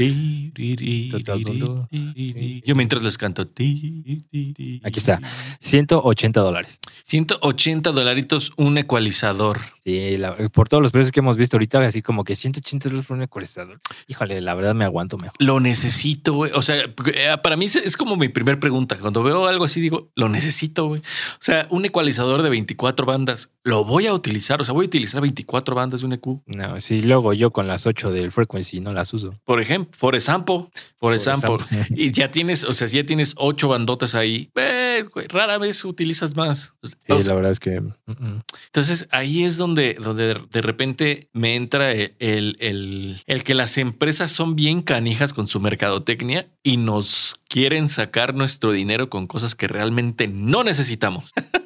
Yo 2.64 2.74
mientras 2.74 3.04
les 3.04 3.16
canto. 3.16 3.42
Aquí 3.42 4.98
está. 4.98 5.20
180 5.60 6.40
dólares. 6.40 6.80
180 7.04 7.92
dolaritos 7.92 8.52
un 8.56 8.78
ecualizador. 8.78 9.60
Sí, 9.84 10.16
la- 10.16 10.34
por 10.48 10.68
todos 10.68 10.82
los 10.82 10.90
precios 10.90 11.12
que 11.12 11.20
hemos 11.20 11.36
visto 11.36 11.56
ahorita, 11.56 11.78
así 11.86 12.02
como 12.02 12.24
que 12.24 12.34
180 12.34 12.88
dólares 12.88 13.06
por 13.06 13.16
un 13.16 13.22
ecualizador. 13.22 13.80
Híjole, 14.08 14.40
la 14.40 14.54
verdad 14.54 14.74
me 14.74 14.84
aguanto 14.84 15.16
mejor. 15.18 15.36
Lo 15.38 15.60
necesito, 15.60 16.34
güey. 16.34 16.50
O 16.54 16.62
sea, 16.62 16.76
eh, 16.82 17.36
para 17.40 17.54
mí 17.56 17.66
es- 17.66 17.76
es 17.76 17.96
como 17.96 18.16
mi 18.16 18.28
primer 18.28 18.58
pregunta. 18.58 18.96
Cuando 18.98 19.22
veo 19.22 19.46
algo 19.46 19.64
así, 19.64 19.80
digo, 19.80 20.10
lo 20.16 20.28
necesito, 20.28 20.86
güey. 20.86 21.00
O 21.00 21.38
sea, 21.42 21.68
un 21.70 21.84
ecualizador 21.84 22.42
de 22.42 22.50
24 22.50 23.06
bandas, 23.06 23.50
lo 23.62 23.84
voy 23.84 24.06
a 24.08 24.14
utilizar. 24.14 24.60
O 24.60 24.64
sea, 24.64 24.74
voy 24.74 24.86
a 24.86 24.88
utilizar 24.88 25.20
24 25.20 25.75
bandas 25.76 26.00
de 26.00 26.06
un 26.06 26.12
EQ. 26.14 26.26
No, 26.46 26.80
sí, 26.80 27.02
luego 27.02 27.32
yo 27.32 27.52
con 27.52 27.68
las 27.68 27.86
8 27.86 28.10
del 28.10 28.32
frequency 28.32 28.80
no 28.80 28.92
las 28.92 29.14
uso. 29.14 29.30
Por 29.44 29.60
ejemplo, 29.60 29.92
for 29.96 30.16
example, 30.16 30.66
por 30.98 31.14
example. 31.14 31.54
example. 31.54 31.86
Y 31.96 32.10
ya 32.10 32.32
tienes, 32.32 32.64
o 32.64 32.74
sea, 32.74 32.88
si 32.88 32.96
ya 32.96 33.06
tienes 33.06 33.34
ocho 33.36 33.68
bandotas 33.68 34.14
ahí, 34.16 34.50
eh, 34.56 35.04
güey, 35.12 35.28
rara 35.28 35.58
vez 35.58 35.84
utilizas 35.84 36.34
más. 36.34 36.74
O 36.82 36.88
Sí, 36.88 36.94
sea, 37.06 37.18
la 37.28 37.34
verdad 37.34 37.52
es 37.52 37.60
que. 37.60 37.80
mm, 37.80 37.92
mm. 38.06 38.42
Entonces 38.66 39.06
ahí 39.12 39.44
es 39.44 39.56
donde, 39.56 39.94
donde 39.94 40.26
de- 40.34 40.40
de 40.50 40.60
repente 40.62 41.28
me 41.32 41.54
entra 41.54 41.92
el, 41.92 42.16
el, 42.18 42.56
el- 42.60 43.22
el 43.26 43.44
que 43.44 43.54
las 43.54 43.78
empresas 43.78 44.32
son 44.32 44.56
bien 44.56 44.82
canijas 44.82 45.32
con 45.32 45.46
su 45.46 45.60
mercadotecnia 45.60 46.48
y 46.62 46.78
nos 46.78 47.36
quieren 47.48 47.88
sacar 47.88 48.34
nuestro 48.34 48.72
dinero 48.72 49.08
con 49.08 49.26
cosas 49.26 49.54
que 49.54 49.68
realmente 49.68 50.26
no 50.28 50.64
necesitamos. 50.64 51.32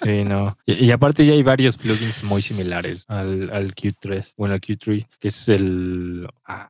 Sí, 0.04 0.24
no. 0.24 0.56
Y, 0.64 0.86
y 0.86 0.90
aparte 0.90 1.26
ya 1.26 1.32
hay 1.32 1.42
varios 1.42 1.76
plugins 1.76 2.22
muy 2.24 2.40
similares 2.40 3.04
al, 3.08 3.50
al 3.50 3.74
Q3, 3.74 4.34
bueno, 4.36 4.54
al 4.54 4.60
Q3, 4.60 5.06
que 5.18 5.28
es 5.28 5.48
el... 5.48 6.28
Ah, 6.46 6.68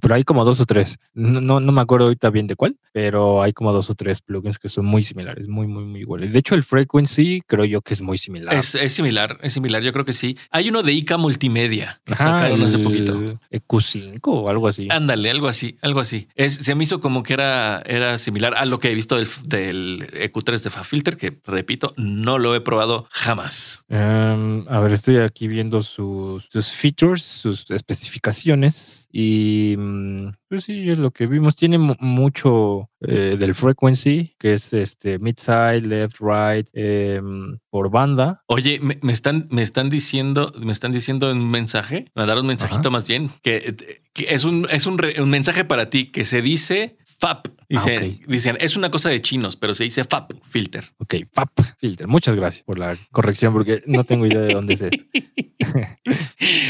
pero 0.00 0.14
hay 0.14 0.22
como 0.22 0.44
dos 0.44 0.60
o 0.60 0.66
tres. 0.66 0.98
No, 1.14 1.40
no, 1.40 1.60
no 1.60 1.72
me 1.72 1.80
acuerdo 1.80 2.06
ahorita 2.06 2.30
bien 2.30 2.46
de 2.46 2.54
cuál, 2.56 2.78
pero 2.92 3.42
hay 3.42 3.52
como 3.52 3.72
dos 3.72 3.90
o 3.90 3.94
tres 3.94 4.20
plugins 4.20 4.58
que 4.58 4.68
son 4.68 4.86
muy 4.86 5.02
similares, 5.02 5.48
muy, 5.48 5.66
muy, 5.66 5.84
muy 5.84 6.00
iguales. 6.00 6.32
De 6.32 6.38
hecho, 6.38 6.54
el 6.54 6.62
Frequency 6.62 7.42
creo 7.46 7.64
yo 7.64 7.80
que 7.80 7.94
es 7.94 8.02
muy 8.02 8.18
similar. 8.18 8.54
Es, 8.54 8.74
es 8.74 8.92
similar, 8.92 9.38
es 9.42 9.52
similar, 9.52 9.82
yo 9.82 9.92
creo 9.92 10.04
que 10.04 10.12
sí. 10.12 10.36
Hay 10.50 10.68
uno 10.68 10.82
de 10.82 10.92
ICA 10.92 11.16
Multimedia 11.16 12.00
que 12.04 12.14
Ajá, 12.14 12.24
sacaron 12.24 12.62
hace 12.62 12.78
poquito. 12.78 13.38
EQ5 13.50 14.20
o 14.24 14.48
algo 14.48 14.68
así. 14.68 14.88
Ándale, 14.90 15.30
algo 15.30 15.48
así, 15.48 15.76
algo 15.82 16.00
así. 16.00 16.28
Es, 16.34 16.54
se 16.54 16.74
me 16.74 16.84
hizo 16.84 17.00
como 17.00 17.22
que 17.22 17.32
era, 17.34 17.82
era 17.86 18.18
similar 18.18 18.54
a 18.54 18.64
lo 18.64 18.78
que 18.78 18.90
he 18.90 18.94
visto 18.94 19.16
del, 19.16 19.28
del 19.44 20.10
EQ3 20.12 20.62
de 20.62 20.70
FaFilter, 20.70 21.16
que 21.16 21.38
repito, 21.44 21.94
no 21.96 22.38
lo 22.38 22.47
he 22.54 22.60
probado 22.60 23.06
jamás. 23.10 23.84
Em, 23.88 24.64
a 24.68 24.80
ver, 24.80 24.92
estoy 24.92 25.18
aquí 25.18 25.48
viendo 25.48 25.82
sus, 25.82 26.48
sus 26.52 26.72
features, 26.72 27.22
sus 27.22 27.70
especificaciones 27.70 29.08
y 29.12 29.74
mm, 29.78 30.28
pues 30.48 30.64
sí, 30.64 30.88
es 30.88 30.98
lo 30.98 31.10
que 31.10 31.26
vimos. 31.26 31.56
Tiene 31.56 31.78
mu- 31.78 31.94
mucho 32.00 32.90
eh, 33.00 33.36
del 33.38 33.54
frequency, 33.54 34.34
que 34.38 34.54
es 34.54 34.72
este 34.72 35.18
mid-side, 35.18 35.82
left, 35.82 36.16
right, 36.20 36.68
em, 36.74 37.58
por 37.70 37.90
banda. 37.90 38.42
Oye, 38.46 38.80
me, 38.80 38.98
me 39.02 39.12
están, 39.12 39.46
me 39.50 39.62
están 39.62 39.88
diciendo, 39.90 40.52
me 40.60 40.72
están 40.72 40.92
diciendo 40.92 41.30
en 41.30 41.38
un 41.38 41.50
mensaje, 41.50 42.06
me 42.14 42.22
mandaron 42.22 42.42
un 42.44 42.48
mensajito 42.48 42.80
Ajá. 42.80 42.90
más 42.90 43.06
bien, 43.08 43.30
que, 43.42 43.76
que 44.12 44.26
es 44.34 44.44
un, 44.44 44.66
es 44.70 44.86
un, 44.86 44.98
re- 44.98 45.20
un 45.22 45.30
mensaje 45.30 45.64
para 45.64 45.90
ti 45.90 46.06
que 46.10 46.24
se 46.24 46.42
dice 46.42 46.96
FAP. 47.20 47.48
Dice, 47.68 47.96
Ah. 47.98 48.24
Dicen, 48.28 48.56
es 48.60 48.76
una 48.76 48.90
cosa 48.90 49.08
de 49.10 49.20
chinos, 49.20 49.56
pero 49.56 49.74
se 49.74 49.84
dice 49.84 50.02
FAP 50.04 50.32
filter. 50.48 50.84
Ok, 50.98 51.14
FAP 51.32 51.50
filter. 51.78 52.06
Muchas 52.06 52.34
gracias 52.36 52.62
por 52.64 52.78
la 52.78 52.96
corrección 53.10 53.52
porque 53.52 53.82
no 53.86 54.04
tengo 54.04 54.24
idea 54.26 54.40
de 54.40 54.54
dónde 54.54 54.74
es 54.74 54.82
esto. 54.82 55.04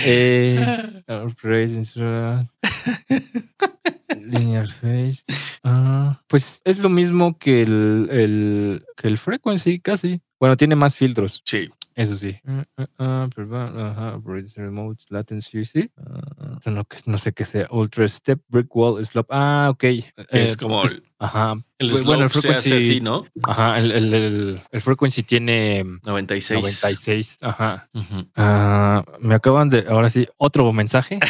Eh, 0.04 1.02
linear 4.20 4.68
phase. 4.68 5.22
Ah, 5.62 6.20
pues 6.26 6.60
es 6.64 6.78
lo 6.78 6.88
mismo 6.88 7.38
que 7.38 7.62
el, 7.62 8.08
el- 8.10 8.84
que 8.96 9.08
el 9.08 9.18
frequency, 9.18 9.80
casi. 9.80 10.20
Bueno, 10.40 10.56
tiene 10.56 10.76
más 10.76 10.96
filtros. 10.96 11.42
Sí. 11.44 11.68
Eso 11.98 12.14
sí. 12.14 12.38
Ah, 12.46 12.62
ah, 12.76 12.86
ah, 13.00 13.28
remote 14.54 15.04
latency, 15.10 15.64
sí. 15.64 15.90
No, 16.64 16.84
no 17.06 17.18
sé 17.18 17.32
qué 17.32 17.44
sea. 17.44 17.66
Ultra 17.72 18.06
step, 18.06 18.38
brick 18.46 18.68
wall, 18.76 19.04
slope. 19.04 19.28
Ah, 19.32 19.66
ok. 19.72 19.82
Es 19.84 20.04
Eh, 20.54 20.56
como 20.60 20.82
pues, 20.82 20.94
el, 20.94 21.02
ajá. 21.18 21.54
el 21.78 21.88
Pues, 21.88 22.02
slope 22.02 22.06
bueno, 22.06 22.22
el 22.24 22.30
se 22.30 22.38
hace 22.38 22.48
frequency- 22.70 22.76
así, 22.76 23.00
¿no? 23.00 23.24
Ajá. 23.42 23.80
El, 23.80 23.90
el, 23.90 24.14
el, 24.14 24.60
el 24.70 24.80
frequency 24.80 25.24
tiene 25.24 25.82
96. 26.04 26.60
96. 26.60 27.38
Ajá. 27.40 27.88
Ujú. 27.92 28.28
Ah, 28.36 29.04
me 29.18 29.34
acaban 29.34 29.68
de. 29.68 29.84
Ahora 29.88 30.08
sí, 30.08 30.28
otro 30.36 30.72
mensaje. 30.72 31.18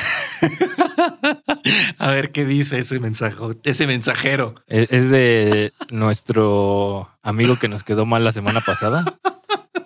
A 1.99 2.11
ver 2.11 2.31
qué 2.31 2.45
dice 2.45 2.79
ese 2.79 3.01
mensaje, 3.01 3.37
ese 3.64 3.87
mensajero. 3.87 4.55
es, 4.66 4.93
es 4.93 5.11
de 5.11 5.73
nuestro 5.91 7.09
amigo 7.23 7.59
que 7.59 7.69
nos 7.69 7.83
quedó 7.85 8.05
mal 8.07 8.23
la 8.23 8.33
semana 8.33 8.61
pasada. 8.61 9.05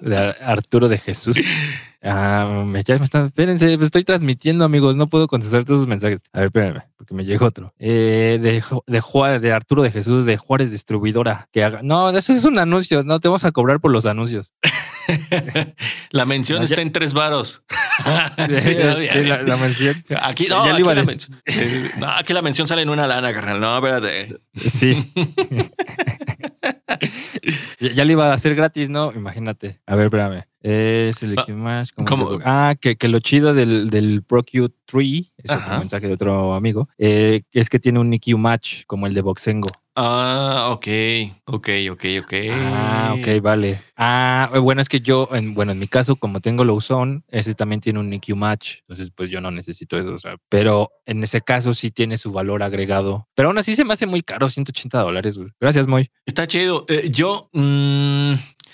De 0.03 0.16
Ar- 0.18 0.36
Arturo 0.42 0.88
de 0.88 0.98
Jesús. 0.98 1.36
Ah, 2.05 2.64
me, 2.66 2.82
ya 2.82 2.98
me 2.98 3.05
están. 3.05 3.26
Espérense, 3.26 3.64
pues 3.76 3.84
estoy 3.86 4.03
transmitiendo, 4.03 4.64
amigos. 4.64 4.96
No 4.96 5.07
puedo 5.07 5.28
contestar 5.28 5.64
todos 5.64 5.78
sus 5.82 5.88
mensajes. 5.88 6.20
A 6.32 6.38
ver, 6.40 6.46
espérenme, 6.46 6.82
porque 6.96 7.14
me 7.14 7.24
llegó 7.24 7.46
otro. 7.46 7.72
Eh, 7.78 8.40
de, 8.42 8.61
de 8.88 9.00
Juárez, 9.00 9.40
de 9.40 9.53
Arturo 9.53 9.84
de 9.84 9.92
Jesús, 9.92 10.24
de 10.26 10.36
Juárez 10.36 10.72
Distribuidora. 10.72 11.48
Que 11.53 11.62
haga. 11.62 11.78
No, 11.84 12.11
eso 12.11 12.32
es 12.32 12.44
un 12.44 12.59
anuncio. 12.59 13.05
No 13.05 13.20
te 13.20 13.28
vamos 13.28 13.44
a 13.44 13.53
cobrar 13.53 13.78
por 13.78 13.92
los 13.92 14.07
anuncios. 14.07 14.53
La 16.11 16.24
mención 16.24 16.59
No, 16.59 16.64
ya- 16.66 16.74
está 16.74 16.82
en 16.82 16.90
tres 16.90 17.12
varos. 17.12 17.62
Sí, 18.61 18.74
la, 18.74 19.42
la 19.42 19.57
mención. 19.57 20.05
Aquí, 20.22 20.46
no, 20.48 20.66
Ya 20.66 20.72
aquí, 20.74 20.82
la 20.82 21.05
no, 22.00 22.11
aquí 22.11 22.32
la 22.32 22.42
mención 22.42 22.66
sale 22.66 22.82
en 22.82 22.88
una 22.90 23.07
lana, 23.07 23.32
carnal. 23.32 23.61
No, 23.61 23.76
espérate. 23.76 24.38
Sí. 24.57 25.12
Ya, 27.80 28.05
le 28.05 28.12
iba 28.12 28.30
a 28.30 28.34
hacer 28.34 28.55
gratis, 28.55 28.88
¿no? 28.90 29.12
Imagínate. 29.12 29.80
A 29.86 29.97
ver, 29.97 30.07
espérame. 30.07 30.45
Es 30.61 31.22
el 31.24 31.36
Ah, 31.38 31.43
que 31.45 31.53
más. 31.55 31.90
¿cómo? 31.93 32.38
Ah, 32.45 32.76
que, 32.80 32.97
que 32.97 33.09
lo 33.09 33.18
chido 33.18 33.53
del, 33.53 33.90
del 33.90 34.24
ProQ3, 34.24 35.32
es 35.38 35.51
otro 35.51 35.78
mensaje 35.80 36.07
de 36.07 36.12
otro 36.14 36.55
amigo, 36.55 36.88
eh, 36.99 37.43
es 37.53 37.68
que 37.68 37.80
tiene 37.80 37.99
un 37.99 38.12
EQ 38.12 38.38
match 38.38 38.84
como 38.86 39.07
el 39.07 39.14
de 39.14 39.22
Boxengo. 39.22 39.68
Ah, 39.95 40.70
ok, 40.72 40.86
ok, 41.45 41.68
ok, 41.90 42.05
ok. 42.22 42.32
Ah, 42.51 43.14
ok, 43.18 43.43
vale. 43.43 43.80
Ah, 43.97 44.51
bueno, 44.61 44.80
es 44.80 44.88
que 44.88 45.01
yo, 45.01 45.28
en, 45.32 45.53
bueno, 45.53 45.72
en 45.72 45.78
mi 45.78 45.86
caso, 45.86 46.16
como 46.16 46.40
tengo 46.40 46.64
Lowzone, 46.64 47.22
ese 47.28 47.55
también 47.55 47.82
tiene 47.82 47.99
un 47.99 48.11
EQ 48.11 48.34
match. 48.34 48.78
Entonces, 48.80 49.11
pues 49.14 49.28
yo 49.28 49.43
no 49.43 49.51
necesito 49.51 49.99
eso. 49.99 50.14
o 50.14 50.18
sea, 50.18 50.36
pero 50.49 50.90
en 51.05 51.22
ese 51.22 51.43
caso 51.43 51.74
sí 51.74 51.90
tiene 51.90 52.16
su 52.16 52.32
valor 52.32 52.62
agregado. 52.62 53.28
Pero 53.34 53.49
aún 53.49 53.59
así 53.59 53.76
se 53.76 53.84
me 53.84 53.93
hace 53.93 54.07
muy 54.07 54.22
caro, 54.22 54.49
180 54.49 54.99
dólares. 54.99 55.38
Gracias, 55.61 55.86
Moy. 55.86 56.09
Está 56.24 56.47
chido. 56.47 56.86
Eh, 56.88 57.11
yo, 57.11 57.51
mm, 57.53 58.32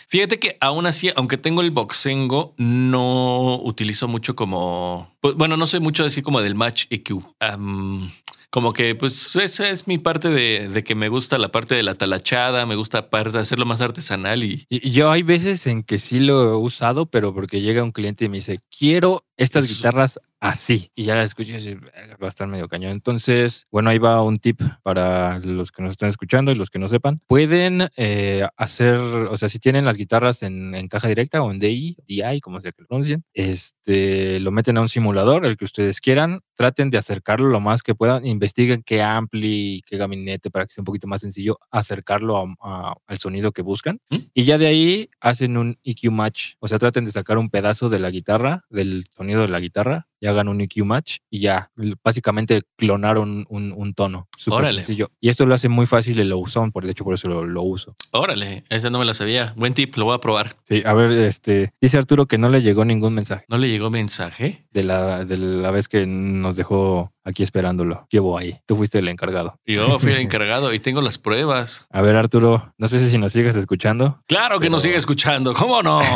fíjate 0.09 0.39
que 0.39 0.57
aún 0.61 0.87
así, 0.87 1.11
aunque 1.15 1.37
tengo 1.39 1.63
el 1.63 1.71
Boxengo, 1.71 2.55
no 2.57 3.61
utilizo 3.63 4.09
mucho 4.09 4.35
como, 4.35 5.15
pues, 5.21 5.37
bueno, 5.37 5.57
no 5.57 5.67
soy 5.67 5.81
mucho 5.81 6.05
así 6.05 6.23
como 6.23 6.41
del 6.41 6.55
match 6.55 6.87
EQ. 6.91 7.23
Am, 7.41 8.11
como 8.51 8.73
que, 8.73 8.95
pues, 8.95 9.37
esa 9.37 9.69
es 9.69 9.87
mi 9.87 9.99
parte 9.99 10.31
de, 10.31 10.69
de 10.69 10.83
que 10.83 10.95
me 10.95 11.09
gusta 11.09 11.37
la 11.37 11.53
parte 11.53 11.75
de 11.75 11.83
la 11.83 11.95
talachada, 11.95 12.65
me 12.65 12.77
gusta 12.77 13.11
parte 13.11 13.33
de 13.33 13.41
hacerlo 13.41 13.67
más 13.67 13.81
artesanal 13.81 14.43
y 14.43 14.67
Y 14.71 14.91
yo 14.91 15.11
hay 15.11 15.23
veces 15.23 15.67
en 15.67 15.83
que 15.83 15.99
sí 15.99 16.21
lo 16.21 16.55
he 16.55 16.57
usado, 16.57 17.07
pero 17.07 17.35
porque 17.35 17.61
llega 17.61 17.85
un 17.85 17.93
cliente 17.93 18.25
y 18.25 18.29
me 18.29 18.39
dice, 18.39 18.61
quiero 18.77 19.25
estas 19.37 19.69
guitarras 19.69 20.19
así. 20.41 20.91
Y 20.95 21.05
ya 21.05 21.15
las 21.15 21.27
escucho 21.27 21.51
y 21.51 21.55
dices, 21.55 21.81
"Verga, 21.81 22.17
va 22.23 22.27
a 22.27 22.29
estar 22.29 22.47
medio 22.49 22.69
cañón. 22.69 22.93
Entonces, 22.93 23.67
bueno, 23.71 23.91
ahí 23.91 23.99
va 23.99 24.23
un 24.23 24.39
tip 24.39 24.61
para 24.83 25.39
los 25.41 25.73
que 25.73 25.83
nos 25.83 25.93
están 25.93 26.09
escuchando 26.09 26.51
y 26.53 26.55
los 26.55 26.71
que 26.71 26.79
no 26.79 26.89
sepan. 26.89 27.19
Pueden 27.27 27.89
eh, 27.97 28.47
hacer, 28.57 28.97
o 28.97 29.37
sea, 29.37 29.49
si 29.49 29.59
tienen 29.59 29.85
las 29.85 29.97
guitarras 29.97 30.43
en, 30.43 30.75
en 30.75 30.89
caja 30.89 31.09
directa 31.09 31.43
o 31.43 31.51
en 31.51 31.59
DI, 31.59 31.97
DI, 32.07 32.41
como 32.41 32.61
sea 32.61 32.73
que 32.73 32.83
lo 32.83 32.89
pronuncien, 32.89 33.25
este, 33.35 34.41
lo 34.41 34.51
meten 34.53 34.77
a 34.79 34.81
un 34.81 34.89
simulador, 34.89 35.45
el 35.45 35.57
que 35.57 35.65
ustedes 35.65 36.01
quieran. 36.01 36.41
Traten 36.55 36.91
de 36.91 36.99
acercarlo 36.99 37.49
lo 37.49 37.61
más 37.61 37.83
que 37.83 37.95
puedan. 37.95 38.27
Investiguen 38.27 38.83
qué 38.85 39.03
ampli, 39.03 39.83
qué 39.87 39.97
gabinete 39.97 40.51
para 40.51 40.67
que 40.67 40.73
sea 40.73 40.83
un 40.83 40.87
poquito 40.87 41.07
más 41.07 41.21
sencillo 41.21 41.59
acercarlo 41.71 42.37
a- 42.37 42.55
a- 42.63 42.95
al 43.07 43.19
sonido 43.19 43.53
que 43.53 43.63
buscan. 43.63 44.01
¿Mm? 44.11 44.17
Y 44.35 44.45
ya 44.45 44.59
de 44.59 44.67
ahí 44.67 45.11
hacen 45.21 45.57
un 45.57 45.79
EQ 45.85 46.11
match. 46.11 46.55
O 46.61 46.69
sea, 46.69 46.79
traten 46.79 47.05
de 47.05 47.13
sacar 47.13 47.39
un 47.39 47.51
pedazo 47.51 47.89
de 47.89 47.99
la 47.99 48.11
guitarra, 48.11 48.65
del 48.71 49.05
sonido 49.17 49.43
de 49.43 49.49
la 49.49 49.61
guitarra, 49.61 50.07
y 50.21 50.27
hagan 50.27 50.49
un 50.49 50.61
EQ 50.61 50.85
match 50.85 51.19
y 51.31 51.41
ya 51.41 51.71
básicamente 52.03 52.61
clonaron 52.77 53.47
un, 53.49 53.73
un 53.77 53.95
tono. 53.95 54.29
Súper 54.37 54.61
Órale. 54.61 54.83
sencillo. 54.83 55.11
Y 55.21 55.29
esto 55.29 55.47
lo 55.47 55.55
hace 55.55 55.69
muy 55.69 55.87
fácil 55.87 56.19
el 56.21 56.33
Ozone, 56.33 56.71
por 56.73 56.85
de 56.85 56.93
hecho 56.93 57.05
por 57.05 57.15
eso 57.15 57.29
lo, 57.29 57.45
lo 57.45 57.63
uso. 57.63 57.95
órale, 58.13 58.65
esa 58.69 58.91
no 58.91 58.99
me 58.99 59.05
la 59.05 59.15
sabía. 59.15 59.53
Buen 59.57 59.75
tip, 59.75 59.97
lo 59.97 60.07
voy 60.07 60.15
a 60.15 60.19
probar. 60.21 60.57
Sí, 60.69 60.83
a 60.85 60.93
ver, 60.95 61.13
este, 61.13 61.73
dice 61.81 61.99
Arturo 61.99 62.27
que 62.27 62.39
no 62.39 62.49
le 62.49 62.63
llegó 62.63 62.85
ningún 62.85 63.15
mensaje 63.15 63.45
¿No 63.49 63.59
le 63.59 63.69
llegó 63.69 63.91
mensaje? 63.91 64.67
de 64.73 64.83
la, 64.85 65.25
de 65.25 65.39
la 65.39 65.71
vez 65.71 65.89
que 65.89 66.07
nos 66.07 66.57
dejó 66.57 67.13
aquí 67.25 67.43
esperándolo. 67.43 68.07
Llevo 68.11 68.39
ahí. 68.39 68.59
Tú 68.67 68.77
fuiste 68.77 68.99
el 69.01 69.09
encargado. 69.09 69.59
Yo 69.67 69.99
fui 69.99 70.13
el 70.13 70.19
encargado 70.21 70.73
y 70.73 70.79
tengo 70.79 71.01
las 71.03 71.19
pruebas. 71.19 71.87
A 71.91 72.01
ver, 72.03 72.17
Arturo, 72.17 72.73
no 72.79 72.89
sé 72.89 73.07
si 73.09 73.19
nos 73.19 73.33
sigues 73.33 73.57
escuchando. 73.57 74.23
Claro 74.27 74.61
que 74.61 74.71
nos 74.71 74.83
sigue 74.83 74.97
escuchando, 74.97 75.53
¿cómo 75.53 75.83
no? 75.83 76.01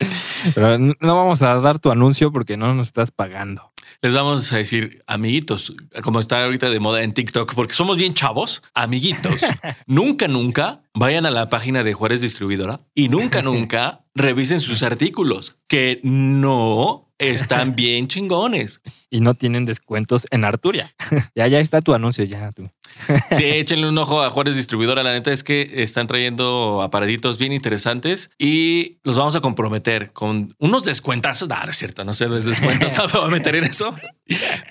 Pero 0.54 0.78
no 0.78 1.16
vamos 1.16 1.42
a 1.42 1.60
dar 1.60 1.78
tu 1.78 1.90
anuncio 1.90 2.32
porque 2.32 2.56
no 2.56 2.74
nos 2.74 2.88
estás 2.88 3.10
pagando. 3.10 3.70
Les 4.02 4.14
vamos 4.14 4.50
a 4.52 4.56
decir, 4.56 5.02
amiguitos, 5.06 5.74
como 6.02 6.20
está 6.20 6.42
ahorita 6.42 6.70
de 6.70 6.80
moda 6.80 7.02
en 7.02 7.12
TikTok, 7.12 7.54
porque 7.54 7.74
somos 7.74 7.98
bien 7.98 8.14
chavos, 8.14 8.62
amiguitos. 8.72 9.34
nunca, 9.86 10.26
nunca 10.26 10.82
vayan 10.94 11.26
a 11.26 11.30
la 11.30 11.48
página 11.50 11.84
de 11.84 11.92
Juárez 11.92 12.22
Distribuidora 12.22 12.80
y 12.94 13.08
nunca, 13.08 13.42
nunca 13.42 14.04
revisen 14.14 14.60
sus 14.60 14.82
artículos, 14.82 15.56
que 15.68 16.00
no 16.02 17.09
están 17.20 17.74
bien 17.76 18.08
chingones. 18.08 18.80
Y 19.10 19.20
no 19.20 19.34
tienen 19.34 19.66
descuentos 19.66 20.26
en 20.30 20.44
Arturia. 20.44 20.94
ya, 21.36 21.46
ya 21.46 21.60
está 21.60 21.80
tu 21.80 21.94
anuncio, 21.94 22.24
ya 22.24 22.50
tú. 22.50 22.68
Sí, 23.30 23.44
échenle 23.44 23.88
un 23.88 23.96
ojo 23.98 24.22
a 24.22 24.30
Juárez 24.30 24.56
Distribuidora. 24.56 25.02
La 25.02 25.12
neta 25.12 25.32
es 25.32 25.44
que 25.44 25.70
están 25.76 26.06
trayendo 26.06 26.82
aparatitos 26.82 27.38
bien 27.38 27.52
interesantes 27.52 28.30
y 28.38 28.98
los 29.04 29.16
vamos 29.16 29.36
a 29.36 29.40
comprometer 29.40 30.12
con 30.12 30.48
unos 30.58 30.84
descuentazos. 30.84 31.48
No, 31.48 31.56
no 31.62 31.70
es 31.70 31.76
cierto, 31.76 32.04
no 32.04 32.14
sé, 32.14 32.28
los 32.28 32.44
descuentos 32.44 32.92
me 32.98 33.20
voy 33.20 33.28
a 33.28 33.32
meter 33.32 33.54
en 33.54 33.64
eso. 33.64 33.94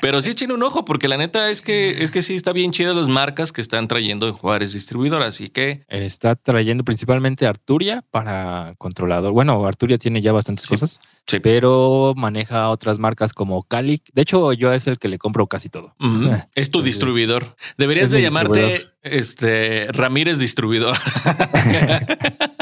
Pero 0.01 0.21
sí 0.21 0.31
echen 0.31 0.51
un 0.51 0.63
ojo 0.63 0.85
porque 0.85 1.07
la 1.07 1.17
neta 1.17 1.49
es 1.49 1.61
que 1.61 2.03
es 2.03 2.11
que 2.11 2.21
sí 2.21 2.35
está 2.35 2.53
bien 2.53 2.71
chidas 2.71 2.95
las 2.95 3.07
marcas 3.07 3.51
que 3.51 3.61
están 3.61 3.87
trayendo 3.87 4.27
en 4.27 4.33
Juárez 4.33 4.73
Distribuidora. 4.73 5.25
Así 5.25 5.49
que 5.49 5.83
está 5.87 6.35
trayendo 6.35 6.83
principalmente 6.83 7.45
Arturia 7.45 8.03
para 8.11 8.73
controlador. 8.77 9.33
Bueno, 9.33 9.65
Arturia 9.65 9.97
tiene 9.97 10.21
ya 10.21 10.31
bastantes 10.31 10.67
cosas, 10.67 10.99
pero 11.41 12.13
maneja 12.15 12.69
otras 12.69 12.97
marcas 12.97 13.33
como 13.33 13.63
Calic. 13.63 14.03
De 14.13 14.23
hecho, 14.23 14.53
yo 14.53 14.73
es 14.73 14.87
el 14.87 14.97
que 14.97 15.07
le 15.07 15.19
compro 15.19 15.47
casi 15.47 15.69
todo. 15.69 15.95
Es 16.55 16.71
tu 16.71 16.81
distribuidor. 16.81 17.55
Deberías 17.77 18.11
de 18.11 18.21
llamarte 18.21 18.87
este 19.03 19.87
Ramírez 19.91 20.39
Distribuidor. 20.39 20.97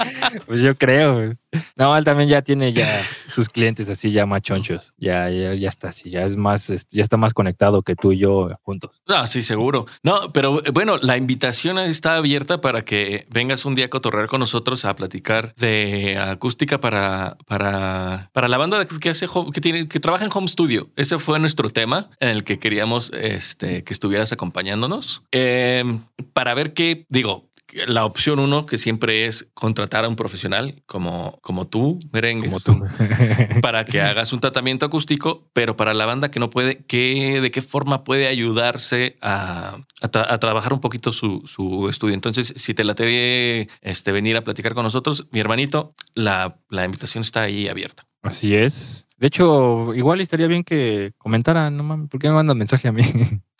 pues 0.46 0.60
yo 0.62 0.76
creo. 0.76 1.34
No, 1.76 1.96
él 1.96 2.04
también 2.04 2.28
ya 2.28 2.42
tiene 2.42 2.72
ya 2.72 2.86
sus 3.26 3.48
clientes 3.48 3.88
así 3.88 4.12
ya 4.12 4.26
machonchos. 4.26 4.92
Ya, 4.98 5.28
ya, 5.30 5.54
ya 5.54 5.68
está 5.68 5.88
así, 5.88 6.10
ya 6.10 6.24
es 6.24 6.36
más, 6.36 6.86
ya 6.90 7.02
está 7.02 7.16
más 7.16 7.34
conectado 7.34 7.82
que 7.82 7.96
tú 7.96 8.12
y 8.12 8.18
yo 8.18 8.50
juntos. 8.62 9.02
Ah, 9.08 9.26
sí, 9.26 9.42
seguro. 9.42 9.86
No, 10.02 10.32
pero 10.32 10.64
eh, 10.64 10.70
bueno, 10.72 10.98
la 10.98 11.16
invitación 11.16 11.78
está 11.78 12.16
abierta 12.16 12.60
para 12.60 12.82
que 12.82 13.26
vengas 13.30 13.64
un 13.64 13.74
día 13.74 13.86
a 13.86 13.90
cotorrear 13.90 14.28
con 14.28 14.40
nosotros 14.40 14.84
a 14.84 14.94
platicar 14.94 15.54
de 15.56 16.18
acústica 16.18 16.80
para, 16.80 17.36
para, 17.46 18.30
para 18.32 18.48
la 18.48 18.58
banda 18.58 18.84
que 18.84 19.10
hace 19.10 19.26
que 19.52 19.60
tiene, 19.60 19.88
que 19.88 20.00
trabaja 20.00 20.24
en 20.24 20.30
home 20.32 20.48
studio. 20.48 20.90
Ese 20.96 21.18
fue 21.18 21.38
nuestro 21.38 21.70
tema 21.70 22.10
en 22.20 22.28
el 22.28 22.44
que 22.44 22.58
queríamos 22.58 23.10
este, 23.14 23.84
que 23.84 23.92
estuvieras 23.92 24.32
acompañándonos. 24.32 25.22
Em, 25.30 26.00
para 26.32 26.54
ver 26.54 26.72
qué, 26.72 27.06
digo, 27.08 27.49
la 27.86 28.04
opción 28.04 28.38
uno, 28.38 28.66
que 28.66 28.78
siempre 28.78 29.26
es 29.26 29.50
contratar 29.54 30.04
a 30.04 30.08
un 30.08 30.16
profesional 30.16 30.82
como, 30.86 31.38
como 31.42 31.66
tú, 31.66 31.98
merengue, 32.12 32.48
como 32.48 32.60
tú, 32.60 32.78
para 33.62 33.84
que 33.84 34.00
hagas 34.00 34.32
un 34.32 34.40
tratamiento 34.40 34.86
acústico, 34.86 35.48
pero 35.52 35.76
para 35.76 35.94
la 35.94 36.06
banda 36.06 36.30
que 36.30 36.40
no 36.40 36.50
puede, 36.50 36.84
¿qué, 36.86 37.40
¿de 37.40 37.50
qué 37.50 37.62
forma 37.62 38.04
puede 38.04 38.26
ayudarse 38.26 39.16
a, 39.20 39.76
a, 40.02 40.38
trabajar 40.38 40.72
un 40.72 40.80
poquito 40.80 41.12
su, 41.12 41.42
su, 41.46 41.88
estudio? 41.88 42.14
Entonces, 42.14 42.52
si 42.56 42.74
te 42.74 42.84
la 42.84 42.94
te 42.94 43.68
este, 43.80 44.12
venir 44.12 44.36
a 44.36 44.44
platicar 44.44 44.74
con 44.74 44.84
nosotros, 44.84 45.26
mi 45.30 45.40
hermanito, 45.40 45.94
la, 46.14 46.58
la 46.68 46.84
invitación 46.84 47.22
está 47.22 47.42
ahí 47.42 47.68
abierta. 47.68 48.06
Así 48.22 48.54
es. 48.54 49.06
De 49.16 49.28
hecho, 49.28 49.94
igual 49.94 50.20
estaría 50.20 50.46
bien 50.46 50.64
que 50.64 51.12
comentaran, 51.18 51.76
no 51.76 51.82
mames, 51.82 52.08
¿por 52.08 52.20
qué 52.20 52.28
me 52.28 52.34
mandan 52.34 52.58
mensaje 52.58 52.88
a 52.88 52.92
mí? 52.92 53.02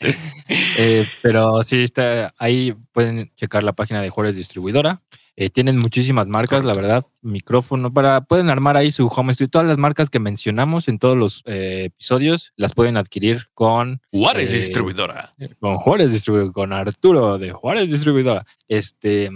Eh, 0.78 1.06
pero 1.22 1.62
sí, 1.62 1.82
está 1.82 2.34
ahí 2.38 2.74
pueden 2.92 3.30
checar 3.36 3.62
la 3.62 3.72
página 3.72 4.02
de 4.02 4.10
Juárez 4.10 4.34
Distribuidora. 4.34 5.02
Eh, 5.36 5.48
tienen 5.48 5.78
muchísimas 5.78 6.28
marcas, 6.28 6.64
la 6.64 6.74
verdad. 6.74 7.06
Micrófono 7.22 7.92
para 7.92 8.22
pueden 8.22 8.50
armar 8.50 8.76
ahí 8.76 8.90
su 8.90 9.06
home 9.06 9.32
studio. 9.32 9.50
Todas 9.50 9.68
las 9.68 9.78
marcas 9.78 10.10
que 10.10 10.18
mencionamos 10.18 10.88
en 10.88 10.98
todos 10.98 11.16
los 11.16 11.42
eh, 11.46 11.84
episodios 11.86 12.52
las 12.56 12.74
pueden 12.74 12.96
adquirir 12.96 13.48
con 13.54 14.00
Juárez 14.10 14.52
Distribuidora. 14.52 15.34
Con 15.60 15.76
Juárez 15.76 16.12
Distribuidora, 16.12 16.52
con 16.52 16.72
Arturo 16.72 17.38
de 17.38 17.52
Juárez 17.52 17.90
Distribuidora. 17.90 18.44
Este 18.68 19.30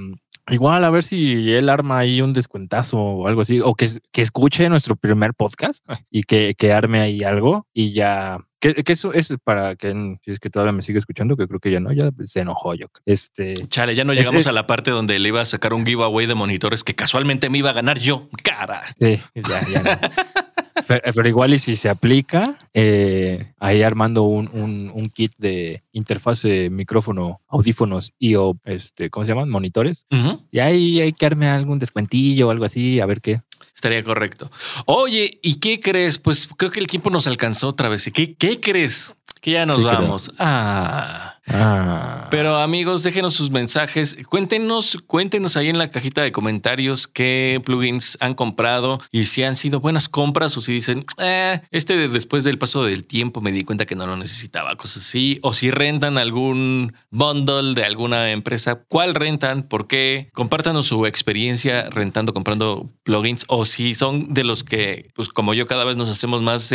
Igual 0.50 0.84
a 0.84 0.90
ver 0.90 1.02
si 1.02 1.52
él 1.52 1.70
arma 1.70 1.98
ahí 1.98 2.20
un 2.20 2.34
descuentazo 2.34 2.98
o 2.98 3.28
algo 3.28 3.40
así, 3.40 3.60
o 3.60 3.74
que, 3.74 3.88
que 4.12 4.20
escuche 4.20 4.68
nuestro 4.68 4.94
primer 4.94 5.32
podcast 5.32 5.82
y 6.10 6.24
que, 6.24 6.54
que 6.54 6.70
arme 6.70 7.00
ahí 7.00 7.22
algo 7.22 7.66
y 7.72 7.92
ya 7.92 8.38
que, 8.72 8.92
eso 8.92 9.12
es 9.12 9.34
para 9.42 9.76
que 9.76 9.92
si 10.24 10.30
es 10.30 10.38
que 10.38 10.48
todavía 10.48 10.72
me 10.72 10.82
sigue 10.82 10.98
escuchando, 10.98 11.36
que 11.36 11.46
creo 11.46 11.60
que 11.60 11.70
ya 11.70 11.80
no, 11.80 11.92
ya 11.92 12.10
se 12.22 12.40
enojó 12.40 12.74
yo. 12.74 12.86
Este. 13.04 13.54
Chale, 13.68 13.94
ya 13.94 14.04
no 14.04 14.14
llegamos 14.14 14.46
a 14.46 14.52
la 14.52 14.66
parte 14.66 14.90
donde 14.90 15.18
le 15.18 15.28
iba 15.28 15.42
a 15.42 15.46
sacar 15.46 15.74
un 15.74 15.84
giveaway 15.84 16.26
de 16.26 16.34
monitores 16.34 16.84
que 16.84 16.94
casualmente 16.94 17.50
me 17.50 17.58
iba 17.58 17.70
a 17.70 17.74
ganar 17.74 17.98
yo. 17.98 18.28
Cara. 18.42 18.82
Sí, 18.98 19.20
ya, 19.34 19.60
ya. 19.68 20.00
pero, 20.86 21.28
igual 21.28 21.54
y 21.54 21.58
si 21.58 21.76
se 21.76 21.88
aplica, 21.88 22.58
eh, 22.72 23.52
ahí 23.58 23.82
armando 23.82 24.22
un, 24.22 24.48
un, 24.52 25.10
kit 25.10 25.32
de 25.38 25.82
interfase, 25.92 26.70
micrófono, 26.70 27.40
audífonos 27.48 28.12
y 28.18 28.34
o 28.36 28.58
este, 28.64 29.10
¿cómo 29.10 29.24
se 29.24 29.32
llaman? 29.32 29.50
Monitores. 29.50 30.06
Y 30.50 30.58
ahí 30.58 31.00
hay 31.00 31.12
que 31.12 31.26
darme 31.26 31.48
algún 31.48 31.78
descuentillo 31.78 32.48
o 32.48 32.50
algo 32.50 32.64
así, 32.64 33.00
a 33.00 33.06
ver 33.06 33.20
qué. 33.20 33.40
Estaría 33.74 34.02
correcto. 34.02 34.50
Oye, 34.86 35.38
¿y 35.42 35.56
qué 35.56 35.80
crees? 35.80 36.18
Pues 36.18 36.48
creo 36.56 36.70
que 36.70 36.80
el 36.80 36.86
tiempo 36.86 37.10
nos 37.10 37.26
alcanzó 37.26 37.68
otra 37.68 37.88
vez. 37.88 38.10
¿Qué, 38.12 38.34
qué 38.34 38.60
crees? 38.60 39.14
Que 39.40 39.52
ya 39.52 39.66
nos 39.66 39.84
vamos. 39.84 40.32
Ah. 40.38 41.33
Ah. 41.46 42.28
Pero 42.30 42.56
amigos, 42.56 43.02
déjenos 43.02 43.34
sus 43.34 43.50
mensajes. 43.50 44.16
Cuéntenos, 44.28 44.98
cuéntenos 45.06 45.56
ahí 45.56 45.68
en 45.68 45.78
la 45.78 45.90
cajita 45.90 46.22
de 46.22 46.32
comentarios 46.32 47.06
qué 47.06 47.60
plugins 47.64 48.16
han 48.20 48.34
comprado 48.34 49.00
y 49.10 49.26
si 49.26 49.42
han 49.42 49.54
sido 49.54 49.80
buenas 49.80 50.08
compras 50.08 50.56
o 50.56 50.60
si 50.60 50.72
dicen, 50.72 51.04
eh, 51.18 51.60
este 51.70 52.08
después 52.08 52.44
del 52.44 52.58
paso 52.58 52.84
del 52.84 53.06
tiempo 53.06 53.40
me 53.40 53.52
di 53.52 53.62
cuenta 53.62 53.86
que 53.86 53.94
no 53.94 54.06
lo 54.06 54.16
necesitaba, 54.16 54.76
cosas 54.76 55.04
así. 55.04 55.38
O 55.42 55.52
si 55.52 55.70
rentan 55.70 56.18
algún 56.18 56.94
bundle 57.10 57.74
de 57.74 57.84
alguna 57.84 58.30
empresa, 58.30 58.82
¿cuál 58.88 59.14
rentan? 59.14 59.62
¿Por 59.62 59.86
qué? 59.86 60.30
Compártanos 60.32 60.86
su 60.86 61.06
experiencia 61.06 61.88
rentando, 61.90 62.32
comprando 62.32 62.90
plugins 63.02 63.44
o 63.48 63.64
si 63.64 63.94
son 63.94 64.32
de 64.32 64.44
los 64.44 64.64
que, 64.64 65.10
pues 65.14 65.28
como 65.28 65.54
yo 65.54 65.66
cada 65.66 65.84
vez 65.84 65.96
nos 65.96 66.08
hacemos 66.08 66.42
más 66.42 66.72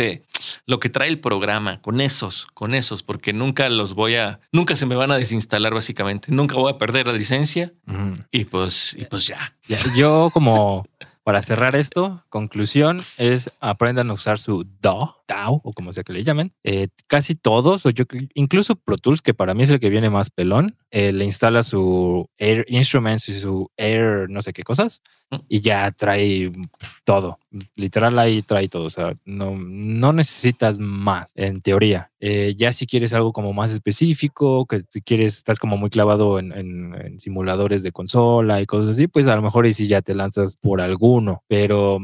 lo 0.66 0.80
que 0.80 0.88
trae 0.88 1.08
el 1.08 1.20
programa, 1.20 1.80
con 1.82 2.00
esos, 2.00 2.46
con 2.54 2.74
esos, 2.74 3.02
porque 3.02 3.32
nunca 3.32 3.68
los 3.68 3.94
voy 3.94 4.16
a 4.16 4.40
nunca 4.52 4.76
se 4.76 4.86
me 4.86 4.96
van 4.96 5.10
a 5.12 5.18
desinstalar 5.18 5.74
básicamente. 5.74 6.28
Nunca 6.30 6.56
voy 6.56 6.72
a 6.72 6.78
perder 6.78 7.06
la 7.06 7.12
licencia 7.12 7.72
y 8.30 8.44
pues 8.44 8.94
y 8.98 9.04
pues 9.04 9.26
ya. 9.26 9.54
Yo 9.94 10.30
como 10.32 10.84
para 11.22 11.42
cerrar 11.42 11.76
esto, 11.76 12.24
conclusión 12.28 13.02
es 13.18 13.52
aprendan 13.60 14.10
a 14.10 14.14
usar 14.14 14.38
su 14.38 14.66
DAW, 14.80 15.14
DAW 15.28 15.60
o 15.62 15.72
como 15.72 15.92
sea 15.92 16.02
que 16.02 16.12
le 16.12 16.24
llamen. 16.24 16.52
Eh, 16.64 16.88
casi 17.06 17.34
todos, 17.34 17.84
o 17.86 17.90
yo 17.90 18.04
incluso 18.34 18.74
Pro 18.76 18.96
Tools, 18.96 19.22
que 19.22 19.34
para 19.34 19.54
mí 19.54 19.62
es 19.62 19.70
el 19.70 19.80
que 19.80 19.90
viene 19.90 20.10
más 20.10 20.30
pelón, 20.30 20.76
eh, 20.90 21.12
le 21.12 21.24
instala 21.24 21.62
su 21.62 22.28
Air 22.38 22.64
Instruments 22.68 23.28
y 23.28 23.38
su 23.38 23.70
Air 23.76 24.28
no 24.30 24.42
sé 24.42 24.52
qué 24.52 24.62
cosas 24.62 25.02
y 25.48 25.60
ya 25.60 25.90
trae 25.92 26.50
todo. 27.04 27.38
Literal 27.74 28.18
ahí 28.18 28.42
trae 28.42 28.68
todo. 28.68 28.84
O 28.84 28.90
sea, 28.90 29.14
no, 29.24 29.56
no 29.56 30.12
necesitas 30.12 30.78
más 30.78 31.32
en 31.34 31.60
teoría. 31.60 32.12
Eh, 32.20 32.54
ya 32.56 32.72
si 32.72 32.86
quieres 32.86 33.12
algo 33.12 33.32
como 33.32 33.52
más 33.52 33.72
específico, 33.72 34.66
que 34.66 34.84
quieres, 35.04 35.38
estás 35.38 35.58
como 35.58 35.76
muy 35.76 35.90
clavado 35.90 36.38
en, 36.38 36.52
en, 36.52 37.18
simuladores 37.20 37.82
de 37.82 37.92
consola 37.92 38.60
y 38.60 38.66
cosas 38.66 38.92
así, 38.92 39.08
pues 39.08 39.26
a 39.26 39.36
lo 39.36 39.42
mejor 39.42 39.66
y 39.66 39.74
si 39.74 39.88
ya 39.88 40.00
te 40.02 40.14
lanzas 40.14 40.56
por 40.56 40.80
alguno. 40.80 41.42
Pero 41.48 41.98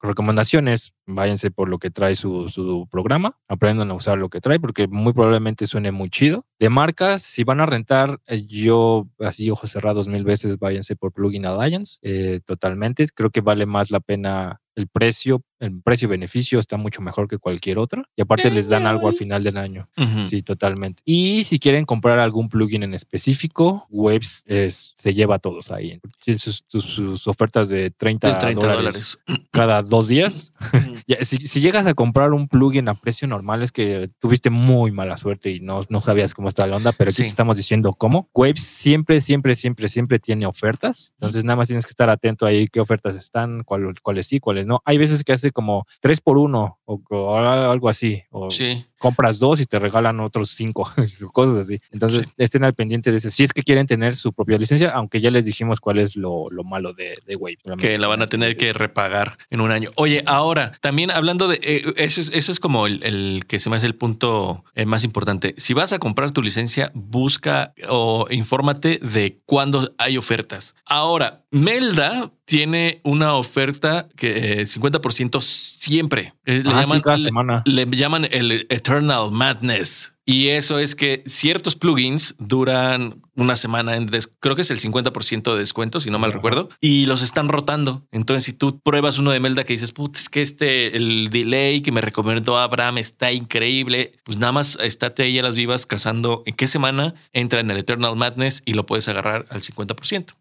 recomendaciones, 0.00 0.94
váyanse 1.06 1.50
por 1.50 1.68
lo 1.68 1.78
que 1.78 1.90
trae 1.90 2.16
su, 2.16 2.48
su, 2.48 2.88
programa, 2.90 3.38
aprendan 3.48 3.90
a 3.90 3.94
usar 3.94 4.18
lo 4.18 4.28
que 4.28 4.40
trae 4.40 4.58
porque 4.58 4.88
muy 4.88 5.12
probablemente 5.12 5.66
suene 5.66 5.92
muy 5.92 6.10
chido. 6.10 6.46
De 6.58 6.68
marcas, 6.68 7.22
si 7.22 7.44
van 7.44 7.60
a 7.60 7.66
rentar, 7.66 8.20
eh, 8.26 8.44
yo 8.46 9.08
así 9.20 9.50
ojos 9.50 9.70
cerrados 9.70 10.08
mil 10.08 10.24
veces, 10.24 10.58
váyanse 10.58 10.96
por 10.96 11.12
Plugin 11.12 11.46
Alliance, 11.46 11.98
eh, 12.02 12.40
totalmente. 12.44 13.06
Creo 13.14 13.30
que 13.30 13.40
vale 13.40 13.66
más 13.66 13.90
la 13.90 14.00
pena 14.00 14.60
el 14.74 14.88
precio, 14.88 15.42
el 15.64 15.80
precio-beneficio 15.82 16.58
está 16.58 16.76
mucho 16.76 17.02
mejor 17.02 17.28
que 17.28 17.38
cualquier 17.38 17.78
otro. 17.78 18.04
Y 18.16 18.22
aparte 18.22 18.50
les 18.50 18.68
dan 18.68 18.86
algo 18.86 19.08
al 19.08 19.14
final 19.14 19.42
del 19.42 19.56
año. 19.56 19.88
Sí, 20.26 20.42
totalmente. 20.42 21.02
Y 21.04 21.44
si 21.44 21.58
quieren 21.58 21.84
comprar 21.84 22.18
algún 22.18 22.48
plugin 22.48 22.82
en 22.82 22.94
específico, 22.94 23.86
Waves 23.90 24.44
se 24.46 25.14
lleva 25.14 25.36
a 25.36 25.38
todos 25.38 25.70
ahí. 25.70 26.00
Sus, 26.36 26.64
sus, 26.68 27.28
ofertas 27.28 27.68
de 27.68 27.90
30, 27.90 28.52
dólares, 28.52 29.18
cada 29.50 29.82
dos 29.82 30.08
días. 30.08 30.52
si, 31.22 31.60
llegas 31.60 31.86
a 31.86 31.94
comprar 31.94 32.32
un 32.32 32.48
plugin 32.48 32.88
a 32.88 32.94
precio 32.94 33.26
normal, 33.28 33.62
es 33.62 33.72
que 33.72 34.10
tuviste 34.18 34.50
muy 34.50 34.90
mala 34.90 35.16
suerte 35.16 35.50
y 35.50 35.60
no, 35.60 35.80
no 35.88 36.00
sabías 36.00 36.34
cómo 36.34 36.48
está 36.48 36.66
la 36.66 36.76
onda, 36.76 36.92
pero 36.92 37.10
aquí 37.10 37.22
estamos 37.22 37.56
diciendo 37.56 37.94
cómo. 37.94 38.28
Waves 38.34 38.62
siempre, 38.62 39.20
siempre, 39.20 39.54
siempre, 39.54 39.88
siempre 39.88 40.18
tiene 40.18 40.46
ofertas. 40.46 41.12
Entonces, 41.14 41.44
nada 41.44 41.56
más 41.56 41.68
tienes 41.68 41.84
que 41.84 41.90
estar 41.90 42.10
atento 42.10 42.46
ahí 42.46 42.68
qué 42.68 42.80
ofertas 42.80 43.14
están, 43.14 43.62
cuáles 43.64 44.26
sí, 44.26 44.40
cuáles 44.40 44.66
no. 44.66 44.80
Hay 44.84 44.98
veces 44.98 45.24
que 45.24 45.32
hace 45.32 45.52
como 45.54 45.86
tres 46.00 46.20
por 46.20 46.36
uno 46.36 46.80
o, 46.84 47.36
algo 47.36 47.88
así. 47.88 48.22
Sí. 48.50 48.84
Compras 49.04 49.38
dos 49.38 49.60
y 49.60 49.66
te 49.66 49.78
regalan 49.78 50.18
otros 50.20 50.48
cinco, 50.52 50.90
cosas 51.34 51.58
así. 51.58 51.78
Entonces, 51.90 52.32
estén 52.38 52.64
al 52.64 52.72
pendiente 52.72 53.10
de 53.10 53.18
ese. 53.18 53.30
Si 53.30 53.44
es 53.44 53.52
que 53.52 53.62
quieren 53.62 53.86
tener 53.86 54.16
su 54.16 54.32
propia 54.32 54.56
licencia, 54.56 54.92
aunque 54.92 55.20
ya 55.20 55.30
les 55.30 55.44
dijimos 55.44 55.78
cuál 55.78 55.98
es 55.98 56.16
lo, 56.16 56.48
lo 56.48 56.64
malo 56.64 56.94
de, 56.94 57.18
de 57.26 57.36
Wave. 57.36 57.58
Que 57.76 57.98
la 57.98 58.08
van 58.08 58.22
a 58.22 58.28
tener 58.28 58.56
que 58.56 58.72
repagar 58.72 59.36
en 59.50 59.60
un 59.60 59.72
año. 59.72 59.90
Oye, 59.96 60.24
ahora, 60.26 60.72
también 60.80 61.10
hablando 61.10 61.48
de 61.48 61.60
eh, 61.62 61.92
eso, 61.98 62.22
es, 62.22 62.30
eso 62.32 62.50
es 62.50 62.60
como 62.60 62.86
el, 62.86 63.02
el, 63.02 63.44
que 63.46 63.60
se 63.60 63.68
me 63.68 63.76
hace 63.76 63.84
el 63.84 63.94
punto 63.94 64.64
eh, 64.74 64.86
más 64.86 65.04
importante. 65.04 65.54
Si 65.58 65.74
vas 65.74 65.92
a 65.92 65.98
comprar 65.98 66.30
tu 66.30 66.40
licencia, 66.40 66.90
busca 66.94 67.74
o 67.90 68.26
infórmate 68.30 69.00
de 69.02 69.38
cuándo 69.44 69.92
hay 69.98 70.16
ofertas. 70.16 70.74
Ahora, 70.86 71.44
Melda 71.50 72.32
tiene 72.46 73.00
una 73.04 73.34
oferta 73.34 74.08
que 74.16 74.62
50% 74.62 75.38
eh, 75.38 75.40
siempre. 75.40 76.34
Le, 76.44 76.62
ah, 76.66 76.82
llaman, 76.82 77.00
cada 77.00 77.18
semana. 77.18 77.62
le 77.64 77.86
llaman 77.86 78.26
el 78.30 78.66
Eternal 78.68 78.93
Madness. 79.02 80.14
Y 80.26 80.48
eso 80.48 80.78
es 80.78 80.94
que 80.94 81.22
ciertos 81.26 81.76
plugins 81.76 82.34
duran 82.38 83.20
una 83.36 83.56
semana 83.56 83.96
en 83.96 84.08
creo 84.40 84.56
que 84.56 84.62
es 84.62 84.70
el 84.70 84.80
50% 84.80 85.52
de 85.52 85.58
descuento, 85.58 86.00
si 86.00 86.08
no 86.10 86.18
mal 86.18 86.32
recuerdo, 86.32 86.70
y 86.80 87.04
los 87.04 87.20
están 87.20 87.48
rotando. 87.48 88.06
Entonces, 88.10 88.44
si 88.44 88.52
tú 88.54 88.80
pruebas 88.82 89.18
uno 89.18 89.32
de 89.32 89.40
Melda 89.40 89.64
que 89.64 89.74
dices, 89.74 89.92
putz, 89.92 90.20
es 90.20 90.28
que 90.30 90.40
este, 90.40 90.96
el 90.96 91.28
delay 91.28 91.82
que 91.82 91.92
me 91.92 92.00
recomendó 92.00 92.58
Abraham 92.58 92.98
está 92.98 93.32
increíble, 93.32 94.12
pues 94.24 94.38
nada 94.38 94.52
más 94.52 94.78
estate 94.80 95.24
ahí 95.24 95.38
a 95.38 95.42
las 95.42 95.56
vivas 95.56 95.84
cazando 95.84 96.42
en 96.46 96.54
qué 96.54 96.68
semana 96.68 97.14
entra 97.32 97.60
en 97.60 97.70
el 97.70 97.78
Eternal 97.78 98.16
Madness 98.16 98.62
y 98.64 98.72
lo 98.72 98.86
puedes 98.86 99.08
agarrar 99.08 99.44
al 99.50 99.60
50%. 99.60 100.34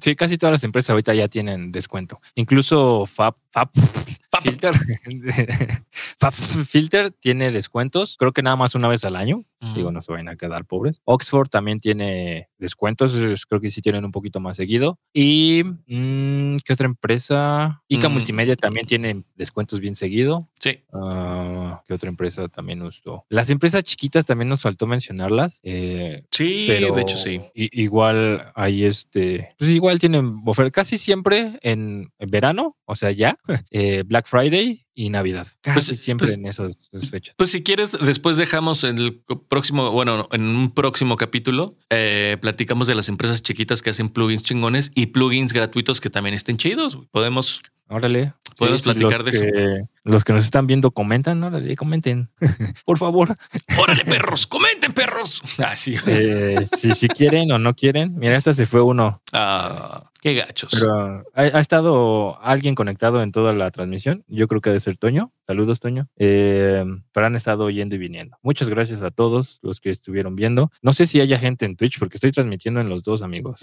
Sí, 0.00 0.16
casi 0.16 0.36
todas 0.36 0.52
las 0.52 0.64
empresas 0.64 0.90
ahorita 0.90 1.14
ya 1.14 1.28
tienen 1.28 1.70
descuento. 1.70 2.20
Incluso 2.34 3.06
Fab, 3.06 3.36
Fab, 3.52 3.70
Filter, 4.40 4.74
Filter 6.66 7.10
tiene 7.10 7.52
descuentos, 7.52 8.16
creo 8.18 8.32
que 8.32 8.42
nada 8.42 8.56
más 8.56 8.74
una 8.74 8.88
vez 8.88 9.04
al 9.04 9.16
año. 9.16 9.44
Digo, 9.74 9.92
no 9.92 10.00
se 10.00 10.10
vayan 10.10 10.28
a 10.28 10.36
quedar 10.36 10.64
pobres. 10.64 11.02
Oxford 11.04 11.48
también 11.48 11.80
tiene 11.80 12.48
descuentos, 12.58 13.14
creo 13.46 13.60
que 13.60 13.70
sí 13.70 13.82
tienen 13.82 14.04
un 14.06 14.10
poquito 14.10 14.40
más 14.40 14.56
seguido. 14.56 14.98
Y 15.12 15.62
mm, 15.86 16.56
¿qué 16.64 16.72
otra 16.72 16.86
empresa? 16.86 17.82
ICA 17.88 18.08
mm. 18.08 18.12
Multimedia 18.12 18.56
también 18.56 18.86
tiene 18.86 19.22
descuentos 19.34 19.80
bien 19.80 19.94
seguido. 19.94 20.48
Sí. 20.58 20.82
Uh, 20.92 21.76
¿Qué 21.86 21.92
otra 21.92 22.08
empresa 22.08 22.48
también 22.48 22.80
usó? 22.82 23.26
Las 23.28 23.50
empresas 23.50 23.84
chiquitas 23.84 24.24
también 24.24 24.48
nos 24.48 24.62
faltó 24.62 24.86
mencionarlas. 24.86 25.60
Eh, 25.62 26.24
sí, 26.30 26.66
de 26.66 27.00
hecho 27.00 27.18
sí. 27.18 27.42
igual 27.54 28.52
hay 28.54 28.84
este, 28.84 29.54
pues 29.58 29.70
igual 29.70 29.98
tienen 29.98 30.40
oferta 30.46 30.70
casi 30.70 30.98
siempre 30.98 31.58
en, 31.62 32.12
verano, 32.18 32.76
o 32.84 32.94
sea, 32.94 33.10
ya, 33.10 33.36
eh, 33.70 34.02
Black 34.06 34.26
Friday 34.26 34.86
y 35.00 35.08
Navidad. 35.08 35.48
Casi 35.62 35.92
pues, 35.92 36.02
siempre 36.02 36.26
pues 36.26 36.34
en 36.34 36.46
esas, 36.46 36.90
fechas. 37.10 37.34
Pues 37.38 37.50
si 37.50 37.62
quieres, 37.62 37.92
después 37.92 38.36
dejamos 38.36 38.84
en 38.84 38.98
el 38.98 39.22
próximo, 39.48 39.90
bueno, 39.92 40.28
en 40.30 40.42
un 40.42 40.72
próximo 40.72 41.16
capítulo, 41.16 41.74
eh, 41.88 42.36
platicamos 42.42 42.86
de 42.86 42.94
las 42.94 43.08
empresas 43.08 43.42
chiquitas 43.42 43.80
que 43.80 43.88
hacen 43.88 44.10
plugins 44.10 44.42
chingones 44.42 44.92
y 44.94 45.06
plugins 45.06 45.54
gratuitos 45.54 46.02
que 46.02 46.10
también 46.10 46.34
estén 46.34 46.58
chidos. 46.58 46.98
Podemos. 47.12 47.62
Órale. 47.88 48.34
Podemos 48.60 48.82
platicar 48.82 49.24
de 49.24 49.30
eso. 49.30 49.88
Los 50.04 50.22
que 50.22 50.32
nos 50.32 50.44
están 50.44 50.66
viendo 50.66 50.90
comentan, 50.90 51.42
órale, 51.42 51.74
comenten. 51.76 52.30
Por 52.84 52.98
favor. 52.98 53.34
Órale, 53.78 54.04
perros, 54.04 54.46
comenten, 54.46 54.92
perros. 54.92 55.42
Así. 55.58 55.96
Ah, 56.00 56.12
eh, 56.12 56.66
si, 56.76 56.94
si 56.94 57.08
quieren 57.08 57.50
o 57.52 57.58
no 57.58 57.74
quieren. 57.74 58.14
Mira, 58.16 58.36
esta 58.36 58.54
se 58.54 58.66
fue 58.66 58.80
uno. 58.82 59.22
Ah. 59.32 60.10
Qué 60.20 60.34
gachos. 60.34 60.72
Pero 60.72 61.24
ha, 61.34 61.60
estado 61.60 62.38
alguien 62.42 62.74
conectado 62.74 63.22
en 63.22 63.32
toda 63.32 63.54
la 63.54 63.70
transmisión. 63.70 64.22
Yo 64.28 64.48
creo 64.48 64.60
que 64.60 64.68
debe 64.68 64.80
ser 64.80 64.98
Toño. 64.98 65.32
Saludos, 65.46 65.80
Toño. 65.80 66.08
Eh, 66.16 66.84
pero 67.12 67.26
han 67.26 67.36
estado 67.36 67.70
yendo 67.70 67.94
y 67.94 67.98
viniendo. 67.98 68.36
Muchas 68.42 68.68
gracias 68.68 69.02
a 69.02 69.10
todos 69.10 69.60
los 69.62 69.80
que 69.80 69.90
estuvieron 69.90 70.36
viendo. 70.36 70.70
No 70.82 70.92
sé 70.92 71.06
si 71.06 71.20
haya 71.22 71.38
gente 71.38 71.64
en 71.64 71.76
Twitch 71.76 71.98
porque 71.98 72.18
estoy 72.18 72.32
transmitiendo 72.32 72.80
en 72.80 72.90
los 72.90 73.02
dos, 73.02 73.22
amigos. 73.22 73.60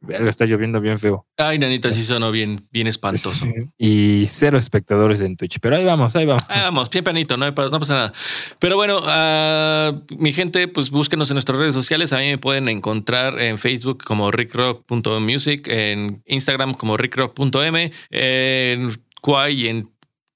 Verga, 0.00 0.30
está 0.30 0.46
lloviendo 0.46 0.80
bien 0.80 0.96
feo. 0.96 1.26
Ay, 1.36 1.58
nanita, 1.58 1.92
sí 1.92 2.02
sonó 2.02 2.30
bien, 2.30 2.66
bien 2.70 2.86
espantoso. 2.86 3.46
Y 3.76 4.24
cero 4.30 4.58
espectadores 4.58 5.20
en 5.20 5.36
Twitch. 5.36 5.58
Pero 5.60 5.76
ahí 5.76 5.84
vamos, 5.84 6.14
ahí 6.16 6.26
vamos. 6.26 6.42
Ahí 6.48 6.60
vamos, 6.60 6.90
bien 6.90 7.04
panito, 7.04 7.36
no, 7.36 7.54
pasa 7.54 7.94
nada. 7.94 8.12
Pero 8.58 8.76
bueno, 8.76 8.98
uh, 8.98 10.00
mi 10.16 10.32
gente, 10.32 10.68
pues 10.68 10.90
búsquenos 10.90 11.30
en 11.30 11.34
nuestras 11.34 11.58
redes 11.58 11.74
sociales. 11.74 12.12
A 12.12 12.18
mí 12.18 12.28
me 12.28 12.38
pueden 12.38 12.68
encontrar 12.68 13.40
en 13.40 13.58
Facebook 13.58 14.04
como 14.04 14.30
rickrock.music 14.30 15.66
en 15.68 16.22
Instagram 16.26 16.74
como 16.74 16.96
rickrock.m, 16.96 17.90
en 18.10 18.90
Quay, 19.22 19.68
en 19.68 19.90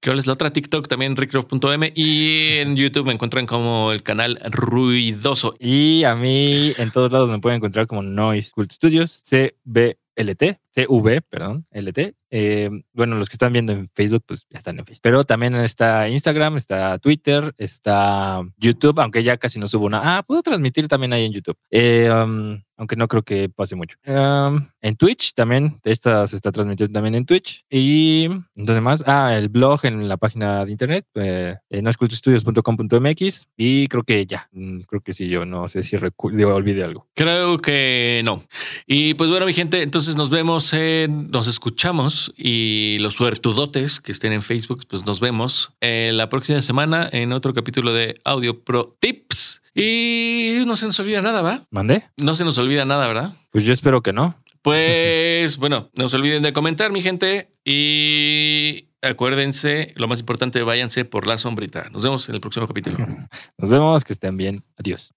¿Cuál 0.05 0.19
es 0.19 0.27
la 0.27 0.35
otra? 0.35 0.53
TikTok 0.53 0.87
también, 0.87 1.17
rickrock.m 1.17 1.91
y 1.95 2.59
en 2.59 2.77
YouTube 2.77 3.07
me 3.07 3.15
encuentran 3.15 3.47
como 3.47 3.91
el 3.91 4.03
canal 4.03 4.39
Ruidoso. 4.51 5.55
Y 5.59 6.05
a 6.05 6.15
mí 6.15 6.75
en 6.77 6.91
todos 6.91 7.11
lados 7.11 7.31
me 7.31 7.39
pueden 7.39 7.57
encontrar 7.57 7.87
como 7.87 8.03
Noise 8.03 8.51
Cult 8.51 8.71
Studios, 8.71 9.25
CBLT, 9.27 10.59
CV, 10.75 11.21
perdón, 11.23 11.67
LT. 11.71 12.15
Eh, 12.31 12.69
bueno, 12.93 13.17
los 13.17 13.29
que 13.29 13.35
están 13.35 13.53
viendo 13.53 13.73
en 13.73 13.89
Facebook, 13.91 14.25
pues 14.27 14.45
ya 14.51 14.59
están 14.59 14.79
en 14.79 14.85
Facebook. 14.85 15.03
Pero 15.03 15.23
también 15.23 15.55
está 15.55 16.09
Instagram, 16.09 16.57
está 16.57 16.99
Twitter, 16.99 17.55
está 17.59 18.43
YouTube, 18.57 18.99
aunque 19.01 19.23
ya 19.23 19.37
casi 19.37 19.61
no 19.61 19.69
subo 19.69 19.89
nada. 19.89 20.19
Ah, 20.19 20.23
puedo 20.25 20.43
transmitir 20.43 20.89
también 20.89 21.13
ahí 21.13 21.25
en 21.27 21.33
YouTube. 21.33 21.57
Eh, 21.71 22.11
um, 22.11 22.61
aunque 22.77 22.97
no 22.97 23.07
creo 23.07 23.23
que 23.23 23.49
pase 23.49 23.77
mucho. 23.77 23.97
Um, 24.07 24.67
en 24.81 24.97
Twitch 24.97 25.35
también, 25.35 25.81
esta 25.85 26.27
se 26.27 26.37
está 26.37 26.51
transmitiendo 26.51 26.93
también 26.93 27.15
en 27.15 27.25
Twitch. 27.25 27.65
Y 27.71 28.25
entonces 28.57 28.83
más, 28.83 29.05
ah, 29.07 29.37
el 29.37 29.49
blog 29.49 29.85
en 29.85 30.09
la 30.09 30.17
página 30.17 30.65
de 30.65 30.73
internet, 30.73 31.07
eh, 31.15 31.57
noscultustudios.com.mx. 31.71 33.49
Y 33.57 33.87
creo 33.89 34.03
que 34.03 34.27
ya, 34.27 34.49
mm, 34.53 34.81
creo 34.81 35.03
que 35.03 35.13
sí, 35.13 35.29
yo 35.29 35.45
no 35.47 35.69
sé 35.69 35.83
si 35.83 35.97
olvidé 35.97 36.85
algo. 36.85 37.07
Creo 37.15 37.59
que 37.59 38.23
no. 38.25 38.43
Y 38.87 39.15
pues 39.15 39.31
bueno, 39.31 39.47
mi 39.47 39.53
gente, 39.53 39.83
entonces 39.83 40.17
nos 40.17 40.31
vemos, 40.31 40.64
nos 40.73 41.47
escuchamos 41.47 42.33
y 42.37 42.99
los 43.01 43.15
suertudotes 43.15 44.01
que 44.01 44.13
estén 44.13 44.33
en 44.33 44.43
Facebook, 44.43 44.87
pues 44.89 45.05
nos 45.05 45.21
vemos 45.21 45.73
la 45.81 46.29
próxima 46.29 46.63
semana 46.63 47.09
en 47.13 47.33
otro 47.33 47.53
capítulo 47.53 47.93
de 47.93 48.21
Audio 48.25 48.65
Pro 48.65 48.97
Tips. 49.01 49.63
Y 49.75 50.63
no 50.67 50.77
se 50.77 50.87
nos 50.87 50.99
olvida 51.01 51.21
nada, 51.21 51.43
¿va? 51.43 51.67
¿Mandé? 51.71 52.09
No 52.23 52.35
se 52.35 52.45
nos 52.45 52.59
olvida 52.59 52.85
nada, 52.85 53.09
¿verdad? 53.09 53.37
Pues 53.51 53.65
yo 53.65 53.73
espero 53.73 54.03
que 54.03 54.13
no. 54.13 54.37
Pues 54.63 55.57
bueno, 55.59 55.91
no 55.97 56.09
se 56.09 56.17
olviden 56.17 56.43
de 56.43 56.53
comentar, 56.53 56.93
mi 56.93 57.03
gente. 57.03 57.51
Y 57.65 58.89
acuérdense, 59.03 59.93
lo 59.97 60.09
más 60.09 60.21
importante, 60.21 60.63
váyanse 60.63 61.05
por 61.05 61.27
la 61.27 61.39
sombrita. 61.39 61.89
Nos 61.91 62.03
vemos 62.03 62.29
en 62.29 62.37
el 62.37 62.41
próximo 62.41 62.67
capítulo. 62.67 62.99
Nos 63.59 63.71
vemos, 63.71 64.05
que 64.05 64.13
estén 64.13 64.37
bien. 64.37 64.65
Adiós. 64.77 65.13